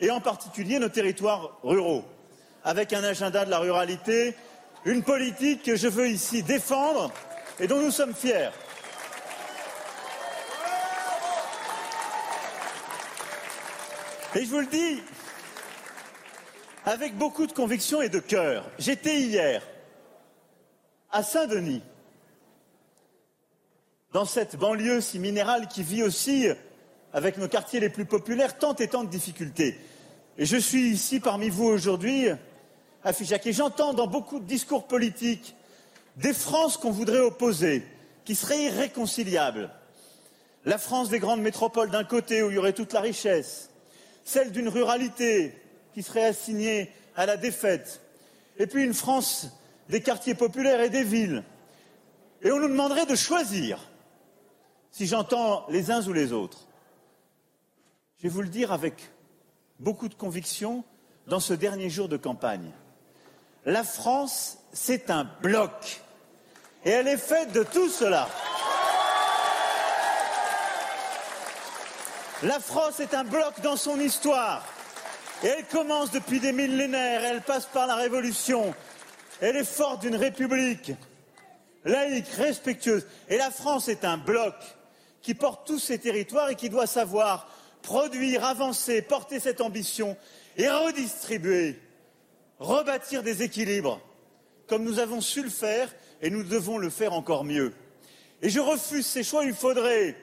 et 0.01 0.09
en 0.09 0.19
particulier 0.19 0.79
nos 0.79 0.89
territoires 0.89 1.59
ruraux, 1.63 2.03
avec 2.63 2.91
un 2.91 3.03
agenda 3.03 3.45
de 3.45 3.51
la 3.51 3.59
ruralité, 3.59 4.35
une 4.83 5.03
politique 5.03 5.63
que 5.63 5.75
je 5.75 5.87
veux 5.87 6.09
ici 6.09 6.41
défendre 6.41 7.13
et 7.59 7.67
dont 7.67 7.79
nous 7.79 7.91
sommes 7.91 8.15
fiers. 8.15 8.49
Et 14.33 14.43
je 14.43 14.49
vous 14.49 14.59
le 14.59 14.65
dis 14.65 15.03
avec 16.85 17.15
beaucoup 17.15 17.45
de 17.45 17.51
conviction 17.51 18.01
et 18.01 18.09
de 18.09 18.19
cœur. 18.19 18.65
J'étais 18.79 19.19
hier 19.19 19.61
à 21.11 21.21
Saint-Denis, 21.21 21.83
dans 24.13 24.25
cette 24.25 24.55
banlieue 24.55 25.01
si 25.01 25.19
minérale 25.19 25.67
qui 25.67 25.83
vit 25.83 26.03
aussi 26.03 26.47
avec 27.13 27.37
nos 27.37 27.47
quartiers 27.47 27.79
les 27.79 27.89
plus 27.89 28.05
populaires 28.05 28.57
tant 28.57 28.75
et 28.75 28.87
tant 28.87 29.03
de 29.03 29.09
difficultés. 29.09 29.77
Et 30.37 30.45
je 30.45 30.57
suis 30.57 30.89
ici 30.89 31.19
parmi 31.19 31.49
vous 31.49 31.65
aujourd'hui 31.65 32.29
à 33.03 33.11
et 33.11 33.53
j'entends 33.53 33.93
dans 33.93 34.07
beaucoup 34.07 34.39
de 34.39 34.45
discours 34.45 34.87
politiques 34.87 35.55
des 36.17 36.33
France 36.33 36.77
qu'on 36.77 36.91
voudrait 36.91 37.19
opposer, 37.19 37.83
qui 38.25 38.35
seraient 38.35 38.63
irréconciliables. 38.63 39.71
La 40.65 40.77
France 40.77 41.09
des 41.09 41.19
grandes 41.19 41.41
métropoles 41.41 41.89
d'un 41.89 42.03
côté 42.03 42.43
où 42.43 42.51
il 42.51 42.55
y 42.55 42.57
aurait 42.57 42.73
toute 42.73 42.93
la 42.93 43.01
richesse, 43.01 43.69
celle 44.23 44.51
d'une 44.51 44.67
ruralité 44.67 45.55
qui 45.93 46.03
serait 46.03 46.25
assignée 46.25 46.91
à 47.15 47.25
la 47.25 47.37
défaite, 47.37 48.01
et 48.57 48.67
puis 48.67 48.83
une 48.83 48.93
France 48.93 49.47
des 49.89 50.01
quartiers 50.01 50.35
populaires 50.35 50.81
et 50.81 50.89
des 50.89 51.03
villes 51.03 51.43
Et 52.43 52.51
on 52.51 52.59
nous 52.59 52.69
demanderait 52.69 53.05
de 53.05 53.15
choisir 53.15 53.79
si 54.91 55.07
j'entends 55.07 55.65
les 55.69 55.89
uns 55.89 56.05
ou 56.07 56.13
les 56.13 56.31
autres. 56.31 56.67
Je 58.21 58.27
vais 58.27 58.33
vous 58.35 58.43
le 58.43 58.49
dire 58.49 58.71
avec 58.71 59.09
beaucoup 59.79 60.07
de 60.07 60.13
conviction 60.13 60.83
dans 61.25 61.39
ce 61.39 61.55
dernier 61.55 61.89
jour 61.89 62.07
de 62.07 62.17
campagne. 62.17 62.69
La 63.65 63.83
France, 63.83 64.59
c'est 64.73 65.09
un 65.09 65.23
bloc. 65.41 66.01
Et 66.85 66.91
elle 66.91 67.07
est 67.07 67.17
faite 67.17 67.51
de 67.51 67.63
tout 67.63 67.89
cela. 67.89 68.29
La 72.43 72.59
France 72.59 72.99
est 72.99 73.15
un 73.15 73.23
bloc 73.23 73.59
dans 73.63 73.75
son 73.75 73.99
histoire. 73.99 74.67
Et 75.41 75.47
elle 75.47 75.65
commence 75.65 76.11
depuis 76.11 76.39
des 76.39 76.53
millénaires, 76.53 77.23
elle 77.23 77.41
passe 77.41 77.65
par 77.65 77.87
la 77.87 77.95
Révolution. 77.95 78.75
Elle 79.39 79.55
est 79.55 79.63
forte 79.63 80.01
d'une 80.01 80.15
république 80.15 80.91
laïque, 81.85 82.29
respectueuse. 82.37 83.07
Et 83.29 83.39
la 83.39 83.49
France 83.49 83.87
est 83.87 84.05
un 84.05 84.17
bloc 84.17 84.53
qui 85.23 85.33
porte 85.33 85.65
tous 85.65 85.79
ses 85.79 85.97
territoires 85.97 86.49
et 86.49 86.55
qui 86.55 86.69
doit 86.69 86.85
savoir 86.85 87.47
produire, 87.81 88.45
avancer, 88.45 89.01
porter 89.01 89.39
cette 89.39 89.61
ambition 89.61 90.17
et 90.57 90.69
redistribuer, 90.69 91.79
rebâtir 92.59 93.23
des 93.23 93.43
équilibres, 93.43 93.99
comme 94.67 94.83
nous 94.83 94.99
avons 94.99 95.21
su 95.21 95.43
le 95.43 95.49
faire 95.49 95.93
et 96.21 96.29
nous 96.29 96.43
devons 96.43 96.77
le 96.77 96.89
faire 96.89 97.13
encore 97.13 97.43
mieux. 97.43 97.73
Et 98.41 98.49
je 98.49 98.59
refuse 98.59 99.05
ces 99.05 99.23
choix, 99.23 99.45
il 99.45 99.53
faudrait 99.53 100.15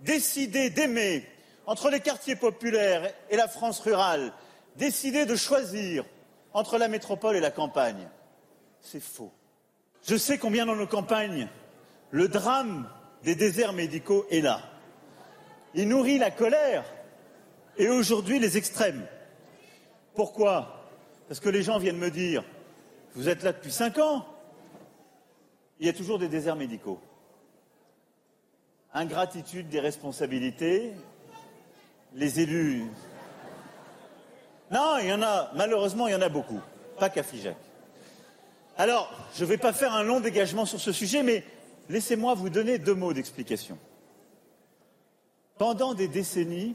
décider 0.00 0.70
d'aimer 0.70 1.26
entre 1.66 1.90
les 1.90 2.00
quartiers 2.00 2.36
populaires 2.36 3.12
et 3.30 3.36
la 3.36 3.48
France 3.48 3.80
rurale, 3.80 4.32
décider 4.76 5.24
de 5.24 5.36
choisir 5.36 6.04
entre 6.52 6.78
la 6.78 6.88
métropole 6.88 7.36
et 7.36 7.40
la 7.40 7.50
campagne. 7.50 8.08
C'est 8.80 9.02
faux. 9.02 9.32
Je 10.06 10.16
sais 10.16 10.38
combien 10.38 10.66
dans 10.66 10.76
nos 10.76 10.86
campagnes, 10.86 11.48
le 12.10 12.28
drame 12.28 12.88
des 13.22 13.34
déserts 13.34 13.72
médicaux 13.72 14.26
est 14.30 14.42
là. 14.42 14.60
Il 15.74 15.88
nourrit 15.88 16.18
la 16.18 16.30
colère 16.30 16.84
et 17.78 17.88
aujourd'hui 17.88 18.38
les 18.38 18.56
extrêmes. 18.56 19.06
Pourquoi? 20.14 20.84
Parce 21.28 21.40
que 21.40 21.48
les 21.48 21.62
gens 21.62 21.78
viennent 21.78 21.98
me 21.98 22.10
dire 22.10 22.44
Vous 23.14 23.28
êtes 23.28 23.42
là 23.42 23.52
depuis 23.52 23.72
cinq 23.72 23.98
ans, 23.98 24.26
il 25.80 25.86
y 25.86 25.88
a 25.88 25.92
toujours 25.92 26.18
des 26.18 26.28
déserts 26.28 26.56
médicaux. 26.56 27.00
Ingratitude 28.92 29.68
des 29.68 29.80
responsabilités, 29.80 30.92
les 32.14 32.40
élus. 32.40 32.84
Non, 34.70 34.98
il 35.00 35.08
y 35.08 35.12
en 35.12 35.22
a, 35.22 35.50
malheureusement, 35.54 36.06
il 36.06 36.12
y 36.12 36.14
en 36.14 36.22
a 36.22 36.28
beaucoup, 36.28 36.60
pas 36.98 37.10
qu'à 37.10 37.22
Figeac. 37.22 37.56
Alors, 38.76 39.12
je 39.36 39.44
ne 39.44 39.48
vais 39.48 39.58
pas 39.58 39.72
faire 39.72 39.92
un 39.92 40.02
long 40.02 40.20
dégagement 40.20 40.64
sur 40.64 40.80
ce 40.80 40.92
sujet, 40.92 41.22
mais 41.22 41.44
laissez-moi 41.88 42.34
vous 42.34 42.50
donner 42.50 42.78
deux 42.78 42.94
mots 42.94 43.12
d'explication. 43.12 43.78
Pendant 45.58 45.94
des 45.94 46.08
décennies, 46.08 46.74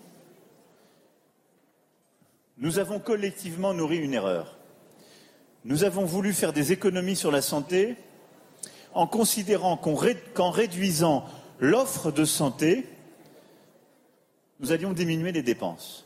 nous 2.60 2.78
avons 2.78 3.00
collectivement 3.00 3.74
nourri 3.74 3.98
une 3.98 4.14
erreur. 4.14 4.58
Nous 5.66 5.84
avons 5.84 6.06
voulu 6.06 6.34
faire 6.34 6.54
des 6.54 6.72
économies 6.72 7.16
sur 7.16 7.32
la 7.32 7.42
santé 7.42 7.96
en 8.94 9.08
considérant 9.08 9.78
qu'en 9.78 10.52
réduisant 10.52 11.26
l'offre 11.60 12.12
de 12.12 12.26
santé, 12.26 12.86
nous 14.60 14.72
allions 14.72 14.94
diminuer 14.94 15.32
les 15.32 15.44
dépenses. 15.44 16.06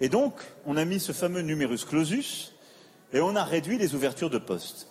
Et 0.00 0.08
donc, 0.08 0.34
on 0.66 0.76
a 0.76 0.84
mis 0.84 0.98
ce 0.98 1.12
fameux 1.12 1.42
numerus 1.42 1.84
clausus 1.84 2.52
et 3.12 3.20
on 3.20 3.36
a 3.36 3.44
réduit 3.44 3.78
les 3.78 3.94
ouvertures 3.94 4.30
de 4.30 4.38
postes. 4.38 4.88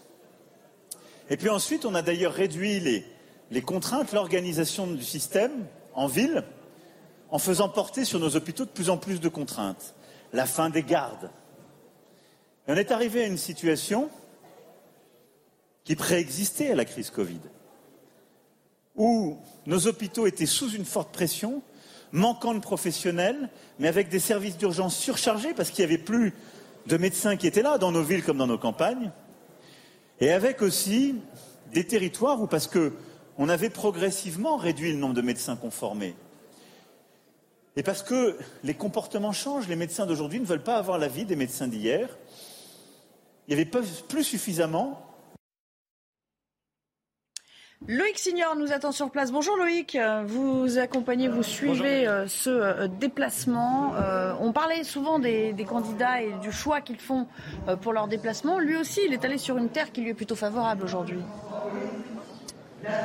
Et 1.29 1.37
puis 1.37 1.49
ensuite, 1.49 1.85
on 1.85 1.95
a 1.95 2.01
d'ailleurs 2.01 2.33
réduit 2.33 2.79
les, 2.79 3.05
les 3.51 3.61
contraintes, 3.61 4.13
l'organisation 4.13 4.87
du 4.87 5.03
système 5.03 5.65
en 5.93 6.07
ville, 6.07 6.43
en 7.31 7.39
faisant 7.39 7.69
porter 7.69 8.05
sur 8.05 8.19
nos 8.19 8.35
hôpitaux 8.35 8.65
de 8.65 8.69
plus 8.69 8.89
en 8.89 8.97
plus 8.97 9.19
de 9.19 9.29
contraintes. 9.29 9.95
La 10.33 10.45
fin 10.45 10.69
des 10.69 10.83
gardes. 10.83 11.31
On 12.67 12.75
est 12.75 12.91
arrivé 12.91 13.23
à 13.23 13.27
une 13.27 13.37
situation 13.37 14.09
qui 15.83 15.95
préexistait 15.95 16.71
à 16.71 16.75
la 16.75 16.85
crise 16.85 17.09
Covid, 17.09 17.39
où 18.95 19.39
nos 19.65 19.87
hôpitaux 19.87 20.27
étaient 20.27 20.45
sous 20.45 20.69
une 20.69 20.85
forte 20.85 21.11
pression, 21.11 21.63
manquant 22.11 22.53
de 22.53 22.59
professionnels, 22.59 23.49
mais 23.79 23.87
avec 23.87 24.09
des 24.09 24.19
services 24.19 24.57
d'urgence 24.57 24.95
surchargés 24.95 25.53
parce 25.55 25.71
qu'il 25.71 25.85
n'y 25.85 25.91
avait 25.91 26.03
plus 26.03 26.33
de 26.85 26.97
médecins 26.97 27.37
qui 27.37 27.47
étaient 27.47 27.61
là, 27.63 27.77
dans 27.77 27.91
nos 27.91 28.03
villes 28.03 28.23
comme 28.23 28.37
dans 28.37 28.47
nos 28.47 28.57
campagnes, 28.57 29.11
et 30.19 30.31
avec 30.31 30.61
aussi 30.61 31.15
des 31.73 31.85
territoires 31.85 32.41
où, 32.41 32.45
parce 32.47 32.67
qu'on 32.67 33.49
avait 33.49 33.69
progressivement 33.69 34.57
réduit 34.57 34.91
le 34.91 34.99
nombre 34.99 35.15
de 35.15 35.21
médecins 35.21 35.55
conformés, 35.55 36.15
et 37.79 37.83
parce 37.83 38.03
que 38.03 38.37
les 38.65 38.73
comportements 38.73 39.31
changent, 39.31 39.69
les 39.69 39.77
médecins 39.77 40.05
d'aujourd'hui 40.05 40.41
ne 40.41 40.45
veulent 40.45 40.61
pas 40.61 40.75
avoir 40.75 40.97
la 40.97 41.07
vie 41.07 41.23
des 41.23 41.37
médecins 41.37 41.69
d'hier, 41.69 42.09
il 43.47 43.55
n'y 43.55 43.61
avait 43.61 43.71
plus 44.09 44.25
suffisamment 44.25 45.05
Loïc 47.87 48.19
Signor 48.19 48.57
nous 48.57 48.73
attend 48.73 48.91
sur 48.91 49.09
place. 49.09 49.31
Bonjour 49.31 49.55
Loïc, 49.55 49.97
vous 50.25 50.77
accompagnez, 50.77 51.29
vous 51.29 51.43
suivez 51.43 52.05
euh, 52.05 52.27
ce 52.27 52.49
euh, 52.49 52.87
déplacement. 52.89 53.95
Euh, 53.95 54.33
on 54.41 54.51
parlait 54.51 54.83
souvent 54.83 55.17
des, 55.17 55.53
des 55.53 55.63
candidats 55.63 56.21
et 56.21 56.33
du 56.41 56.51
choix 56.51 56.81
qu'ils 56.81 56.99
font 56.99 57.27
pour 57.81 57.93
leur 57.93 58.09
déplacement. 58.09 58.59
Lui 58.59 58.75
aussi, 58.75 58.99
il 59.07 59.13
est 59.13 59.23
allé 59.23 59.37
sur 59.37 59.57
une 59.57 59.69
terre 59.69 59.93
qui 59.93 60.01
lui 60.01 60.09
est 60.09 60.13
plutôt 60.13 60.35
favorable 60.35 60.83
aujourd'hui. 60.83 61.21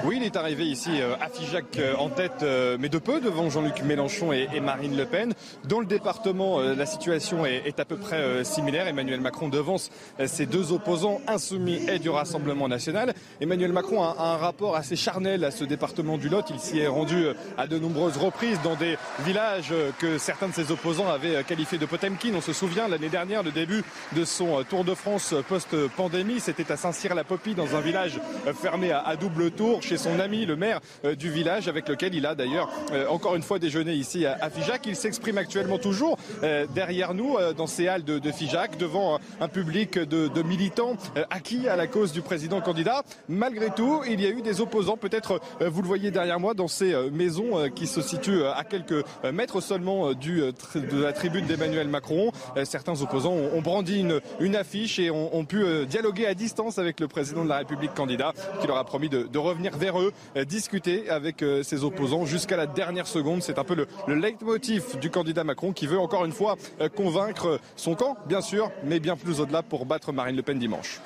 Oui, 0.05 0.19
il 0.21 0.23
est 0.23 0.37
arrivé 0.37 0.65
ici 0.65 0.91
à 1.21 1.29
Figeac 1.29 1.81
en 1.99 2.09
tête, 2.09 2.45
mais 2.79 2.89
de 2.89 2.99
peu, 2.99 3.21
devant 3.21 3.51
Jean-Luc 3.51 3.83
Mélenchon 3.83 4.33
et, 4.33 4.61
Marine 4.61 4.97
Le 4.97 5.05
Pen. 5.05 5.33
Dans 5.65 5.81
le 5.81 5.87
département, 5.87 6.61
la 6.61 6.87
situation 6.87 7.45
est, 7.45 7.81
à 7.81 7.85
peu 7.85 7.97
près 7.97 8.45
similaire. 8.45 8.87
Emmanuel 8.87 9.21
Macron 9.21 9.49
devance 9.49 9.91
ses 10.27 10.47
deux 10.47 10.73
opposants 10.73 11.21
insoumis 11.27 11.89
et 11.89 11.99
du 11.99 12.09
Rassemblement 12.09 12.69
national. 12.69 13.15
Emmanuel 13.41 13.73
Macron 13.73 14.03
a, 14.03 14.17
un 14.19 14.37
rapport 14.37 14.77
assez 14.77 14.97
charnel 14.97 15.45
à 15.45 15.51
ce 15.51 15.65
département 15.65 16.19
du 16.19 16.29
Lot. 16.29 16.51
Il 16.51 16.61
s'y 16.61 16.79
est 16.79 16.87
rendu 16.87 17.27
à 17.59 17.67
de 17.67 17.79
nombreuses 17.79 18.17
reprises 18.17 18.61
dans 18.63 18.77
des 18.77 18.97
villages 19.25 19.75
que 19.99 20.19
certains 20.19 20.49
de 20.49 20.55
ses 20.55 20.71
opposants 20.71 21.09
avaient 21.09 21.43
qualifiés 21.45 21.79
de 21.79 21.87
Potemkin. 21.87 22.31
On 22.37 22.41
se 22.41 22.53
souvient 22.53 22.89
l'année 22.89 23.09
dernière, 23.09 23.43
le 23.43 23.51
début 23.51 23.83
de 24.15 24.25
son 24.25 24.63
Tour 24.65 24.85
de 24.85 24.95
France 24.95 25.35
post-pandémie, 25.49 26.41
c'était 26.41 26.71
à 26.71 26.77
Saint-Cyr-la-Popie, 26.77 27.55
dans 27.55 27.75
un 27.75 27.81
village 27.81 28.21
fermé 28.55 28.93
à 28.93 29.17
double 29.17 29.51
tour 29.51 29.64
chez 29.81 29.97
son 29.97 30.19
ami, 30.21 30.47
le 30.47 30.57
maire 30.57 30.81
euh, 31.05 31.15
du 31.15 31.31
village, 31.31 31.69
avec 31.69 31.89
lequel 31.89 32.15
il 32.15 32.27
a 32.27 32.35
d'ailleurs 32.35 32.69
euh, 32.93 33.07
encore 33.09 33.35
une 33.35 33.43
fois 33.43 33.59
déjeuné 33.59 33.95
ici 33.95 34.27
à 34.27 34.51
Figeac. 34.51 34.87
Il 34.87 34.97
s'exprime 34.97 35.39
actuellement 35.39 35.79
toujours 35.79 36.19
euh, 36.43 36.67
derrière 36.75 37.15
nous, 37.15 37.37
dans 37.57 37.67
ces 37.67 37.89
halles 37.89 38.05
de 38.05 38.31
Figeac, 38.31 38.77
devant 38.77 39.19
un 39.41 39.49
public 39.49 39.99
de, 39.99 40.43
militants 40.43 40.97
acquis 41.31 41.69
à 41.69 41.77
la 41.77 41.87
cause 41.87 42.13
du 42.13 42.21
président 42.21 42.61
candidat. 42.61 43.03
Malgré 43.29 43.71
tout, 43.71 44.03
il 44.07 44.21
y 44.21 44.27
a 44.27 44.31
eu 44.31 44.43
des 44.43 44.61
opposants, 44.61 44.97
peut-être 44.97 45.41
vous 45.61 45.83
le 45.83 45.89
voyez 45.89 46.11
derrière 46.11 46.39
moi, 46.39 46.55
dans 46.55 46.69
ces 46.69 46.95
maisons 47.11 47.71
qui 47.75 47.87
se 47.87 48.03
situent 48.03 48.45
à 48.45 48.65
quelques 48.65 49.05
mètres 49.33 49.61
seulement 49.61 50.13
de 50.13 51.03
la 51.03 51.13
tribune 51.13 51.47
d'Emmanuel 51.47 51.89
Macron. 51.89 52.33
Certains 52.65 53.01
opposants 53.01 53.33
ont 53.33 53.63
brandi 53.63 54.01
une, 54.01 54.21
une 54.41 54.57
affiche 54.57 54.99
et 54.99 55.11
ont, 55.11 55.45
pu 55.45 55.65
dialoguer 55.87 56.27
à 56.27 56.35
distance 56.35 56.79
avec 56.79 57.01
le 57.01 57.09
président 57.09 57.45
de 57.45 57.49
la 57.49 57.59
République 57.59 57.95
candidat 57.95 58.33
qui 58.61 58.67
leur 58.67 58.77
a 58.77 58.85
promis 58.85 59.09
de, 59.09 59.25
de 59.25 59.39
revenir 59.39 59.54
revenir 59.55 59.77
vers 59.77 60.01
eux, 60.01 60.13
euh, 60.37 60.45
discuter 60.45 61.09
avec 61.09 61.43
euh, 61.43 61.63
ses 61.63 61.85
opposants 61.85 62.27
jusqu'à 62.27 62.57
la 62.57 62.67
dernière 62.67 63.07
seconde. 63.07 63.43
C'est 63.43 63.59
un 63.59 63.65
peu 63.65 63.75
le, 63.75 63.87
le 64.07 64.15
leitmotiv 64.17 64.99
du 64.99 65.11
candidat 65.11 65.45
Macron 65.45 65.73
qui 65.73 65.87
veut 65.87 65.99
encore 65.99 66.25
une 66.25 66.33
fois 66.33 66.57
euh, 66.81 66.89
convaincre 66.89 67.61
son 67.77 67.95
camp, 67.95 68.17
bien 68.27 68.41
sûr, 68.41 68.71
mais 68.85 69.01
bien 69.01 69.17
plus 69.17 69.41
au-delà 69.41 69.63
pour 69.63 69.87
battre 69.87 70.13
Marine 70.13 70.37
Le 70.37 70.43
Pen 70.43 70.59
dimanche. 70.59 71.01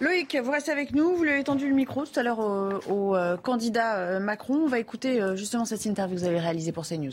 Loïc, 0.00 0.36
vous 0.42 0.50
restez 0.50 0.70
avec 0.70 0.94
nous. 0.94 1.14
Vous 1.14 1.24
lui 1.24 1.30
avez 1.30 1.44
tendu 1.44 1.68
le 1.68 1.74
micro 1.74 2.06
tout 2.06 2.18
à 2.18 2.22
l'heure 2.22 2.38
au, 2.40 3.14
candidat 3.42 4.18
Macron. 4.18 4.62
On 4.64 4.66
va 4.66 4.78
écouter 4.78 5.20
justement 5.34 5.66
cette 5.66 5.84
interview 5.84 6.16
que 6.16 6.20
vous 6.22 6.26
avez 6.26 6.40
réalisée 6.40 6.72
pour 6.72 6.86
CNews. 6.86 7.12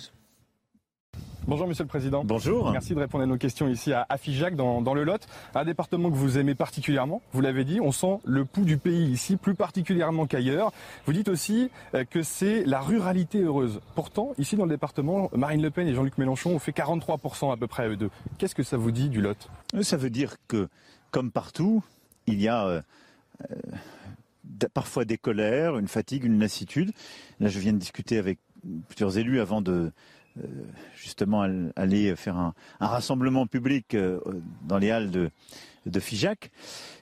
Bonjour 1.47 1.65
Monsieur 1.65 1.85
le 1.85 1.87
Président. 1.87 2.25
Bonjour. 2.25 2.73
Merci 2.73 2.93
de 2.93 2.99
répondre 2.99 3.23
à 3.23 3.25
nos 3.25 3.37
questions 3.37 3.69
ici 3.69 3.93
à 3.93 4.05
Figeac 4.17 4.57
dans, 4.57 4.81
dans, 4.81 4.93
le 4.93 5.05
Lot, 5.05 5.25
un 5.55 5.63
département 5.63 6.11
que 6.11 6.15
vous 6.17 6.37
aimez 6.37 6.55
particulièrement. 6.55 7.21
Vous 7.31 7.39
l'avez 7.39 7.63
dit, 7.63 7.79
on 7.79 7.93
sent 7.93 8.19
le 8.25 8.43
pouls 8.43 8.65
du 8.65 8.77
pays 8.77 9.09
ici, 9.09 9.37
plus 9.37 9.55
particulièrement 9.55 10.25
qu'ailleurs. 10.25 10.73
Vous 11.05 11.13
dites 11.13 11.29
aussi 11.29 11.71
euh, 11.93 12.03
que 12.03 12.21
c'est 12.21 12.65
la 12.65 12.81
ruralité 12.81 13.39
heureuse. 13.43 13.79
Pourtant, 13.95 14.33
ici 14.37 14.57
dans 14.57 14.65
le 14.65 14.71
département, 14.71 15.29
Marine 15.33 15.61
Le 15.61 15.71
Pen 15.71 15.87
et 15.87 15.93
Jean-Luc 15.93 16.17
Mélenchon 16.17 16.53
ont 16.53 16.59
fait 16.59 16.73
43% 16.73 17.53
à 17.53 17.55
peu 17.55 17.67
près 17.67 17.87
eux 17.87 17.95
deux. 17.95 18.09
Qu'est-ce 18.37 18.53
que 18.53 18.63
ça 18.63 18.75
vous 18.75 18.91
dit 18.91 19.07
du 19.07 19.21
Lot? 19.21 19.49
Ça 19.83 19.95
veut 19.95 20.09
dire 20.09 20.35
que, 20.49 20.67
comme 21.11 21.31
partout, 21.31 21.81
il 22.25 22.41
y 22.41 22.49
a... 22.49 22.67
Euh, 22.67 22.81
euh, 23.51 23.55
parfois 24.73 25.05
des 25.05 25.17
colères, 25.17 25.77
une 25.77 25.87
fatigue, 25.87 26.25
une 26.25 26.39
lassitude. 26.39 26.91
Là, 27.39 27.47
je 27.47 27.59
viens 27.59 27.73
de 27.73 27.77
discuter 27.77 28.17
avec 28.17 28.39
plusieurs 28.87 29.17
élus 29.17 29.39
avant 29.39 29.61
de, 29.61 29.91
justement 30.95 31.45
aller 31.75 32.15
faire 32.15 32.37
un, 32.37 32.53
rassemblement 32.79 33.47
public 33.47 33.95
dans 34.63 34.77
les 34.77 34.91
halles 34.91 35.11
de, 35.11 35.99
Figeac, 35.99 36.51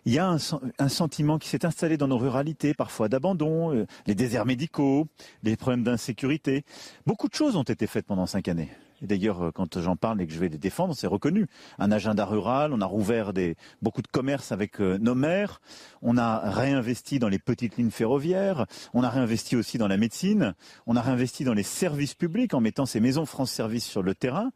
il 0.05 0.13
y 0.13 0.19
a 0.19 0.29
un, 0.29 0.89
sentiment 0.89 1.39
qui 1.39 1.49
s'est 1.49 1.65
installé 1.65 1.97
dans 1.97 2.07
nos 2.07 2.17
ruralités, 2.17 2.73
parfois 2.73 3.09
d'abandon, 3.09 3.85
les 4.05 4.15
déserts 4.15 4.45
médicaux, 4.45 5.07
les 5.43 5.55
problèmes 5.55 5.83
d'insécurité. 5.83 6.63
Beaucoup 7.05 7.27
de 7.27 7.33
choses 7.33 7.55
ont 7.55 7.63
été 7.63 7.87
faites 7.87 8.05
pendant 8.05 8.27
cinq 8.27 8.47
années. 8.47 8.69
D'ailleurs, 9.01 9.43
euh, 9.43 9.51
quand 9.51 9.79
j'en 9.79 9.95
parle 9.95 10.21
et 10.21 10.27
que 10.27 10.33
je 10.33 10.39
vais 10.39 10.49
les 10.49 10.57
défendre, 10.57 10.95
c'est 10.95 11.07
reconnu. 11.07 11.47
Un 11.79 11.91
agenda 11.91 12.25
rural, 12.25 12.73
on 12.73 12.81
a 12.81 12.85
rouvert 12.85 13.33
beaucoup 13.81 14.01
de 14.01 14.07
commerces 14.07 14.51
avec 14.51 14.79
euh, 14.79 14.97
nos 14.97 15.15
maires, 15.15 15.61
on 16.01 16.17
a 16.17 16.49
réinvesti 16.49 17.19
dans 17.19 17.27
les 17.27 17.39
petites 17.39 17.77
lignes 17.77 17.91
ferroviaires, 17.91 18.65
on 18.93 19.03
a 19.03 19.09
réinvesti 19.09 19.55
aussi 19.55 19.77
dans 19.77 19.87
la 19.87 19.97
médecine, 19.97 20.53
on 20.87 20.95
a 20.95 21.01
réinvesti 21.01 21.43
dans 21.43 21.53
les 21.53 21.63
services 21.63 22.13
publics 22.13 22.53
en 22.53 22.61
mettant 22.61 22.85
ces 22.85 22.99
maisons 22.99 23.25
France 23.25 23.51
Service 23.51 23.85
sur 23.85 24.03
le 24.03 24.15
terrain. 24.15 24.51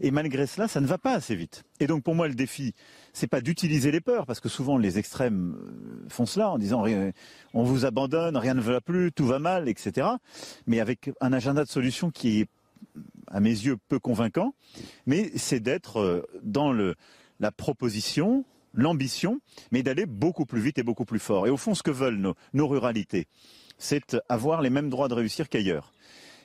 Et 0.00 0.10
malgré 0.10 0.46
cela, 0.46 0.68
ça 0.68 0.80
ne 0.80 0.86
va 0.86 0.98
pas 0.98 1.12
assez 1.12 1.34
vite. 1.34 1.64
Et 1.80 1.86
donc 1.86 2.02
pour 2.02 2.14
moi, 2.14 2.28
le 2.28 2.34
défi, 2.34 2.74
c'est 3.12 3.26
pas 3.26 3.40
d'utiliser 3.40 3.90
les 3.90 4.00
peurs, 4.00 4.26
parce 4.26 4.40
que 4.40 4.48
souvent 4.48 4.78
les 4.78 4.98
extrêmes 4.98 5.56
euh, 5.56 6.08
font 6.08 6.26
cela 6.26 6.50
en 6.50 6.58
disant 6.58 6.84
on 7.52 7.62
vous 7.62 7.84
abandonne, 7.84 8.36
rien 8.36 8.54
ne 8.54 8.60
va 8.60 8.80
plus, 8.80 9.12
tout 9.12 9.26
va 9.26 9.38
mal, 9.38 9.68
etc. 9.68 10.08
Mais 10.66 10.80
avec 10.80 11.10
un 11.20 11.32
agenda 11.32 11.64
de 11.64 11.68
solutions 11.68 12.10
qui 12.10 12.40
est 12.40 12.48
à 13.28 13.40
mes 13.40 13.50
yeux, 13.50 13.76
peu 13.88 13.98
convaincant, 13.98 14.54
mais 15.06 15.30
c'est 15.36 15.60
d'être 15.60 15.98
euh, 15.98 16.22
dans 16.42 16.72
la 17.40 17.52
proposition, 17.52 18.44
l'ambition, 18.72 19.40
mais 19.70 19.82
d'aller 19.82 20.06
beaucoup 20.06 20.46
plus 20.46 20.60
vite 20.60 20.78
et 20.78 20.82
beaucoup 20.82 21.04
plus 21.04 21.18
fort. 21.18 21.46
Et 21.46 21.50
au 21.50 21.56
fond, 21.56 21.74
ce 21.74 21.82
que 21.82 21.90
veulent 21.90 22.34
nos, 22.52 22.68
ruralités, 22.68 23.26
c'est 23.78 24.16
avoir 24.28 24.62
les 24.62 24.70
mêmes 24.70 24.90
droits 24.90 25.08
de 25.08 25.14
réussir 25.14 25.48
qu'ailleurs. 25.48 25.92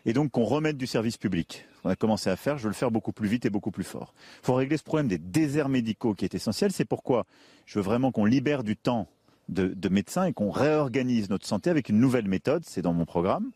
Et 0.05 0.13
donc 0.13 0.31
qu'on 0.31 0.45
remette 0.45 0.77
du 0.77 0.87
service 0.87 1.17
public. 1.17 1.65
On 1.83 1.89
a 1.89 1.95
commencé 1.95 2.29
à 2.29 2.35
faire, 2.35 2.57
je 2.57 2.63
veux 2.63 2.69
le 2.69 2.75
faire 2.75 2.91
beaucoup 2.91 3.11
plus 3.11 3.27
vite 3.27 3.45
et 3.45 3.49
beaucoup 3.49 3.71
plus 3.71 3.83
fort. 3.83 4.13
Il 4.41 4.45
faut 4.45 4.53
régler 4.55 4.77
ce 4.77 4.83
problème 4.83 5.07
des 5.07 5.17
déserts 5.17 5.69
médicaux 5.69 6.13
qui 6.13 6.25
est 6.25 6.33
essentiel. 6.33 6.71
C'est 6.71 6.85
pourquoi 6.85 7.25
je 7.65 7.79
veux 7.79 7.83
vraiment 7.83 8.11
qu'on 8.11 8.25
libère 8.25 8.63
du 8.63 8.77
temps 8.77 9.07
de 9.49 9.89
médecins 9.89 10.25
et 10.25 10.33
qu'on 10.33 10.51
réorganise 10.51 11.29
notre 11.29 11.47
santé 11.47 11.69
avec 11.69 11.89
une 11.89 11.99
nouvelle 11.99 12.27
méthode. 12.27 12.63
C'est 12.65 12.81
dans 12.83 12.93
mon 12.93 13.05
programme. 13.05 13.51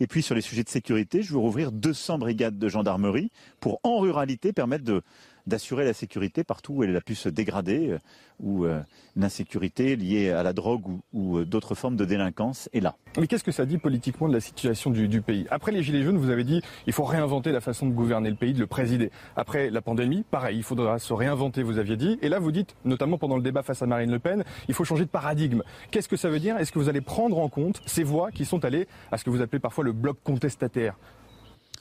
Et 0.00 0.06
puis 0.06 0.22
sur 0.22 0.34
les 0.34 0.40
sujets 0.40 0.64
de 0.64 0.68
sécurité, 0.68 1.22
je 1.22 1.32
veux 1.32 1.38
rouvrir 1.38 1.72
200 1.72 2.18
brigades 2.18 2.58
de 2.58 2.68
gendarmerie 2.68 3.30
pour, 3.60 3.80
en 3.82 3.98
ruralité, 3.98 4.52
permettre 4.52 4.84
de, 4.84 5.02
d'assurer 5.48 5.84
la 5.84 5.94
sécurité 5.94 6.44
partout 6.44 6.74
où 6.74 6.84
elle 6.84 6.94
a 6.94 7.00
pu 7.00 7.14
se 7.14 7.28
dégrader, 7.28 7.90
euh, 7.90 7.98
où 8.40 8.64
euh, 8.64 8.80
l'insécurité 9.16 9.96
liée 9.96 10.30
à 10.30 10.42
la 10.42 10.52
drogue 10.52 10.84
ou, 11.12 11.38
euh, 11.38 11.44
d'autres 11.44 11.74
formes 11.74 11.96
de 11.96 12.04
délinquance 12.04 12.68
est 12.72 12.80
là. 12.80 12.96
Mais 13.18 13.26
qu'est-ce 13.26 13.42
que 13.42 13.50
ça 13.50 13.66
dit 13.66 13.78
politiquement 13.78 14.28
de 14.28 14.34
la 14.34 14.40
situation 14.40 14.90
du, 14.90 15.20
pays? 15.22 15.46
Après 15.50 15.72
les 15.72 15.82
Gilets 15.82 16.04
jaunes, 16.04 16.18
vous 16.18 16.30
avez 16.30 16.44
dit 16.44 16.62
il 16.86 16.92
faut 16.92 17.04
réinventer 17.04 17.50
la 17.50 17.60
façon 17.60 17.86
de 17.86 17.92
gouverner 17.92 18.30
le 18.30 18.36
pays, 18.36 18.52
de 18.52 18.60
le 18.60 18.66
présider. 18.66 19.10
Après 19.34 19.70
la 19.70 19.80
pandémie, 19.80 20.24
pareil, 20.30 20.58
il 20.58 20.62
faudra 20.62 20.98
se 20.98 21.12
réinventer, 21.12 21.62
vous 21.62 21.78
aviez 21.78 21.96
dit. 21.96 22.18
Et 22.22 22.28
là, 22.28 22.38
vous 22.38 22.52
dites, 22.52 22.76
notamment 22.84 23.18
pendant 23.18 23.36
le 23.36 23.42
débat 23.42 23.62
face 23.62 23.82
à 23.82 23.86
Marine 23.86 24.10
Le 24.10 24.18
Pen, 24.18 24.44
il 24.68 24.74
faut 24.74 24.84
changer 24.84 25.04
de 25.04 25.10
paradigme. 25.10 25.62
Qu'est-ce 25.90 26.08
que 26.08 26.16
ça 26.16 26.28
veut 26.28 26.40
dire? 26.40 26.56
Est-ce 26.58 26.70
que 26.70 26.78
vous 26.78 26.88
allez 26.88 27.00
prendre 27.00 27.38
en 27.38 27.48
compte 27.48 27.80
ces 27.86 28.04
voix 28.04 28.30
qui 28.30 28.44
sont 28.44 28.64
allées 28.64 28.86
à 29.10 29.18
ce 29.18 29.24
que 29.24 29.30
vous 29.30 29.40
appelez 29.40 29.58
parfois 29.58 29.84
le 29.84 29.92
bloc 29.92 30.18
contestataire? 30.22 30.96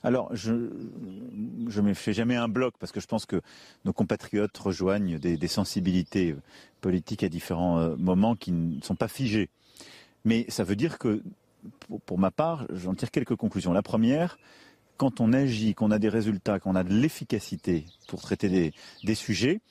Alors, 0.04 0.36
je 0.36 0.54
ne 0.54 1.82
me 1.82 1.94
fais 1.94 2.14
jamais 2.14 2.36
un 2.36 2.48
bloc 2.48 2.76
parce 2.80 2.92
que 2.92 3.00
je 3.00 3.08
pense 3.08 3.26
que 3.26 3.42
nos 3.86 3.94
compatriotes 3.94 4.58
rejoignent 4.58 5.18
des, 5.18 5.48
sensibilités 5.48 6.36
politiques 6.82 7.24
à 7.24 7.30
différents 7.30 7.80
euh, 7.80 7.96
moments 7.96 8.36
qui 8.36 8.52
ne 8.52 8.82
sont 8.82 8.96
pas 8.96 9.08
figées. 9.08 9.50
Mais 10.26 10.46
ça 10.50 10.64
veut 10.64 10.76
dire 10.76 10.98
que, 11.00 11.24
pour, 12.06 12.20
ma 12.20 12.32
part, 12.32 12.68
j'en 12.70 12.94
tire 12.94 13.12
quelques 13.12 13.36
conclusions. 13.36 13.74
La 13.74 13.82
première, 13.82 14.38
quand 14.98 15.22
on 15.22 15.34
agit, 15.34 15.74
qu'on 15.74 15.92
a 15.92 16.00
des 16.00 16.10
résultats, 16.10 16.60
qu'on 16.60 16.76
a 16.76 16.84
de 16.84 16.94
l'efficacité 16.94 17.86
pour 18.08 18.22
traiter 18.22 18.74
des, 19.04 19.16
sujets, 19.16 19.62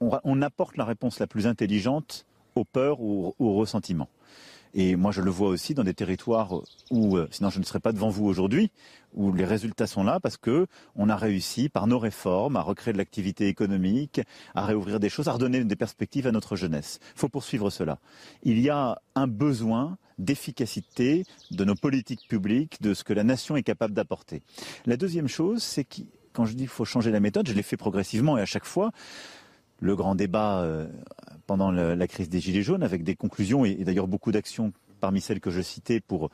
on, 0.00 0.42
apporte 0.42 0.76
la 0.76 0.84
réponse 0.84 1.18
la 1.18 1.26
plus 1.26 1.46
intelligente 1.46 2.26
aux 2.54 2.64
peurs 2.64 3.00
ou 3.00 3.34
aux 3.38 3.54
ressentiments. 3.54 4.08
Et 4.74 4.96
moi, 4.96 5.12
je 5.12 5.20
le 5.20 5.30
vois 5.30 5.48
aussi 5.48 5.74
dans 5.74 5.84
des 5.84 5.94
territoires 5.94 6.52
où, 6.90 7.16
euh, 7.16 7.28
sinon 7.30 7.50
je 7.50 7.58
ne 7.58 7.64
serais 7.64 7.80
pas 7.80 7.92
devant 7.92 8.08
vous 8.08 8.26
aujourd'hui, 8.26 8.70
où 9.14 9.32
les 9.32 9.44
résultats 9.44 9.86
sont 9.86 10.04
là 10.04 10.20
parce 10.20 10.36
que 10.36 10.66
on 10.94 11.08
a 11.08 11.16
réussi 11.16 11.68
par 11.68 11.86
nos 11.86 11.98
réformes 11.98 12.56
à 12.56 12.60
recréer 12.60 12.92
de 12.92 12.98
l'activité 12.98 13.48
économique, 13.48 14.20
à 14.54 14.64
réouvrir 14.64 15.00
des 15.00 15.08
choses, 15.08 15.28
à 15.28 15.32
redonner 15.32 15.64
des 15.64 15.76
perspectives 15.76 16.26
à 16.26 16.32
notre 16.32 16.56
jeunesse. 16.56 16.98
Il 17.16 17.20
faut 17.20 17.28
poursuivre 17.28 17.70
cela. 17.70 17.98
Il 18.42 18.60
y 18.60 18.70
a 18.70 19.00
un 19.14 19.26
besoin 19.26 19.96
d'efficacité 20.18 21.24
de 21.50 21.64
nos 21.64 21.74
politiques 21.74 22.26
publiques, 22.28 22.82
de 22.82 22.92
ce 22.92 23.04
que 23.04 23.12
la 23.12 23.24
nation 23.24 23.56
est 23.56 23.62
capable 23.62 23.94
d'apporter. 23.94 24.42
La 24.84 24.96
deuxième 24.96 25.28
chose, 25.28 25.62
c'est 25.62 25.84
que 25.84 26.02
quand 26.32 26.44
je 26.44 26.52
dis 26.52 26.64
qu'il 26.64 26.68
faut 26.68 26.84
changer 26.84 27.10
la 27.10 27.20
méthode, 27.20 27.48
je 27.48 27.52
l'ai 27.52 27.62
fait 27.62 27.76
progressivement 27.76 28.38
et 28.38 28.40
à 28.40 28.46
chaque 28.46 28.64
fois, 28.64 28.92
le 29.80 29.96
grand 29.96 30.14
débat 30.14 30.60
euh, 30.60 30.86
pendant 31.46 31.70
la 31.70 32.06
crise 32.06 32.28
des 32.28 32.40
Gilets 32.40 32.62
jaunes, 32.62 32.82
avec 32.82 33.04
des 33.04 33.16
conclusions 33.16 33.64
et, 33.64 33.74
d'ailleurs 33.76 34.08
beaucoup 34.08 34.32
d'actions 34.32 34.72
parmi 35.00 35.20
celles 35.20 35.40
que 35.40 35.50
je 35.50 35.60
citais 35.60 36.00
pour 36.00 36.28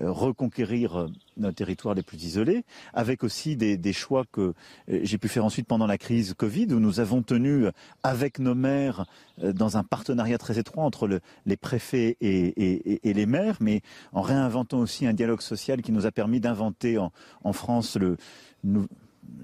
euh, 0.00 0.10
reconquérir 0.10 0.96
euh, 0.96 1.08
nos 1.36 1.52
territoires 1.52 1.94
les 1.94 2.02
plus 2.02 2.22
isolés, 2.24 2.64
avec 2.92 3.22
aussi 3.22 3.56
des, 3.56 3.92
choix 3.92 4.24
que 4.30 4.54
j'ai 4.88 5.16
pu 5.16 5.28
faire 5.28 5.44
ensuite 5.44 5.68
pendant 5.68 5.86
la 5.86 5.96
crise 5.96 6.34
Covid, 6.34 6.66
où 6.72 6.80
nous 6.80 6.98
avons 6.98 7.22
tenu 7.22 7.66
avec 8.02 8.40
nos 8.40 8.56
maires 8.56 9.06
dans 9.40 9.76
un 9.76 9.84
partenariat 9.84 10.36
très 10.36 10.58
étroit 10.58 10.84
entre 10.84 11.20
les 11.46 11.56
préfets 11.56 12.16
et, 12.20 13.00
les 13.04 13.26
maires, 13.26 13.56
mais 13.60 13.82
en 14.12 14.20
réinventant 14.20 14.80
aussi 14.80 15.06
un 15.06 15.14
dialogue 15.14 15.40
social 15.40 15.80
qui 15.80 15.92
nous 15.92 16.06
a 16.06 16.10
permis 16.10 16.40
d'inventer 16.40 16.98
en, 16.98 17.12
France 17.52 17.96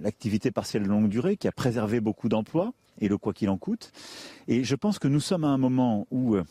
l'activité 0.02 0.50
partielle 0.50 0.82
de 0.82 0.88
longue 0.88 1.08
durée, 1.08 1.36
qui 1.36 1.48
a 1.48 1.52
préservé 1.52 2.00
beaucoup 2.00 2.28
d'emplois 2.28 2.72
et 3.00 3.08
le 3.08 3.18
quoi 3.18 3.32
qu'il 3.32 3.48
en 3.48 3.56
coûte. 3.56 3.92
Et 4.48 4.64
je 4.64 4.74
pense 4.74 4.98
que 4.98 5.08
nous 5.08 5.20
sommes 5.20 5.44
à 5.44 5.48
un 5.48 5.58
moment 5.58 6.06
où 6.10 6.36
euh, 6.36 6.44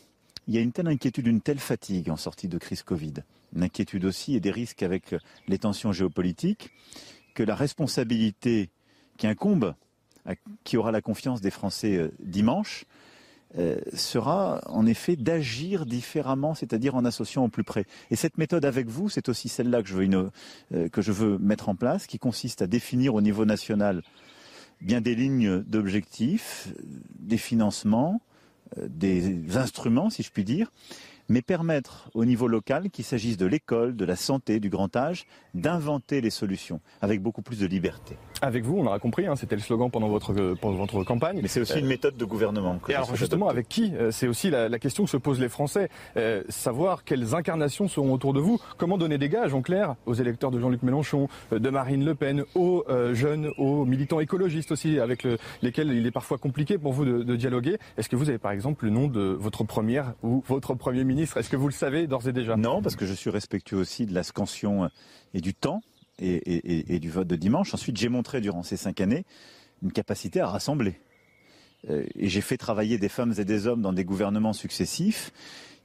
il 0.47 0.53
y 0.53 0.57
a 0.57 0.61
une 0.61 0.71
telle 0.71 0.87
inquiétude, 0.87 1.27
une 1.27 1.41
telle 1.41 1.59
fatigue 1.59 2.09
en 2.09 2.17
sortie 2.17 2.47
de 2.47 2.57
crise 2.57 2.83
Covid, 2.83 3.13
une 3.55 3.63
inquiétude 3.63 4.05
aussi 4.05 4.35
et 4.35 4.39
des 4.39 4.51
risques 4.51 4.83
avec 4.83 5.13
euh, 5.13 5.19
les 5.47 5.57
tensions 5.57 5.91
géopolitiques, 5.91 6.71
que 7.33 7.43
la 7.43 7.55
responsabilité 7.55 8.69
qui 9.17 9.27
incombe 9.27 9.73
qui 10.63 10.77
aura 10.77 10.93
la 10.93 11.01
confiance 11.01 11.41
des 11.41 11.51
Français 11.51 11.97
euh, 11.97 12.11
dimanche 12.19 12.85
sera 13.93 14.61
en 14.65 14.87
effet 14.87 15.15
d'agir 15.15 15.85
différemment, 15.85 16.55
c'est-à-dire 16.55 16.95
en 16.95 17.05
associant 17.05 17.43
au 17.45 17.49
plus 17.49 17.63
près. 17.63 17.85
Et 18.09 18.15
cette 18.15 18.39
méthode 18.39 18.65
avec 18.65 18.87
vous, 18.87 19.09
c'est 19.09 19.29
aussi 19.29 19.47
celle-là 19.47 19.83
que 19.83 20.87
que 20.87 21.01
je 21.03 21.11
veux 21.11 21.37
mettre 21.37 21.69
en 21.69 21.75
place, 21.75 22.07
qui 22.07 22.17
consiste 22.17 22.63
à 22.63 22.67
définir 22.67 23.13
au 23.13 23.21
niveau 23.21 23.45
national 23.45 24.01
bien 24.84 25.01
des 25.01 25.15
lignes 25.15 25.63
d'objectifs, 25.63 26.73
des 27.19 27.38
financements, 27.38 28.21
euh, 28.77 28.88
des 28.89 29.57
instruments, 29.57 30.09
si 30.09 30.23
je 30.23 30.31
puis 30.31 30.43
dire, 30.43 30.71
mais 31.29 31.41
permettre 31.41 32.09
au 32.13 32.25
niveau 32.25 32.47
local, 32.47 32.89
qu'il 32.89 33.05
s'agisse 33.05 33.38
de 33.38 33.45
l'école, 33.45 33.95
de 33.95 34.05
la 34.05 34.15
santé, 34.15 34.59
du 34.59 34.69
grand 34.69 34.95
âge, 34.95 35.25
d'inventer 35.53 36.21
les 36.21 36.29
solutions 36.29 36.81
avec 37.01 37.21
beaucoup 37.21 37.41
plus 37.41 37.59
de 37.59 37.65
liberté. 37.65 38.17
Avec 38.43 38.65
vous, 38.65 38.77
on 38.77 38.85
aura 38.85 38.99
compris, 38.99 39.25
hein, 39.25 39.37
c'était 39.37 39.55
le 39.55 39.61
slogan 39.61 39.89
pendant 39.89 40.09
votre, 40.09 40.33
pendant 40.55 40.75
votre 40.75 41.05
campagne. 41.05 41.39
Mais 41.41 41.47
c'est 41.47 41.61
aussi 41.61 41.79
une 41.79 41.85
euh, 41.85 41.87
méthode 41.87 42.17
de 42.17 42.25
gouvernement. 42.25 42.77
et 42.89 42.93
alors 42.93 43.15
justement, 43.15 43.47
avec 43.47 43.69
qui 43.69 43.93
euh, 43.95 44.11
C'est 44.11 44.27
aussi 44.27 44.49
la, 44.49 44.67
question 44.79 45.05
que 45.05 45.09
se 45.09 45.15
posent 45.15 45.39
les 45.39 45.47
Français. 45.47 45.87
Euh, 46.17 46.43
savoir 46.49 47.05
quelles 47.05 47.35
incarnations 47.35 47.87
seront 47.87 48.11
autour 48.11 48.33
de 48.33 48.41
vous. 48.41 48.59
Comment 48.77 48.97
donner 48.97 49.17
des 49.17 49.29
gages, 49.29 49.53
en 49.53 49.61
clair, 49.61 49.95
aux 50.05 50.13
électeurs 50.13 50.51
de 50.51 50.59
Jean-Luc 50.59 50.83
Mélenchon, 50.83 51.29
de 51.53 51.69
Marine 51.69 52.03
Le 52.03 52.15
Pen, 52.15 52.43
aux 52.53 52.83
jeunes, 53.13 53.49
aux 53.57 53.85
militants 53.85 54.19
écologistes 54.19 54.73
aussi, 54.73 54.99
avec 54.99 55.25
lesquels 55.61 55.93
il 55.93 56.05
est 56.05 56.11
parfois 56.11 56.37
compliqué 56.37 56.77
pour 56.77 56.91
vous 56.91 57.05
de, 57.05 57.23
de 57.23 57.35
dialoguer. 57.37 57.77
Est-ce 57.97 58.09
que 58.09 58.17
vous 58.17 58.27
avez 58.27 58.39
par 58.39 58.51
exemple 58.51 58.83
le 58.83 58.91
nom 58.91 59.07
de 59.07 59.21
votre 59.21 59.63
première 59.63 60.15
ou 60.21 60.43
votre 60.47 60.73
premier 60.73 61.05
ministre? 61.05 61.37
Est-ce 61.37 61.49
que 61.49 61.55
vous 61.55 61.67
le 61.67 61.73
savez 61.73 62.07
d'ores 62.07 62.27
et 62.27 62.33
déjà? 62.33 62.57
Non, 62.57 62.81
parce 62.81 62.97
que 62.97 63.05
je 63.05 63.13
suis 63.13 63.29
respectueux 63.29 63.77
aussi 63.77 64.05
de 64.05 64.13
la 64.13 64.23
scansion 64.23 64.89
et 65.33 65.39
du 65.39 65.53
temps 65.53 65.81
et, 66.20 66.99
du 66.99 67.09
vote 67.09 67.28
de 67.28 67.36
dimanche. 67.36 67.74
Ensuite, 67.74 67.97
j'ai 67.97 68.09
montré 68.09 68.41
durant 68.41 68.64
ces 68.64 68.78
cinq 68.78 69.01
années 69.01 69.26
une 69.82 69.91
capacité 69.91 70.39
à 70.39 70.47
rassembler. 70.47 70.99
Euh, 71.89 72.05
et 72.16 72.30
j'ai 72.30 72.41
fait 72.41 72.57
travailler 72.57 72.97
des 72.97 73.09
femmes 73.09 73.34
et 73.38 73.45
des 73.45 73.68
hommes 73.68 73.82
dans 73.82 73.93
des 73.93 74.05
gouvernements 74.05 74.53
successifs 74.53 75.32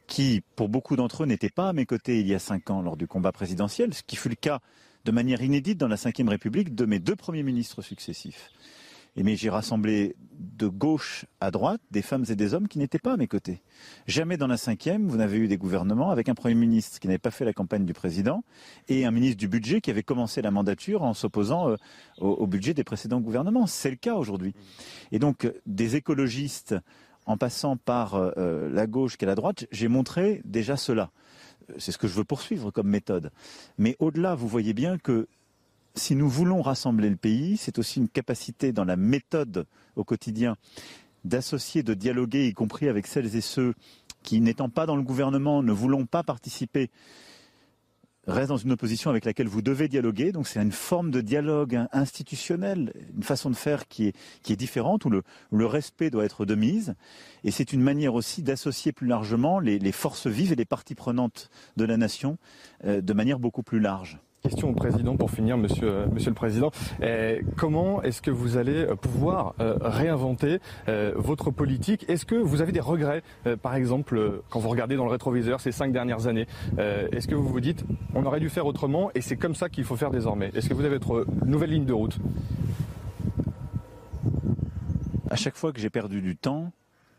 qui, 0.06 0.42
pour 0.56 0.68
beaucoup 0.68 0.96
d'entre 0.96 1.24
eux, 1.24 1.26
n'étaient 1.26 1.50
pas 1.50 1.70
à 1.70 1.72
mes 1.72 1.86
côtés 1.86 2.20
il 2.20 2.26
y 2.26 2.34
a 2.34 2.38
cinq 2.38 2.70
ans 2.70 2.82
lors 2.82 2.96
du 2.96 3.06
combat 3.06 3.32
présidentiel, 3.32 3.92
ce 3.92 4.02
qui 4.02 4.16
fut 4.16 4.28
le 4.28 4.36
cas 4.36 4.60
de 5.04 5.12
manière 5.12 5.42
inédite 5.42 5.78
dans 5.78 5.88
la 5.88 5.96
Ve 5.96 6.28
République 6.28 6.74
de 6.74 6.84
mes 6.84 6.98
deux 6.98 7.16
premiers 7.16 7.42
ministres 7.42 7.82
successifs 7.82 8.50
mais 9.22 9.36
j'ai 9.36 9.50
rassemblé 9.50 10.16
de 10.38 10.68
gauche 10.68 11.26
à 11.40 11.50
droite 11.50 11.80
des 11.90 12.02
femmes 12.02 12.24
et 12.28 12.36
des 12.36 12.54
hommes 12.54 12.68
qui 12.68 12.78
n'étaient 12.78 12.98
pas 12.98 13.14
à 13.14 13.16
mes 13.16 13.26
côtés. 13.26 13.62
Jamais 14.06 14.36
dans 14.36 14.46
la 14.46 14.56
cinquième, 14.56 15.08
vous 15.08 15.16
n'avez 15.16 15.38
eu 15.38 15.48
des 15.48 15.56
gouvernements 15.56 16.10
avec 16.10 16.28
un 16.28 16.34
Premier 16.34 16.54
ministre 16.54 17.00
qui 17.00 17.06
n'avait 17.06 17.18
pas 17.18 17.30
fait 17.30 17.44
la 17.44 17.52
campagne 17.52 17.84
du 17.84 17.92
président 17.92 18.44
et 18.88 19.04
un 19.04 19.10
ministre 19.10 19.38
du 19.38 19.48
budget 19.48 19.80
qui 19.80 19.90
avait 19.90 20.02
commencé 20.02 20.42
la 20.42 20.50
mandature 20.50 21.02
en 21.02 21.14
s'opposant 21.14 21.70
euh, 21.70 21.76
au, 22.18 22.46
budget 22.46 22.74
des 22.74 22.84
précédents 22.84 23.20
gouvernements. 23.20 23.66
C'est 23.66 23.90
le 23.90 23.96
cas 23.96 24.14
aujourd'hui. 24.14 24.54
Et 25.12 25.18
donc, 25.18 25.50
des 25.66 25.96
écologistes, 25.96 26.74
en 27.26 27.36
passant 27.36 27.76
par 27.76 28.14
euh, 28.14 28.68
la 28.70 28.86
gauche 28.86 29.16
qu'à 29.16 29.26
la 29.26 29.34
droite, 29.34 29.66
j'ai 29.70 29.88
montré 29.88 30.40
déjà 30.44 30.76
cela. 30.76 31.10
C'est 31.76 31.92
ce 31.92 31.98
que 31.98 32.08
je 32.08 32.14
veux 32.14 32.24
poursuivre 32.24 32.70
comme 32.70 32.88
méthode. 32.88 33.30
Mais 33.76 33.96
au-delà, 33.98 34.34
vous 34.34 34.48
voyez 34.48 34.72
bien 34.72 34.96
que 34.96 35.28
si 35.94 36.14
nous 36.14 36.28
voulons 36.28 36.62
rassembler 36.62 37.10
le 37.10 37.16
pays, 37.16 37.56
c'est 37.56 37.78
aussi 37.78 37.98
une 37.98 38.08
capacité 38.08 38.72
dans 38.72 38.84
la 38.84 38.96
méthode 38.96 39.66
au 39.96 40.04
quotidien 40.04 40.56
d'associer, 41.24 41.82
de 41.82 41.94
dialoguer, 41.94 42.48
y 42.48 42.54
compris 42.54 42.88
avec 42.88 43.06
celles 43.06 43.34
et 43.36 43.40
ceux 43.40 43.74
qui, 44.22 44.40
n'étant 44.40 44.68
pas 44.68 44.86
dans 44.86 44.96
le 44.96 45.02
gouvernement, 45.02 45.62
ne 45.62 45.72
voulons 45.72 46.06
pas 46.06 46.22
participer, 46.22 46.90
restent 48.26 48.50
dans 48.50 48.56
une 48.56 48.72
opposition 48.72 49.10
avec 49.10 49.24
laquelle 49.24 49.48
vous 49.48 49.62
devez 49.62 49.88
dialoguer. 49.88 50.32
Donc 50.32 50.46
c'est 50.46 50.60
une 50.60 50.72
forme 50.72 51.10
de 51.10 51.20
dialogue 51.20 51.86
institutionnel, 51.92 52.92
une 53.16 53.22
façon 53.22 53.50
de 53.50 53.56
faire 53.56 53.88
qui 53.88 54.08
est, 54.08 54.56
différente, 54.56 55.04
où 55.04 55.10
le, 55.10 55.66
respect 55.66 56.10
doit 56.10 56.24
être 56.24 56.44
de 56.44 56.54
mise. 56.54 56.94
Et 57.44 57.50
c'est 57.50 57.72
une 57.72 57.82
manière 57.82 58.14
aussi 58.14 58.42
d'associer 58.42 58.92
plus 58.92 59.06
largement 59.06 59.60
les, 59.60 59.78
les, 59.78 59.92
forces 59.92 60.26
vives 60.26 60.52
et 60.52 60.56
les 60.56 60.64
parties 60.64 60.94
prenantes 60.94 61.50
de 61.76 61.84
la 61.84 61.96
nation 61.96 62.38
euh, 62.84 63.00
de 63.00 63.12
manière 63.12 63.38
beaucoup 63.38 63.62
plus 63.62 63.80
large. 63.80 64.18
Question 64.42 64.70
au 64.70 64.72
président 64.72 65.16
pour 65.16 65.32
finir, 65.32 65.58
monsieur, 65.58 65.88
euh, 65.88 66.06
le 66.06 66.32
président. 66.32 66.70
Eh, 67.02 67.40
comment 67.56 68.02
est-ce 68.02 68.22
que 68.22 68.30
vous 68.30 68.56
allez 68.56 68.84
euh, 68.84 68.94
pouvoir 68.94 69.54
euh, 69.58 69.76
réinventer 69.80 70.60
euh, 70.88 71.12
votre 71.16 71.50
politique? 71.50 72.08
Est-ce 72.08 72.24
que 72.24 72.36
vous 72.36 72.62
avez 72.62 72.70
des 72.70 72.78
regrets, 72.78 73.24
euh, 73.48 73.56
par 73.56 73.74
exemple, 73.74 74.16
euh, 74.16 74.42
quand 74.48 74.60
vous 74.60 74.68
regardez 74.68 74.94
dans 74.94 75.04
le 75.06 75.10
rétroviseur 75.10 75.60
ces 75.60 75.72
cinq 75.72 75.92
dernières 75.92 76.28
années 76.28 76.46
Est-ce 76.78 77.26
que 77.26 77.34
vous 77.34 77.48
vous 77.48 77.60
dites, 77.60 77.84
on 78.14 78.24
aurait 78.26 78.38
dû 78.38 78.48
faire 78.48 78.66
autrement 78.66 79.10
et 79.16 79.22
c'est 79.22 79.36
comme 79.36 79.56
ça 79.56 79.68
qu'il 79.68 79.82
faut 79.82 79.96
faire 79.96 80.12
désormais? 80.12 80.52
Est-ce 80.54 80.68
que 80.68 80.74
vous 80.74 80.84
avez 80.84 80.98
votre 80.98 81.26
nouvelle 81.44 81.70
ligne 81.70 81.84
de 81.84 81.92
route? 81.92 82.18
À 85.30 85.36
chaque 85.36 85.56
fois 85.56 85.72
que 85.72 85.80
j'ai 85.80 85.90
perdu 85.90 86.22
du 86.22 86.36
temps, 86.36 86.70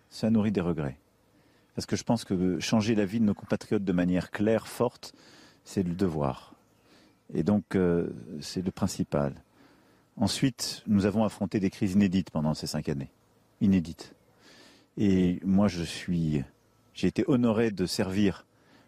ça 0.10 0.30
nourrit 0.30 0.54
des 0.54 0.62
regrets. 0.62 0.98
Parce 1.76 1.86
que 1.86 1.98
je 1.98 2.04
pense 2.04 2.24
que 2.24 2.60
changer 2.60 2.96
la 2.96 3.04
vie 3.06 3.20
de 3.20 3.26
nos 3.26 3.34
compatriotes 3.34 3.84
de 3.84 3.94
manière 3.94 4.32
claire, 4.32 4.68
forte, 4.68 5.14
c'est 5.66 5.84
le 5.84 5.94
devoir. 5.94 6.54
Et 7.34 7.44
donc, 7.44 7.76
euh, 7.76 8.10
c'est 8.42 8.64
le 8.64 8.72
principal. 8.72 9.34
Ensuite, 10.18 10.84
nous 10.88 11.06
avons 11.06 11.24
affronté 11.24 11.60
des 11.60 11.70
crises 11.70 11.94
inédites 11.94 12.32
pendant 12.32 12.54
ces 12.54 12.68
cinq 12.68 12.90
années. 12.90 13.12
Inédites. 13.62 14.16
Et 14.98 15.40
moi, 15.44 15.68
je 15.68 15.84
suis. 15.84 16.44
J'ai 16.94 17.08
été 17.08 17.24
honoré 17.28 17.72
de 17.72 17.86
servir 17.86 18.46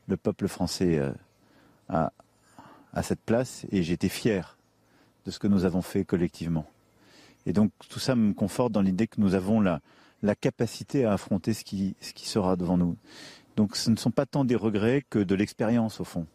le 0.07 0.17
peuple 0.17 0.47
français 0.47 0.97
euh, 0.97 1.11
à, 1.87 2.11
cette 3.03 3.21
place 3.21 3.65
et 3.71 3.79
été 3.79 4.09
fier 4.09 4.57
de 5.25 5.31
ce 5.31 5.39
que 5.39 5.47
nous 5.47 5.63
avons 5.63 5.81
fait 5.81 6.03
collectivement. 6.03 6.65
Et 7.45 7.53
donc, 7.53 7.71
tout 7.89 7.99
ça 7.99 8.15
me 8.15 8.33
conforte 8.33 8.71
dans 8.71 8.81
l'idée 8.81 9.07
que 9.07 9.21
nous 9.21 9.35
avons 9.35 9.61
la, 9.61 9.79
la 10.21 10.35
capacité 10.35 11.05
à 11.05 11.13
affronter 11.13 11.53
ce 11.53 11.63
qui 11.63 11.95
sera 12.15 12.55
devant 12.55 12.77
nous. 12.77 12.97
Donc, 13.55 13.77
ce 13.77 13.89
ne 13.89 13.95
sont 13.95 14.11
pas 14.11 14.25
tant 14.25 14.43
des 14.43 14.55
regrets 14.55 15.03
que 15.09 15.19
de 15.19 15.35
l'expérience, 15.35 16.01
au 16.01 16.03
fond 16.03 16.27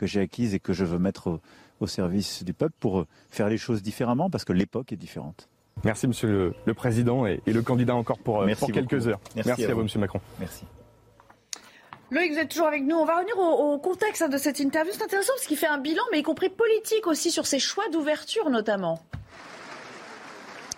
que 0.00 0.06
j'ai 0.06 0.20
acquise 0.20 0.54
et 0.54 0.60
que 0.60 0.72
je 0.72 0.84
veux 0.84 0.98
mettre 0.98 1.26
au, 1.26 1.40
au, 1.80 1.86
service 1.86 2.42
du 2.42 2.54
peuple 2.54 2.74
pour 2.80 3.04
faire 3.28 3.48
les 3.50 3.58
choses 3.58 3.82
différemment 3.82 4.30
parce 4.30 4.46
que 4.46 4.54
l'époque 4.54 4.92
est 4.92 4.96
différente. 4.96 5.48
Merci 5.84 6.08
Monsieur 6.08 6.28
le, 6.28 6.54
le 6.64 6.74
Président 6.74 7.26
et, 7.26 7.42
et, 7.46 7.52
le 7.52 7.62
candidat 7.62 7.94
encore 7.94 8.18
pour, 8.18 8.44
pour 8.58 8.72
quelques 8.72 9.06
heures. 9.08 9.20
Merci, 9.36 9.48
Merci 9.48 9.66
à, 9.66 9.70
à 9.70 9.74
vous, 9.74 9.82
Monsieur 9.82 10.00
Macron. 10.00 10.20
Merci. 10.38 10.64
Loïc, 12.10 12.32
vous 12.32 12.38
êtes 12.38 12.48
toujours 12.48 12.66
avec 12.66 12.82
nous. 12.82 12.96
On 12.96 13.04
va 13.04 13.16
revenir 13.16 13.38
au, 13.38 13.74
au 13.74 13.78
contexte 13.78 14.22
hein, 14.22 14.28
de 14.28 14.38
cette 14.38 14.58
interview. 14.58 14.92
C'est 14.96 15.04
intéressant 15.04 15.32
parce 15.36 15.46
qu'il 15.46 15.56
fait 15.56 15.68
un 15.68 15.78
bilan, 15.78 16.02
mais 16.10 16.20
y 16.20 16.22
compris 16.22 16.48
politique 16.48 17.06
aussi, 17.06 17.30
sur 17.30 17.46
ses 17.46 17.58
choix 17.60 17.88
d'ouverture 17.90 18.50
notamment. 18.50 19.00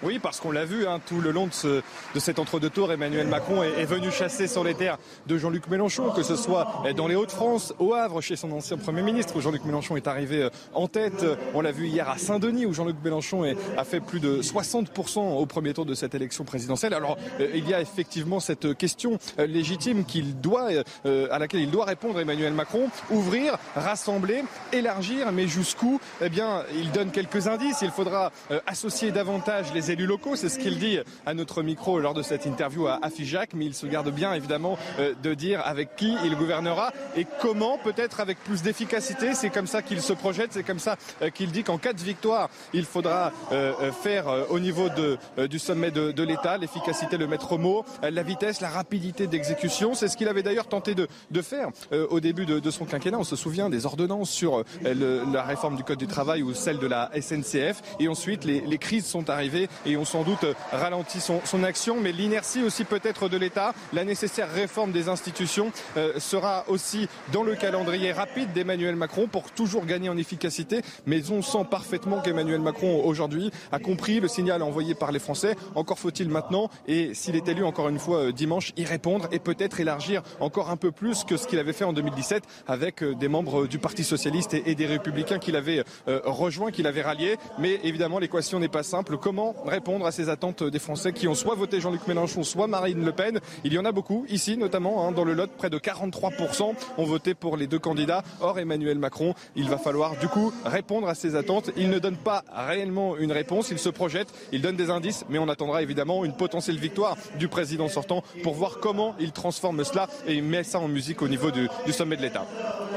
Oui, 0.03 0.19
parce 0.19 0.41
qu'on 0.41 0.51
l'a 0.51 0.65
vu 0.65 0.87
hein, 0.87 1.01
tout 1.07 1.21
le 1.21 1.31
long 1.31 1.47
de, 1.47 1.53
ce, 1.53 1.83
de 2.15 2.21
cet 2.21 2.39
entre-deux 2.39 2.71
tours, 2.71 2.93
Emmanuel 2.93 3.29
Macron 3.29 3.63
est, 3.63 3.81
est, 3.81 3.85
venu 3.85 4.11
chasser 4.11 4.47
sur 4.47 4.65
les 4.65 4.75
terres 4.75 4.99
de 5.27 5.39
Jean-Luc 5.39 5.69
Mélenchon, 5.69 6.11
que 6.11 6.23
ce 6.23 6.37
soit 6.37 6.83
dans 6.97 7.07
les 7.07 7.15
Hauts-de-France, 7.15 7.75
au 7.79 7.95
Havre, 7.95 8.21
chez 8.21 8.37
son 8.37 8.53
ancien 8.53 8.77
Premier 8.77 9.03
ministre, 9.03 9.37
où 9.37 9.41
Jean-Luc 9.41 9.65
Mélenchon 9.65 9.97
est 9.97 10.07
arrivé 10.07 10.49
en 10.75 10.89
tête. 10.89 11.25
On 11.55 11.61
l'a 11.61 11.73
vu 11.73 11.87
hier 11.87 12.09
à 12.09 12.19
Saint-Denis, 12.19 12.67
où 12.67 12.73
Jean-Luc 12.73 12.97
Mélenchon 13.05 13.45
est, 13.45 13.57
a 13.77 13.85
fait 13.85 14.01
plus 14.01 14.21
de 14.21 14.43
60% 14.43 15.19
au 15.19 15.47
premier 15.47 15.73
tour 15.73 15.87
de 15.87 15.95
cette 15.95 16.15
élection 16.15 16.45
présidentielle. 16.45 16.95
Alors, 16.95 17.17
euh, 17.41 17.49
il 17.55 17.69
y 17.69 17.75
a 17.75 17.81
effectivement 17.81 18.41
cette 18.41 18.77
question 18.77 19.19
euh, 19.39 19.47
légitime 19.47 20.05
qu'il 20.05 20.41
doit, 20.41 20.69
euh, 21.07 21.29
à 21.31 21.39
laquelle 21.39 21.61
il 21.61 21.71
doit 21.71 21.85
répondre 21.85 22.21
Emmanuel 22.21 22.53
Macron, 22.53 22.89
ouvrir, 23.11 23.57
rassembler, 23.77 24.45
élargir, 24.73 25.33
mais 25.33 25.47
jusqu'où? 25.47 26.01
Eh 26.21 26.29
bien, 26.29 26.65
il 26.75 26.91
donne 26.93 27.11
quelques 27.11 27.47
indices. 27.47 27.79
Il 27.83 27.91
faudra 27.91 28.33
associer 28.67 29.11
davantage 29.13 29.73
les 29.75 29.92
élus 29.93 30.07
locaux. 30.07 30.37
C'est 30.37 30.49
ce 30.49 30.59
qu'il 30.59 30.79
dit 30.79 30.99
à 31.27 31.35
notre 31.35 31.63
micro 31.63 31.99
lors 32.01 32.15
de 32.15 32.23
cette 32.23 32.47
interview 32.47 32.87
à 32.87 32.99
Figeac, 33.11 33.51
mais 33.55 33.67
il 33.67 33.75
se 33.75 33.87
garde 33.87 34.11
bien 34.11 34.33
évidemment 34.35 34.79
euh, 34.99 35.15
de 35.23 35.35
dire 35.35 35.63
avec 35.65 35.97
qui 35.97 36.15
il 36.25 36.37
gouvernera 36.37 36.93
et 37.17 37.27
comment, 37.41 37.79
peut-être 37.79 38.21
avec 38.21 38.43
plus 38.43 38.63
d'efficacité. 38.63 39.35
C'est 39.35 39.51
comme 39.51 39.67
ça 39.67 39.83
qu'il 39.83 40.01
se 40.01 40.13
projette, 40.13 40.53
c'est 40.53 40.63
comme 40.63 40.79
ça 40.79 40.97
euh, 41.21 41.31
qu'il 41.31 41.51
dit 41.51 41.63
qu'en 41.63 41.79
cas 41.79 41.93
de 41.93 42.01
victoire, 42.01 42.51
il 42.73 42.85
faudra 42.85 43.33
euh, 43.53 43.93
faire 43.93 44.27
au 44.51 44.59
niveau 44.59 44.89
de, 44.89 45.19
du 45.47 45.59
sommet 45.59 45.91
de, 45.91 46.13
de 46.13 46.23
l'État 46.23 46.59
l'efficacité, 46.59 47.17
le 47.17 47.27
maître 47.27 47.57
mot, 47.59 47.85
la 48.03 48.23
vitesse, 48.23 48.61
la 48.61 48.69
rapidité 48.69 49.27
d'exécution. 49.27 49.95
C'est 49.95 50.09
ce 50.09 50.17
qu'il 50.17 50.29
avait 50.29 50.43
d'ailleurs 50.43 50.67
tenté 50.67 50.95
de, 50.95 51.09
de 51.31 51.43
faire 51.43 51.69
au 52.11 52.21
début 52.21 52.47
de, 52.47 52.71
son 52.71 52.85
quinquennat. 52.85 53.19
On 53.19 53.25
se 53.25 53.37
souvient 53.37 53.69
des 53.69 53.87
ordonnances 53.87 54.31
sur 54.31 54.65
la 54.83 55.43
réforme 55.43 55.77
du 55.77 55.85
Code 55.85 55.99
du 55.99 56.07
travail 56.07 56.43
ou 56.43 56.55
celle 56.55 56.79
de 56.79 56.87
la 56.87 57.11
SNCF. 57.21 57.83
Et 58.01 58.09
ensuite, 58.09 58.45
les 58.45 58.79
crises 58.79 59.07
sont 59.07 59.31
arrivées 59.31 59.69
et 59.87 59.97
ont 59.97 60.05
sans 60.05 60.23
doute 60.23 60.45
ralenti 60.73 61.21
son, 61.21 61.41
son 61.45 61.65
action, 61.65 61.99
mais 62.01 62.13
l'inertie 62.13 62.63
aussi 62.63 62.85
peut-être 62.85 63.29
de 63.29 63.37
l'État, 63.37 63.75
la 63.93 64.05
nécessaire 64.05 64.51
réforme 64.53 64.93
des 64.93 65.09
institutions 65.09 65.73
euh, 65.97 66.19
sera 66.19 66.65
aussi 66.69 67.09
dans 67.33 67.43
le 67.43 67.55
calendrier 67.55 68.13
rapide 68.13 68.53
d'Emmanuel 68.53 68.97
Macron 68.97 69.27
pour 69.27 69.51
toujours 69.51 69.87
gagner 69.87 70.09
en 70.09 70.17
efficacité. 70.17 70.83
Mais 71.07 71.31
on 71.31 71.43
sent 71.43 71.67
parfaitement 71.71 72.21
qu'Emmanuel 72.21 72.61
Macron 72.61 73.03
aujourd'hui 73.05 73.51
a 73.71 73.79
compris 73.79 74.21
le 74.21 74.29
signal 74.29 74.63
envoyé 74.63 74.95
par 74.95 75.13
les 75.13 75.19
Français. 75.19 75.57
Encore 75.75 75.99
faut-il 75.99 76.29
maintenant, 76.29 76.71
et 76.87 77.15
s'il 77.15 77.37
est 77.37 77.49
élu 77.49 77.65
encore 77.65 77.89
une 77.89 77.99
fois 77.99 78.19
euh, 78.19 78.33
dimanche, 78.33 78.73
y 78.77 78.85
répondre 78.85 79.29
et 79.33 79.39
peut-être 79.39 79.81
élargir 79.81 80.23
encore 80.41 80.71
un 80.71 80.77
peu 80.77 80.91
plus 80.91 81.25
que 81.25 81.37
ce 81.37 81.47
qu'il 81.47 81.59
avait 81.59 81.73
fait 81.73 81.85
en 81.85 81.93
2017 81.93 82.45
avec 82.67 83.03
euh, 83.03 83.15
des 83.15 83.29
membres 83.29 83.67
du 83.67 83.79
Parti 83.79 84.05
socialiste 84.05 84.55
et, 84.55 84.75
des 84.75 84.87
Républicains 84.87 85.39
qu'il 85.39 85.57
avait 85.57 85.85
euh, 86.09 86.21
rejoint, 86.25 86.71
qu'il 86.71 86.87
avait 86.87 87.03
rallié. 87.03 87.37
Mais 87.59 87.81
évidemment, 87.85 88.19
l'équation 88.19 88.59
n'est 88.59 88.69
pas 88.69 88.83
simple. 88.83 89.17
Comment 89.19 89.55
répondre 89.73 90.05
à 90.05 90.13
ces 90.13 90.29
attentes 90.29 90.63
des 90.63 90.79
Français 90.79 91.15
qui 91.15 91.27
ont 91.29 91.35
soit 91.35 91.55
voté 91.55 91.81
Jean-Luc 91.81 92.07
Mélenchon, 92.07 92.43
soit 92.43 92.67
Marine 92.67 93.03
Le 93.03 93.13
Pen. 93.13 93.41
Il 93.65 93.73
y 93.73 93.79
en 93.79 93.87
a 93.87 93.93
beaucoup 93.93 94.27
ici, 94.29 94.59
notamment 94.59 95.09
hein, 95.09 95.13
dans 95.13 95.25
le 95.25 95.33
Lot, 95.33 95.51
près 95.57 95.71
de 95.71 95.79
43% 95.79 96.75
ont 96.99 97.05
voté 97.05 97.33
pour 97.33 97.57
les 97.57 97.67
deux 97.67 97.79
candidats. 97.79 98.23
Or, 98.43 98.59
Emmanuel 98.59 98.99
Macron, 98.99 99.35
il 99.57 99.71
va 99.71 99.79
falloir 99.79 100.19
du 100.19 100.29
coup 100.29 100.53
répondre 100.67 101.09
à 101.09 101.15
ces 101.15 101.37
attentes. 101.37 101.71
Il 101.79 101.89
ne 101.89 101.99
donne 101.99 102.19
pas 102.19 102.45
réellement 102.55 103.17
une 103.17 103.33
réponse, 103.33 103.71
il 103.71 103.79
se 103.79 103.89
projette, 103.89 104.29
il 104.53 104.61
donne 104.61 104.77
des 104.77 104.91
indices, 104.91 105.25
mais 105.31 105.39
on 105.39 105.49
attendra 105.49 105.83
évidemment 105.83 106.23
une 106.27 106.35
potentielle 106.35 106.79
victoire 106.79 107.17
du 107.39 107.49
président 107.49 107.89
sortant 107.89 108.23
pour 108.43 108.53
voir 108.53 108.79
comment 108.79 109.15
il 109.21 109.33
transforme 109.33 109.85
cela 109.85 110.07
et 110.27 110.35
il 110.35 110.45
met 110.45 110.65
ça 110.65 110.81
en 110.81 110.89
musique 110.89 111.23
au 111.23 111.29
niveau 111.29 111.51
du, 111.51 111.67
sommet 111.93 112.17
de 112.17 112.23
l'État. 112.23 112.45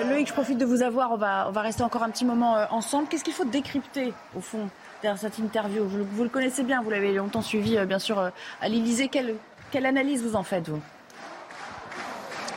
Loïc, 0.10 0.28
je 0.28 0.34
profite 0.34 0.58
de 0.58 0.66
vous 0.66 0.82
avoir. 0.82 1.14
On 1.14 1.18
va, 1.18 1.62
rester 1.62 1.84
encore 1.84 2.04
un 2.04 2.10
petit 2.10 2.26
moment 2.26 2.58
euh, 2.58 2.66
ensemble. 2.70 3.08
Qu'est-ce 3.08 3.24
qu'il 3.24 3.34
faut 3.34 3.46
décrypter 3.46 4.14
au 4.36 4.42
fond? 4.42 4.70
Cette 5.16 5.38
interview 5.38 5.84
vous, 5.86 6.24
le 6.24 6.30
connaissez 6.30 6.64
bien, 6.64 6.82
vous 6.82 6.90
l'avez 6.90 7.14
longtemps 7.14 7.42
suivi, 7.42 7.78
euh, 7.78 7.86
bien 7.86 8.00
sûr, 8.00 8.20
euh, 8.20 8.30
à 8.62 8.70
l'Élysée. 8.70 9.08
Quelle, 9.08 9.36
quelle 9.72 9.86
analyse 9.86 10.24
vous 10.24 10.36
en 10.36 10.44
faites, 10.44 10.70
vous? 10.70 10.82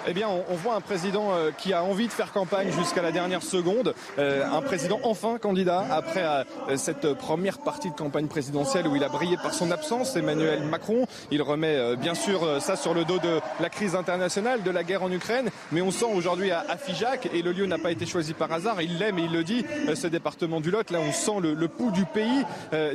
Eh 0.08 0.14
bien, 0.14 0.28
on, 0.28 0.54
voit 0.54 0.74
un 0.74 0.80
président 0.80 1.34
euh, 1.34 1.50
qui 1.50 1.74
a 1.74 1.84
envie 1.84 2.06
de 2.06 2.12
faire 2.12 2.32
campagne 2.32 2.72
jusqu'à 2.72 3.02
la 3.02 3.12
dernière 3.12 3.42
seconde, 3.42 3.94
euh, 4.18 4.42
un 4.50 4.62
président 4.62 4.98
enfin 5.02 5.36
candidat 5.36 5.84
après 5.90 6.24
euh, 6.24 6.76
cette 6.76 7.12
première 7.12 7.58
partie 7.58 7.90
de 7.90 7.94
campagne 7.94 8.26
présidentielle 8.26 8.88
où 8.88 8.96
il 8.96 9.04
a 9.04 9.10
brillé 9.10 9.36
par 9.36 9.52
son 9.52 9.70
absence, 9.70 10.16
Emmanuel 10.16 10.62
Macron. 10.62 11.06
Il 11.30 11.42
remet 11.42 11.94
bien 11.96 12.14
sûr 12.14 12.62
ça 12.62 12.76
sur 12.76 12.94
le 12.94 13.04
dos 13.04 13.18
de 13.18 13.40
la 13.60 13.68
crise 13.68 13.94
internationale, 13.94 14.62
de 14.62 14.70
la 14.70 14.82
guerre 14.82 15.02
en 15.02 15.12
Ukraine, 15.12 15.50
mais 15.72 15.82
on 15.82 15.90
sent 15.90 16.06
aujourd'hui 16.14 16.52
à, 16.52 16.64
à, 16.66 16.78
Figeac, 16.78 17.28
et 17.34 17.42
le 17.42 17.52
lieu 17.52 17.66
n'a 17.66 17.78
pas 17.78 17.90
été 17.90 18.06
choisi 18.06 18.32
par 18.32 18.50
hasard, 18.50 18.80
il 18.80 18.98
l'aime 18.98 19.18
et 19.18 19.24
il 19.24 19.32
le 19.32 19.44
dit, 19.44 19.64
ce 19.94 20.06
département 20.06 20.60
du 20.60 20.70
Lot, 20.70 20.90
là 20.90 21.00
on 21.00 21.12
sent 21.12 21.40
le, 21.42 21.68
pouls 21.68 21.90
du 21.90 22.06
pays, 22.06 22.44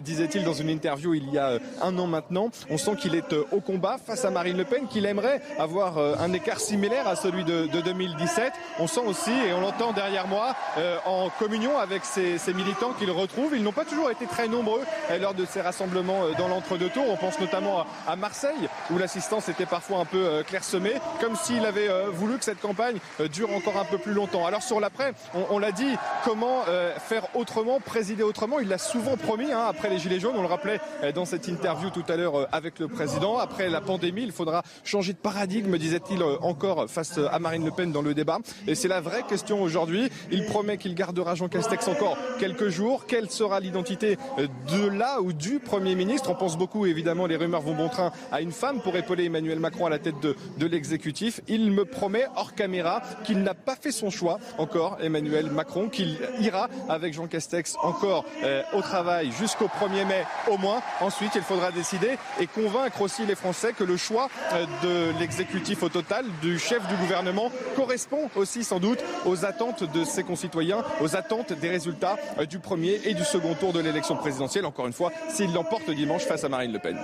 disait-il 0.01 0.43
dans 0.43 0.53
une 0.53 0.69
interview 0.69 1.13
il 1.13 1.29
y 1.31 1.37
a 1.37 1.59
un 1.81 1.97
an 1.99 2.07
maintenant. 2.07 2.49
On 2.69 2.77
sent 2.77 2.95
qu'il 2.95 3.13
est 3.15 3.33
au 3.51 3.59
combat 3.59 3.97
face 4.03 4.25
à 4.25 4.31
Marine 4.31 4.57
Le 4.57 4.65
Pen, 4.65 4.87
qu'il 4.87 5.05
aimerait 5.05 5.41
avoir 5.59 5.97
un 5.97 6.33
écart 6.33 6.59
similaire 6.59 7.02
à 7.07 7.15
celui 7.15 7.43
de, 7.43 7.67
de, 7.67 7.81
2017. 7.81 8.53
On 8.79 8.87
sent 8.87 9.01
aussi, 9.05 9.31
et 9.31 9.53
on 9.53 9.61
l'entend 9.61 9.91
derrière 9.91 10.27
moi, 10.27 10.55
euh, 10.77 10.97
en 11.05 11.29
communion 11.29 11.77
avec 11.77 12.03
ces, 12.05 12.39
militants 12.53 12.93
qu'il 12.97 13.11
retrouve. 13.11 13.55
Ils 13.55 13.63
n'ont 13.63 13.71
pas 13.71 13.85
toujours 13.85 14.09
été 14.09 14.25
très 14.25 14.47
nombreux 14.47 14.81
euh, 15.09 15.19
lors 15.19 15.33
de 15.33 15.45
ces 15.45 15.61
rassemblements 15.61 16.23
euh, 16.23 16.31
dans 16.37 16.47
l'entre-deux 16.47 16.89
tours. 16.89 17.09
On 17.09 17.17
pense 17.17 17.39
notamment 17.39 17.85
à, 18.07 18.15
Marseille, 18.15 18.69
où 18.91 18.97
l'assistance 18.97 19.49
était 19.49 19.65
parfois 19.65 19.99
un 19.99 20.05
peu 20.05 20.25
euh, 20.25 20.43
clairsemée, 20.43 20.93
comme 21.19 21.35
s'il 21.35 21.65
avait 21.65 21.89
voulu 22.11 22.37
que 22.37 22.45
cette 22.45 22.61
campagne 22.61 22.97
dure 23.31 23.51
encore 23.53 23.77
un 23.77 23.85
peu 23.85 23.97
plus 23.97 24.13
longtemps. 24.13 24.45
Alors 24.45 24.61
sur 24.61 24.79
l'après, 24.79 25.13
on, 25.33 25.55
on 25.55 25.59
l'a 25.59 25.71
dit, 25.71 25.95
comment 26.23 26.63
faire 26.97 27.23
autrement, 27.35 27.79
présider 27.79 28.23
autrement? 28.23 28.59
Il 28.59 28.67
l'a 28.67 28.77
souvent 28.77 29.17
promis, 29.17 29.51
hein, 29.51 29.65
après 29.67 29.89
les 29.89 29.99
Gilets 29.99 30.19
jaunes, 30.19 30.35
on 30.37 30.41
le 30.41 30.47
rappelait 30.47 30.79
dans 31.15 31.25
cette 31.25 31.47
interview 31.47 31.89
tout 31.89 32.03
à 32.07 32.15
l'heure 32.15 32.47
avec 32.51 32.79
le 32.79 32.87
président. 32.87 33.37
Après 33.37 33.69
la 33.69 33.81
pandémie, 33.81 34.23
il 34.23 34.31
faudra 34.31 34.63
changer 34.83 35.13
de 35.13 35.17
paradigme, 35.17 35.77
disait-il 35.77 36.23
encore 36.41 36.82
face 36.87 37.17
à 37.17 37.39
Marine 37.39 37.65
Le 37.65 37.71
Pen 37.71 37.91
dans 37.91 38.01
le 38.01 38.13
débat. 38.13 38.39
Et 38.67 38.75
c'est 38.75 38.87
la 38.87 39.01
vraie 39.01 39.23
question 39.23 39.61
aujourd'hui. 39.61 40.09
Il 40.31 40.45
promet 40.45 40.77
qu'il 40.77 40.95
gardera 40.95 41.35
Jean 41.35 41.47
Castex 41.47 41.87
encore 41.87 42.17
quelques 42.39 42.69
jours. 42.69 43.05
Quelle 43.07 43.29
sera 43.29 43.59
l'identité 43.59 44.17
de 44.37 44.87
là 44.87 45.21
ou 45.21 45.33
du 45.33 45.59
Premier 45.59 45.95
ministre? 45.95 46.29
On 46.29 46.35
pense 46.35 46.57
beaucoup, 46.57 46.85
évidemment, 46.85 47.27
les 47.27 47.35
rumeurs 47.35 47.61
vont 47.61 47.75
bon 47.75 47.89
train 47.89 48.11
à 48.31 48.41
une 48.41 48.51
femme 48.51 48.81
pour 48.81 48.95
épauler 48.95 49.25
Emmanuel 49.25 49.59
Macron 49.59 49.85
à 49.85 49.89
la 49.89 49.99
tête 49.99 50.19
de, 50.21 50.35
de 50.57 50.65
l'exécutif. 50.65 51.41
Il 51.47 51.71
me 51.71 51.85
promet 51.85 52.25
hors 52.35 52.55
caméra 52.55 53.01
qu'il 53.23 53.43
n'a 53.43 53.53
pas 53.53 53.75
fait 53.75 53.91
son 53.91 54.09
choix 54.09 54.39
encore, 54.57 54.97
Emmanuel 55.01 55.49
Macron, 55.51 55.89
qu'il 55.89 56.17
ira 56.39 56.69
avec 56.89 57.13
Jean 57.13 57.27
Castex 57.27 57.75
encore 57.81 58.25
euh, 58.43 58.61
au 58.73 58.81
travail 58.81 59.31
jusqu'au 59.31 59.67
1er 59.67 60.05
mai 60.05 60.23
au 60.49 60.57
moins. 60.57 60.81
Ensuite, 61.01 61.33
il 61.35 61.41
faudra 61.41 61.71
décider 61.71 62.17
et 62.39 62.47
convaincre 62.47 63.01
aussi 63.01 63.25
les 63.25 63.35
Français 63.35 63.73
que 63.73 63.83
le 63.83 63.97
choix 63.97 64.29
euh, 64.53 64.65
de 64.83 65.19
l'exécutif 65.19 65.83
au 65.83 65.89
total, 65.89 66.25
du 66.41 66.59
chef 66.59 66.72
du 66.81 66.95
gouvernement, 66.95 67.51
correspond 67.75 68.29
aussi 68.35 68.63
sans 68.63 68.79
doute 68.79 68.99
aux 69.25 69.45
attentes 69.45 69.83
de 69.83 70.03
ses 70.03 70.23
concitoyens, 70.23 70.83
aux 71.01 71.15
attentes 71.15 71.53
des 71.53 71.69
résultats 71.69 72.17
euh, 72.39 72.45
du 72.45 72.59
premier 72.59 72.99
et 73.05 73.13
du 73.13 73.23
second 73.23 73.53
tour 73.53 73.73
de 73.73 73.79
l'élection 73.79 74.15
présidentielle. 74.15 74.65
Encore 74.65 74.87
une 74.87 74.93
fois, 74.93 75.11
s'il 75.29 75.53
l'emporte 75.53 75.89
dimanche 75.91 76.23
face 76.23 76.43
à 76.43 76.49
Marine 76.49 76.73
Le 76.73 76.79
Pen 76.79 76.97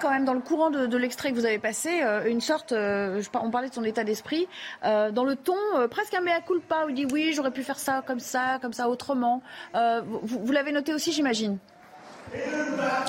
quand 0.00 0.10
même, 0.10 0.24
dans 0.24 0.34
le 0.34 0.40
courant 0.40 0.70
de, 0.70 0.96
l'extrait 0.96 1.30
que 1.30 1.34
vous 1.34 1.46
avez 1.46 1.58
passé, 1.58 2.02
euh, 2.02 2.28
une 2.28 2.40
sorte, 2.40 2.72
euh, 2.72 3.22
on 3.34 3.50
parlait 3.50 3.68
de 3.68 3.74
son 3.74 3.84
état 3.84 4.04
d'esprit, 4.04 4.46
dans 4.82 5.24
le 5.24 5.34
ton 5.34 5.56
presque 5.90 6.14
un 6.14 6.20
mea 6.20 6.40
culpa, 6.40 6.84
où 6.86 6.90
il 6.90 6.94
dit 6.94 7.06
oui, 7.10 7.32
j'aurais 7.34 7.50
pu 7.50 7.62
faire 7.62 7.78
ça 7.78 8.02
comme 8.06 8.20
ça, 8.20 8.58
comme 8.60 8.72
ça, 8.72 8.88
autrement. 8.88 9.42
vous 9.74 10.52
l'avez 10.52 10.72
noté 10.72 10.94
aussi, 10.94 11.10
j'imagine? 11.12 11.58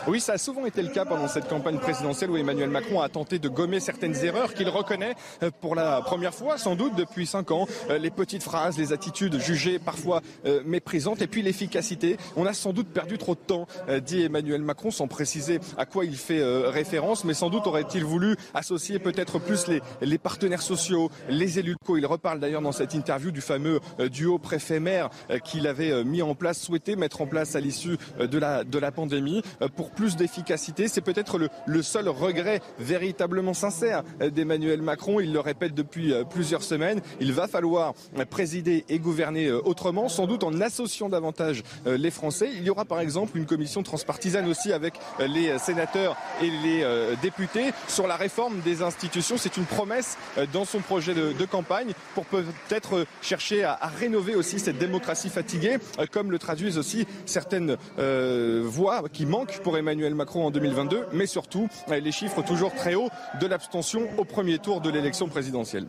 Oui, 0.07 0.19
ça 0.19 0.34
a 0.34 0.38
souvent 0.38 0.65
été 0.65 0.81
le 0.81 0.90
cas 0.90 1.06
pendant 1.06 1.30
cette 1.30 1.48
campagne 1.48 1.77
présidentielle 1.77 2.30
où 2.30 2.38
Emmanuel 2.38 2.69
Macron 2.69 2.99
a 2.99 3.07
tenté 3.07 3.40
de 3.40 3.48
gommer 3.48 3.80
certaines 3.80 4.15
erreurs 4.26 4.53
qu'il 4.53 4.68
reconnaît 4.68 5.15
euh, 5.41 5.52
pour 5.61 5.76
la 5.76 6.02
première 6.02 6.34
fois, 6.34 6.57
sans 6.57 6.76
doute 6.76 6.95
depuis 6.95 7.26
cinq 7.26 7.52
ans. 7.52 7.68
Euh, 7.90 7.98
les 7.98 8.11
petites 8.11 8.44
phrases, 8.44 8.77
les 8.77 8.91
attitudes 8.91 9.40
jugées 9.40 9.80
parfois 9.80 10.22
euh, 10.45 10.61
méprisantes, 10.65 11.22
et 11.22 11.27
puis 11.27 11.41
l'efficacité. 11.41 12.18
On 12.35 12.45
a 12.45 12.53
sans 12.53 12.73
doute 12.73 12.90
perdu 12.90 13.18
trop 13.18 13.35
de 13.35 13.40
temps, 13.40 13.68
dit 14.03 14.23
Emmanuel 14.23 14.61
Macron, 14.61 14.91
sans 14.91 15.07
préciser 15.07 15.60
à 15.77 15.85
quoi 15.85 16.06
il 16.06 16.15
fait 16.15 16.44
référence, 16.44 17.23
mais 17.23 17.34
sans 17.34 17.49
doute 17.49 17.68
aurait-il 17.68 18.03
voulu 18.03 18.35
associer 18.53 18.99
peut-être 18.99 19.40
plus 19.40 19.68
les, 20.02 20.18
partenaires 20.18 20.61
sociaux, 20.61 21.10
les 21.30 21.60
élus 21.60 21.76
locaux. 21.81 21.98
Il 21.98 22.06
reparle 22.06 22.40
d'ailleurs 22.40 22.61
dans 22.61 22.72
cette 22.72 22.94
interview 22.94 23.31
du 23.31 23.41
fameux 23.41 23.80
duo 24.11 24.38
préfet-maire 24.38 25.10
qu'il 25.44 25.68
avait 25.68 26.03
mis 26.03 26.22
en 26.22 26.35
place, 26.35 26.60
souhaité 26.60 26.95
mettre 26.95 27.22
en 27.22 27.27
place 27.27 27.56
à 27.56 27.60
l'issue 27.60 27.98
de 28.19 28.38
la, 28.38 28.64
de 28.64 28.80
euh, 29.11 29.67
pour 29.75 29.91
plus 29.91 30.15
d'efficacité. 30.15 30.88
C'est 30.88 31.01
peut-être 31.01 31.39
le, 31.65 31.81
seul 31.81 32.07
regret 32.07 32.61
véritablement 32.80 33.53
sincère 33.53 34.03
euh, 34.21 34.30
d'Emmanuel 34.30 34.81
Macron. 34.81 35.19
Il 35.19 35.34
le 35.34 35.39
répète 35.39 35.73
depuis 35.73 36.13
euh, 36.13 36.23
plusieurs 36.23 36.63
semaines. 36.63 37.01
Il 37.19 37.34
va 37.34 37.47
falloir 37.47 37.93
présider 38.30 38.85
et 38.89 38.99
gouverner 38.99 39.51
autrement, 39.51 40.07
sans 40.07 40.27
doute 40.27 40.43
en 40.43 40.61
associant 40.61 41.09
davantage 41.09 41.63
les 41.85 42.11
Français. 42.11 42.49
Il 42.53 42.63
y 42.63 42.69
aura 42.69 42.85
par 42.85 42.99
exemple 42.99 43.38
une 43.38 43.45
commission 43.45 43.84
transpartisane 43.84 44.47
aussi 44.47 44.71
avec 44.71 44.93
les 45.19 45.57
sénateurs 45.59 46.15
et 46.41 46.49
les 46.49 46.85
députés 47.21 47.71
sur 47.88 48.07
la 48.07 48.15
réforme 48.15 48.59
des 48.61 48.81
institutions. 48.81 49.38
C'est 49.38 49.57
une 49.57 49.65
promesse 49.65 50.17
dans 50.51 50.65
son 50.65 50.80
projet 50.80 51.13
de, 51.13 51.45
campagne 51.45 51.93
pour 52.15 52.25
peut-être 52.25 53.05
chercher 53.21 53.63
à, 53.63 53.80
rénover 53.99 54.35
aussi 54.35 54.59
cette 54.59 54.77
démocratie 54.77 55.30
fatiguée, 55.30 55.77
comme 56.11 56.31
le 56.31 56.39
traduisent 56.39 56.77
aussi 56.77 57.05
certaines 57.25 57.77
voix 57.97 58.92
qui 59.11 59.25
manque 59.25 59.59
pour 59.59 59.77
Emmanuel 59.77 60.15
Macron 60.15 60.45
en 60.45 60.51
2022, 60.51 61.07
mais 61.13 61.25
surtout 61.25 61.67
les 61.89 62.11
chiffres 62.11 62.41
toujours 62.43 62.73
très 62.73 62.95
hauts 62.95 63.09
de 63.39 63.47
l'abstention 63.47 64.07
au 64.17 64.23
premier 64.23 64.59
tour 64.59 64.81
de 64.81 64.89
l'élection 64.89 65.27
présidentielle. 65.27 65.87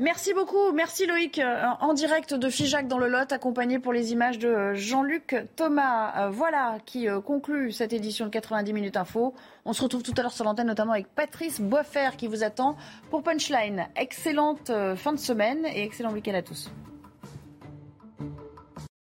Merci 0.00 0.32
beaucoup. 0.32 0.72
Merci 0.72 1.04
Loïc. 1.04 1.38
Euh, 1.38 1.62
en 1.80 1.92
direct 1.92 2.32
de 2.32 2.48
Figeac 2.48 2.88
dans 2.88 2.96
le 2.96 3.06
Lot, 3.06 3.32
accompagné 3.32 3.78
pour 3.78 3.92
les 3.92 4.12
images 4.12 4.38
de 4.38 4.48
euh, 4.48 4.74
Jean-Luc 4.74 5.36
Thomas. 5.56 6.12
Euh, 6.16 6.30
voilà 6.30 6.78
qui 6.86 7.06
conclut 7.26 7.70
cette 7.70 7.92
édition 7.92 8.24
de 8.24 8.30
90 8.30 8.72
minutes 8.72 8.96
info. 8.96 9.34
On 9.66 9.74
se 9.74 9.82
retrouve 9.82 10.02
tout 10.02 10.14
à 10.16 10.22
l'heure 10.22 10.32
sur 10.32 10.46
l'antenne, 10.46 10.68
notamment 10.68 10.92
avec 10.92 11.14
Patrice 11.14 11.60
Boisfer 11.60 12.16
qui 12.16 12.28
vous 12.28 12.42
attend 12.42 12.76
pour 13.10 13.22
Punchline. 13.22 13.88
Excellente 13.94 14.72
fin 14.96 15.12
de 15.12 15.18
semaine 15.18 15.66
et 15.66 15.82
excellent 15.82 16.12
week-end 16.12 16.34
à 16.34 16.42
tous. 16.42 16.70